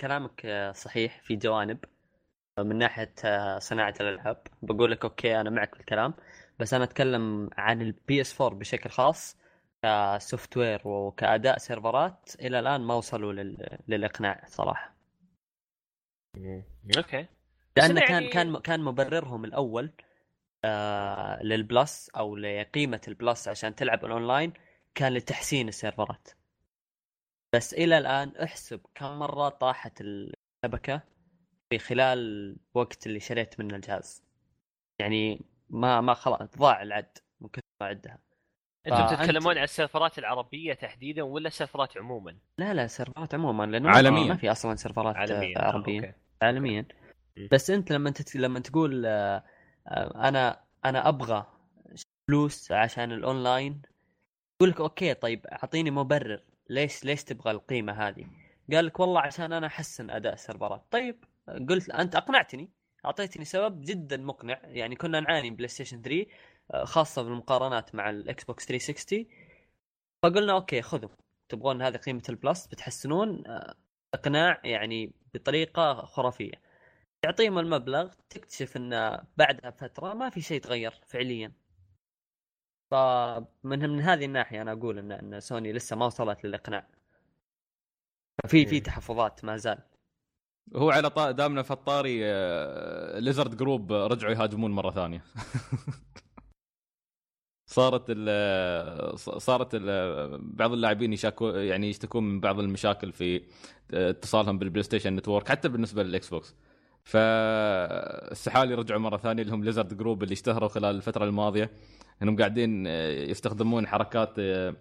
كلامك 0.00 0.70
صحيح 0.74 1.20
في 1.22 1.36
جوانب 1.36 1.78
من 2.58 2.78
ناحية 2.78 3.12
صناعة 3.58 3.94
الألعاب 4.00 4.42
بقول 4.62 4.90
لك 4.90 5.04
أوكي 5.04 5.40
أنا 5.40 5.50
معك 5.50 5.76
بالكلام 5.76 6.14
بس 6.58 6.74
أنا 6.74 6.84
أتكلم 6.84 7.50
عن 7.56 7.82
البي 7.82 8.20
إس 8.20 8.40
4 8.40 8.58
بشكل 8.58 8.90
خاص 8.90 9.36
ك 9.82 10.56
software 10.56 10.80
وكأداء 10.88 11.58
سيرفرات 11.58 12.30
إلى 12.40 12.58
الآن 12.58 12.80
ما 12.80 12.94
وصلوا 12.94 13.32
لل... 13.32 13.78
للإقناع 13.88 14.42
صراحة 14.46 14.95
أوكي 16.96 17.26
لأن 17.76 17.90
أنا 17.90 18.00
كان 18.00 18.10
يعني- 18.22 18.28
كان 18.28 18.56
كان 18.58 18.80
مبررهم 18.80 19.44
الأول 19.44 19.90
آه 20.64 21.42
للبلس 21.42 22.10
أو 22.16 22.36
لقيمة 22.36 23.00
البلس 23.08 23.48
عشان 23.48 23.74
تلعب 23.74 24.04
الأونلاين 24.04 24.52
كان 24.94 25.12
لتحسين 25.14 25.68
السيرفرات 25.68 26.28
بس 27.54 27.74
إلى 27.74 27.98
الآن 27.98 28.36
احسب 28.36 28.80
كم 28.94 29.18
مرة 29.18 29.48
طاحت 29.48 30.00
الشبكة 30.00 31.00
في 31.70 31.78
خلال 31.78 32.18
الوقت 32.76 33.06
اللي 33.06 33.20
شريت 33.20 33.60
منه 33.60 33.76
الجهاز 33.76 34.22
يعني 34.98 35.40
ما 35.70 36.00
ما 36.00 36.14
خلاص 36.14 36.56
ضاع 36.58 36.82
العد 36.82 37.18
من 37.40 37.48
كثر 37.48 37.62
ما 37.80 37.86
عدها 37.86 38.18
أنتم 38.86 39.06
فأنت- 39.06 39.10
تتكلمون 39.10 39.58
عن 39.58 39.64
السيرفرات 39.64 40.18
العربية 40.18 40.74
تحديدا 40.74 41.22
ولا 41.22 41.48
السيرفرات 41.48 41.96
عموما؟ 41.96 42.36
لا 42.58 42.74
لا 42.74 42.86
سيرفرات 42.86 43.34
عموما 43.34 43.64
لأنه 43.66 43.90
عالمياً. 43.90 44.28
ما 44.28 44.36
في 44.36 44.50
أصلا 44.52 44.74
سيرفرات 44.76 45.16
عالمية. 45.16 45.56
آه، 45.56 45.66
عربية 45.66 46.00
أوكي. 46.00 46.12
عالميا. 46.42 46.86
م. 47.36 47.48
بس 47.52 47.70
أنت 47.70 47.92
لما 47.92 48.10
تت... 48.10 48.36
لما 48.36 48.60
تقول 48.60 49.06
آه، 49.06 49.44
آه، 49.88 50.28
أنا 50.28 50.60
أنا 50.84 51.08
أبغى 51.08 51.46
فلوس 52.28 52.72
عشان 52.72 53.12
الأونلاين 53.12 53.82
يقول 54.60 54.70
لك 54.70 54.80
okay 54.80 55.14
طيب 55.14 55.46
أعطيني 55.46 55.90
مبرر. 55.90 56.42
ليش 56.70 57.04
ليش 57.04 57.24
تبغى 57.24 57.50
القيمة 57.50 57.92
هذه؟ 57.92 58.26
قال 58.72 58.86
لك 58.86 59.00
والله 59.00 59.20
عشان 59.20 59.52
أنا 59.52 59.66
أحسن 59.66 60.10
أداء 60.10 60.32
السيرفرات. 60.32 60.84
طيب 60.90 61.24
قلت 61.68 61.90
أنت 61.90 62.16
أقنعتني. 62.16 62.70
أعطيتني 63.04 63.44
سبب 63.44 63.80
جدا 63.80 64.16
مقنع. 64.16 64.60
يعني 64.64 64.96
كنا 64.96 65.20
نعاني 65.20 65.50
PlayStation 65.50 66.02
3 66.02 66.26
آه، 66.74 66.84
خاصة 66.84 67.22
بالمقارنات 67.22 67.94
مع 67.94 68.10
ال 68.10 68.44
Xbox 68.44 68.66
360 68.66 69.26
فقلنا 70.22 70.52
أوكي 70.52 70.82
خذوا 70.82 71.10
تبغون 71.48 71.82
هذه 71.82 71.96
قيمة 71.96 72.22
ال 72.28 72.36
Plus 72.36 72.66
بتحسنون. 72.66 73.46
آه، 73.46 73.74
إقناع 74.16 74.60
يعني 74.64 75.12
بطريقة 75.34 75.94
خرافية. 75.94 76.52
تعطيهم 77.22 77.58
المبلغ 77.58 78.12
تكتشف 78.30 78.76
إن 78.76 79.20
بعدها 79.36 79.70
فتره 79.70 80.14
ما 80.14 80.30
في 80.30 80.40
شيء 80.40 80.60
تغير 80.60 80.90
فعليا. 81.06 81.52
فمن 82.90 83.80
من 83.90 84.00
هذه 84.00 84.24
الناحية 84.24 84.62
أنا 84.62 84.72
أقول 84.72 84.98
ان 84.98 85.12
إن 85.12 85.40
سوني 85.40 85.72
لسه 85.72 85.96
ما 85.96 86.06
وصلت 86.06 86.44
للإقناع. 86.46 86.88
في 88.46 88.66
في 88.66 88.76
مم. 88.76 88.82
تحفظات 88.82 89.44
ما 89.44 89.56
زال. 89.56 89.78
هو 90.76 90.90
على 90.90 91.10
طا... 91.10 91.30
دامنا 91.30 91.62
في 91.62 91.70
الطاري 91.70 92.20
آه، 92.24 93.18
Lizard 93.18 93.56
Group 93.56 93.92
رجعوا 93.92 94.32
يهاجمون 94.32 94.70
مرة 94.70 94.90
ثانية. 94.90 95.24
صارت 97.76 98.04
ال 98.08 99.18
صارت 99.18 99.68
ال 99.74 100.38
بعض 100.42 100.72
اللاعبين 100.72 101.12
يشاكو 101.12 101.48
يعني 101.48 101.90
يشتكون 101.90 102.24
من 102.24 102.40
بعض 102.40 102.60
المشاكل 102.60 103.12
في 103.12 103.42
اتصالهم 103.92 104.58
بال 104.58 104.82
PlayStation 104.82 105.16
Network 105.16 105.48
حتى 105.48 105.68
بالنسبة 105.68 106.02
لل 106.02 106.28
Xbox. 106.28 106.54
فالسحالي 107.04 108.74
رجعوا 108.74 109.00
مرة 109.00 109.16
ثانية 109.16 109.42
اللي 109.42 109.54
هم 109.54 109.64
Lizard 109.64 109.96
Group 109.96 110.22
اللي 110.22 110.32
اشتهروا 110.32 110.68
خلال 110.68 110.96
الفترة 110.96 111.24
الماضية. 111.24 111.70
انهم 112.22 112.36
قاعدين 112.36 112.86
آه، 112.86 113.10
يستخدمون 113.10 113.86
حركات 113.86 114.34
آه، 114.38 114.74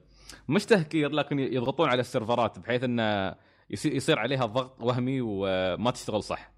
مش 0.50 0.66
تهكير 0.66 1.12
لكن 1.12 1.40
يضغطون 1.40 1.90
على 1.90 2.00
السيرفرات 2.00 2.60
بحيث 2.60 2.84
انه 2.84 3.36
يصير 3.70 3.96
يصير 3.96 4.20
عليها 4.20 4.46
ضغط 4.46 4.82
وهمي 4.82 5.22
وما 5.22 5.92
تشتغل 5.92 6.24
صح. 6.24 6.52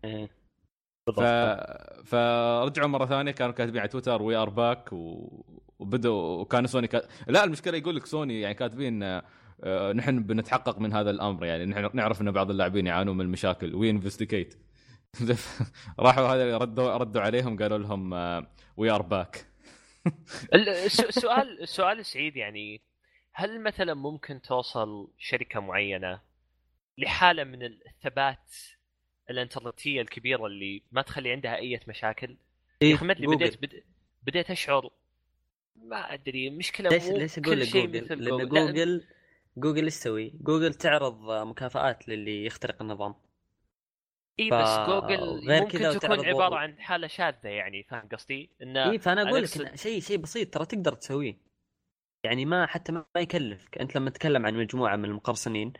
ف... 1.17 1.21
فرجعوا 2.05 2.87
مرة 2.87 3.05
ثانية 3.05 3.31
كانوا 3.31 3.53
كاتبين 3.53 3.79
على 3.79 3.89
تويتر 3.89 4.21
we 4.21 4.35
are 4.35 4.49
back 4.49 4.93
و... 4.93 5.27
وبدوا 5.79 6.41
وكان 6.41 6.67
سوني 6.67 6.87
كات... 6.87 7.07
لا 7.27 7.43
المشكلة 7.43 7.77
يقول 7.77 7.95
لك 7.95 8.05
سوني 8.05 8.41
يعني 8.41 8.53
كاتبين 8.53 9.03
آه، 9.03 9.23
آه، 9.63 9.93
نحن 9.93 10.23
بنتحقق 10.23 10.79
من 10.79 10.93
هذا 10.93 11.09
الأمر 11.09 11.45
يعني 11.45 11.65
نحن 11.65 11.89
نعرف 11.93 12.21
إن 12.21 12.31
بعض 12.31 12.49
اللاعبين 12.49 12.87
يعانون 12.87 13.17
من 13.17 13.25
المشاكل 13.25 13.75
we 13.75 13.89
investigate 13.89 14.57
راحوا 15.99 16.27
هذا 16.27 16.57
ردوا 16.57 16.97
ردوا 16.97 17.21
عليهم 17.21 17.57
قالوا 17.57 17.77
لهم 17.77 18.13
we 18.77 18.89
are 18.91 19.01
back 19.01 19.45
ال- 20.53 20.69
الس- 20.85 20.99
السؤال 20.99 21.61
السؤال 21.61 22.05
سعيد 22.05 22.35
يعني 22.37 22.81
هل 23.33 23.63
مثلا 23.63 23.93
ممكن 23.93 24.41
توصل 24.41 25.07
شركة 25.17 25.59
معينة 25.59 26.19
لحالة 26.97 27.43
من 27.43 27.63
الثبات 27.63 28.55
الانترنتية 29.29 30.01
الكبيرة 30.01 30.45
اللي 30.45 30.81
ما 30.91 31.01
تخلي 31.01 31.31
عندها 31.31 31.55
أي 31.55 31.79
مشاكل؟ 31.87 32.37
يا 32.81 32.95
أخي 32.95 33.05
ادري 33.11 33.25
جوجل. 33.25 33.37
بديت 33.37 33.61
بد- 33.61 33.83
بديت 34.23 34.51
أشعر 34.51 34.89
ما 35.83 36.13
أدري 36.13 36.49
مشكلة 36.49 36.89
ليش 36.89 37.03
ليش 37.09 37.39
أقول 37.39 37.59
لك 37.59 37.67
جوجل؟ 37.67 38.07
لأن 38.23 38.37
لا، 38.37 38.43
جوجل 38.43 39.03
جوجل 39.57 39.83
إيش 39.83 39.95
تسوي؟ 39.99 40.29
جوجل 40.41 40.73
تعرض 40.73 41.21
مكافآت 41.47 42.07
للي 42.09 42.45
يخترق 42.45 42.81
النظام 42.81 43.15
إي 44.39 44.49
ف- 44.49 44.53
بس 44.53 44.89
جوجل 44.89 45.41
ممكن 45.61 45.79
تكون 45.99 46.25
عبارة 46.25 46.45
وضع. 46.47 46.57
عن 46.57 46.79
حالة 46.79 47.07
شاذة 47.07 47.47
يعني 47.47 47.83
فاهم 47.83 48.07
قصدي؟ 48.11 48.49
انه 48.61 48.91
إي 48.91 48.99
فأنا 48.99 49.29
أقول 49.29 49.41
لك 49.43 49.75
شيء 49.75 49.99
شيء 50.01 50.17
بسيط 50.17 50.53
ترى 50.53 50.65
تقدر 50.65 50.93
تسويه 50.93 51.37
يعني 52.23 52.45
ما 52.45 52.65
حتى 52.65 52.91
ما 52.91 53.05
ما 53.15 53.21
يكلفك 53.21 53.77
أنت 53.77 53.95
لما 53.95 54.09
تتكلم 54.09 54.45
عن 54.45 54.53
مجموعة 54.55 54.95
من 54.95 55.05
المقرصنين 55.05 55.73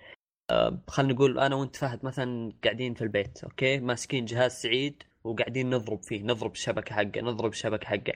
آه، 0.51 0.83
خلينا 0.87 1.13
نقول 1.13 1.39
أنا 1.39 1.55
وأنت 1.55 1.75
فهد 1.75 2.05
مثلا 2.05 2.53
قاعدين 2.63 2.93
في 2.93 3.01
البيت 3.01 3.43
okay 3.43 3.79
ماسكين 3.79 4.25
جهاز 4.25 4.51
سعيد 4.51 5.03
وقاعدين 5.23 5.69
نضرب 5.69 6.03
فيه 6.03 6.23
نضرب 6.23 6.51
الشبكة 6.51 6.95
حقه 6.95 7.21
نضرب 7.21 7.51
الشبكة 7.51 7.87
حقه 7.87 8.13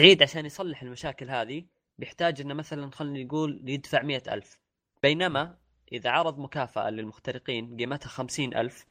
سعيد 0.00 0.22
عشان 0.22 0.46
يصلح 0.46 0.82
المشاكل 0.82 1.30
هذه 1.30 1.64
بيحتاج 1.98 2.40
إنه 2.40 2.54
مثلا 2.54 2.90
خلينا 2.90 3.24
نقول 3.24 3.62
يدفع 3.64 4.02
مئة 4.02 4.34
ألف. 4.34 4.58
بينما 5.02 5.58
إذا 5.92 6.10
عرض 6.10 6.38
مكافأة 6.38 6.90
للمخترقين 6.90 7.76
قيمتها 7.76 8.08
خمسين 8.08 8.56
ألف 8.56 8.86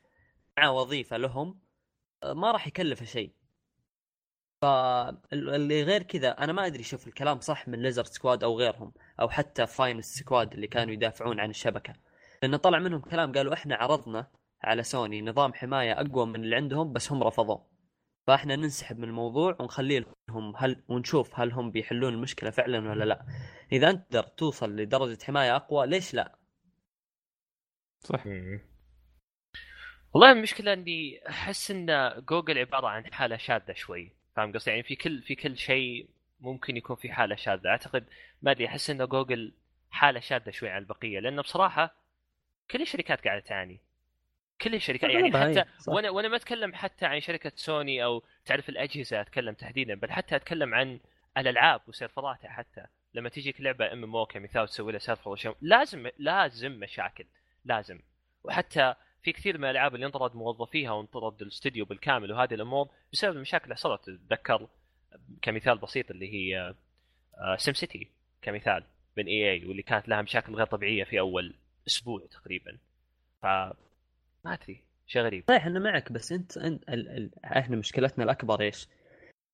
مع 0.57 0.69
وظيفة 0.69 1.17
لهم 1.17 1.59
ما 2.25 2.51
راح 2.51 2.67
يكلفه 2.67 3.05
شيء. 3.05 3.31
فاللي 4.61 5.83
غير 5.83 6.03
كذا 6.03 6.29
أنا 6.29 6.53
ما 6.53 6.65
أدري 6.65 6.83
شوف 6.83 7.07
الكلام 7.07 7.39
صح 7.39 7.67
من 7.67 7.81
Lizard 7.81 8.07
Squad 8.07 8.43
أو 8.43 8.59
غيرهم 8.59 8.93
أو 9.19 9.29
حتى 9.29 9.67
Finest 9.67 10.05
Squad 10.05 10.53
اللي 10.53 10.67
كانوا 10.67 10.93
يدافعون 10.93 11.39
عن 11.39 11.49
الشبكة. 11.49 11.93
لأنه 12.43 12.57
طلع 12.57 12.79
منهم 12.79 13.01
كلام 13.01 13.31
قالوا 13.31 13.53
إحنا 13.53 13.75
عرضنا 13.75 14.27
على 14.63 14.83
سوني 14.83 15.21
نظام 15.21 15.53
حماية 15.53 15.91
أقوى 16.01 16.25
من 16.25 16.43
اللي 16.43 16.55
عندهم 16.55 16.93
بس 16.93 17.11
هم 17.11 17.23
رفضوه. 17.23 17.74
فاحنا 18.27 18.55
ننسحب 18.55 18.99
من 18.99 19.03
الموضوع 19.03 19.57
ونخليه 19.59 20.05
لهم 20.29 20.55
هل 20.57 20.83
ونشوف 20.87 21.39
هل 21.39 21.51
هم 21.51 21.71
بيحلون 21.71 22.13
المشكلة 22.13 22.49
فعلا 22.49 22.89
ولا 22.89 23.03
لا. 23.03 23.25
إذا 23.71 23.89
أنت 23.89 24.11
تقدر 24.11 24.27
توصل 24.27 24.75
لدرجة 24.75 25.23
حماية 25.23 25.55
أقوى 25.55 25.87
ليش 25.87 26.13
لا؟ 26.13 26.35
صح. 27.99 28.23
والله 30.13 30.31
المشكلة 30.31 30.73
إني 30.73 31.29
أحس 31.29 31.71
إن 31.71 32.13
جوجل 32.29 32.57
عبارة 32.57 32.87
عن 32.87 33.13
حالة 33.13 33.37
شاذة 33.37 33.73
شوي. 33.73 34.11
فاهم 34.35 34.53
قصدي؟ 34.53 34.71
يعني 34.71 34.83
في 34.83 34.95
كل 34.95 35.21
في 35.21 35.35
كل 35.35 35.57
شيء 35.57 36.09
ممكن 36.39 36.77
يكون 36.77 36.95
في 36.95 37.11
حالة 37.11 37.35
شاذة. 37.35 37.67
أعتقد 37.67 38.05
ما 38.41 38.51
أدري 38.51 38.67
أحس 38.67 38.89
إن 38.89 39.05
جوجل 39.05 39.53
حالة 39.89 40.19
شاذة 40.19 40.51
شوي 40.51 40.69
عن 40.69 40.81
البقية. 40.81 41.19
لأنه 41.19 41.41
بصراحة 41.41 41.95
كل 42.71 42.81
الشركات 42.81 43.23
قاعدة 43.23 43.41
تعاني. 43.41 43.84
كل 44.61 44.75
الشركات 44.75 45.09
يعني 45.09 45.31
حتى 45.31 45.65
صح. 45.79 45.93
وأنا 45.93 46.09
وأنا 46.09 46.27
ما 46.27 46.35
أتكلم 46.35 46.73
حتى 46.73 47.05
عن 47.05 47.19
شركة 47.19 47.51
سوني 47.55 48.03
أو 48.03 48.23
تعرف 48.45 48.69
الأجهزة 48.69 49.21
أتكلم 49.21 49.53
تحديدا 49.53 49.95
بل 49.95 50.11
حتى 50.11 50.35
أتكلم 50.35 50.73
عن 50.73 50.99
الألعاب 51.37 51.81
وسيرفراتها 51.87 52.49
حتى. 52.49 52.85
لما 53.13 53.29
تجيك 53.29 53.61
لعبة 53.61 53.93
MMO 53.93 54.25
كمثال 54.25 54.67
تسوي 54.67 54.91
لها 54.91 54.99
سيرفر 54.99 55.55
لازم 55.61 56.09
لازم 56.17 56.71
مشاكل 56.71 57.25
لازم. 57.65 57.99
وحتى 58.43 58.93
في 59.23 59.31
كثير 59.31 59.57
من 59.57 59.65
الألعاب 59.65 59.95
اللي 59.95 60.05
انطرد 60.05 60.35
موظفيها 60.35 60.91
وانطرد 60.91 61.41
الاستوديو 61.41 61.85
بالكامل 61.85 62.31
وهذه 62.31 62.53
الأمور 62.53 62.89
بسبب 63.13 63.35
المشاكل 63.35 63.63
اللي 63.63 63.75
حصلت. 63.75 64.01
تتذكر 64.05 64.67
كمثال 65.41 65.77
بسيط 65.77 66.11
اللي 66.11 66.33
هي 66.33 66.75
SimCity 67.57 68.11
كمثال 68.41 68.83
من 69.17 69.25
EA 69.25 69.65
واللي 69.65 69.83
كانت 69.83 70.07
لها 70.07 70.21
مشاكل 70.21 70.55
غير 70.55 70.65
طبيعية 70.65 71.03
في 71.03 71.19
أول 71.19 71.55
أسبوع 71.87 72.21
تقريبا. 72.31 72.77
ف 73.41 73.45
ما 74.45 74.53
أدري 74.53 74.83
شيء 75.05 75.21
غريب. 75.21 75.43
صحيح 75.47 75.65
أنا 75.65 75.79
معك 75.79 76.11
بس 76.11 76.31
أنت, 76.31 76.57
أنت 76.57 76.89
ال... 76.89 77.09
ال... 77.09 77.45
إحنا 77.45 77.75
مشكلتنا 77.75 78.23
الأكبر 78.23 78.61
إيش؟ 78.61 78.87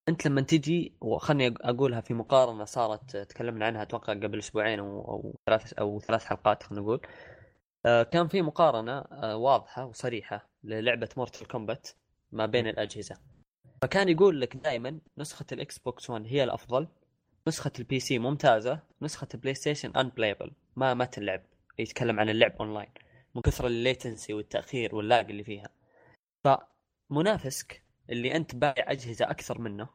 أنت 0.08 0.26
لما 0.26 0.40
تجي 0.40 0.92
وخلني 1.00 1.54
أقولها 1.60 2.00
في 2.00 2.14
مقارنة 2.14 2.64
صارت 2.64 3.16
تكلمنا 3.16 3.66
عنها 3.66 3.82
أتوقع 3.82 4.12
قبل 4.12 4.38
أسبوعين 4.38 4.78
أو 4.78 5.00
أو 5.00 5.34
ثلاث 5.46 5.72
أو 5.72 6.00
ثلاث 6.00 6.24
حلقات 6.24 6.62
خلينا 6.62 6.82
نقول. 6.82 7.00
آه، 7.86 8.02
كان 8.02 8.28
في 8.28 8.42
مقارنة 8.42 8.98
آه، 8.98 9.36
واضحة 9.36 9.84
وصريحة 9.84 10.48
للعبة 10.64 11.08
Mortal 11.16 11.46
Kombat 11.46 11.88
ما 12.32 12.46
بين 12.46 12.66
الأجهزة. 12.66 13.16
فكان 13.82 14.08
يقول 14.08 14.40
لك 14.40 14.56
دائما 14.56 15.00
نسخة 15.18 15.46
ال 15.52 15.78
Xbox 15.78 16.10
1 16.10 16.26
هي 16.26 16.44
الأفضل 16.44 16.88
نسخة 17.48 17.72
ال 17.78 18.00
PC 18.00 18.18
ممتازة 18.18 18.80
نسخة 19.02 19.28
ال 19.34 19.54
PlayStation 19.54 19.90
unplayable 19.96 20.52
ما 20.76 20.94
ما 20.94 21.04
تلعب 21.04 21.42
يتكلم 21.78 22.20
عن 22.20 22.28
اللعب 22.28 22.52
اونلاين 22.60 22.88
من 23.34 23.42
كثر 23.42 23.66
ال 23.66 23.74
latency 23.74 24.34
والتأخير 24.34 24.94
وال 24.94 25.08
lag 25.08 25.30
اللي 25.30 25.44
فيها 25.44 25.68
فمنافسك 26.44 27.82
اللي 28.10 28.36
أنت 28.36 28.54
بايع 28.54 28.90
أجهزة 28.92 29.30
أكثر 29.30 29.60
منه 29.60 29.88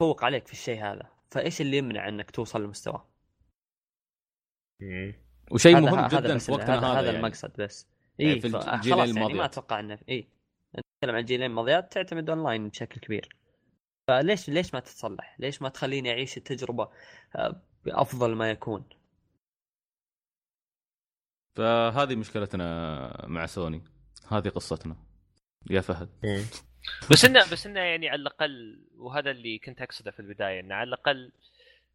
فوق 0.00 0.24
عليك 0.24 0.46
في 0.46 0.52
الشيء 0.52 0.84
هذا 0.84 1.10
فإيش 1.30 1.60
اللي 1.60 1.76
يمنع 1.76 2.08
أنك 2.08 2.30
توصل 2.30 2.62
لمستواه 2.64 3.08
وشيء 5.50 5.76
هذا- 5.76 5.90
مهم 5.90 5.98
هذا 6.04 6.20
جدا 6.20 6.38
في 6.38 6.52
وقتنا 6.52 6.78
هذا, 6.78 6.86
هذا 6.86 7.06
يعني. 7.06 7.16
المقصد 7.16 7.52
بس 7.58 7.88
يعني 8.18 8.32
اي 8.32 8.40
في 8.40 8.46
الجيلين 8.46 9.04
خلاص 9.04 9.16
يعني 9.16 9.34
ما. 9.34 9.44
أتوقع 9.44 9.80
انه 9.80 9.98
اي 10.08 10.28
نتكلم 10.78 11.14
عن 11.14 11.20
الجيلين 11.20 11.50
الماضيات 11.50 11.92
تعتمد 11.92 12.30
أونلاين 12.30 12.68
بشكل 12.68 13.00
كبير 13.00 13.36
فليش 14.08 14.48
ليش 14.50 14.74
ما 14.74 14.80
تتصلح؟ 14.80 15.36
ليش 15.38 15.62
ما 15.62 15.68
تخليني 15.68 16.10
أعيش 16.10 16.36
التجربة 16.36 16.88
آه، 17.36 17.62
بأفضل 17.84 18.34
ما 18.34 18.50
يكون؟ 18.50 18.88
فهذه 21.58 22.16
مشكلتنا 22.16 23.26
مع 23.26 23.46
سوني. 23.46 23.82
هذه 24.28 24.48
قصتنا. 24.48 24.96
يا 25.70 25.80
فهد. 25.80 26.08
بس 27.10 27.24
انه 27.24 27.40
بس 27.52 27.66
إنه 27.66 27.80
يعني 27.80 28.08
على 28.08 28.20
الأقل 28.22 28.80
وهذا 28.96 29.30
اللي 29.30 29.58
كنت 29.58 29.82
أقصده 29.82 30.10
في 30.10 30.20
البداية 30.20 30.60
إنه 30.60 30.74
على 30.74 30.88
الأقل 30.88 31.32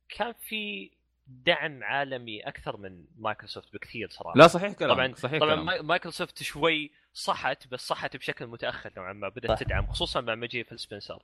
كان 0.09 0.33
في 0.33 0.91
دعم 1.27 1.83
عالمي 1.83 2.41
أكثر 2.41 2.77
من 2.77 3.05
مايكروسوفت 3.17 3.73
بكثير 3.73 4.09
صراحة. 4.09 4.37
لا 4.37 4.47
صحيح 4.47 4.73
كلام 4.73 4.93
طبعا 4.93 5.13
صحيح 5.15 5.39
طبعا 5.39 5.53
كلام. 5.55 5.65
ماي- 5.65 5.81
مايكروسوفت 5.81 6.43
شوي 6.43 6.91
صحت 7.13 7.67
بس 7.67 7.87
صحت 7.87 8.17
بشكل 8.17 8.47
متأخر 8.47 8.91
نوعا 8.97 9.13
ما 9.13 9.29
بدأت 9.29 9.51
صح. 9.51 9.59
تدعم 9.63 9.87
خصوصا 9.87 10.21
مع 10.21 10.35
مجيء 10.35 10.63
فيل 10.63 10.79
سبنسر. 10.79 11.23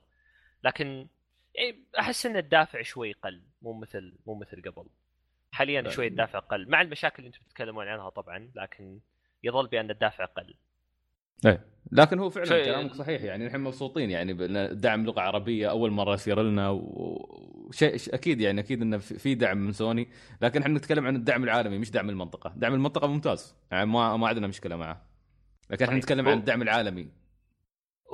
لكن 0.64 1.06
يعني 1.54 1.76
أحس 1.98 2.26
ان 2.26 2.36
الدافع 2.36 2.82
شوي 2.82 3.12
قل 3.12 3.42
مو 3.62 3.72
مثل 3.72 4.12
مو 4.26 4.34
مثل 4.34 4.62
قبل. 4.70 4.86
حاليا 5.60 5.82
لا. 5.82 5.90
شوي 5.90 6.06
الدافع 6.06 6.38
قل 6.38 6.68
مع 6.70 6.80
المشاكل 6.80 7.14
اللي 7.18 7.26
أنتم 7.26 7.40
تتكلمون 7.48 7.88
عنها 7.88 8.08
طبعا 8.08 8.50
لكن 8.56 9.00
يظل 9.42 9.66
بأن 9.66 9.90
الدافع 9.90 10.24
قل 10.24 10.54
إيه. 11.46 11.64
لكن 11.92 12.18
هو 12.18 12.30
فعلا 12.30 12.46
شيء- 12.46 12.64
كلامك 12.64 12.92
صحيح. 12.94 13.22
يعني 13.22 13.46
نحن 13.46 13.60
مبسوطين. 13.60 14.10
يعني 14.10 14.32
دعم 14.74 15.04
لغة 15.04 15.20
عربية 15.20 15.70
أول 15.70 15.90
مرة 15.90 16.14
يصير 16.14 16.42
لنا 16.42 16.68
وشيء 16.70 17.96
ش- 17.96 18.08
أكيد 18.08 18.40
يعني 18.40 18.60
أكيد 18.60 18.82
انه 18.82 18.98
في 18.98 19.34
دعم 19.34 19.58
من 19.58 19.72
سوني. 19.72 20.08
لكن 20.42 20.62
إحنا 20.62 20.74
نتكلم 20.78 21.06
عن 21.06 21.16
الدعم 21.16 21.44
العالمي 21.44 21.78
مش 21.78 21.90
دعم 21.90 22.10
المنطقة، 22.10 22.52
دعم 22.56 22.74
المنطقة 22.74 23.06
ممتاز. 23.06 23.56
يعني 23.70 23.86
ما 23.86 24.16
ما 24.16 24.28
عندنا 24.28 24.46
مشكلة 24.46 24.76
معه. 24.76 25.06
لكن 25.70 25.84
إحنا 25.84 25.86
صحيح. 25.86 26.04
نتكلم 26.04 26.28
عن 26.28 26.38
الدعم 26.38 26.62
العالمي. 26.62 27.08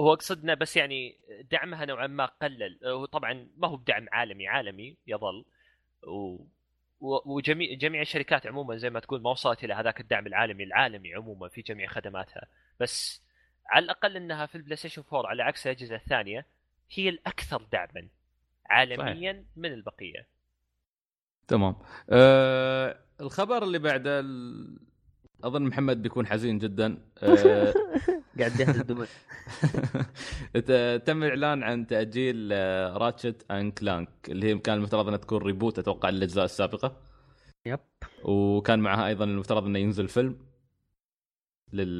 هو 0.00 0.14
قصدنا 0.14 0.54
بس 0.54 0.76
يعني 0.76 1.18
دعمها 1.50 1.84
نوعا 1.84 2.06
ما 2.06 2.24
قلل. 2.26 2.78
هو 2.86 3.04
طبعا 3.04 3.48
ما 3.56 3.68
هو 3.68 3.76
بدعم 3.76 4.06
عالمي 4.12 4.48
عالمي 4.48 4.96
يظل. 5.06 5.44
و... 6.08 6.44
وجميع 7.00 7.74
جميع 7.74 8.00
الشركات 8.00 8.46
عموما 8.46 8.76
زي 8.76 8.90
ما 8.90 9.00
تقول 9.00 9.22
ما 9.22 9.30
وصلت 9.30 9.64
إلى 9.64 9.74
هذاك 9.74 10.00
الدعم 10.00 10.26
العالمي 10.26 10.64
العالمي 10.64 11.14
عموما 11.14 11.48
في 11.48 11.62
جميع 11.62 11.88
خدماتها 11.88 12.46
بس 12.80 13.22
على 13.66 13.84
الأقل 13.84 14.16
إنها 14.16 14.46
في 14.46 14.54
ال 14.54 14.76
PlayStation 14.76 15.02
4 15.12 15.30
على 15.30 15.42
عكس 15.42 15.66
الأجهزة 15.66 15.96
الثانية 15.96 16.46
هي 16.90 17.08
الأكثر 17.08 17.62
دعما 17.72 18.08
عالميا 18.66 19.32
صحيح. 19.32 19.44
من 19.56 19.72
البقية 19.72 20.26
تمام. 21.48 21.76
أه 22.10 22.98
الخبر 23.20 23.62
اللي 23.62 23.78
بعده. 23.78 24.24
أظن 25.44 25.62
محمد 25.62 26.02
بيكون 26.02 26.26
حزين 26.26 26.58
جدا. 26.58 26.98
أه 27.22 27.74
قاعد 28.38 28.60
يهز 28.60 28.76
دموع 28.80 29.06
ت- 30.54 31.02
تم 31.06 31.22
الاعلان 31.22 31.62
عن 31.62 31.86
تأجيل 31.86 32.50
Ratchet 32.96 33.46
and 33.50 33.70
Clank 33.70 34.08
اللي 34.28 34.46
هي 34.46 34.58
كان 34.58 34.76
المفترض 34.76 35.06
انها 35.06 35.18
تكون 35.18 35.42
reboot 35.42 35.78
أتوقع 35.78 36.10
للاجزاء 36.10 36.44
السابقة. 36.44 36.96
Yep. 37.66 37.78
وكان 38.24 38.78
معها 38.78 39.06
أيضا 39.06 39.24
المفترض 39.24 39.64
انه 39.66 39.78
ينزل 39.78 40.08
فيلم 40.08 40.36
لل 41.72 41.98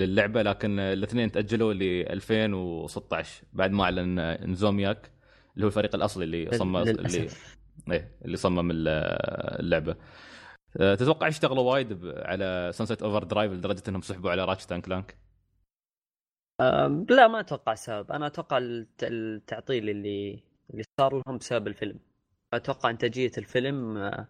للعبة 0.00 0.42
لكن 0.42 0.78
الاثنين 0.78 1.32
تأجلوا 1.32 1.72
ل 1.72 1.82
2016 1.82 3.42
بعد 3.52 3.70
ما 3.70 3.84
أعلن 3.84 4.18
Insomniac 4.18 5.10
اللي 5.54 5.64
هو 5.64 5.68
الفريق 5.68 5.94
الأصلي 5.94 6.24
اللي 6.24 6.58
صمم 6.58 6.76
اللي 6.76 7.28
إيه 7.92 8.10
اللي 8.24 8.36
صمم 8.36 8.70
ال- 8.70 8.88
اللعبة. 9.60 9.96
تتوقع 10.78 11.28
اشتغلوا 11.28 11.72
وايد 11.72 12.06
على 12.06 12.70
Sunset 12.74 13.02
Overdrive 13.02 13.52
لدرجة 13.52 13.82
إنهم 13.88 14.00
سحبوا 14.00 14.30
على 14.30 14.44
Ratchet 14.44 14.72
and 14.72 14.80
Clank 14.80 15.16
لا 17.10 17.28
ما 17.28 17.40
أتوقع 17.40 17.74
سبب. 17.74 18.12
أنا 18.12 18.26
أتوقع 18.26 18.58
الت- 18.58 19.04
التعطيل 19.04 19.90
اللي 19.90 20.42
اللي 20.70 20.84
صار 21.00 21.22
لهم 21.26 21.38
بسبب 21.38 21.66
الفيلم. 21.66 21.98
أتوقع 22.54 22.90
انتاجيه 22.90 23.32
الفيلم 23.38 23.96
آه، 23.96 24.28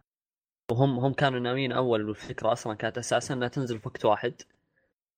وهم 0.71 0.99
هم 0.99 1.13
كانوا 1.13 1.41
ناويين 1.41 1.73
أول 1.73 2.09
والفكرة 2.09 2.53
أصلا 2.53 2.75
كانت 2.75 2.99
أساسا 2.99 3.35
إنها 3.35 3.49
تنزل 3.49 3.79
في 3.79 3.89
وقت 3.89 4.05
واحد 4.05 4.43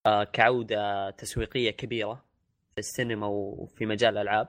آه، 0.06 0.24
كعودة 0.24 1.10
تسويقية 1.10 1.70
كبيرة 1.70 2.14
في 2.74 2.78
السينما 2.78 3.26
وفي 3.26 3.86
مجال 3.86 4.12
الألعاب. 4.18 4.48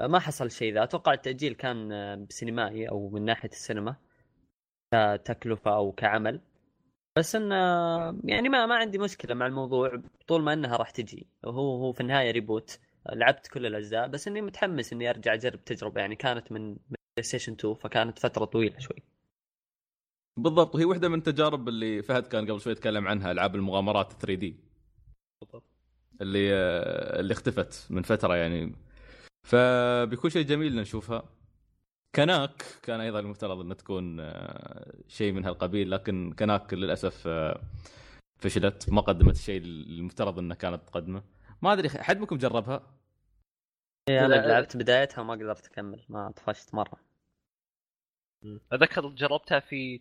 ما 0.00 0.18
حصل 0.18 0.50
شيء 0.50 0.74
ذا. 0.74 0.82
أتوقع 0.82 1.12
التأجيل 1.12 1.54
كان 1.54 2.26
سينمائي 2.30 2.88
أو 2.88 3.08
من 3.08 3.24
ناحية 3.24 3.48
السينما. 3.48 3.96
كتكلفة 4.94 5.76
أو 5.76 5.92
كعمل. 5.92 6.40
بس 7.18 7.36
انه 7.36 7.54
يعني 8.24 8.48
ما 8.48 8.66
ما 8.66 8.76
عندي 8.76 8.98
مشكلة 8.98 9.34
مع 9.34 9.46
الموضوع 9.46 10.02
طول 10.26 10.42
ما 10.42 10.52
إنها 10.52 10.76
راح 10.76 10.90
تجي. 10.90 11.26
وهو 11.44 11.76
هو 11.76 11.92
في 11.92 12.00
النهاية 12.00 12.30
reboot 12.30 12.78
لعبت 13.12 13.46
كل 13.48 13.66
الأجزاء 13.66 14.08
بس 14.08 14.28
إني 14.28 14.40
متحمس 14.42 14.92
إني 14.92 15.10
أرجع 15.10 15.34
أجرب 15.34 15.64
تجربة. 15.64 16.00
يعني 16.00 16.16
كانت 16.16 16.52
من 16.52 16.74
PlayStation 16.74 17.52
2 17.52 17.74
فكانت 17.74 18.18
فترة 18.18 18.44
طويلة 18.44 18.78
شوي. 18.78 19.02
بالضبط. 20.36 20.74
وهي 20.74 20.84
واحدة 20.84 21.08
من 21.08 21.18
التجارب 21.18 21.68
اللي 21.68 22.02
فهد 22.02 22.26
كان 22.26 22.50
قبل 22.50 22.60
شوي 22.60 22.72
يتكلم 22.72 23.08
عنها 23.08 23.32
ألعاب 23.32 23.54
المغامرات 23.54 24.12
3D 24.12 24.56
اللي 26.20 26.54
آه، 26.54 27.20
اللي 27.20 27.32
اختفت 27.32 27.92
من 27.92 28.02
فترة 28.02 28.36
يعني. 28.36 28.76
فبيكون 29.46 30.30
شيء 30.30 30.46
جميل 30.46 30.76
نشوفها. 30.76 31.37
كناك 32.14 32.64
كان 32.82 33.00
أيضا 33.00 33.20
المفترض 33.20 33.60
انها 33.60 33.74
تكون 33.74 34.20
آه، 34.20 34.92
شيء 35.08 35.32
من 35.32 35.44
هالقبيل 35.44 35.90
لكن 35.90 36.32
كناك 36.38 36.74
للأسف 36.74 37.26
آه، 37.26 37.60
فشلت 38.38 38.90
ما 38.90 39.00
قدمت 39.00 39.34
الشيء 39.34 39.62
المفترض 39.62 40.38
أنها 40.38 40.56
كانت 40.56 40.88
تقدمه. 40.88 41.22
ما 41.62 41.72
أدري 41.72 41.88
حد 41.88 42.18
منكم 42.18 42.36
جربها؟ 42.36 42.82
إيه، 44.08 44.26
أنا 44.26 44.34
لعبت 44.34 44.76
بدايتها 44.76 45.22
وما 45.22 45.34
قدرت 45.34 45.66
أكمل 45.66 46.04
ما 46.08 46.30
طفشت 46.30 46.74
مرة. 46.74 46.98
أتذكر 48.72 49.08
جربتها 49.08 49.60
في 49.60 50.00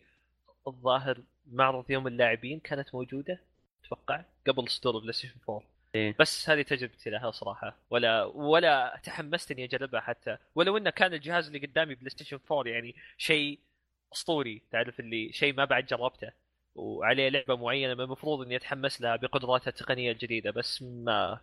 الظاهر 0.68 1.24
معرض 1.48 1.92
يوم 1.92 2.08
اللاعبين 2.08 2.60
كانت 2.60 2.96
موجودة 2.96 3.42
أتوقع 3.86 4.24
قبل 4.48 4.70
صدور 4.70 5.00
PlayStation 5.00 5.36
4 5.50 5.77
إيه. 5.98 6.16
بس 6.20 6.50
هذه 6.50 6.62
تجربتي 6.62 7.10
لها 7.10 7.32
صراحة. 7.32 7.78
ولا 7.90 8.24
ولا 8.24 9.00
تحمست 9.04 9.52
إني 9.52 9.64
أجربها 9.64 10.02
حتى. 10.02 10.38
ولو 10.56 10.78
إنه 10.78 10.90
كان 10.90 11.14
الجهاز 11.14 11.48
اللي 11.48 11.60
قدامي 11.60 11.96
PlayStation 11.96 12.40
4 12.52 12.72
يعني 12.72 12.96
شيء 13.18 13.60
أسطوري 14.14 14.62
تعرف 14.72 15.00
اللي 15.00 15.32
شيء 15.34 15.54
ما 15.54 15.66
بعد 15.66 15.86
جربته. 15.86 16.32
وعليه 16.76 17.30
لعبة 17.30 17.56
معينة 17.56 17.94
من 17.94 18.02
المفروض 18.02 18.42
إني 18.42 18.56
أتحمس 18.56 19.02
لها 19.02 19.16
بقدراتها 19.16 19.70
التقنية 19.70 20.12
الجديدة 20.12 20.52
بس 20.52 20.82
ما 20.82 21.40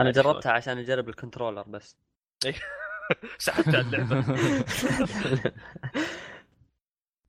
أنا 0.00 0.10
جربتها 0.10 0.52
عشان 0.52 0.78
أجرب 0.78 1.08
ال 1.08 1.13
controller 1.13 1.62
بس. 1.62 1.96
سحبت 3.38 3.68
على 3.68 3.80
اللعبة. 3.80 4.24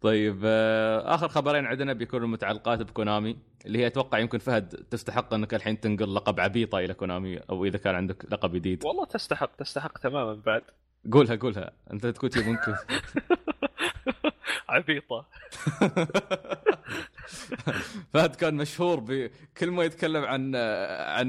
طيب 0.02 0.42
آه، 0.46 1.16
آخر 1.16 1.28
خبرين 1.28 1.66
عندنا 1.66 1.94
بيكونوا 1.94 2.28
متعلقات 2.28 2.82
ب 2.82 2.90
Konami 2.90 3.38
اللي 3.66 3.80
هي 3.80 3.88
أتوقع 3.88 4.20
يمكن 4.20 4.40
فهد 4.40 4.68
تستحق 4.70 5.34
أنك 5.34 5.54
الحين 5.54 5.80
تنقل 5.80 6.16
لقب 6.16 6.40
عبيطة 6.40 6.78
إلى 6.80 6.94
Konami 6.94 7.38
أو 7.38 7.66
إذا 7.66 7.78
كان 7.78 7.96
عندك 7.96 8.26
لقب 8.32 8.56
جديد. 8.56 8.86
والله 8.86 9.06
تستحق 9.06 9.56
تستحق 9.56 9.98
تماما 9.98 10.34
بعد. 10.46 10.62
قولها 11.12 11.36
قولها. 11.36 11.72
أنت 11.94 12.34
شيء 12.34 12.44
ممكن. 12.44 12.76
عبيطة. 14.70 15.26
فهد 18.14 18.36
كان 18.36 18.56
مشهور 18.56 19.00
بكل 19.00 19.72
ما 19.72 19.84
يتكلم 19.84 20.24
عن 20.24 20.56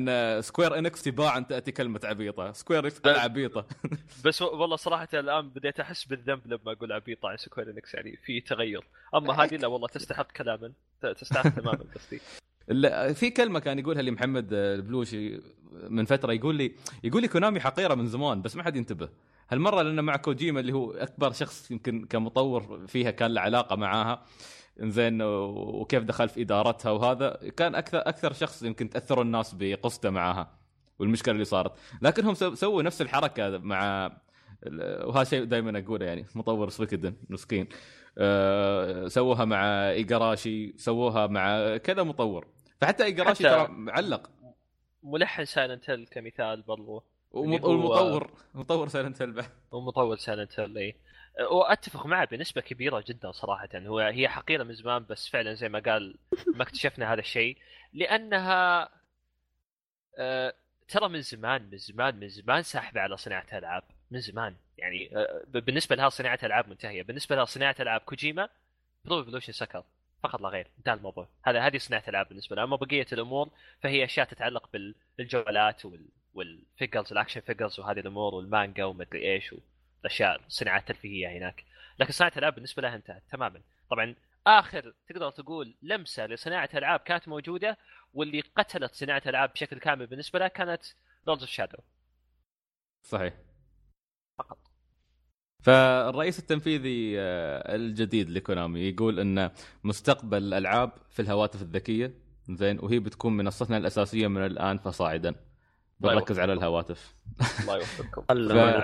عن 0.07 0.41
Square 0.43 0.79
Enix 0.79 1.03
تباعا 1.03 1.41
تأتي 1.41 1.73
كلمة 1.73 2.01
عبيطة. 2.05 2.53
Square 2.53 2.85
Enix 2.85 3.01
عبيطة. 3.07 3.67
بس 4.25 4.43
والله 4.43 4.77
صراحة 4.77 5.09
الآن 5.15 5.49
بديت 5.49 5.81
أحس 5.81 6.05
بالذنب 6.05 6.41
لما 6.47 6.73
أقول 6.73 6.93
عبيطة 6.93 7.29
عن 7.29 7.37
Square 7.37 7.71
Enix 7.71 7.95
يعني 7.95 8.17
في 8.17 8.41
تغير. 8.41 8.85
أما 9.15 9.45
هذه 9.45 9.57
لا 9.57 9.67
والله 9.67 9.89
تستحق 9.89 10.33
كلاما. 10.33 10.73
تستحق 11.03 11.49
تماما 11.49 11.85
قصدي 11.95 12.21
لا، 12.69 13.13
في 13.13 13.31
كلمة 13.31 13.59
كان 13.59 13.79
يقولها 13.79 14.03
لي 14.03 14.11
محمد 14.11 14.53
البلوشي 14.53 15.41
من 15.89 16.05
فترة 16.05 16.33
يقول 16.33 16.55
لي 16.55 16.73
يقول 17.05 17.23
لي 17.23 17.29
Konami 17.29 17.61
حقيرة 17.61 17.95
من 17.95 18.07
زمان 18.07 18.43
بس 18.43 18.57
ما 18.57 18.63
حد 18.63 18.77
ينتبه. 18.77 19.09
هالمرة 19.51 19.83
لأنه 19.83 20.03
مع 20.03 20.17
كوجيما 20.17 20.61
اللي 20.61 20.73
هو 20.73 20.93
أكبر 20.93 21.33
شخص 21.33 21.71
يمكن 21.71 22.05
كمطور 22.05 22.87
فيها 22.87 23.11
كان 23.11 23.35
له 23.35 23.41
علاقة 23.41 23.77
معاها. 23.77 24.25
إنزين 24.83 25.23
وكيف 25.23 26.03
دخل 26.05 26.29
في 26.29 26.43
إدارتها 26.43 26.93
وهذا 26.93 27.39
كان 27.57 27.75
أكثر 27.75 27.99
أكثر 27.99 28.33
شخص 28.33 28.63
يمكن 28.63 28.91
تاثروا 28.91 29.25
الناس 29.25 29.55
بقصته 29.55 30.11
معاها 30.11 30.59
والمشكلة 30.99 31.33
اللي 31.35 31.45
صارت. 31.45 31.73
لكنهم 32.03 32.35
سووا 32.35 32.83
نفس 32.83 33.03
الحركة 33.03 33.59
مع 33.59 34.13
وهذا 35.05 35.25
شيء 35.25 35.45
دائما 35.45 35.79
أقوله 35.79 36.07
يعني 36.07 36.27
مطور 36.35 36.69
Suikoden 36.69 37.15
مسكين. 37.29 37.69
أه 38.19 39.09
سووها 39.09 39.45
مع 39.45 39.91
ايجاراشي 39.91 40.75
سووها 40.77 41.27
مع 41.27 41.77
كذا 41.77 42.03
مطور. 42.03 42.47
فحتى 42.81 43.05
ايجاراشي 43.05 43.45
ترى 43.45 43.69
معلق. 43.69 44.31
ملحن 45.03 45.45
Silent 45.45 45.91
Hill 45.91 46.07
كمثال 46.07 46.63
برضو. 46.63 47.05
والمطور 47.31 48.31
مطور 48.55 48.89
Silent 48.89 49.23
Hill 49.23 49.43
ومطور 49.73 50.17
Silent 50.17 50.61
Hill 50.61 50.79
اي 50.79 50.97
واتفق 51.41 52.07
معه 52.07 52.25
بنسبة 52.25 52.61
كبيرة 52.61 53.05
جدا 53.09 53.33
صراحة. 53.33 53.69
هو 53.75 53.99
هي 53.99 54.29
حقيرة 54.29 54.63
من 54.63 54.73
زمان 54.73 55.07
بس 55.11 55.29
فعلا 55.29 55.55
زي 55.55 55.69
ما 55.69 55.79
قال 55.79 56.19
ما 56.47 56.63
اكتشفنا 56.63 57.13
هذا 57.13 57.21
الشيء. 57.21 57.59
لأنها 57.93 58.89
أه 60.19 60.55
ترى 60.89 61.09
من 61.09 61.21
زمان 61.21 61.71
من 61.71 61.79
زمان 61.79 62.17
من 62.17 62.29
زمان 62.29 62.63
ساحبة 62.63 63.01
على 63.01 63.17
صناعة 63.17 63.47
ألعاب. 63.53 63.83
من 64.11 64.21
زمان. 64.21 64.57
يعني 64.79 65.17
أه 65.17 65.45
بالنسبة 65.47 65.97
لها 65.97 66.09
صناعة 66.09 66.39
ألعاب 66.43 66.69
منتهية. 66.69 67.03
بالنسبة 67.03 67.37
لها 67.37 67.45
صناعة 67.45 67.77
ألعاب 67.81 68.01
كوجيما 68.01 68.49
Pro 69.05 69.19
Evolution 69.19 69.53
Soccer 69.53 69.85
فقط 70.23 70.41
لا 70.41 70.49
غير. 70.49 70.67
انتهى 70.79 70.95
الموضوع. 70.95 71.29
هذا 71.45 71.61
هذه 71.61 71.79
صناعة 71.79 72.05
ألعاب 72.09 72.29
بالنسبة 72.29 72.57
لها. 72.57 72.65
أما 72.65 72.77
بقية 72.77 73.07
الأمور 73.13 73.51
فهي 73.83 74.05
أشياء 74.05 74.27
تتعلق 74.27 74.71
بالجوالات 75.19 75.85
وال 75.85 76.09
وال 76.35 76.52
figures 76.52 77.13
ال 77.13 77.17
action 77.17 77.41
figures 77.41 77.81
وهذه 77.81 78.01
الأمور 78.01 78.35
والمانجا 78.35 78.85
ومدري 78.85 79.33
إيش 79.33 79.55
الاشياء 80.01 80.47
الصناعات 80.47 80.91
الترفيهيه 80.91 81.39
هناك. 81.39 81.65
لكن 81.99 82.13
صناعة 82.13 82.33
الألعاب 82.33 82.55
بالنسبة 82.55 82.83
لها 82.83 82.97
انتهت 82.97 83.23
تماما. 83.33 83.63
طبعا 83.91 84.15
آخر 84.47 84.95
تقدر 85.09 85.31
تقول 85.31 85.77
لمسة 85.83 86.27
لصناعة 86.27 86.69
العاب 86.75 87.01
كانت 87.01 87.29
موجودة 87.29 87.79
واللي 88.13 88.41
قتلت 88.41 88.95
صناعة 88.95 89.23
العاب 89.27 89.53
بشكل 89.53 89.79
كامل 89.79 90.07
بالنسبة 90.07 90.39
لها 90.39 90.49
كانت 90.49 90.83
Lords 91.27 91.43
of 91.43 91.51
Shadow 91.51 91.79
صحيح. 93.03 93.35
فقط. 94.39 94.59
فالرئيس 95.63 96.39
التنفيذي 96.39 97.21
الجديد 97.21 98.31
ل 98.31 98.38
Konami 98.38 98.81
يقول 98.81 99.21
إن 99.21 99.51
مستقبل 99.85 100.39
الألعاب 100.39 100.93
في 101.11 101.23
الهواتف 101.23 101.63
الذكية 101.63 102.15
زين 102.51 102.79
وهي 102.79 102.99
بتكون 102.99 103.37
منصتنا 103.37 103.77
الأساسية 103.77 104.29
من 104.29 104.47
الآن 104.47 104.79
فصاعدا. 104.79 105.50
بنركز 106.01 106.39
على 106.39 106.53
الهواتف. 106.53 107.15
الله 107.61 107.75
يوفقكم. 107.77 108.23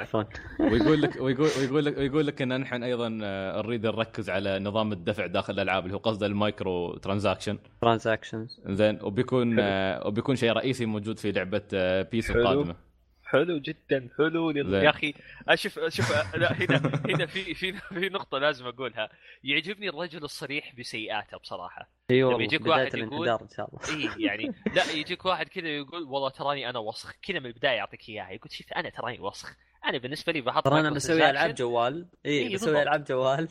ف... 0.05 0.17
ويقول 0.61 1.03
لك 1.03 1.17
ويقول 1.21 1.49
ويقول 1.61 1.85
لك 1.85 1.99
ويقول 1.99 2.27
لك 2.27 2.43
إن 2.43 2.61
نحن 2.61 2.83
أيضا 2.83 3.09
نريد 3.09 3.87
نركز 3.87 4.31
على 4.31 4.59
نظام 4.59 4.93
الدفع 4.93 5.27
داخل 5.27 5.55
الألعاب 5.55 5.85
اللي 5.85 5.95
هو 5.95 5.99
قصده 5.99 6.27
ال 6.27 6.38
micro 6.38 6.97
transaction. 6.97 7.59
transactions. 7.81 8.61
زين 8.67 8.99
وبيكون 9.03 9.57
وبيكون 10.07 10.37
شيء 10.37 10.53
رئيسي 10.53 10.87
موجود 10.87 11.19
في 11.19 11.33
لعبة 11.33 11.63
PES 12.03 12.31
القادمة. 12.31 12.86
حلو 13.27 13.59
جدا 13.59 14.09
حلو. 14.19 14.51
يا 14.51 14.91
أخي 14.91 15.15
أشوف 15.49 15.79
شوف 15.89 16.37
لا 16.37 16.53
هنا 16.53 17.01
هنا 17.09 17.27
في 17.27 17.55
في 17.55 17.73
في 17.73 18.09
نقطة 18.09 18.39
لازم 18.39 18.67
أقولها. 18.67 19.09
يعجبني 19.45 19.89
الرجل 19.89 20.25
الصريح 20.25 20.75
بسيئاته 20.79 21.37
بصراحة. 21.37 21.91
إي 22.11 22.23
والله 22.23 22.43
يجيك 22.43 22.67
واحد 22.67 22.95
يقول 22.95 23.29
إن 23.29 23.49
شاء 23.57 23.69
الله. 23.69 23.99
إي 23.99 24.25
يعني 24.25 24.55
لا 24.75 24.93
يجيك 24.93 25.25
واحد 25.25 25.49
كذا 25.49 25.69
يقول 25.69 26.03
والله 26.03 26.29
تراني 26.29 26.71
أنا 26.71 26.79
وسخ. 26.79 27.13
كذا 27.23 27.39
من 27.39 27.47
البداية 27.47 27.77
يعطيك 27.77 28.09
إياها. 28.09 28.31
يقول 28.31 28.53
شوف 28.53 28.73
أنا 28.73 28.91
تراني 28.91 29.21
وسخ. 29.21 29.57
أنا 29.85 29.99
بالنسبة 29.99 30.33
لي 30.33 30.41
بحط 30.41 30.65
ترى 30.65 30.81
أنا 30.81 30.91
بسوي 30.91 31.31
ألعاب 31.31 31.55
جوال. 31.55 32.09
إي 32.27 32.31
إيه 32.31 32.55
بسوي 32.55 32.83
ألعاب 32.83 33.05
جوال. 33.05 33.49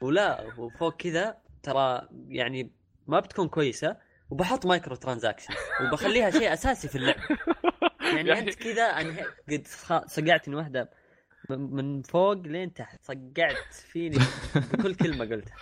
ولا 0.00 0.46
وفوق 0.58 0.96
كذا 0.96 1.36
ترى 1.62 2.08
يعني 2.28 2.70
ما 3.06 3.20
بتكون 3.20 3.48
كويسة. 3.48 3.96
وبحط 4.30 4.66
micro 4.66 4.96
transaction 4.96 5.54
وبخليها 5.82 6.30
شيء 6.30 6.52
أساسي 6.52 6.88
في 6.88 6.98
اللعب. 6.98 7.16
يعني, 8.06 8.28
يعني 8.28 8.40
انت 8.40 8.54
كذا 8.54 8.82
أنا 8.82 9.34
قد 9.48 9.66
صقعتني 10.06 10.54
واحدة 10.54 10.90
من 11.50 12.02
فوق 12.02 12.32
لين 12.32 12.72
تحت. 12.74 13.04
صقعت 13.04 13.74
فيني 13.74 14.16
بكل 14.54 14.94
كلمة 15.04 15.24
قلتها. 15.24 15.56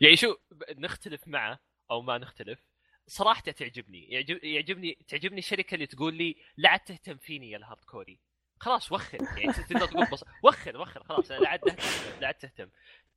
يعني 0.00 0.16
شو 0.16 0.34
نختلف 0.76 1.28
معه 1.28 1.58
أو 1.90 2.02
ما 2.02 2.18
نختلف 2.18 2.58
صراحة 3.06 3.40
تعجبني. 3.40 4.04
يعجب 4.10 4.44
يعجبني 4.44 4.98
تعجبني 5.08 5.38
الشركة 5.38 5.74
اللي 5.74 5.86
تقول 5.86 6.14
لي 6.14 6.36
لا 6.56 6.70
عاد 6.70 6.80
تهتم 6.80 7.16
فيني 7.16 7.50
يا 7.50 7.56
ال 7.56 7.84
hardcore 7.84 8.20
خلاص 8.60 8.92
وخر 8.92 9.18
يعني 9.36 9.52
تقدر 9.52 9.86
تقول 9.86 10.06
بص 10.12 10.24
وخر 10.44 10.76
وخر 10.76 11.02
خلاص 11.04 11.30
لا 11.30 11.48
عاد 11.48 11.60
لا 12.20 12.26
عاد 12.26 12.34
تهتم. 12.34 12.68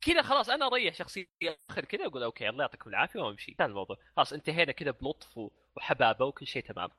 كذا 0.02 0.22
خلاص 0.22 0.50
أنا 0.50 0.68
اريح 0.68 0.96
شخصيا 0.96 1.26
اخر 1.70 1.86
كذا 1.86 2.06
أقول 2.06 2.24
أوكي 2.24 2.50
الله 2.50 2.62
يعطيكم 2.64 2.90
العافية 2.90 3.20
وأمشي. 3.20 3.52
انتهى 3.52 3.66
الموضوع. 3.66 3.98
خلاص 4.16 4.34
انتهينا 4.34 4.72
كذا 4.72 4.92
بلطف 4.92 5.40
وحبابة 5.76 6.26
وكل 6.26 6.48
شيء 6.48 6.64
تمام. 6.64 6.90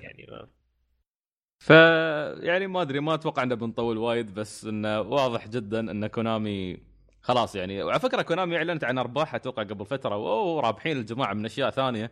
يعني 0.00 0.26
ما. 0.30 0.48
ف 1.58 1.70
يعني 2.44 2.66
ما 2.66 2.82
أدري 2.82 3.00
ما 3.00 3.14
أتوقع 3.14 3.42
انه 3.42 3.54
بنطول 3.54 3.98
وايد 3.98 4.34
بس 4.34 4.64
انه 4.64 5.00
واضح 5.00 5.48
جدا 5.48 5.90
إن 5.90 6.06
كونامي 6.06 6.78
خلاص 7.20 7.56
يعني. 7.56 7.82
وعلى 7.82 8.00
فكرة 8.00 8.22
كونامي 8.22 8.56
أعلنت 8.56 8.84
عن 8.84 8.98
أرباح 8.98 9.34
أتوقع 9.34 9.62
قبل 9.62 9.86
فترة 9.86 10.16
وأوه 10.16 10.60
رابحين 10.60 10.96
الجماعة 10.96 11.34
من 11.34 11.44
أشياء 11.44 11.70
ثانية. 11.70 12.10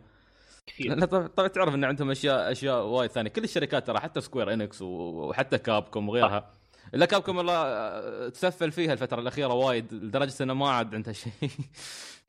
كثير. 0.67 1.05
طبعا 1.05 1.47
تعرف 1.47 1.75
إن 1.75 1.83
عندهم 1.83 2.11
أشياء 2.11 2.51
أشياء 2.51 2.85
وايد 2.85 3.11
ثانية. 3.11 3.29
كل 3.29 3.43
الشركات 3.43 3.87
ترى 3.87 3.99
حتى 3.99 4.21
Square 4.21 4.53
Enix 4.53 4.81
وحتى 4.81 5.57
Capcom 5.57 6.09
وغيرها. 6.09 6.54
الا 6.93 7.05
Capcom 7.05 7.37
والله 7.37 8.29
تسفل 8.29 8.71
فيها 8.71 8.93
الفترة 8.93 9.19
الأخيرة 9.19 9.53
وايد 9.53 9.93
لدرجة 9.93 10.43
إنه 10.43 10.53
ما 10.53 10.69
عاد 10.69 10.95
عندها 10.95 11.13
شيء. 11.13 11.31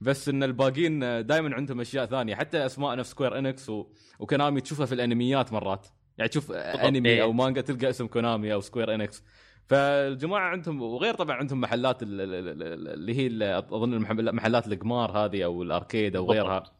بس 0.00 0.28
إن 0.28 0.42
الباقيين 0.42 1.26
دائما 1.26 1.54
عندهم 1.54 1.80
أشياء 1.80 2.06
ثانية. 2.06 2.34
حتى 2.34 2.66
اسماء 2.66 2.96
نفس 2.96 3.10
Square 3.10 3.38
Enix 3.38 3.68
و... 3.68 3.86
و 4.18 4.24
Konami 4.24 4.60
تشوفها 4.60 4.86
في 4.86 4.94
الأنميات 4.94 5.52
مرات. 5.52 5.86
يعني 6.18 6.28
تشوف 6.28 6.52
أنمي 6.52 7.22
أو 7.22 7.32
مانجا 7.32 7.60
تلقى 7.60 7.90
اسم 7.90 8.06
Konami 8.06 8.52
أو 8.52 8.60
Square 8.60 8.94
Enix 8.94 9.22
فالجماعة 9.66 10.48
عندهم 10.48 10.82
وغير 10.82 11.14
طبعا 11.14 11.36
عندهم 11.36 11.60
محلات 11.60 11.98
اللي 12.02 13.16
هي 13.16 13.58
أظن 13.58 13.98
محلات 14.34 14.66
القمار 14.66 15.10
هذه 15.10 15.44
أو 15.44 15.62
الأركيد 15.62 16.16
أو 16.16 16.30
غيرها. 16.30 16.75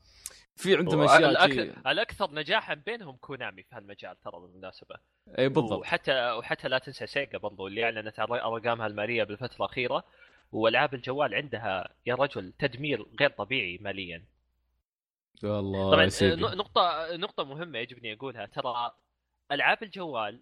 في 0.57 0.77
عندهم 0.77 1.01
أشياء 1.01 1.31
الأكثر, 1.31 1.91
الأكثر 1.91 2.35
نجاحا 2.35 2.75
بينهم 2.75 3.17
كونامي 3.17 3.63
في 3.63 3.77
هالمجال 3.77 4.21
ترى 4.21 4.41
بالمناسبة. 4.41 4.97
اي 5.39 5.49
بالضبط. 5.49 5.81
وحتى 5.81 6.31
وحتى 6.31 6.69
لا 6.69 6.79
تنسى 6.79 7.07
سيجا 7.07 7.39
برضو 7.39 7.67
اللي 7.67 7.85
أعلنت 7.85 8.21
عن 8.21 8.27
أرقامها 8.27 8.87
المالية 8.87 9.25
بالفترة 9.25 9.57
الأخيرة 9.57 10.05
وألعاب 10.53 10.95
الجوال 10.95 11.35
عندها 11.35 11.89
يا 12.07 12.15
رجل 12.15 12.53
تدمير 12.59 13.07
غير 13.21 13.31
طبيعي 13.31 13.79
ماليا. 13.79 14.25
والله 15.43 15.91
طبعا 15.91 16.11
نقطة 16.55 17.17
نقطة 17.17 17.45
مهمة 17.45 17.79
يجبني 17.79 18.13
أقولها. 18.13 18.47
ترى 18.47 18.95
ألعاب 19.53 19.83
الجوال 19.83 20.41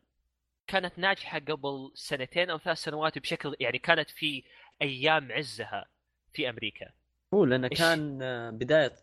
كانت 0.66 0.98
ناجحة 0.98 1.38
قبل 1.38 1.90
سنتين 1.94 2.50
أو 2.50 2.58
ثلاث 2.58 2.78
سنوات 2.78 3.18
بشكل 3.18 3.56
يعني 3.60 3.78
كانت 3.78 4.10
في 4.10 4.42
أيام 4.82 5.32
عزها 5.32 5.86
في 6.32 6.50
أمريكا. 6.50 6.90
هو 7.34 7.44
لأنه 7.44 7.68
كان 7.68 8.18
بداية 8.58 8.94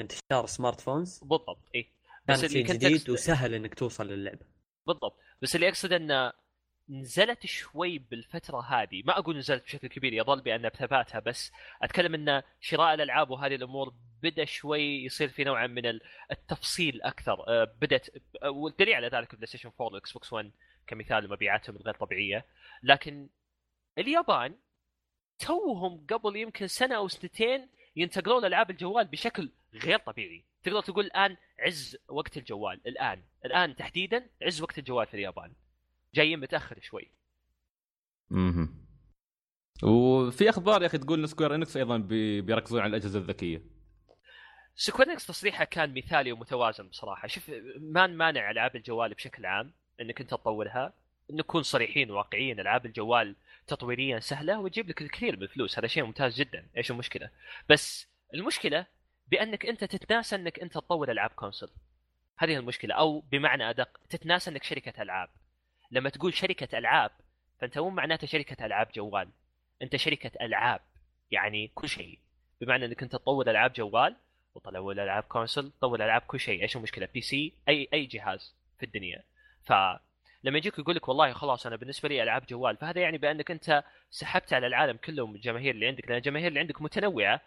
انتشار 0.00 0.46
smart 0.46 0.80
phones. 0.80 1.18
بالضبط 1.18 1.58
اي 1.74 1.90
بس 2.28 2.44
اللي 2.44 2.62
جديد 2.62 3.00
تكس... 3.00 3.10
وسهل 3.10 3.54
إنك 3.54 3.74
توصل 3.74 4.08
للعبة 4.08 4.46
بالضبط. 4.86 5.16
بس 5.42 5.54
اللي 5.54 5.68
أقصد 5.68 5.92
انه 5.92 6.32
نزلت 6.88 7.46
شوي 7.46 7.98
بالفترة 7.98 8.60
هذه. 8.60 9.02
ما 9.04 9.18
أقول 9.18 9.38
نزلت 9.38 9.64
بشكل 9.64 9.88
كبير 9.88 10.12
يظل 10.12 10.40
بأن 10.40 10.68
بثباتها 10.68 11.18
بس 11.18 11.52
أتكلم 11.82 12.14
أن 12.14 12.42
شراء 12.60 12.94
الألعاب 12.94 13.30
وهذه 13.30 13.54
الأمور 13.54 13.94
بدأ 14.22 14.44
شوي 14.44 15.04
يصير 15.04 15.28
في 15.28 15.44
نوع 15.44 15.66
من 15.66 15.98
التفصيل 16.30 17.02
أكثر. 17.02 17.44
آه، 17.48 17.64
بدأت 17.80 18.06
والدليل 18.44 18.94
على 18.94 19.08
ذلك 19.08 19.34
PlayStation 19.34 19.68
4 19.68 19.86
وال 19.86 20.12
Xbox 20.12 20.32
1 20.32 20.50
كمثال 20.86 21.30
مبيعاتهم 21.30 21.76
الغير 21.76 21.94
طبيعية. 21.94 22.46
لكن 22.82 23.28
اليابان 23.98 24.54
توهم 25.38 26.06
قبل 26.10 26.36
يمكن 26.36 26.66
سنة 26.66 26.96
أو 26.96 27.08
سنتين 27.08 27.68
ينتقلون 27.96 28.44
ألعاب 28.44 28.70
الجوال 28.70 29.06
بشكل 29.06 29.50
غير 29.74 29.98
طبيعي. 29.98 30.44
تقدر 30.62 30.80
تقول 30.80 31.04
الآن 31.04 31.36
عز 31.60 31.96
وقت 32.08 32.36
الجوال 32.36 32.80
الآن 32.86 33.22
الآن 33.44 33.76
تحديدا 33.76 34.28
عز 34.42 34.62
وقت 34.62 34.78
الجوال 34.78 35.06
في 35.06 35.14
اليابان. 35.14 35.52
جايين 36.14 36.40
متأخر 36.40 36.80
شوي. 36.80 37.10
أها 38.32 38.68
وفي 39.82 40.48
أخبار 40.50 40.82
يا 40.82 40.86
أخي 40.86 40.98
تقول 40.98 41.20
إن 41.20 41.26
Square 41.26 41.54
Enix 41.54 41.76
أيضا 41.76 41.96
بي 41.96 42.40
بيركزون 42.40 42.80
على 42.80 42.90
الأجهزة 42.90 43.18
الذكية. 43.18 43.62
Square 44.74 45.10
Enix 45.10 45.26
تصريحه 45.26 45.64
كان 45.64 45.94
مثالي 45.94 46.32
ومتوازن 46.32 46.88
بصراحة. 46.88 47.28
شوف 47.28 47.50
ما 47.76 48.06
نمانع 48.06 48.50
ألعاب 48.50 48.76
الجوال 48.76 49.14
بشكل 49.14 49.46
عام 49.46 49.72
إنك 50.00 50.20
أنت 50.20 50.30
تطورها 50.30 50.92
نكون 51.30 51.62
صريحين 51.62 52.10
واقعيين 52.10 52.60
ألعاب 52.60 52.86
الجوال 52.86 53.36
تطويريا 53.70 54.20
سهلة 54.20 54.60
وتجيب 54.60 54.88
لك 54.88 55.02
الكثير 55.02 55.36
من 55.36 55.42
الفلوس. 55.42 55.78
هذا 55.78 55.86
شيء 55.86 56.04
ممتاز 56.04 56.40
جدا. 56.40 56.66
إيش 56.76 56.90
المشكلة؟ 56.90 57.30
بس 57.68 58.08
المشكلة 58.34 58.86
بأنك 59.28 59.66
أنت 59.66 59.84
تتناسى 59.84 60.36
أنك 60.36 60.60
أنت 60.60 60.74
تطور 60.74 61.10
ألعاب 61.10 61.30
كونسول. 61.30 61.70
هذه 62.38 62.56
المشكلة. 62.56 62.94
أو 62.94 63.20
بمعنى 63.20 63.70
أدق 63.70 64.00
تتناسى 64.08 64.50
أنك 64.50 64.64
شركة 64.64 65.02
ألعاب. 65.02 65.28
لما 65.90 66.10
تقول 66.10 66.34
شركة 66.34 66.78
ألعاب 66.78 67.10
فأنت 67.60 67.78
مو 67.78 67.90
معناته 67.90 68.26
شركة 68.26 68.66
ألعاب 68.66 68.88
جوال. 68.94 69.28
أنت 69.82 69.96
شركة 69.96 70.30
ألعاب 70.40 70.80
يعني 71.30 71.68
كل 71.74 71.88
شيء. 71.88 72.18
بمعنى 72.60 72.84
أنك 72.84 73.02
أنت 73.02 73.12
تطور 73.12 73.50
ألعاب 73.50 73.72
جوال 73.72 74.16
وطلعوا 74.54 74.92
ألعاب 74.92 75.22
console 75.22 75.70
تطور 75.70 76.04
ألعاب 76.04 76.22
كل 76.22 76.40
شيء. 76.40 76.62
إيش 76.62 76.76
المشكلة؟ 76.76 77.08
PC 77.14 77.54
أي 77.68 77.88
أي 77.92 78.06
جهاز 78.06 78.54
في 78.78 78.86
الدنيا. 78.86 79.22
فلما 80.42 80.58
يجيك 80.58 80.78
يقول 80.78 80.96
لك 80.96 81.08
والله 81.08 81.32
خلاص 81.32 81.66
أنا 81.66 81.76
بالنسبة 81.76 82.08
لي 82.08 82.22
ألعاب 82.22 82.46
جوال 82.46 82.76
فهذا 82.76 83.00
يعني 83.00 83.18
بأنك 83.18 83.50
أنت 83.50 83.84
سحبت 84.10 84.52
على 84.52 84.66
العالم 84.66 84.96
كله 84.96 85.26
من 85.26 85.34
الجماهير 85.34 85.74
اللي 85.74 85.86
عندك 85.86 86.08
لأن 86.08 86.16
الجماهير 86.16 86.48
اللي 86.48 86.60
عندك 86.60 86.82
متنوعة 86.82 87.40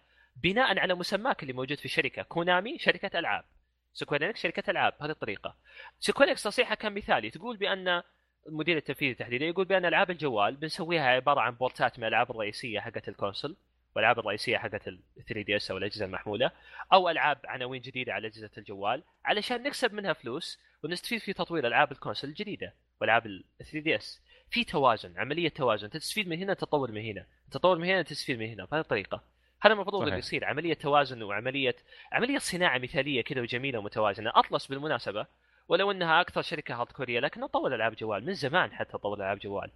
بناء 0.43 0.79
على 0.79 0.95
مسماك 0.95 1.41
اللي 1.43 1.53
موجود 1.53 1.77
في 1.77 1.85
الشركة 1.85 2.21
Konami 2.21 2.79
شركة 2.79 3.19
ألعاب 3.19 3.43
Square 3.93 4.35
شركة 4.35 4.71
ألعاب 4.71 4.93
بهذه 4.99 5.11
الطريقة. 5.11 5.55
Square 5.99 6.35
تصريحها 6.35 6.75
كان 6.75 6.93
مثالي 6.93 7.29
تقول 7.29 7.57
بأن 7.57 8.01
المدير 8.47 8.77
التنفيذي 8.77 9.13
تحديدا 9.13 9.45
يقول 9.45 9.65
بأن 9.65 9.85
ألعاب 9.85 10.11
الجوال 10.11 10.55
بنسويها 10.55 11.07
عبارة 11.07 11.41
عن 11.41 11.51
port 11.51 11.90
ات 11.90 11.99
من 11.99 12.03
الألعاب 12.03 12.31
الرئيسية 12.31 12.79
حقت 12.79 13.09
ال 13.09 13.15
console 13.15 13.55
والألعاب 13.95 14.19
الرئيسية 14.19 14.57
حقت 14.57 14.87
ال 14.87 14.99
3 15.27 15.41
DS 15.41 15.71
أو 15.71 15.77
الأجهزة 15.77 16.05
المحمولة 16.05 16.51
أو 16.93 17.09
ألعاب 17.09 17.37
عناوين 17.45 17.81
جديدة 17.81 18.13
على 18.13 18.27
أجهزة 18.27 18.49
الجوال 18.57 19.03
علشان 19.25 19.63
نكسب 19.63 19.93
منها 19.93 20.13
فلوس 20.13 20.59
ونستفيد 20.83 21.19
في 21.19 21.33
تطوير 21.33 21.67
ألعاب 21.67 21.91
ال 21.91 21.96
console 21.96 22.29
الجديدة 22.29 22.73
وألعاب 23.01 23.25
ال 23.25 23.43
3 23.59 23.79
DS 23.79 24.21
في 24.49 24.63
توازن 24.63 25.17
عملية 25.17 25.49
توازن. 25.49 25.89
تستفيد 25.89 26.27
من 26.27 26.37
هنا 26.37 26.53
تطور 26.53 26.91
من 26.91 27.01
هنا. 27.01 27.25
تطور 27.51 27.77
من 27.77 27.87
هنا 27.87 28.01
تستفيد 28.01 28.39
من 28.39 28.49
هنا. 28.49 28.65
بهذه 28.65 28.81
الطريقة. 28.81 29.23
هذا 29.61 29.73
المفروض 29.73 30.01
اللي 30.01 30.17
يصير 30.17 30.45
عملية 30.45 30.73
توازن 30.73 31.23
وعملية 31.23 31.75
عملية 32.11 32.37
صناعة 32.37 32.77
مثالية 32.77 33.21
كذا 33.21 33.41
وجميلة 33.41 33.79
ومتوازنة. 33.79 34.31
Atlus 34.35 34.67
بالمناسبة. 34.67 35.27
ولو 35.67 35.91
أنها 35.91 36.21
أكثر 36.21 36.41
شركة 36.41 36.75
hardcore 36.75 36.91
ية 36.91 37.19
لكنها 37.19 37.47
تطور 37.47 37.75
ألعاب 37.75 37.95
جوال. 37.95 38.25
من 38.25 38.33
زمان 38.33 38.71
حتى 38.71 38.91
تطور 38.91 39.17
ألعاب 39.17 39.39
جوال. 39.39 39.71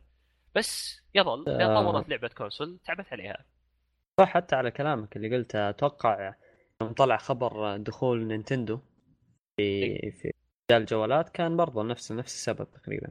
بس 0.55 1.01
يظل. 1.15 1.49
إذا 1.49 1.65
آه. 1.65 1.91
طورت 1.91 2.09
لعبة 2.09 2.27
console 2.27 2.79
تعبت 2.85 3.05
عليها. 3.11 3.45
صح 4.19 4.29
حتى 4.29 4.55
على 4.55 4.71
كلامك 4.71 5.15
اللي 5.15 5.35
قلته 5.35 5.69
أتوقع 5.69 6.34
يوم 6.81 6.93
طلع 6.93 7.17
خبر 7.17 7.77
دخول 7.77 8.27
Nintendo 8.27 8.77
في 9.57 9.63
إيه. 9.63 10.11
في 10.11 10.31
مجال 10.72 10.81
الجوالات 10.81 11.30
كان 11.30 11.57
برضه 11.57 11.84
نفس 11.84 12.11
نفس 12.11 12.34
السبب 12.34 12.68
تقريبا. 12.72 13.07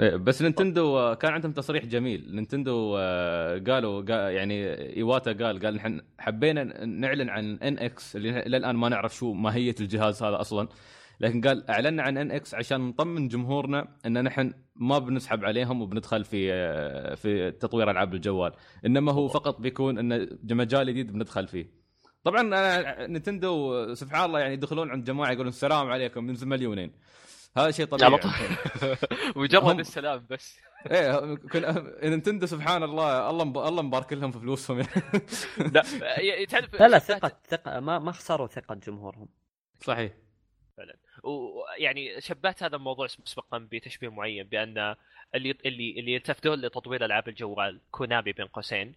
إيه، 0.00 0.16
بس 0.16 0.42
Nintendo 0.42 0.98
آه، 0.98 1.14
كان 1.14 1.32
عندهم 1.32 1.52
تصريح 1.52 1.84
جميل. 1.84 2.34
Nintendo 2.34 2.96
آه، 2.98 3.58
قالوا 3.58 4.02
يعني 4.30 4.74
إيواتا 4.96 5.32
قال 5.32 5.60
قال 5.60 5.74
نحن 5.74 6.00
حبينا 6.18 6.84
نعلن 6.84 7.28
عن 7.28 7.58
NX 7.62 8.16
اللي 8.16 8.30
للان 8.30 8.76
ما 8.76 8.88
نعرف 8.88 9.16
شو 9.16 9.32
ماهية 9.32 9.74
الجهاز 9.80 10.22
هذا 10.22 10.40
أصلا. 10.40 10.68
لكن 11.20 11.40
قال 11.40 11.70
أعلنا 11.70 12.02
عن 12.02 12.18
NX 12.18 12.54
عشان 12.54 12.80
نطمن 12.80 13.28
جمهورنا 13.28 13.96
إن 14.06 14.24
نحن 14.24 14.52
ما 14.76 14.98
بنسحب 14.98 15.44
عليهم 15.44 15.82
وبندخل 15.82 16.24
في 16.24 16.52
آه، 16.52 17.14
في 17.14 17.50
تطوير 17.50 17.90
ألعاب 17.90 18.14
الجوال. 18.14 18.52
إنما 18.86 19.12
هو 19.12 19.28
فقط 19.28 19.60
بيكون 19.60 19.98
انه 19.98 20.28
مجال 20.50 20.86
جديد 20.86 21.12
بندخل 21.12 21.46
فيه. 21.46 21.83
طبعا 22.24 22.40
أنا 22.40 23.06
نتندو 23.06 23.94
سبحان 23.94 24.24
الله 24.24 24.40
يعني 24.40 24.52
يدخلون 24.54 24.90
عند 24.90 25.04
جماعة 25.04 25.32
يقولون 25.32 25.48
السلام 25.48 25.90
عليكم 25.90 26.24
من 26.24 26.36
مليونين 26.42 26.92
هذا 27.56 27.70
شيء 27.70 27.86
طبيعي. 27.86 28.10
مجرد 29.36 29.78
السلام 29.78 30.26
بس. 30.30 30.60
إيه 30.90 31.38
نتندو 32.04 32.46
سبحان 32.46 32.82
الله 32.82 33.30
الله 33.30 33.68
الله 33.68 33.82
مبارك 33.82 34.12
لهم 34.12 34.30
في 34.32 34.38
فلوسهم. 34.38 34.78
لا 35.74 35.82
تعرف 36.44 36.74
لا 36.74 36.88
لا 36.88 36.98
ثقه 36.98 37.32
ثقة 37.48 37.80
ما 37.80 37.98
ما 37.98 38.12
خسروا 38.12 38.46
ثقة 38.46 38.74
جمهورهم. 38.74 39.28
صحيح. 39.80 40.12
فعلا. 40.76 40.96
ويعني 41.22 42.20
شبهت 42.20 42.62
هذا 42.62 42.76
الموضوع 42.76 43.08
مسبقا 43.26 43.58
بتشبيه 43.58 44.08
معين 44.08 44.46
بأن 44.46 44.94
اللي 45.34 45.50
اللي 45.66 46.00
اللي 46.00 46.12
يلتفتون 46.14 46.60
لتطوير 46.60 47.04
ألعاب 47.04 47.28
الجوال 47.28 47.80
كونامي 47.90 48.32
بين 48.32 48.46
قوسين. 48.46 48.94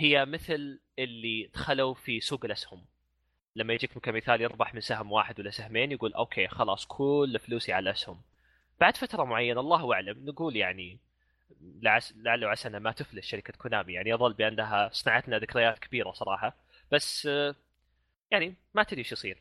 هي 0.00 0.24
مثل 0.24 0.80
اللي 0.98 1.50
دخلوا 1.54 1.94
في 1.94 2.20
سوق 2.20 2.44
الأسهم. 2.44 2.84
لما 3.56 3.74
يجيك 3.74 3.98
كمثال 3.98 4.40
يربح 4.40 4.74
من 4.74 4.80
سهم 4.80 5.12
واحد 5.12 5.40
ولا 5.40 5.50
سهمين 5.50 5.92
يقول 5.92 6.12
أوكي 6.14 6.48
خلاص 6.48 6.86
كل 6.86 7.38
فلوسي 7.38 7.72
على 7.72 7.82
الأسهم. 7.82 8.20
بعد 8.80 8.96
فترة 8.96 9.24
معينة 9.24 9.60
الله 9.60 9.92
أعلم 9.92 10.28
نقول 10.28 10.56
يعني 10.56 10.98
لعل 12.16 12.44
وعسى 12.44 12.68
ما 12.68 12.92
تفلس 12.92 13.26
شركة 13.26 13.52
كونامي. 13.52 13.92
يعني 13.92 14.10
يظل 14.10 14.32
بأنها 14.32 14.90
صنعت 14.92 15.28
لنا 15.28 15.38
ذكريات 15.38 15.78
كبيرة 15.78 16.12
صراحة. 16.12 16.56
بس 16.92 17.28
يعني 18.30 18.54
ما 18.74 18.82
تدري 18.82 18.98
إيش 18.98 19.12
يصير. 19.12 19.38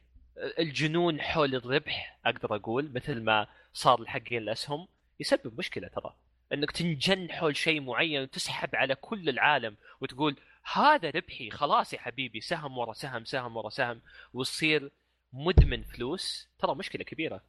الجنون 0.60 1.22
حول 1.22 1.56
الربح 1.56 2.20
أقدر 2.26 2.56
أقول 2.56 2.92
مثل 2.96 3.22
ما 3.22 3.48
صار 3.74 4.02
لحقين 4.02 4.38
الأسهم 4.38 4.88
يسبب 5.20 5.60
مشكلة 5.60 5.88
ترى. 5.88 6.14
انك 6.54 6.72
تنجن 6.72 7.32
حول 7.32 7.58
شيء 7.58 7.82
معين 7.82 8.22
وتسحب 8.22 8.76
على 8.76 8.96
كل 8.96 9.30
العالم 9.30 9.76
وتقول 10.02 10.36
هذا 10.74 11.10
ربحي 11.10 11.50
خلاص 11.50 11.94
يا 11.94 12.00
حبيبي 12.00 12.42
سهم 12.42 12.78
ورا 12.78 12.94
سهم 12.94 13.26
سهم 13.26 13.58
ورا 13.58 13.70
سهم 13.70 14.02
وتصير 14.34 14.92
مدمن 15.34 15.84
فلوس. 15.84 16.48
ترى 16.60 16.76
مشكلة 16.76 17.04
كبيرة. 17.04 17.42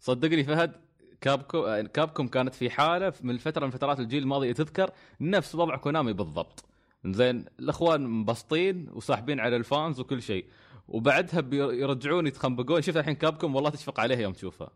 صدقني 0.00 0.44
فهد 0.44 0.72
كابكو 1.20 1.82
كابكوم 1.94 2.28
كانت 2.28 2.54
في 2.54 2.70
حالة 2.70 3.12
من 3.20 3.38
فتره 3.38 3.64
من 3.64 3.70
فترات 3.70 4.00
الجيل 4.00 4.22
الماضي 4.22 4.52
تذكر 4.54 4.90
نفس 5.20 5.54
وضع 5.54 5.76
كونامي 5.76 6.12
بالضبط. 6.12 6.64
زين 7.04 7.46
الأخوان 7.58 8.06
مبسطين 8.06 8.88
وصاحبين 8.92 9.40
على 9.40 9.56
الفانز 9.56 10.00
وكل 10.00 10.22
شيء. 10.22 10.46
وبعدها 10.88 11.54
يرجعون 11.54 12.26
يتخنبقون. 12.26 12.82
شوف 12.82 12.96
الحين 12.96 13.14
Capcom 13.14 13.54
والله 13.54 13.70
تشفق 13.70 14.00
عليها 14.00 14.20
يوم 14.20 14.32
تشوفها 14.32 14.70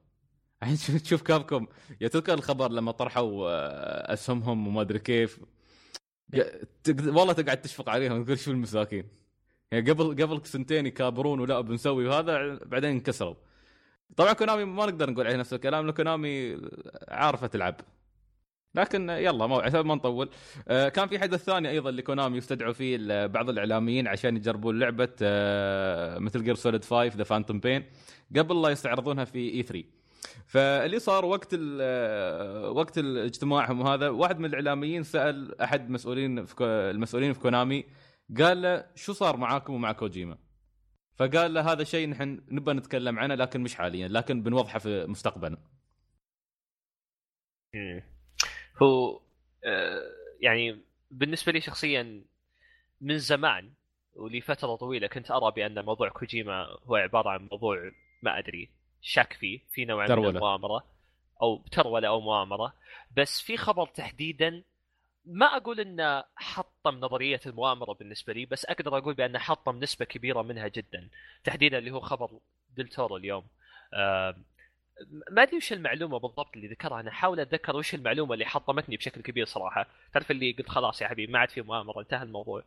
الحين 0.72 1.02
تشوف 1.02 1.22
Capcom 1.22 1.66
يا 2.00 2.08
تذكر 2.08 2.34
الخبر 2.34 2.70
لما 2.70 2.92
طرحوا 2.92 3.48
آه، 3.50 4.12
أسهمهم 4.12 4.66
وما 4.66 4.80
أدري 4.80 4.98
كيف؟ 4.98 5.40
والله 6.98 7.32
تقعد 7.32 7.60
تشفق 7.60 7.88
عليهم 7.88 8.24
تقول 8.24 8.38
شو 8.38 8.50
المساكين؟ 8.50 9.08
يعني 9.72 9.90
قبل 9.90 10.22
قبل 10.22 10.46
سنتين 10.46 10.86
يكابرون 10.86 11.40
ولا 11.40 11.60
بنسوي 11.60 12.06
وهذا 12.08 12.58
بعدين 12.64 12.90
انكسروا. 12.90 13.34
طبعا 14.16 14.32
Konami 14.32 14.64
ما 14.64 14.86
نقدر 14.86 15.10
نقول 15.10 15.26
عليه 15.26 15.36
نفس 15.36 15.54
الكلام 15.54 15.84
لأن 15.84 15.94
Konami 15.94 16.60
عارفة 17.08 17.46
تلعب. 17.46 17.80
لكن 18.74 19.10
يلا 19.10 19.46
ما 19.46 19.62
عشان 19.62 19.80
ما 19.80 19.94
نطول. 19.94 20.30
آه 20.68 20.88
كان 20.88 21.08
في 21.08 21.18
حدث 21.18 21.44
ثاني 21.44 21.70
أيضا 21.70 21.90
ل 21.90 21.97
Konami 21.97 22.38
يستدعوا 22.38 22.72
فيه 22.72 23.26
بعض 23.26 23.48
الإعلاميين 23.50 24.08
عشان 24.08 24.36
يجربون 24.36 24.78
لعبة 24.78 25.08
آه 25.22 26.18
Metal 26.18 26.44
Gear 26.44 26.54
Solid 26.54 26.84
5 26.84 27.06
The 27.06 27.24
Phantom 27.24 27.60
Pain 27.60 27.84
قبل 28.36 28.62
لا 28.62 28.68
يستعرضونها 28.68 29.24
في 29.24 29.38
اي 29.38 29.62
3 29.62 29.84
فاللي 30.46 30.98
صار 30.98 31.24
وقت 31.24 31.56
آه، 31.80 32.70
وقت 32.70 32.98
اجتماعهم 32.98 33.80
وهذا 33.80 34.08
واحد 34.08 34.38
من 34.38 34.44
الإعلاميين 34.44 35.02
سأل 35.02 35.60
أحد 35.60 35.90
مسؤولين 35.90 36.44
في 36.44 36.64
المسؤولين 36.64 37.32
في 37.32 37.40
كونامي 37.40 37.84
قال 38.38 38.62
له 38.62 38.86
شو 38.94 39.12
صار 39.12 39.36
معاكم 39.36 39.74
ومع 39.74 39.92
كوجيما؟ 39.92 40.38
فقال 41.16 41.54
له 41.54 41.72
هذا 41.72 41.84
شيء 41.84 42.08
نحن 42.08 42.42
نبى 42.48 42.72
نتكلم 42.72 43.18
عنه 43.18 43.34
لكن 43.34 43.60
مش 43.60 43.74
حاليا 43.74 44.08
لكن 44.08 44.42
بنوضحه 44.42 44.78
في 44.78 45.06
مستقبلا. 45.06 45.58
هو 48.82 49.20
آه، 49.64 50.02
يعني 50.40 50.84
بالنسبة 51.10 51.52
لي 51.52 51.60
شخصيا 51.60 52.24
من 53.00 53.18
زمان 53.18 53.72
ولفترة 54.14 54.76
طويلة 54.76 55.06
كنت 55.06 55.30
أرى 55.30 55.52
بأن 55.56 55.84
موضوع 55.84 56.08
كوجيما 56.08 56.66
هو 56.84 56.96
عبارة 56.96 57.30
عن 57.30 57.48
موضوع 57.52 57.92
ما 58.22 58.38
أدري 58.38 58.70
شك 59.02 59.32
فيه 59.32 59.60
في 59.72 59.84
نوع. 59.84 60.06
من 60.06 60.10
المؤامره 60.36 60.84
أو 61.42 61.62
ترولة 61.72 62.08
أو 62.08 62.20
مؤامره 62.20 62.72
بس 63.16 63.40
في 63.40 63.56
خبر 63.56 63.86
تحديدا 63.86 64.62
ما 65.24 65.46
أقول 65.46 65.80
إنه 65.80 66.24
حطم 66.36 67.00
نظرية 67.00 67.40
المؤامره 67.46 67.92
بالنسبة 67.92 68.32
لي 68.32 68.46
بس 68.46 68.64
أقدر 68.64 68.98
أقول 68.98 69.14
بانه 69.14 69.38
حطم 69.38 69.78
نسبة 69.78 70.04
كبيرة 70.04 70.42
منها 70.42 70.68
جدا. 70.68 71.08
تحديدا 71.44 71.78
اللي 71.78 71.90
هو 71.90 72.00
خبر 72.00 72.30
دلتورو 72.76 73.16
اليوم. 73.16 73.44
آه 73.94 74.36
ما 75.30 75.42
أدري 75.42 75.56
وش 75.56 75.72
المعلومة 75.72 76.18
بالضبط 76.18 76.56
اللي 76.56 76.68
ذكرها 76.68 77.00
أنا 77.00 77.10
أحاول 77.10 77.40
أتذكر 77.40 77.76
وش 77.76 77.94
المعلومة 77.94 78.34
اللي 78.34 78.46
حطمتني 78.46 78.96
بشكل 78.96 79.20
كبير 79.20 79.46
صراحة. 79.46 79.86
تعرف 80.12 80.30
اللي 80.30 80.52
قلت 80.52 80.68
خلاص 80.68 81.02
يا 81.02 81.08
حبيبي 81.08 81.32
ما 81.32 81.38
عاد 81.38 81.50
في 81.50 81.62
مؤامره 81.62 82.00
انتهى 82.00 82.22
الموضوع. 82.22 82.62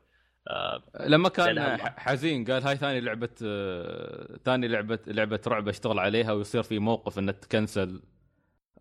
آه 0.48 0.84
لما 1.00 1.30
كان 1.30 1.78
حزين 1.82 2.46
قال 2.46 2.64
هاي 2.64 2.76
ثاني 2.76 3.00
لعبة 3.02 3.30
آه 3.44 4.40
ثاني 4.46 4.68
لعبة 4.68 5.00
لعبة 5.08 5.42
رعب 5.48 5.68
اشتغل 5.68 6.00
عليها 6.00 6.32
ويصير 6.32 6.64
في 6.64 6.80
موقف 6.80 7.20
انها 7.20 7.34
تكنسل 7.34 8.02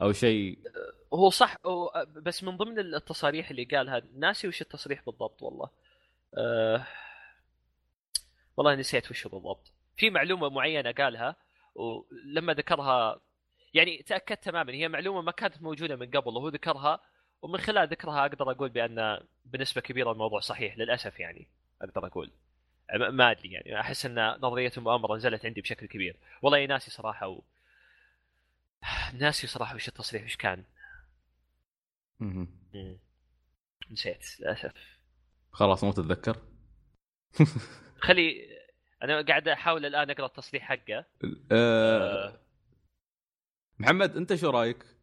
أو 0.02 0.12
شيء. 0.12 0.59
آه، 0.66 1.16
هو 1.16 1.30
صح 1.30 1.56
بس 2.16 2.44
من 2.44 2.56
ضمن 2.56 2.78
التصاريح 2.78 3.51
اللي 3.51 3.64
قالها 3.64 4.02
ناسي 4.16 4.48
وش 4.48 4.60
التصريح 4.62 5.02
بالضبط 5.06 5.43
والله. 5.43 5.70
أه 6.39 6.86
والله 8.56 8.74
نسيت 8.74 9.10
وش 9.10 9.26
بالضبط. 9.26 9.72
في 9.97 10.10
معلومة 10.10 10.48
معينة 10.48 10.93
قالها 10.93 11.36
ولما 11.74 12.55
ذكرها 12.55 13.20
يعني 13.74 14.02
تأكدت 14.02 14.44
تماما 14.44 14.72
هي 14.72 14.89
معلومة 14.89 15.20
ما 15.20 15.32
كانت 15.32 15.62
موجودة 15.62 15.97
من 15.97 16.10
قبل 16.10 16.28
وهو 16.36 16.48
ذكرها 16.48 17.01
ومن 17.43 17.59
خلال 17.59 17.89
ذكرها 17.89 18.27
أقدر 18.27 18.51
أقول 18.51 18.69
بأن 18.69 19.20
بنسبة 19.44 19.81
كبيرة 19.81 20.12
الموضوع 20.12 20.40
صحيح 20.40 20.78
للأسف 20.78 21.20
يعني 21.20 21.48
أقدر 21.82 22.06
أقول. 22.06 22.32
ما 22.94 23.31
أدري 23.31 23.52
يعني 23.52 23.81
أحس 23.81 24.06
أن 24.06 24.28
نظرية 24.31 24.73
المؤامره 24.77 25.16
نزلت 25.16 25.47
عندي 25.47 25.60
بشكل 25.60 25.86
كبير. 25.86 26.16
والله 26.43 26.66
ناسي 26.66 26.90
صراحة 26.90 27.28
و... 27.28 27.43
ناسي 29.20 29.47
صراحة 29.47 29.74
وش 29.74 29.89
التصريح 29.89 30.24
وش 30.24 30.36
كان. 30.36 30.65
نسيت 33.90 34.40
للأسف. 34.40 34.73
خلاص 35.52 35.85
مو 35.85 35.93
تتذكر؟ 35.93 36.36
خلي 38.06 38.59
أنا 39.02 39.23
قاعد 39.23 39.48
أحاول 39.48 39.86
الآن 39.86 40.10
أقرأ 40.10 40.27
التصريح 40.27 40.62
حقه. 40.62 40.98
آه، 40.98 41.06
آه، 41.52 42.40
محمد 43.78 44.16
أنت 44.16 44.35
شو 44.35 44.51
رأيك؟ 44.51 44.97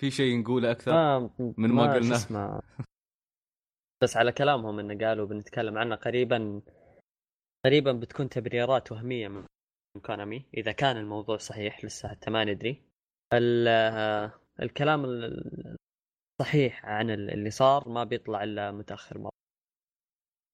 في 0.00 0.10
شيء 0.10 0.40
نقوله 0.40 0.70
أكثر؟ 0.70 0.92
ما 0.92 1.30
من 1.58 1.68
ما 1.70 1.94
قلناه. 1.94 2.16
اسمه. 2.16 2.62
بس 4.02 4.16
على 4.16 4.32
كلامهم 4.32 4.78
انه 4.78 5.06
قالوا 5.06 5.26
بنتكلم 5.26 5.78
عنه 5.78 5.94
قريبا 5.94 6.62
قريبا 7.66 7.92
بتكون 7.92 8.28
تبريرات 8.28 8.92
وهمية 8.92 9.28
من 9.28 9.44
كونامي 10.06 10.44
إذا 10.56 10.72
كان 10.72 10.96
الموضوع 10.96 11.36
صحيح 11.36 11.84
لسه 11.84 12.08
حتى 12.08 12.30
ما 12.30 12.44
ندري 12.44 12.82
ال- 13.34 14.30
الكلام 14.62 15.04
ال- 15.04 15.76
الصحيح 16.40 16.86
عن 16.86 17.10
ال- 17.10 17.30
اللي 17.30 17.50
صار 17.50 17.88
ما 17.88 18.04
بيطلع 18.04 18.42
إلا 18.44 18.70
متأخر 18.72 19.18
مرة 19.18 19.30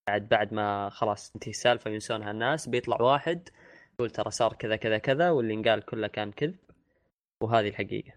بعد 0.09 0.28
بعد 0.28 0.55
ما 0.55 0.91
خلاص 0.91 1.31
تنتهي 1.31 1.51
السالفة 1.51 1.91
ينسونها 1.91 2.31
الناس 2.31 2.69
بيطلع 2.69 3.01
واحد 3.03 3.49
يقول 3.95 4.11
ترى 4.11 4.31
صار 4.31 4.53
كذا 4.53 4.77
كذا 4.77 4.99
كذا 4.99 5.31
واللي 5.31 5.55
انقال 5.55 5.82
كله 5.85 6.07
كان 6.07 6.32
كذب 6.32 6.57
وهذه 7.45 7.69
الحقيقة. 7.69 8.12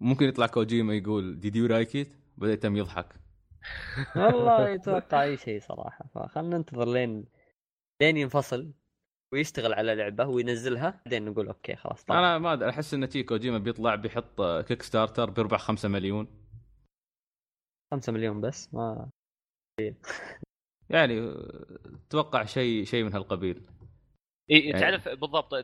ممكن 0.00 0.24
يطلع 0.24 0.46
كوجيما 0.46 0.94
يقول 0.94 1.40
did 1.40 1.56
you 1.56 1.66
like 1.66 1.96
it 1.96 2.08
بعدين 2.36 2.54
يتم 2.54 2.76
يضحك. 2.76 3.14
والله 4.16 4.68
يتوقع 4.74 5.22
أي 5.22 5.36
شيء 5.36 5.60
صراحة. 5.60 6.06
فخلنا 6.14 6.58
ننتظر 6.58 6.92
لين 6.92 7.24
لين 8.02 8.16
ينفصل 8.16 8.72
ويشتغل 9.32 9.74
على 9.74 9.94
لعبة 9.94 10.26
وينزلها. 10.26 11.02
بعدين 11.06 11.24
نقول 11.24 11.48
okay 11.48 11.76
خلاص 11.76 12.04
طبعا. 12.04 12.18
أنا 12.18 12.38
ما 12.38 12.52
أدري 12.52 12.70
أحس 12.70 12.94
إن 12.94 13.08
تي 13.08 13.22
كوجيما 13.22 13.58
بيطلع 13.58 13.94
بيحط 13.94 14.42
Kickstarter 14.42 15.30
بيربح 15.30 15.60
5 15.60 15.88
مليون. 15.88 16.26
5 17.90 18.12
مليون 18.12 18.40
بس؟ 18.40 18.74
ما 18.74 19.10
يعني 20.90 21.34
أتوقع 22.06 22.44
شيء 22.44 22.84
شيء 22.84 23.04
من 23.04 23.12
هالقبيل. 23.12 23.77
إيه. 24.50 24.70
يعني- 24.70 24.80
تعرف 24.80 25.08
بالضبط 25.08 25.54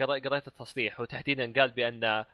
قريت 0.00 0.48
التصريح 0.48 1.00
وتحديدا 1.00 1.52
قال 1.60 1.70
بأن 1.70 2.24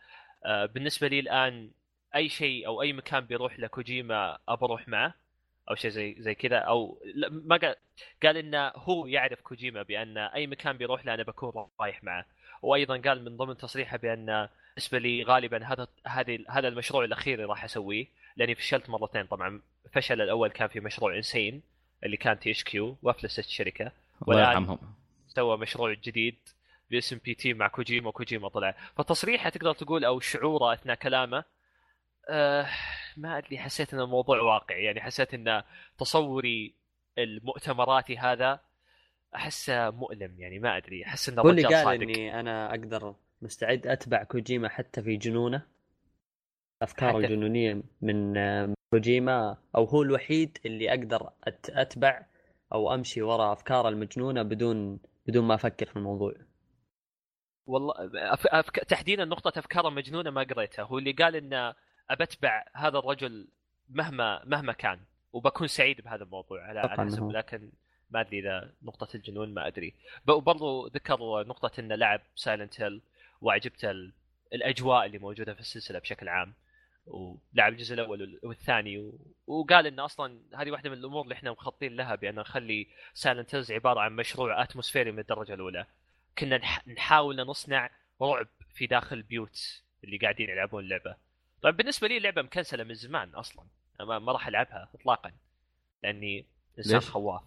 آه، 0.44 0.66
بالنسبة 0.66 1.08
لي 1.08 1.20
الآن 1.20 1.70
أي 2.14 2.28
شيء 2.28 2.66
أو 2.66 2.82
أي 2.82 2.92
مكان 2.92 3.20
بيروح 3.20 3.60
لكوجيما 3.60 4.38
أبى 4.48 4.64
أروح 4.64 4.88
معه 4.88 5.14
أو 5.70 5.74
شيء 5.74 5.90
زي 5.90 6.16
زي 6.18 6.34
كذا 6.34 6.56
أو 6.58 6.98
ما 7.30 7.56
قال 7.56 7.74
قال 8.22 8.36
إنه 8.36 8.72
هو 8.76 9.06
يعرف 9.06 9.40
كوجيما 9.40 9.82
بأن 9.82 10.18
أي 10.18 10.46
مكان 10.46 10.76
بيروح 10.76 11.06
له 11.06 11.14
أنا 11.14 11.22
بكون 11.22 11.66
رايح 11.80 12.04
معه. 12.04 12.26
وأيضا 12.62 12.96
قال 12.96 13.24
من 13.24 13.36
ضمن 13.36 13.56
تصريحه 13.56 13.96
بأن 13.96 14.48
بالنسبة 14.76 14.98
لي 14.98 15.22
غالبا 15.22 15.64
هذا 15.66 15.86
هذه 16.06 16.38
هذا 16.48 16.68
المشروع 16.68 17.04
الأخير 17.04 17.34
اللي 17.34 17.44
راح 17.46 17.64
أسويه 17.64 18.06
لأني 18.36 18.54
فشلت 18.54 18.90
مرتين. 18.90 19.26
طبعا 19.26 19.60
فشل 19.92 20.20
الأول 20.20 20.48
كان 20.50 20.68
في 20.68 20.80
مشروع 20.80 21.16
Insane 21.16 21.62
اللي 22.04 22.16
كان 22.16 22.38
THQ 22.38 22.96
وافلست 23.02 23.38
الشركة. 23.38 23.92
الله 24.28 24.40
يرحمهم. 24.40 24.78
سوى 25.36 25.56
مشروع 25.56 25.92
جديد 25.92 26.38
باسم 26.90 27.18
PT 27.24 27.54
مع 27.54 27.68
كوجيما 27.68 28.08
وكوجيما 28.08 28.48
طلع. 28.48 28.74
فتصريحة 28.96 29.50
تقدر 29.50 29.72
تقول 29.72 30.04
أو 30.04 30.20
شعوره 30.20 30.72
أثناء 30.72 30.96
كلامه 30.96 31.44
آه 32.28 32.66
ما 33.16 33.38
أدري 33.38 33.58
حسيت 33.58 33.94
إن 33.94 34.00
الموضوع 34.00 34.40
واقعي 34.40 34.84
يعني 34.84 35.00
حسيت 35.00 35.34
إن 35.34 35.62
تصوري 35.98 36.74
المؤتمراتي 37.18 38.18
هذا 38.18 38.60
أحسه 39.34 39.90
مؤلم. 39.90 40.40
يعني 40.40 40.58
ما 40.58 40.76
أدري 40.76 41.04
أحس 41.04 41.28
إنه 41.28 41.42
هو 41.42 41.50
اللي 41.50 41.62
رجال 41.62 41.74
قال 41.74 41.84
صادق. 41.84 42.02
إني 42.02 42.40
أنا 42.40 42.70
أقدر 42.70 43.14
مستعد 43.42 43.86
أتبع 43.86 44.24
كوجيما 44.24 44.68
حتى 44.68 45.02
في 45.02 45.16
جنونه. 45.16 45.62
أفكاره 46.82 47.18
الجنونيه 47.18 47.82
من 48.02 48.34
كوجيما 48.94 49.56
أو 49.76 49.84
هو 49.84 50.02
الوحيد 50.02 50.58
اللي 50.66 50.90
أقدر 50.90 51.30
أتبع 51.68 52.26
أو 52.72 52.94
أمشي 52.94 53.22
وراء 53.22 53.52
أفكاره 53.52 53.88
المجنونة 53.88 54.42
بدون 54.42 54.98
بدون 55.26 55.44
ما 55.44 55.54
أفكر 55.54 55.86
في 55.86 55.96
الموضوع. 55.96 56.34
والله 57.66 57.94
أف... 58.14 58.46
أف... 58.46 58.70
تحديدا 58.70 59.24
نقطة 59.24 59.58
أفكاره 59.58 59.88
مجنونة 59.88 60.30
ما 60.30 60.42
قريتها. 60.42 60.82
هو 60.82 60.98
اللي 60.98 61.12
قال 61.12 61.36
إن 61.36 61.74
أبتبع 62.10 62.64
هذا 62.74 62.98
الرجل 62.98 63.48
مهما 63.88 64.44
مهما 64.44 64.72
كان 64.72 65.00
وبكون 65.32 65.66
سعيد 65.66 66.00
بهذا 66.00 66.24
الموضوع 66.24 66.62
على 66.62 66.80
على 66.80 67.04
حسب. 67.04 67.30
لكن 67.30 67.72
ما 68.10 68.20
أدري 68.20 68.38
إذا 68.38 68.72
نقطة 68.82 69.16
الجنون 69.16 69.54
ما 69.54 69.66
أدري. 69.66 69.94
وبرضو 70.28 70.86
ذكر 70.86 71.44
نقطة 71.46 71.80
إنه 71.80 71.94
لعب 71.94 72.20
Silent 72.34 72.80
Hill 72.80 73.02
وعجبته 73.40 73.90
ال... 73.90 74.12
الأجواء 74.52 75.06
اللي 75.06 75.18
موجودة 75.18 75.54
في 75.54 75.60
السلسلة 75.60 75.98
بشكل 75.98 76.28
عام. 76.28 76.54
ولعب 77.06 77.72
الجزء 77.72 77.94
الأول 77.94 78.20
وال- 78.22 78.38
والثاني. 78.42 79.12
وقال 79.46 79.86
إن 79.86 80.00
أصلا 80.00 80.40
هذه 80.54 80.70
واحدة 80.70 80.90
من 80.90 80.96
الأمور 80.96 81.22
اللي 81.24 81.34
إحنا 81.34 81.50
مخططين 81.50 81.96
لها 81.96 82.14
بأن 82.14 82.34
نخلي 82.34 82.86
Silent 83.14 83.54
Hills 83.54 83.72
عبارة 83.72 84.00
عن 84.00 84.16
مشروع 84.16 84.62
atmosphere 84.62 85.08
ي 85.08 85.12
من 85.12 85.18
الدرجة 85.18 85.54
الأولى 85.54 85.86
كنا 86.38 86.58
نح... 86.58 86.88
نحاول 86.88 87.36
نصنع 87.46 87.90
رعب 88.22 88.46
في 88.74 88.86
داخل 88.86 89.16
البيوت 89.16 89.82
اللي 90.04 90.16
قاعدين 90.16 90.50
يلعبون 90.50 90.84
اللعبه. 90.84 91.16
طيب 91.62 91.76
بالنسبة 91.76 92.08
لي 92.08 92.16
اللعبة 92.16 92.42
مكنسلة 92.42 92.84
من 92.84 92.94
زمان 92.94 93.28
أصلا 93.34 93.64
ما, 94.00 94.18
ما 94.18 94.32
راح 94.32 94.46
ألعبها 94.48 94.88
اطلاقا 94.94 95.32
لأني 96.02 96.46
إنسان؟ 96.78 97.00
خواف. 97.00 97.42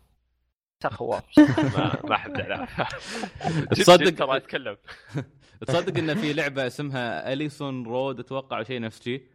إنسان 0.75 0.97
خواف 0.97 1.23
ما, 2.09 2.15
أحب 2.15 2.35
العبها. 2.35 2.87
تصدق- 3.75 4.15
ترى 4.17 4.37
أتكلم 4.37 4.77
تصدق 5.67 5.97
إن 5.97 6.15
في 6.15 6.33
لعبة 6.33 6.67
اسمها 6.67 7.33
Allison 7.33 7.83
Road 7.85 8.19
أتوقع 8.19 8.63
شيء 8.63 8.81
نفس 8.81 9.03
شيء 9.03 9.27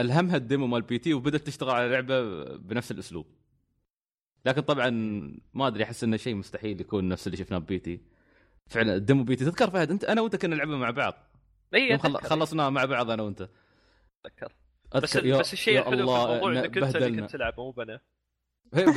ألهمها 0.00 0.36
ال 0.36 0.42
demo 0.42 0.66
مال 0.66 0.82
PT 0.82 1.14
وبدأت 1.14 1.40
تشتغل 1.46 1.70
على 1.70 1.88
لعبة 1.88 2.44
بنفس 2.56 2.90
الأسلوب. 2.90 3.26
لكن 4.44 4.60
طبعا 4.60 4.90
ما 5.54 5.66
أدري 5.66 5.84
أحس 5.84 6.04
إنه 6.04 6.16
شيء 6.16 6.34
مستحيل 6.34 6.80
يكون 6.80 7.08
نفس 7.08 7.26
اللي 7.26 7.36
شفناه 7.36 7.58
ب 7.58 7.78
PT. 7.78 8.00
فعلا 8.66 8.94
ال 8.94 9.24
demo 9.24 9.36
P.T. 9.36 9.44
تذكر 9.44 9.70
فهد 9.70 9.90
أنت 9.90 10.04
أنا 10.04 10.20
وأنت 10.20 10.36
كنا 10.36 10.54
نلعبها 10.56 10.76
مع 10.76 10.90
بعض. 10.90 11.14
إي 11.74 11.90
يوم 11.90 11.98
خل- 11.98 12.16
أتذكر، 12.16 12.28
خلصنا 12.28 12.70
مع 12.70 12.84
بعض 12.84 13.10
أنا 13.10 13.22
وأنت. 13.22 13.48
أتذكر. 14.26 14.52
بس 14.94 15.16
يا- 15.16 15.38
بس 15.38 15.52
الشيء 15.52 15.78
الحلو 15.78 15.96
في 15.96 16.00
الموضوع 16.02 16.52
إنك 16.52 16.78
أنت 16.78 16.96
اللي. 16.96 17.20
كنت 17.20 17.30
تلعب 17.30 17.54
مو 17.58 17.74
أنا 17.82 18.00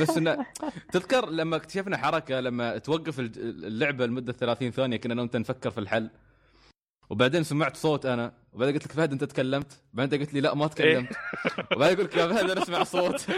بس 0.00 0.16
انه 0.16 0.46
تذكر 0.92 1.30
لما 1.30 1.56
اكتشفنا 1.56 1.96
حركة 1.96 2.40
لما 2.40 2.78
توقف 2.78 3.20
اللعبة 3.20 4.06
لمدة 4.06 4.32
30 4.32 4.70
ثانية 4.70 4.96
كنا 4.96 5.12
أنا 5.14 5.22
وأنت 5.22 5.36
نفكر 5.36 5.70
في 5.70 5.80
الحل. 5.80 6.10
وبعدين 7.10 7.42
سمعت 7.44 7.76
صوت 7.76 8.06
أنا. 8.06 8.32
وبعدين 8.52 8.74
قلت 8.74 8.84
لك 8.86 8.92
فهد 8.92 9.12
أنت 9.12 9.24
تكلمت؟ 9.24 9.80
بعدين 9.92 10.12
أنت 10.20 10.22
قلت 10.28 10.34
لي 10.34 10.40
لا 10.40 10.54
ما 10.54 10.66
تكلمت. 10.66 11.12
وبعدين 11.76 11.94
أقول 11.96 12.04
لك 12.06 12.16
يا 12.16 12.26
فهد 12.28 12.50
أنا 12.50 12.62
أسمع 12.62 12.84
صوت. 12.84 13.26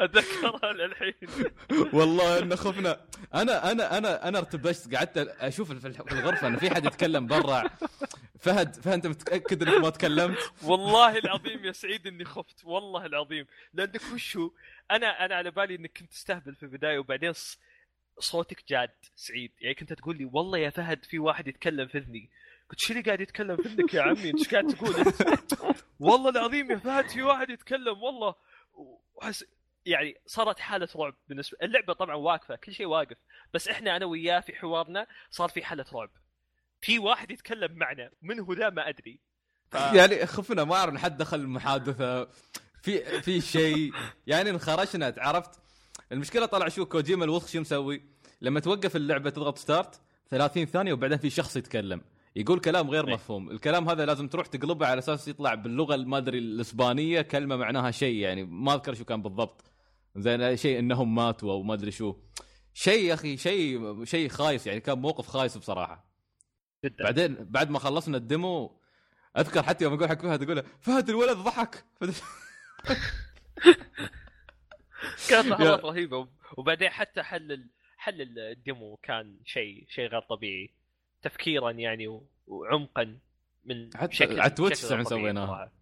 أتذكرها 0.00 0.72
للحين. 0.72 1.14
والله 1.92 2.38
إن 2.38 2.56
خفنا. 2.56 3.00
أنا 3.34 3.72
أنا 3.72 3.98
أنا 3.98 4.28
أنا 4.28 4.38
ارتبشت 4.38 4.94
قعدت 4.94 5.18
أشوف 5.18 5.72
في 5.72 5.86
الغرفة 6.12 6.46
إن 6.46 6.56
في 6.56 6.70
حد 6.70 6.84
يتكلم 6.84 7.26
برا. 7.26 7.70
فهد 8.38 8.76
فهد 8.76 8.92
أنت 8.94 9.06
متأكد 9.06 9.62
إنك 9.62 9.74
ما 9.84 9.90
تكلمت؟ 9.90 10.52
والله 10.62 11.18
العظيم 11.18 11.64
يا 11.64 11.72
سعيد 11.72 12.06
إني 12.06 12.24
خفت. 12.24 12.64
والله 12.64 13.06
العظيم. 13.06 13.46
لانك 13.74 14.00
وشو 14.14 14.50
أنا 14.90 15.24
أنا 15.24 15.34
على 15.34 15.50
بالي 15.50 15.74
إنك 15.74 15.98
كنت 15.98 16.10
تستهبل 16.10 16.54
في 16.54 16.62
البداية 16.62 16.98
وبعدين 16.98 17.32
ص- 17.32 17.58
صوتك 18.20 18.68
جاد 18.68 18.90
سعيد. 19.14 19.52
يعني 19.60 19.74
كنت 19.74 19.92
تقول 19.92 20.18
لي 20.18 20.24
والله 20.24 20.58
يا 20.58 20.70
فهد 20.70 21.04
في 21.04 21.18
واحد 21.18 21.48
يتكلم 21.48 21.88
في 21.88 21.98
اذني 21.98 22.30
قلت 22.70 22.80
شو 22.80 22.92
اللي 22.92 23.02
قاعد 23.04 23.20
يتكلم 23.20 23.56
في 23.56 23.68
اذنك 23.68 23.94
يا 23.94 24.02
عمي؟ 24.02 24.30
انت 24.30 24.38
إيش 24.38 24.48
قاعد 24.48 24.66
تقول 24.66 24.94
أنت؟ 24.96 25.54
والله 26.00 26.30
العظيم 26.30 26.70
يا 26.70 26.76
فهد 26.76 27.08
في 27.08 27.22
واحد 27.22 27.50
يتكلم 27.50 28.02
والله. 28.02 28.34
وحس 29.14 29.44
يعني 29.86 30.20
صارت 30.26 30.58
حالة 30.58 30.88
رعب 30.96 31.14
بالنسبة 31.28 31.58
اللعبة 31.62 31.92
طبعا 31.92 32.14
واقفة 32.14 32.56
كل 32.56 32.72
شيء 32.74 32.86
واقف. 32.86 33.16
بس 33.54 33.68
إحنا 33.68 33.96
أنا 33.96 34.06
وياه 34.06 34.40
في 34.40 34.52
حوارنا 34.54 35.06
صار 35.30 35.48
في 35.48 35.64
حالة 35.64 35.84
رعب. 35.92 36.10
في 36.80 36.98
واحد 36.98 37.30
يتكلم 37.30 37.72
معنا 37.72 38.10
من 38.22 38.40
هو 38.40 38.52
ذا 38.52 38.70
ما 38.70 38.88
أدري. 38.88 39.20
ف... 39.70 39.74
يعني 39.98 40.26
خفنا 40.26 40.64
ما 40.64 40.74
أعرف 40.74 40.96
حد 40.96 41.16
دخل 41.16 41.40
المحادثة. 41.40 42.24
في 42.82 43.22
في 43.22 43.40
شيء. 43.40 43.92
يعني 44.26 44.50
انخرشنا 44.50 45.14
عرفت؟ 45.18 45.59
المشكلة 46.12 46.46
طلع 46.46 46.68
شو 46.68 46.86
كوجيما 46.86 47.24
الوسخ 47.24 47.48
شو 47.48 47.60
مسوي؟ 47.60 48.02
لما 48.40 48.60
توقف 48.60 48.96
اللعبة 48.96 49.30
تضغط 49.30 49.58
start 49.58 50.00
30 50.30 50.64
ثانية 50.64 50.92
وبعدين 50.92 51.18
في 51.18 51.30
شخص 51.30 51.56
يتكلم. 51.56 52.00
يقول 52.36 52.60
كلام 52.60 52.90
غير 52.90 53.08
إيه. 53.08 53.14
مفهوم. 53.14 53.50
الكلام 53.50 53.88
هذا 53.88 54.06
لازم 54.06 54.28
تروح 54.28 54.46
تقلبه 54.46 54.86
على 54.86 54.98
أساس 54.98 55.28
يطلع 55.28 55.54
باللغة 55.54 55.96
ما 55.96 56.18
أدري 56.18 56.38
الإسبانية 56.38 57.22
كلمة 57.22 57.56
معناها 57.56 57.90
شيء 57.90 58.16
يعني. 58.16 58.44
ما 58.44 58.74
أذكر 58.74 58.94
شو 58.94 59.04
كان 59.04 59.22
بالضبط. 59.22 59.64
زين 60.16 60.56
شيء 60.56 60.78
إنهم 60.78 61.14
ماتوا 61.14 61.52
أو 61.52 61.62
ما 61.62 61.74
أدري 61.74 61.90
شو. 61.90 62.16
شيء 62.74 63.04
يا 63.04 63.14
أخي 63.14 63.36
شيء 63.36 64.04
شيء 64.04 64.28
خايس 64.28 64.66
يعني. 64.66 64.80
كان 64.80 64.98
موقف 64.98 65.26
خايس 65.26 65.58
بصراحة. 65.58 66.10
جدا. 66.84 67.04
بعدين 67.04 67.36
بعد 67.40 67.70
ما 67.70 67.78
خلصنا 67.78 68.16
ال 68.16 68.29
demo 68.29 68.80
أذكر 69.38 69.62
حتى 69.62 69.84
يوم 69.84 69.94
أقول 69.94 70.08
حق 70.08 70.22
فهد 70.22 70.42
أقول 70.42 70.56
له 70.56 70.64
فهد 70.80 71.08
الولد 71.08 71.36
ضحك. 71.36 71.84
كانت 75.30 75.46
لحظات 75.46 75.84
رهيبة 75.84 76.28
وبعدين 76.56 76.88
حتى 76.88 77.22
حل. 77.22 77.66
حل 77.96 78.38
ال 78.38 78.50
demo 78.50 78.96
كان 78.96 79.38
شيء 79.44 79.86
شيء 79.88 80.08
غير 80.08 80.20
طبيعي 80.20 80.70
تفكيرا 81.22 81.70
يعني. 81.70 82.20
وعمقا 82.46 83.18
من 83.64 83.96
حتى 83.96 84.06
بشكل 84.06 84.40
على 84.40 84.50
Twitch 84.50 84.76
سويناها. 84.76 85.72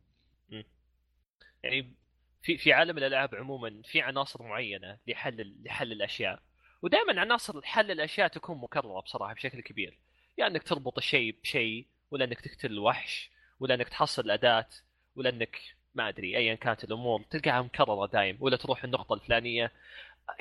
يعني 1.62 1.94
في 2.42 2.58
في 2.58 2.72
عالم 2.72 2.98
الألعاب 2.98 3.34
عموما 3.34 3.82
في 3.84 4.00
عناصر 4.00 4.42
معينة 4.42 4.98
لحل 5.06 5.54
لحل 5.64 5.92
الأشياء 5.92 6.42
ودائما 6.82 7.20
عناصر 7.20 7.62
حل 7.62 7.90
الأشياء 7.90 8.28
تكون 8.28 8.58
مكررة 8.58 9.00
بصراحة 9.00 9.34
بشكل 9.34 9.60
كبير 9.60 9.90
يا 9.90 9.98
يعني 10.38 10.54
إنك 10.54 10.62
تربط 10.62 10.98
الشيء 10.98 11.36
بشيء 11.42 11.86
ولا 12.10 12.24
إنك 12.24 12.40
تقتل 12.40 12.72
الوحش 12.72 13.30
ولا 13.60 13.74
إنك 13.74 13.88
تحصل 13.88 14.22
الاداه 14.24 14.68
ولا 15.16 15.30
إنك 15.30 15.60
ما 15.98 16.08
أدري 16.08 16.36
ايا 16.36 16.54
كانت 16.54 16.84
الأمور 16.84 17.22
تلقاها 17.30 17.62
مكررة 17.62 18.06
دايم 18.06 18.36
ولا 18.40 18.56
تروح 18.56 18.84
النقطة 18.84 19.14
الفلانيه 19.14 19.72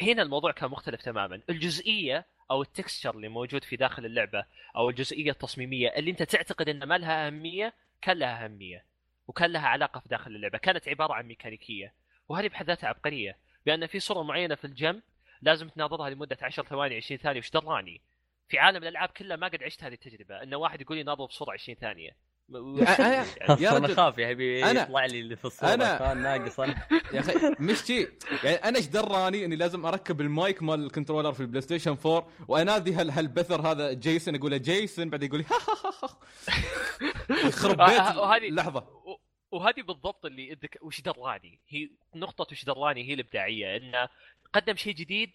هنا 0.02 0.22
الموضوع 0.22 0.52
كان 0.52 0.70
مختلف 0.70 1.02
تماما. 1.02 1.42
الجزئية 1.50 2.26
أو 2.52 2.62
التكستشر 2.62 3.16
اللي 3.16 3.28
موجود 3.28 3.64
في 3.64 3.76
داخل 3.76 4.06
اللعبة 4.06 4.46
أو 4.76 4.90
الجزئية 4.90 5.32
التصميمية 5.32 5.90
اللي 5.90 6.12
أنت 6.12 6.24
تعتقد 6.24 6.70
إن 6.70 6.84
ما 6.84 6.98
لها 6.98 7.28
أهمية 7.28 7.74
كان 8.02 8.18
لها 8.18 8.46
أهمية 8.46 8.86
وكان 9.28 9.52
لها 9.52 9.68
علاقة 9.68 10.00
في 10.00 10.10
داخل 10.10 10.36
اللعبة. 10.36 10.58
كانت 10.58 10.90
عبارة 10.90 11.14
عن 11.14 11.26
ميكانيكية 11.26 11.94
وهذه 12.30 12.48
بحد 12.48 12.66
ذاتها 12.66 12.88
عبقرية. 12.88 13.38
بأن 13.66 13.88
في 13.88 14.00
صورة 14.00 14.24
معينة 14.24 14.56
في 14.56 14.66
الجنب 14.66 15.02
لازم 15.42 15.70
تناظرها 15.70 16.10
لمدة 16.10 16.38
10 16.42 16.64
ثواني 16.64 16.96
20 16.96 17.20
ثانية 17.20 17.40
وش 17.40 17.50
دراني؟ 17.50 18.02
في 18.50 18.60
عالم 18.60 18.84
الألعاب 18.84 19.10
كلها 19.10 19.38
ما 19.38 19.48
قد 19.48 19.64
عشت 19.64 19.84
هذه 19.84 19.94
التجربة. 19.94 20.44
إن 20.44 20.56
واحد 20.56 20.82
يقول 20.82 20.98
لي 20.98 21.04
ناظر 21.04 21.26
بصورة 21.26 21.52
20 21.52 21.78
ثانية. 21.78 22.27
أ- 22.48 22.56
أ- 22.56 23.62
يا 23.62 23.70
أنا 23.70 23.78
رجل 23.78 23.92
اخاف 23.92 24.18
يا 24.18 24.28
حبيبي 24.28 24.64
أنا- 24.64 24.78
يطلع 24.84 25.06
لي 25.06 25.20
اللي 25.20 25.36
في 25.36 25.46
الصورة. 25.46 25.70
أنا- 25.76 26.00
كان 26.00 26.18
ناقص 26.18 26.60
أنا. 26.60 26.88
يا 27.14 27.20
أخي 27.20 27.34
مش 27.60 27.82
شي. 27.82 28.08
يعني 28.44 28.56
أنا 28.56 28.78
إيش 28.78 28.86
دراني 28.88 29.46
إني 29.46 29.56
لازم 29.56 29.86
أركب 29.86 30.22
المايك 30.22 30.64
مال 30.64 30.86
ال 30.86 30.90
controller 30.90 31.32
في 31.34 31.40
ال 31.40 31.62
PlayStation 31.62 31.98
4 32.06 32.28
وأنادي 32.48 32.94
هال 32.94 33.12
هالبثر 33.12 33.62
هذا 33.62 33.94
جيسون 33.94 34.36
أقول 34.36 34.52
له 34.52 34.58
جيسون 34.58 35.10
بعدين 35.10 35.30
يقول 35.30 35.40
لي 35.40 35.46
يخرب 37.48 37.82
آه، 37.82 37.88
بيت 37.88 38.00
آه، 38.00 38.20
وهذه- 38.22 38.50
لحظة. 38.50 38.88
وهذه 39.52 39.82
بالضبط 39.82 40.26
اللي 40.26 40.52
ادك 40.52 40.78
وش 40.82 41.02
دراني؟ 41.02 41.60
هي 41.70 41.90
نقطة 42.16 42.48
وش 42.52 42.66
دراني؟ 42.66 43.04
هي 43.10 43.14
الإبداعية 43.14 43.78
إنه 43.78 44.10
قدم 44.54 44.76
شيء 44.76 44.94
جديد 44.94 45.32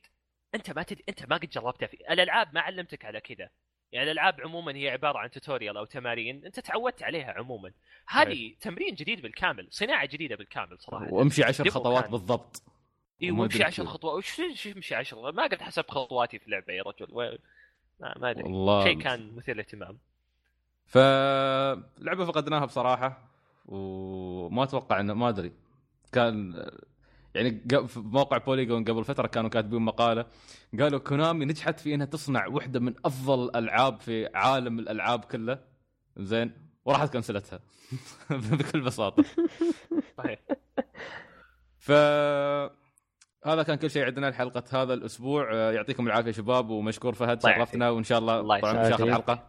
أنت 0.54 0.70
ما 0.70 0.82
تد... 0.82 1.00
أنت 1.08 1.26
ما 1.30 1.36
قد 1.36 1.48
جربته. 1.50 1.86
في 1.86 1.94
الألعاب 2.10 2.54
ما 2.54 2.60
علمتك 2.60 3.04
على 3.04 3.20
كذا. 3.20 3.48
يعني 3.92 4.10
الألعاب 4.10 4.40
عموما 4.40 4.76
هي 4.76 4.90
عبارة 4.90 5.18
عن 5.18 5.30
tutorial 5.30 5.76
أو 5.76 5.84
تمارين 5.84 6.44
أنت 6.44 6.60
تعودت 6.60 7.02
عليها 7.02 7.32
عموما. 7.32 7.72
هذه 8.08 8.54
تمرين 8.60 8.94
جديد 8.94 9.22
بالكامل 9.22 9.68
صناعة 9.70 10.06
جديدة 10.06 10.36
بالكامل 10.36 10.78
صراحة. 10.78 11.12
وامشي 11.12 11.44
عشر 11.44 11.70
خطوات 11.70 12.02
كان. 12.02 12.10
بالضبط. 12.10 12.62
اي 13.22 13.30
وامشي 13.30 13.64
عشر. 13.64 13.86
خطوات 13.86 14.14
وش 14.14 14.40
امشي 14.66 14.94
عشر؟ 14.94 15.32
ما 15.32 15.42
قد 15.42 15.62
حسبت 15.62 15.90
خطواتي 15.90 16.38
في 16.38 16.46
اللعبة 16.46 16.72
يا 16.72 16.82
رجل. 16.82 17.06
و... 17.10 17.36
ما, 18.00 18.14
ما 18.18 18.30
أدري. 18.30 18.44
شيء 18.84 19.00
كان 19.00 19.36
مثير 19.36 19.54
للاهتمام. 19.54 19.98
فلعبه 20.86 22.24
فقدناها 22.24 22.64
بصراحة 22.64 23.28
وما 23.66 24.62
أتوقع 24.62 25.00
انه 25.00 25.14
ما 25.14 25.28
أدري. 25.28 25.52
كان 26.12 26.66
يعني 27.34 27.60
في 27.88 28.00
موقع 28.00 28.38
بوليجون 28.38 28.84
قبل 28.84 29.04
فترة 29.04 29.26
كانوا 29.26 29.50
كاتبين 29.50 29.82
مقالة 29.82 30.26
قالوا 30.80 30.98
كونامي 30.98 31.44
نجحت 31.44 31.80
في 31.80 31.94
إنها 31.94 32.06
تصنع 32.06 32.46
واحدة 32.46 32.80
من 32.80 32.94
أفضل 33.04 33.44
الألعاب 33.44 34.00
في 34.00 34.28
عالم 34.34 34.78
الألعاب 34.78 35.24
كله. 35.24 35.58
زين؟ 36.16 36.52
وراحت 36.84 37.12
كنسلتها. 37.12 37.60
بكل 38.30 38.80
بساطة. 38.80 39.24
صحيح. 40.18 40.38
ف 41.78 41.90
هذا 43.46 43.62
كان 43.62 43.76
كل 43.76 43.90
شيء 43.90 44.04
عندنا 44.04 44.30
لحلقة 44.30 44.82
هذا 44.82 44.94
الأسبوع. 44.94 45.54
يعطيكم 45.72 46.06
العافية 46.06 46.30
شباب 46.30 46.70
ومشكور 46.70 47.14
فهد. 47.14 47.42
شرفتنا 47.42 47.90
وإن 47.90 48.04
شاء 48.04 48.18
الله 48.18 48.40
طبعا 48.60 48.72
يسعدك. 48.72 48.92
اخر 48.92 49.12
حلقة. 49.12 49.48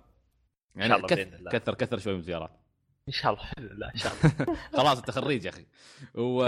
يعني 0.76 0.86
إن 0.86 0.90
شاء 0.90 0.98
الله 0.98 1.08
كث- 1.08 1.18
بإذن 1.18 1.34
الله. 1.34 1.52
كثر 1.52 1.74
كثر 1.74 1.98
شوي 1.98 2.14
من 2.14 2.20
الزيارات 2.20 2.52
إن 3.08 3.14
شاء 3.14 3.34
الله. 3.34 3.44
باذن 3.58 3.72
الله 3.72 3.88
إن 3.88 3.98
شاء 3.98 4.14
الله. 4.14 4.32
خلاص 4.78 4.98
أنت 4.98 5.12
خريج 5.12 5.46
يا 5.46 5.50
أخي. 5.50 5.66
و 6.16 6.44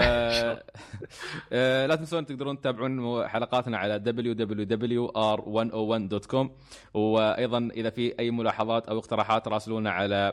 آه، 1.52 1.86
لا 1.86 1.94
تنسون 1.96 2.26
تقدرون 2.26 2.60
تتابعون 2.60 3.28
حلقاتنا 3.28 3.78
على 3.78 4.02
www.r101.com 4.06 6.48
وأيضا 6.94 7.68
إذا 7.76 7.90
في 7.90 8.18
أي 8.18 8.30
ملاحظات 8.30 8.88
أو 8.88 8.98
اقتراحات 8.98 9.48
راسلونا 9.48 9.90
على 9.90 10.32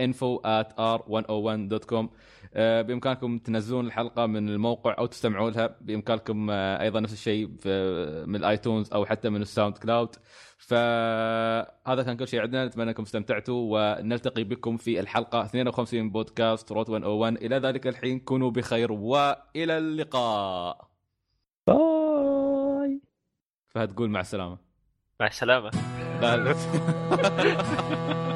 info 0.00 0.40
at 0.44 0.66
r101.com 0.78 1.94
آه، 1.94 2.08
بإمكانكم 2.54 3.38
تنزلون 3.38 3.86
الحلقة 3.86 4.26
من 4.26 4.48
الموقع 4.48 4.94
أو 4.98 5.06
تستمعوا 5.06 5.50
لها. 5.50 5.76
بإمكانكم 5.80 6.50
آه، 6.50 6.82
أيضا 6.82 7.00
نفس 7.00 7.12
الشيء 7.12 7.46
من 8.26 8.36
ال 8.36 8.44
iTunes 8.44 8.92
أو 8.92 9.06
حتى 9.06 9.28
من 9.30 9.42
ال 9.42 9.78
SoundCloud. 9.78 10.16
فهذا 10.58 12.02
كان 12.02 12.16
كل 12.16 12.28
شيء 12.28 12.40
عندنا. 12.40 12.66
نتمنى 12.66 12.90
أنكم 12.90 13.02
استمتعتوا 13.02 13.68
ونلتقي 14.00 14.44
بكم 14.44 14.76
في 14.76 15.00
الحلقة 15.00 15.44
52 15.44 16.02
من 16.02 16.10
بودكاست 16.10 16.72
روت 16.72 16.90
101 16.90 17.36
إلى 17.36 17.56
ذلك 17.56 17.86
الحين 17.86 18.18
كونوا 18.18 18.50
بخير 18.50 18.92
وإلى 18.92 19.78
اللقاء. 19.78 20.90
bye 21.66 23.00
فهد 23.68 23.89
قول 23.89 24.10
مع 24.10 24.20
السلامة. 24.20 24.58
مع 25.20 25.26
السلامة. 25.26 25.70
لا 26.20 26.36
لا 26.36 26.54